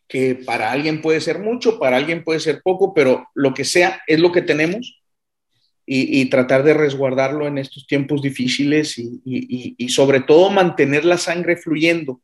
que 0.07 0.35
para 0.35 0.71
alguien 0.71 1.01
puede 1.01 1.21
ser 1.21 1.39
mucho, 1.39 1.79
para 1.79 1.97
alguien 1.97 2.23
puede 2.23 2.39
ser 2.39 2.61
poco, 2.61 2.93
pero 2.93 3.27
lo 3.33 3.53
que 3.53 3.65
sea 3.65 4.01
es 4.05 4.19
lo 4.19 4.31
que 4.31 4.41
tenemos 4.41 5.01
y, 5.85 6.21
y 6.21 6.25
tratar 6.29 6.63
de 6.63 6.73
resguardarlo 6.73 7.47
en 7.47 7.57
estos 7.57 7.87
tiempos 7.87 8.21
difíciles 8.21 8.97
y, 8.97 9.21
y, 9.25 9.75
y, 9.77 9.89
sobre 9.89 10.19
todo 10.19 10.49
mantener 10.49 11.05
la 11.05 11.17
sangre 11.17 11.57
fluyendo. 11.57 12.21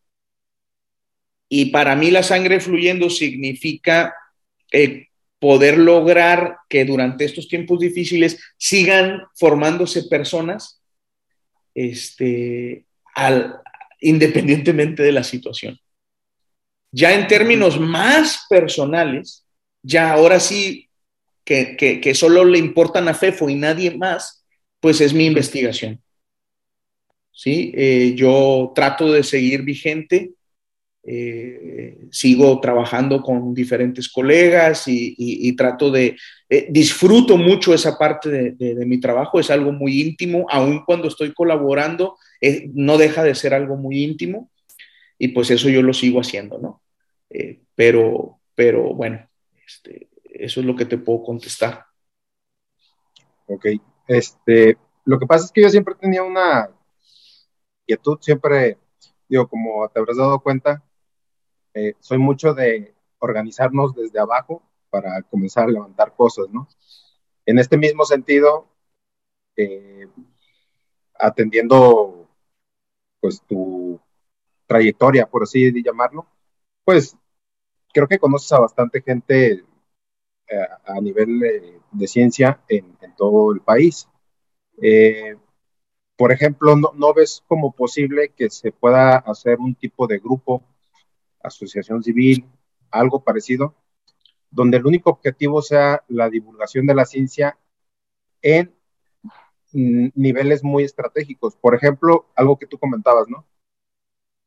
Y 1.53 1.65
para 1.65 1.97
mí 1.97 2.11
la 2.11 2.23
sangre 2.23 2.61
fluyendo 2.61 3.09
significa 3.09 4.15
eh, 4.71 5.09
poder 5.37 5.77
lograr 5.77 6.59
que 6.69 6.85
durante 6.85 7.25
estos 7.25 7.49
tiempos 7.49 7.81
difíciles 7.81 8.39
sigan 8.55 9.23
formándose 9.35 10.03
personas 10.03 10.81
este, 11.75 12.85
independientemente 13.99 15.03
de 15.03 15.11
la 15.11 15.25
situación. 15.25 15.77
Ya 16.89 17.11
en 17.11 17.27
términos 17.27 17.77
más 17.77 18.45
personales, 18.49 19.45
ya 19.83 20.13
ahora 20.13 20.39
sí 20.39 20.89
que, 21.43 21.75
que, 21.75 22.15
solo 22.15 22.45
le 22.45 22.59
importan 22.59 23.09
a 23.09 23.13
FEFO 23.13 23.49
y 23.49 23.55
nadie 23.55 23.91
más, 23.97 24.45
pues 24.79 25.01
es 25.01 25.13
mi 25.13 25.25
investigación. 25.25 26.01
¿Sí? 27.33 27.73
Eh, 27.75 28.13
yo 28.15 28.71
trato 28.73 29.11
de 29.11 29.23
seguir 29.23 29.63
vigente, 29.63 30.31
eh, 31.03 31.97
sigo 32.11 32.59
trabajando 32.59 33.21
con 33.21 33.53
diferentes 33.53 34.09
colegas 34.09 34.83
y, 34.87 35.55
trato 35.55 35.89
de, 35.89 36.17
eh, 36.49 36.67
disfruto 36.69 37.37
mucho 37.37 37.73
esa 37.73 37.97
parte 37.97 38.29
de, 38.51 38.85
mi 38.85 38.99
trabajo, 38.99 39.39
es 39.39 39.49
algo 39.49 39.71
muy 39.71 40.01
íntimo, 40.01 40.45
aun 40.49 40.83
cuando 40.85 41.07
estoy 41.07 41.33
colaborando, 41.33 42.17
no 42.73 42.97
deja 42.97 43.23
de 43.23 43.35
ser 43.35 43.53
algo 43.53 43.77
muy 43.77 44.03
íntimo 44.03 44.49
y 45.17 45.29
pues 45.29 45.51
eso 45.51 45.69
yo 45.69 45.81
lo 45.81 45.93
sigo 45.93 46.19
haciendo, 46.19 46.57
¿no? 46.59 46.81
pero, 47.75 48.39
pero 48.55 48.93
bueno, 48.93 49.27
este, 49.65 50.09
eso 50.25 50.59
es 50.59 50.65
lo 50.65 50.75
que 50.75 50.85
te 50.85 50.97
puedo 50.97 51.23
contestar. 51.23 51.85
Ok, 53.45 53.65
este, 54.07 54.77
lo 55.05 55.19
que 55.19 55.25
pasa 55.25 55.45
es 55.45 55.51
que 55.51 55.61
yo 55.61 55.69
siempre 55.69 55.95
tenía 55.95 56.23
una 56.23 56.69
inquietud, 57.81 58.17
siempre, 58.21 58.77
digo, 59.27 59.47
como 59.47 59.87
te 59.89 59.99
habrás 59.99 60.17
dado 60.17 60.39
cuenta, 60.39 60.83
eh, 61.73 61.95
soy 61.99 62.17
mucho 62.17 62.53
de 62.53 62.93
organizarnos 63.19 63.95
desde 63.95 64.19
abajo 64.19 64.61
para 64.89 65.21
comenzar 65.23 65.65
a 65.65 65.71
levantar 65.71 66.13
cosas, 66.15 66.47
¿no? 66.51 66.67
En 67.45 67.59
este 67.59 67.77
mismo 67.77 68.03
sentido, 68.05 68.67
eh, 69.55 70.07
atendiendo 71.15 72.29
pues 73.19 73.41
tu 73.47 73.99
trayectoria, 74.67 75.27
por 75.27 75.43
así 75.43 75.71
llamarlo, 75.83 76.27
pues 76.83 77.15
creo 77.93 78.07
que 78.07 78.19
conoces 78.19 78.51
a 78.53 78.59
bastante 78.59 79.01
gente 79.01 79.63
eh, 80.47 80.67
a 80.85 80.99
nivel 80.99 81.39
de, 81.91 82.07
ciencia 82.07 82.61
en, 82.67 82.97
todo 83.15 83.53
el 83.53 83.61
país. 83.61 84.07
por 86.17 86.31
ejemplo, 86.31 86.75
no, 86.75 86.91
no, 86.95 87.13
ves 87.13 87.43
como 87.47 87.71
posible 87.73 88.29
que 88.35 88.49
se 88.49 88.71
pueda 88.71 89.17
hacer 89.17 89.59
un 89.59 89.75
tipo 89.75 90.07
de 90.07 90.19
grupo 90.19 90.63
asociación 91.43 92.03
civil, 92.03 92.45
algo 92.89 93.23
parecido, 93.23 93.75
donde 94.49 94.77
el 94.77 94.85
único 94.85 95.09
objetivo 95.09 95.61
sea 95.61 96.03
la 96.07 96.29
divulgación 96.29 96.85
de 96.85 96.95
la 96.95 97.05
ciencia 97.05 97.57
en 98.41 98.73
niveles 99.71 100.63
muy 100.63 100.83
estratégicos. 100.83 101.55
Por 101.55 101.75
ejemplo, 101.75 102.27
algo 102.35 102.57
que 102.57 102.67
tú 102.67 102.77
comentabas, 102.77 103.27
¿no? 103.29 103.45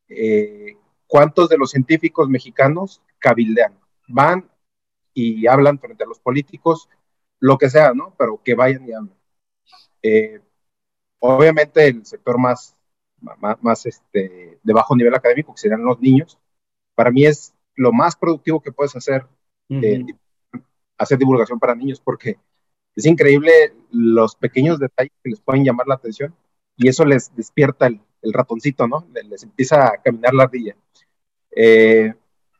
Eh, 0.07 0.77
¿Cuántos 1.07 1.49
de 1.49 1.57
los 1.57 1.71
científicos 1.71 2.29
mexicanos 2.29 3.01
cabildean? 3.19 3.79
Van 4.07 4.49
y 5.13 5.47
hablan 5.47 5.79
frente 5.79 6.03
a 6.03 6.07
los 6.07 6.19
políticos, 6.19 6.89
lo 7.39 7.57
que 7.57 7.69
sea, 7.69 7.93
¿no? 7.93 8.13
Pero 8.17 8.41
que 8.43 8.53
vayan 8.53 8.87
y 8.87 8.93
hablen. 8.93 9.15
Eh, 10.03 10.41
obviamente 11.19 11.87
el 11.87 12.05
sector 12.05 12.37
más, 12.37 12.75
más, 13.19 13.61
más, 13.63 13.85
este, 13.85 14.59
de 14.61 14.73
bajo 14.73 14.95
nivel 14.95 15.15
académico, 15.15 15.53
que 15.53 15.61
serían 15.61 15.83
los 15.83 15.99
niños, 15.99 16.37
para 16.95 17.11
mí 17.11 17.25
es 17.25 17.53
lo 17.75 17.91
más 17.91 18.15
productivo 18.15 18.61
que 18.61 18.71
puedes 18.71 18.95
hacer, 18.95 19.27
eh, 19.69 20.05
hacer 20.97 21.17
divulgación 21.17 21.59
para 21.59 21.75
niños, 21.75 21.99
porque 21.99 22.37
es 22.95 23.05
increíble 23.05 23.73
los 23.91 24.35
pequeños 24.35 24.79
detalles 24.79 25.11
que 25.23 25.29
les 25.29 25.41
pueden 25.41 25.65
llamar 25.65 25.87
la 25.87 25.95
atención 25.95 26.33
y 26.77 26.87
eso 26.87 27.05
les 27.05 27.35
despierta 27.35 27.87
el, 27.87 27.99
ratoncito, 28.33 28.87
¿no? 28.87 29.07
Les, 29.29 29.43
empieza 29.43 29.85
a 29.85 30.01
caminar 30.01 30.33
la 30.33 30.43
ardilla. 30.43 30.75
Eh, 31.55 32.11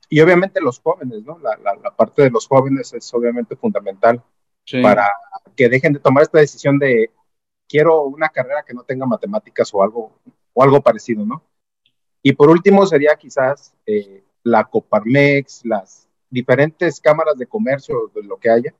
y 0.10 0.22
obviamente 0.22 0.62
los 0.62 0.80
jóvenes, 0.80 1.24
¿no? 1.24 1.40
La, 1.40 1.96
parte 1.96 2.22
de 2.22 2.30
los 2.30 2.48
jóvenes 2.48 2.94
es 2.94 3.12
obviamente 3.14 3.56
fundamental 3.56 4.22
para 4.82 5.10
que 5.56 5.70
dejen 5.70 5.94
de 5.94 6.00
tomar 6.00 6.24
esta 6.24 6.40
decisión 6.40 6.78
de 6.78 7.10
quiero 7.68 8.04
una 8.04 8.30
carrera 8.30 8.64
que 8.64 8.74
no 8.74 8.84
tenga 8.84 9.06
matemáticas 9.06 9.74
o 9.74 9.82
algo, 9.82 10.20
o 10.54 10.64
algo 10.64 10.82
parecido, 10.82 11.26
¿no? 11.26 11.44
Y 12.22 12.34
por 12.34 12.50
último 12.50 12.86
sería 12.86 13.16
quizás 13.16 13.74
eh, 13.86 14.24
la 14.46 14.64
Coparmex, 14.64 15.66
las 15.66 16.08
diferentes 16.30 17.02
cámaras 17.02 17.36
de 17.38 17.48
comercio, 17.48 18.12
de 18.14 18.24
lo 18.24 18.38
que 18.38 18.50
haya, 18.50 18.74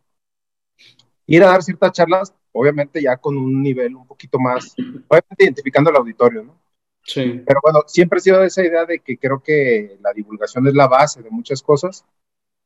ir 1.26 1.44
a 1.44 1.48
dar 1.48 1.64
ciertas 1.64 1.92
charlas, 1.92 2.34
obviamente 2.52 3.02
ya 3.02 3.18
con 3.18 3.36
un 3.36 3.64
nivel 3.64 3.96
un 3.96 4.06
poquito 4.06 4.38
más, 4.40 4.76
obviamente 4.78 5.44
identificando 5.44 5.90
el 5.90 5.96
auditorio, 5.96 6.44
¿no? 6.44 6.62
Sí. 7.04 7.42
Pero 7.46 7.60
bueno, 7.64 7.82
siempre 7.88 8.20
he 8.20 8.22
sido 8.22 8.40
de 8.40 8.48
esa 8.48 8.64
idea 8.64 8.86
de 8.86 9.00
que 9.00 9.18
creo 9.18 9.42
que 9.42 9.98
la 10.02 10.14
divulgación 10.14 10.68
es 10.68 10.76
la 10.76 10.88
base 10.88 11.22
de 11.22 11.30
muchas 11.30 11.62
cosas 11.62 12.06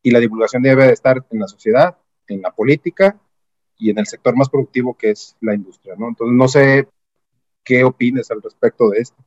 y 0.04 0.12
la 0.12 0.20
divulgación 0.20 0.62
debe 0.62 0.86
de 0.86 0.94
estar 0.94 1.26
en 1.30 1.40
la 1.40 1.48
sociedad, 1.48 1.98
en 2.28 2.42
la 2.42 2.52
política 2.52 3.18
y 3.78 3.90
en 3.92 4.00
el 4.00 4.08
sector 4.08 4.36
más 4.36 4.50
productivo 4.50 4.98
que 4.98 5.12
es 5.12 5.38
la 5.40 5.56
industria, 5.56 5.96
¿no? 5.98 6.10
Entonces, 6.10 6.36
no 6.36 6.48
sé 6.50 6.88
qué 7.64 7.84
opines 7.86 8.30
al 8.30 8.42
respecto 8.42 8.90
de 8.90 9.00
esto. 9.00 9.24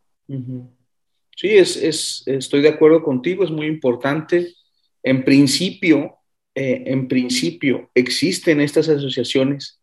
Sí, 1.43 1.49
es, 1.59 2.23
estoy 2.27 2.63
de 2.63 2.69
acuerdo 2.69 3.03
contigo, 3.03 3.43
es 3.43 3.51
muy 3.51 3.67
importante. 3.67 4.55
En 5.03 5.25
principio, 5.25 6.19
eh, 6.55 6.85
en 6.87 7.09
principio, 7.09 7.91
existen 7.97 8.61
estas 8.61 8.89
asociaciones 8.89 9.81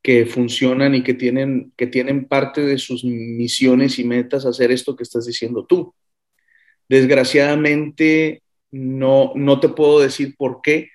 que 0.00 0.26
funcionan 0.26 0.94
y 0.94 1.02
que 1.02 1.14
tienen, 1.14 1.72
que 1.76 1.88
tienen 1.88 2.28
parte 2.28 2.60
de 2.60 2.78
sus 2.78 3.02
misiones 3.04 3.98
y 3.98 4.04
metas 4.04 4.46
hacer 4.46 4.70
esto 4.70 4.94
que 4.94 5.02
estás 5.02 5.26
diciendo 5.26 5.66
tú. 5.66 5.92
Desgraciadamente, 6.88 8.44
no, 8.70 9.32
no 9.34 9.58
te 9.58 9.70
puedo 9.70 9.98
decir 9.98 10.36
por 10.36 10.60
qué, 10.62 10.90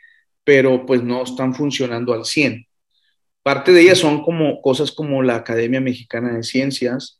pero 0.45 0.85
pues 0.85 1.03
no 1.03 1.21
están 1.23 1.53
funcionando 1.53 2.13
al 2.13 2.23
100. 2.23 2.65
Parte 3.43 3.73
de 3.73 3.81
ellas 3.81 3.97
son 3.97 4.23
como 4.23 4.61
cosas 4.61 4.93
como 4.93 5.21
la 5.21 5.35
Academia 5.35 5.81
Mexicana 5.81 6.31
de 6.33 6.43
Ciencias, 6.43 7.19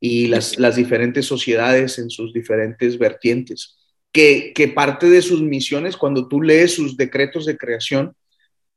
y 0.00 0.28
las, 0.28 0.76
diferentes 0.76 1.26
sociedades 1.26 1.98
en 1.98 2.10
sus 2.10 2.32
diferentes 2.32 2.98
vertientes. 2.98 3.76
Que, 4.12 4.72
parte 4.74 5.08
de 5.08 5.22
sus 5.22 5.42
misiones, 5.42 5.96
cuando 5.96 6.28
tú 6.28 6.42
lees 6.42 6.74
sus 6.74 6.96
decretos 6.96 7.46
de 7.46 7.56
creación, 7.56 8.14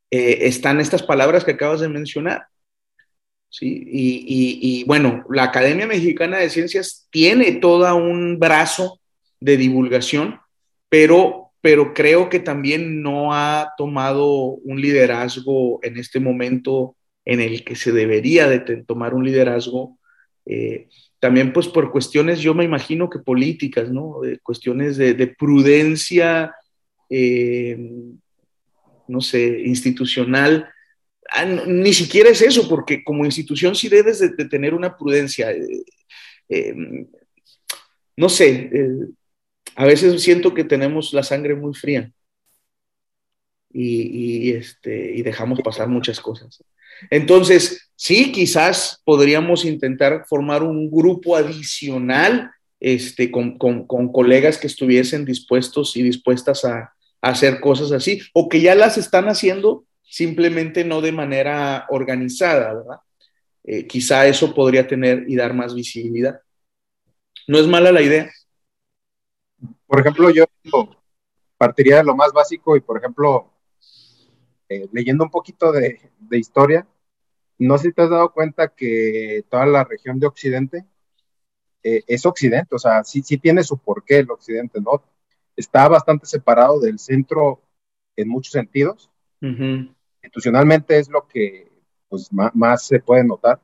eh, 0.09 0.39
están 0.41 0.79
estas 0.79 1.03
palabras 1.03 1.43
que 1.43 1.51
acabas 1.51 1.81
de 1.81 1.89
mencionar. 1.89 2.45
¿sí? 3.49 3.83
Y, 3.87 4.83
bueno, 4.85 5.23
la 5.29 5.43
Academia 5.43 5.87
Mexicana 5.87 6.37
de 6.37 6.49
Ciencias 6.49 7.07
tiene 7.11 7.53
todo 7.53 7.95
un 7.95 8.39
brazo 8.39 8.99
de 9.39 9.57
divulgación, 9.57 10.39
pero, 10.89 11.51
pero 11.61 11.93
creo 11.93 12.29
que 12.29 12.39
también 12.39 13.01
no 13.01 13.33
ha 13.33 13.73
tomado 13.77 14.35
un 14.35 14.81
liderazgo 14.81 15.79
en 15.83 15.97
este 15.97 16.19
momento 16.19 16.95
en 17.25 17.39
el 17.39 17.63
que 17.63 17.75
se 17.75 17.91
debería 17.91 18.47
de 18.47 18.59
tomar 18.83 19.13
un 19.13 19.23
liderazgo 19.23 19.97
eh, 20.45 20.87
también 21.21 21.53
pues 21.53 21.67
por 21.67 21.91
cuestiones, 21.91 22.39
yo 22.39 22.55
me 22.55 22.63
imagino 22.63 23.07
que 23.07 23.19
políticas, 23.19 23.91
¿no? 23.91 24.21
cuestiones 24.41 24.97
de, 24.97 25.27
prudencia, 25.27 26.55
eh, 27.11 27.77
no 29.07 29.21
sé, 29.21 29.61
institucional. 29.63 30.67
Ah, 31.29 31.45
ni 31.45 31.93
siquiera 31.93 32.31
es 32.31 32.41
eso, 32.41 32.67
porque 32.67 33.03
como 33.03 33.23
institución 33.23 33.75
sí 33.75 33.87
debes 33.87 34.17
de, 34.19 34.29
tener 34.45 34.73
una 34.73 34.97
prudencia. 34.97 35.51
Eh, 35.51 35.83
eh, 36.49 37.05
no 38.17 38.27
sé, 38.27 38.71
a 39.75 39.85
veces 39.85 40.23
siento 40.23 40.55
que 40.55 40.63
tenemos 40.63 41.13
la 41.13 41.21
sangre 41.21 41.53
muy 41.53 41.75
fría 41.75 42.11
y, 43.69 44.47
y, 44.47 44.51
este, 44.53 45.13
y 45.13 45.21
dejamos 45.21 45.61
pasar 45.61 45.87
muchas 45.87 46.19
cosas. 46.19 46.63
Entonces, 47.09 47.91
sí, 47.95 48.31
quizás 48.31 49.01
podríamos 49.03 49.65
intentar 49.65 50.25
formar 50.27 50.63
un 50.63 50.89
grupo 50.89 51.35
adicional 51.35 52.51
este, 52.79 53.31
con, 53.31 53.57
colegas 53.57 54.57
que 54.57 54.67
estuviesen 54.67 55.25
dispuestos 55.25 55.95
y 55.95 56.03
dispuestas 56.03 56.65
a, 56.65 56.93
hacer 57.23 57.59
cosas 57.59 57.91
así, 57.91 58.19
o 58.33 58.49
que 58.49 58.61
ya 58.61 58.73
las 58.73 58.97
están 58.97 59.25
haciendo 59.29 59.85
simplemente 60.01 60.83
no 60.83 61.01
de 61.01 61.11
manera 61.11 61.85
organizada, 61.89 62.73
¿verdad? 62.73 62.97
Eh, 63.63 63.85
quizá 63.85 64.25
eso 64.25 64.55
podría 64.55 64.87
tener 64.87 65.25
y 65.27 65.35
dar 65.35 65.53
más 65.53 65.75
visibilidad. 65.75 66.41
No 67.47 67.59
es 67.59 67.67
mala 67.67 67.91
la 67.91 68.01
idea. 68.01 68.31
Por 69.85 69.99
ejemplo, 69.99 70.31
yo 70.31 70.45
partiría 71.59 71.97
de 71.97 72.05
lo 72.05 72.15
más 72.15 72.33
básico 72.33 72.75
y, 72.75 72.79
por 72.79 72.97
ejemplo, 72.97 73.50
eh, 74.71 74.87
leyendo 74.93 75.25
un 75.25 75.29
poquito 75.29 75.73
de, 75.73 75.99
historia, 76.31 76.87
no 77.57 77.77
sé 77.77 77.89
si 77.89 77.93
te 77.93 78.03
has 78.03 78.09
dado 78.09 78.31
cuenta 78.31 78.69
que 78.69 79.43
toda 79.49 79.65
la 79.65 79.83
región 79.83 80.17
de 80.17 80.27
Occidente 80.27 80.85
eh, 81.83 82.03
es 82.07 82.25
Occidente, 82.25 82.73
o 82.73 82.79
sea, 82.79 83.03
sí, 83.03 83.21
sí 83.21 83.37
tiene 83.37 83.63
su 83.63 83.77
porqué 83.77 84.19
el 84.19 84.31
Occidente, 84.31 84.79
¿no? 84.79 85.03
Está 85.57 85.89
bastante 85.89 86.25
separado 86.25 86.79
del 86.79 86.99
centro 86.99 87.61
en 88.15 88.29
muchos 88.29 88.53
sentidos. 88.53 89.11
Institucionalmente 89.41 90.97
es 90.97 91.09
lo 91.09 91.27
que 91.27 91.69
pues, 92.07 92.29
más, 92.31 92.87
se 92.87 93.01
puede 93.01 93.25
notar. 93.25 93.59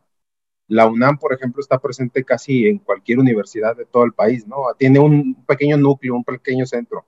la 0.68 0.88
UNAM, 0.88 1.20
por 1.20 1.34
ejemplo, 1.34 1.62
está 1.62 1.80
presente 1.80 2.26
casi 2.26 2.68
en 2.68 2.80
cualquier 2.80 3.20
universidad 3.20 3.78
de 3.78 3.86
todo 3.86 4.04
el 4.04 4.12
país, 4.12 4.46
¿no? 4.46 4.58
Tiene 4.78 5.00
un 5.00 5.46
pequeño 5.46 5.78
núcleo, 5.78 6.16
un 6.16 6.26
pequeño 6.26 6.66
centro. 6.66 7.06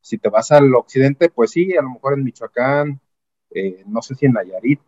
Si 0.00 0.16
te 0.16 0.30
vas 0.30 0.50
al 0.52 0.74
occidente, 0.74 1.28
pues 1.28 1.50
sí, 1.50 1.76
a 1.76 1.82
lo 1.82 1.90
mejor 1.90 2.14
en 2.14 2.24
Michoacán, 2.24 3.00
eh, 3.50 3.82
no 3.86 4.02
sé 4.02 4.14
si 4.14 4.26
en 4.26 4.32
Nayarit, 4.32 4.80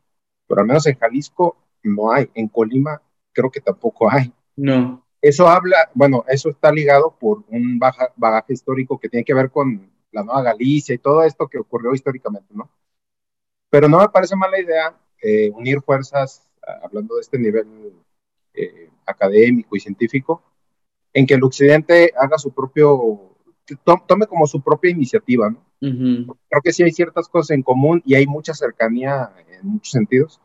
pero 0.46 0.60
al 0.60 0.66
menos 0.66 0.86
en 0.86 0.98
Jalisco 0.98 1.56
no 1.82 2.12
hay. 2.12 2.30
En 2.34 2.48
Colima 2.48 3.00
creo 3.32 3.50
que 3.50 3.60
tampoco 3.60 4.10
hay. 4.10 4.32
No. 4.56 5.04
Eso 5.20 5.48
habla, 5.48 5.90
bueno, 5.94 6.24
eso 6.28 6.48
está 6.48 6.70
ligado 6.70 7.16
por 7.18 7.44
un 7.48 7.78
baja, 7.78 8.12
bagaje 8.16 8.52
histórico 8.52 8.98
que 8.98 9.08
tiene 9.08 9.24
que 9.24 9.34
ver 9.34 9.50
con 9.50 9.90
la 10.12 10.22
Nueva 10.22 10.42
Galicia 10.42 10.94
y 10.94 10.98
todo 10.98 11.24
esto 11.24 11.48
que 11.48 11.58
ocurrió 11.58 11.92
históricamente, 11.92 12.48
¿no? 12.54 12.70
Pero 13.70 13.88
no 13.88 13.98
me 13.98 14.08
parece 14.08 14.36
mala 14.36 14.60
idea 14.60 14.96
eh, 15.20 15.50
unir 15.50 15.80
fuerzas 15.82 16.48
hablando 16.82 17.16
de 17.16 17.20
este 17.22 17.38
nivel 17.38 17.66
eh, 18.54 18.90
académico 19.06 19.76
y 19.76 19.80
científico, 19.80 20.42
en 21.12 21.26
que 21.26 21.34
el 21.34 21.44
occidente 21.44 22.12
haga 22.16 22.38
su 22.38 22.52
propio, 22.52 23.27
tome 23.76 24.26
como 24.26 24.46
su 24.46 24.60
propia 24.60 24.90
iniciativa, 24.90 25.50
¿no? 25.50 25.64
Creo 25.80 26.62
que 26.62 26.72
sí 26.72 26.82
hay 26.82 26.90
ciertas 26.92 27.28
cosas 27.28 27.50
en 27.50 27.62
común 27.62 28.02
y 28.04 28.14
hay 28.14 28.26
mucha 28.26 28.54
cercanía 28.54 29.30
en 29.48 29.68
muchos 29.68 29.92
sentidos 29.92 30.40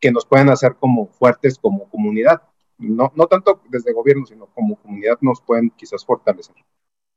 que 0.00 0.10
nos 0.10 0.26
pueden 0.26 0.48
hacer 0.50 0.74
como 0.74 1.06
fuertes 1.06 1.58
como 1.58 1.88
comunidad. 1.88 2.42
No, 2.78 3.12
no 3.14 3.26
tanto 3.26 3.62
desde 3.68 3.92
gobierno, 3.92 4.26
sino 4.26 4.46
como 4.46 4.76
comunidad 4.76 5.18
nos 5.20 5.40
pueden 5.40 5.70
quizás 5.70 6.04
fortalecer. 6.04 6.56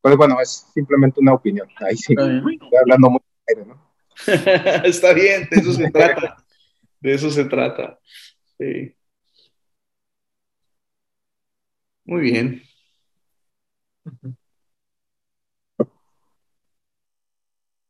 Pero 0.01 0.17
bueno, 0.17 0.39
es 0.39 0.67
simplemente 0.71 1.19
una 1.19 1.33
opinión. 1.33 1.67
Ahí 1.77 1.97
sí, 1.97 2.13
estoy 2.13 2.77
hablando 2.79 3.09
muy 3.09 3.21
aire, 3.47 3.65
¿no? 3.65 3.91
Está 4.85 5.13
bien, 5.13 5.47
de 5.49 5.57
eso 5.57 5.73
se 5.73 5.89
trata. 5.89 6.37
De 7.01 7.13
eso 7.13 7.29
se 7.29 7.45
trata. 7.45 7.99
Sí. 8.57 8.95
Muy 12.05 12.21
bien. 12.21 12.61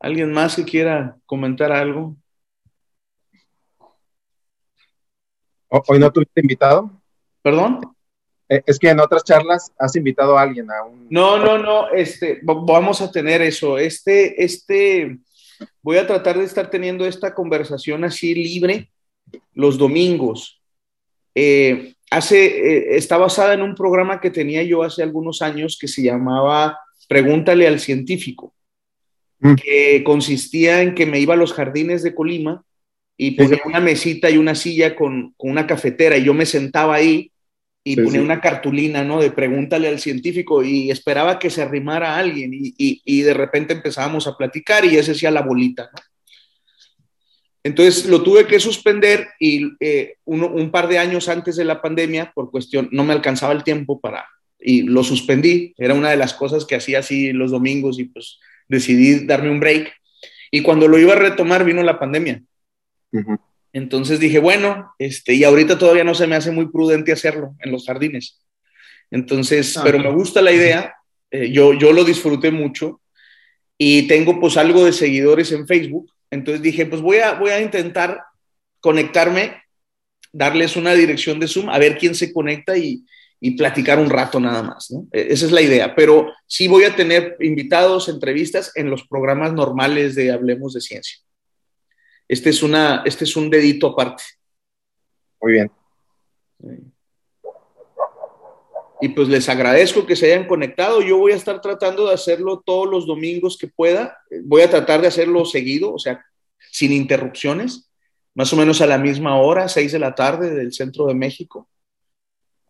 ¿Alguien 0.06 0.32
más 0.32 0.56
que 0.56 0.64
quiera 0.64 1.18
comentar 1.26 1.72
algo? 1.72 2.15
¿Hoy 5.68 5.98
no 5.98 6.11
tuviste 6.11 6.41
invitado? 6.41 7.02
¿Perdón? 7.41 7.80
Eh, 8.48 8.61
es 8.68 8.77
que 8.77 8.90
en 8.90 8.99
otras 8.99 9.23
charlas 9.23 9.73
has 9.80 9.95
invitado 9.95 10.38
a 10.38 10.44
alguien 10.44 10.69
a 10.69 10.84
un... 10.84 11.07
No, 11.10 11.40
no, 11.40 11.57
no, 11.57 11.90
este, 11.90 12.40
vamos 12.44 13.02
a 13.02 13.11
tener 13.11 13.41
eso. 13.41 13.80
Este, 13.80 14.44
este, 14.44 15.18
voy 15.82 15.98
a 15.98 16.06
tratar 16.06 16.38
de 16.38 16.44
estar 16.44 16.69
teniendo 16.69 17.07
esta 17.07 17.34
conversación 17.34 18.03
así 18.03 18.36
libre 18.36 18.91
los 19.53 19.76
domingos. 19.76 20.61
Eh, 21.34 21.95
hace, 22.11 22.45
eh, 22.45 22.98
está 22.98 23.18
basada 23.18 23.56
en 23.56 23.64
un 23.64 23.73
programa 23.73 24.22
que 24.22 24.30
tenía 24.30 24.61
yo 24.61 24.84
hace 24.84 25.02
algunos 25.02 25.41
años 25.41 25.80
que 25.82 25.88
se 25.88 26.03
llamaba 26.03 26.80
Pregúntale 27.10 27.68
al 27.68 27.80
científico, 27.80 28.53
mm. 29.40 29.56
que 29.56 30.03
consistía 30.03 30.82
en 30.82 30.95
que 30.95 31.06
me 31.06 31.20
iba 31.20 31.34
a 31.34 31.38
los 31.38 31.53
jardines 31.53 32.03
de 32.03 32.16
Colima 32.16 32.64
y 33.18 33.32
ponía 33.32 33.60
una 33.66 33.80
mesita 33.80 34.30
y 34.30 34.38
una 34.38 34.56
silla 34.56 34.95
con, 34.95 35.34
una 35.38 35.66
cafetera 35.66 36.18
y 36.18 36.24
yo 36.26 36.34
me 36.34 36.45
sentaba 36.45 36.95
ahí 36.95 37.32
y 37.84 37.95
ponía 37.98 38.22
una 38.22 38.41
cartulina, 38.41 39.03
¿no? 39.03 39.22
De 39.22 39.30
pregúntale 39.30 39.88
al 39.88 39.99
científico 39.99 40.64
y 40.64 40.90
esperaba 40.90 41.38
que 41.38 41.52
se 41.52 41.62
arrimara 41.62 42.16
a 42.16 42.18
alguien 42.18 42.52
y, 42.53 42.74
y, 42.78 43.22
de 43.22 43.34
repente 43.36 43.74
empezábamos 43.74 44.26
a 44.26 44.36
platicar 44.36 44.84
y 44.86 44.98
ese 44.98 45.12
hacía 45.12 45.30
la 45.30 45.44
bolita, 45.44 45.91
¿no? 45.94 46.02
Entonces 47.64 48.06
lo 48.06 48.22
tuve 48.22 48.45
que 48.45 48.60
suspender 48.60 49.28
y 49.40 49.72
eh, 49.80 50.18
un 50.26 50.70
par 50.72 50.88
de 50.88 50.99
años 50.99 51.30
antes 51.30 51.56
de 51.56 51.66
la 51.66 51.82
pandemia, 51.82 52.32
por 52.34 52.52
cuestión, 52.52 52.90
no 52.91 53.03
me 53.03 53.14
alcanzaba 53.14 53.53
el 53.53 53.64
tiempo 53.64 53.99
para, 53.99 54.28
y 54.60 54.82
lo 54.82 55.03
suspendí. 55.03 55.74
Era 55.78 55.94
una 55.94 56.10
de 56.10 56.18
las 56.18 56.34
cosas 56.34 56.66
que 56.66 56.76
hacía 56.76 56.99
así 56.99 57.32
los 57.34 57.52
domingos 57.52 57.99
y 57.99 58.06
pues 58.06 58.40
decidí 58.67 59.25
darme 59.25 59.49
un 59.49 59.59
break. 59.59 59.93
Y 60.51 60.61
cuando 60.61 60.87
lo 60.87 60.97
iba 60.97 61.13
a 61.13 61.17
retomar 61.17 61.63
vino 61.65 61.83
la 61.83 61.99
pandemia. 61.99 62.41
Entonces 63.73 64.19
dije, 64.19 64.39
bueno, 64.39 64.93
este, 64.99 65.33
y 65.33 65.43
ahorita 65.43 65.77
todavía 65.77 66.03
no 66.03 66.15
se 66.15 66.27
me 66.27 66.35
hace 66.35 66.51
muy 66.51 66.67
prudente 66.67 67.11
hacerlo 67.11 67.55
en 67.59 67.71
los 67.71 67.85
jardines. 67.85 68.41
Entonces, 69.11 69.77
pero 69.83 69.99
me 69.99 70.11
gusta 70.11 70.41
la 70.41 70.51
idea, 70.51 70.95
eh, 71.31 71.51
yo, 71.51 71.73
yo 71.73 71.93
lo 71.93 72.03
disfruté 72.03 72.51
mucho 72.51 73.01
y 73.77 74.07
tengo 74.07 74.39
pues 74.39 74.57
algo 74.57 74.85
de 74.85 74.93
seguidores 74.93 75.51
en 75.51 75.67
Facebook 75.67 76.11
entonces 76.35 76.61
dije, 76.61 76.85
pues 76.85 77.01
voy 77.01 77.17
a, 77.17 77.33
voy 77.33 77.51
a 77.51 77.61
intentar 77.61 78.21
conectarme, 78.79 79.61
darles 80.31 80.75
una 80.75 80.93
dirección 80.93 81.39
de 81.39 81.47
Zoom, 81.47 81.69
a 81.69 81.79
ver 81.79 81.97
quién 81.97 82.15
se 82.15 82.33
conecta 82.33 82.77
y, 82.77 83.05
platicar 83.56 83.99
un 83.99 84.10
rato 84.10 84.40
nada 84.40 84.64
más. 84.64 84.91
E, 85.12 85.28
esa 85.30 85.45
es 85.45 85.52
la 85.52 85.62
idea. 85.62 85.95
Pero 85.95 86.32
sí 86.48 86.68
voy 86.68 86.84
a 86.84 86.95
tener 86.95 87.38
invitados, 87.40 88.10
entrevistas 88.10 88.72
en 88.76 88.90
los 88.90 89.07
programas 89.07 89.53
normales 89.53 90.16
de 90.16 90.32
Hablemos 90.32 90.74
de 90.74 90.82
Ciencia. 90.82 91.18
Este 92.28 92.49
es, 92.49 92.64
una, 92.64 93.03
este 93.06 93.24
es 93.24 93.36
un 93.36 93.49
dedito 93.49 93.88
aparte. 93.88 94.24
Muy 95.41 95.53
bien. 95.53 95.72
Y 99.02 99.10
pues 99.10 99.28
les 99.28 99.48
agradezco 99.49 100.06
que 100.06 100.16
se 100.16 100.34
hayan 100.34 100.48
conectado. 100.48 101.02
Yo 101.02 101.18
voy 101.18 101.34
a 101.34 101.36
estar 101.36 101.62
tratando 101.62 102.07
de 102.07 102.14
hacerlo 102.14 102.64
todos 102.66 102.90
los 102.90 103.06
domingos 103.06 103.57
que 103.57 103.68
pueda. 103.68 104.18
Voy 104.45 104.62
a 104.62 104.70
tratar 104.70 105.02
de 105.02 105.07
hacerlo 105.07 105.45
seguido, 105.45 105.94
o 105.94 105.99
sea, 105.99 106.26
sin 106.72 106.91
interrupciones, 106.91 107.91
más 108.34 108.52
o 108.53 108.56
menos 108.56 108.82
a 108.82 108.88
la 108.88 108.98
misma 108.98 109.40
hora, 109.40 109.68
seis 109.68 109.91
de 109.91 109.99
la 109.99 110.16
tarde 110.16 110.53
del 110.56 110.74
centro 110.74 111.06
de 111.06 111.14
México. 111.14 111.70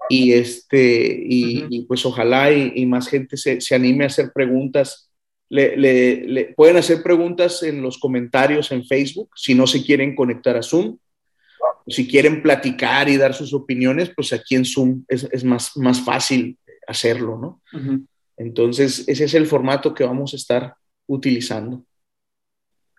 Y, 0.09 0.33
este, 0.33 1.23
y, 1.27 1.85
pues 1.87 2.05
ojalá 2.05 2.51
y, 2.51 2.85
más 2.85 3.07
gente 3.07 3.37
se, 3.37 3.59
se, 3.61 3.75
anime 3.75 4.03
a 4.03 4.07
hacer 4.07 4.31
preguntas. 4.33 5.09
Le, 5.49 5.77
le, 5.77 6.53
pueden 6.55 6.77
hacer 6.77 7.01
preguntas 7.03 7.63
en 7.63 7.81
los 7.81 7.97
comentarios 7.97 8.71
en 8.71 8.85
Facebook 8.85 9.29
si 9.35 9.55
no 9.55 9.67
se 9.67 9.83
quieren 9.83 10.15
conectar 10.15 10.57
a 10.57 10.63
Zoom 10.63 10.97
si 11.87 12.07
quieren 12.07 12.41
platicar 12.41 13.09
y 13.09 13.17
dar 13.17 13.33
sus 13.33 13.53
opiniones, 13.53 14.11
pues 14.15 14.33
aquí 14.33 14.55
en 14.55 14.65
Zoom 14.65 15.03
es, 15.07 15.43
más, 15.43 15.77
más 15.77 16.01
fácil 16.01 16.57
hacerlo, 16.87 17.37
¿no? 17.37 17.61
Entonces, 18.37 19.07
ese 19.07 19.25
es 19.25 19.33
el 19.33 19.45
formato 19.45 19.93
que 19.93 20.03
vamos 20.03 20.33
a 20.33 20.35
estar 20.35 20.75
utilizando. 21.07 21.85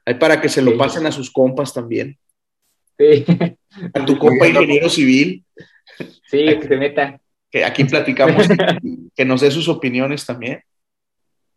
Hay 0.05 0.15
para 0.15 0.41
que 0.41 0.49
se 0.49 0.63
lo 0.63 0.77
pasen 0.79 1.05
a 1.07 1.13
sus 1.13 1.31
compas 1.31 1.75
también. 1.75 2.17
Sí. 2.97 3.25
A 3.93 4.07
tu 4.07 4.17
compa 4.19 4.47
ingeniero 4.47 4.89
civil. 4.89 5.45
Sí, 6.27 6.45
que 6.45 6.69
se 6.69 6.77
meta. 6.77 7.21
Que 7.51 7.65
aquí 7.65 7.85
platicamos, 7.85 8.47
que 9.15 9.25
nos 9.25 9.41
dé 9.41 9.51
sus 9.51 9.69
opiniones 9.69 10.27
también. 10.27 10.63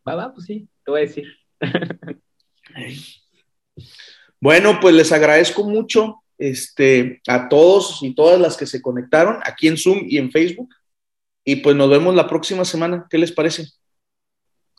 Va, 0.07 0.15
va, 0.15 0.33
pues 0.33 0.45
sí, 0.45 0.67
te 0.83 0.91
voy 0.91 1.01
a 1.01 1.05
decir. 1.05 1.27
Bueno, 4.41 4.79
pues 4.79 4.95
les 4.95 5.11
agradezco 5.11 5.65
mucho 5.65 6.23
este, 6.37 7.21
a 7.27 7.49
todos 7.49 8.01
y 8.01 8.15
todas 8.15 8.39
las 8.39 8.55
que 8.55 8.65
se 8.65 8.81
conectaron 8.81 9.39
aquí 9.43 9.67
en 9.67 9.77
Zoom 9.77 10.03
y 10.07 10.17
en 10.17 10.31
Facebook. 10.31 10.73
Y 11.43 11.57
pues 11.57 11.75
nos 11.75 11.89
vemos 11.89 12.15
la 12.15 12.27
próxima 12.27 12.63
semana. 12.63 13.05
¿Qué 13.09 13.17
les 13.17 13.31
parece? 13.31 13.67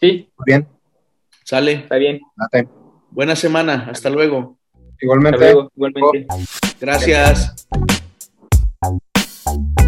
Sí. 0.01 0.31
Bien. 0.47 0.67
Sale. 1.45 1.73
Está 1.73 1.97
bien. 1.97 2.21
Buena 3.11 3.37
semana. 3.37 3.89
Hasta 3.91 4.09
luego. 4.09 4.59
Igualmente. 5.01 5.53
Igualmente. 5.75 6.27
Gracias. 6.81 7.69
Thank 9.51 9.81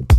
you. 0.00 0.09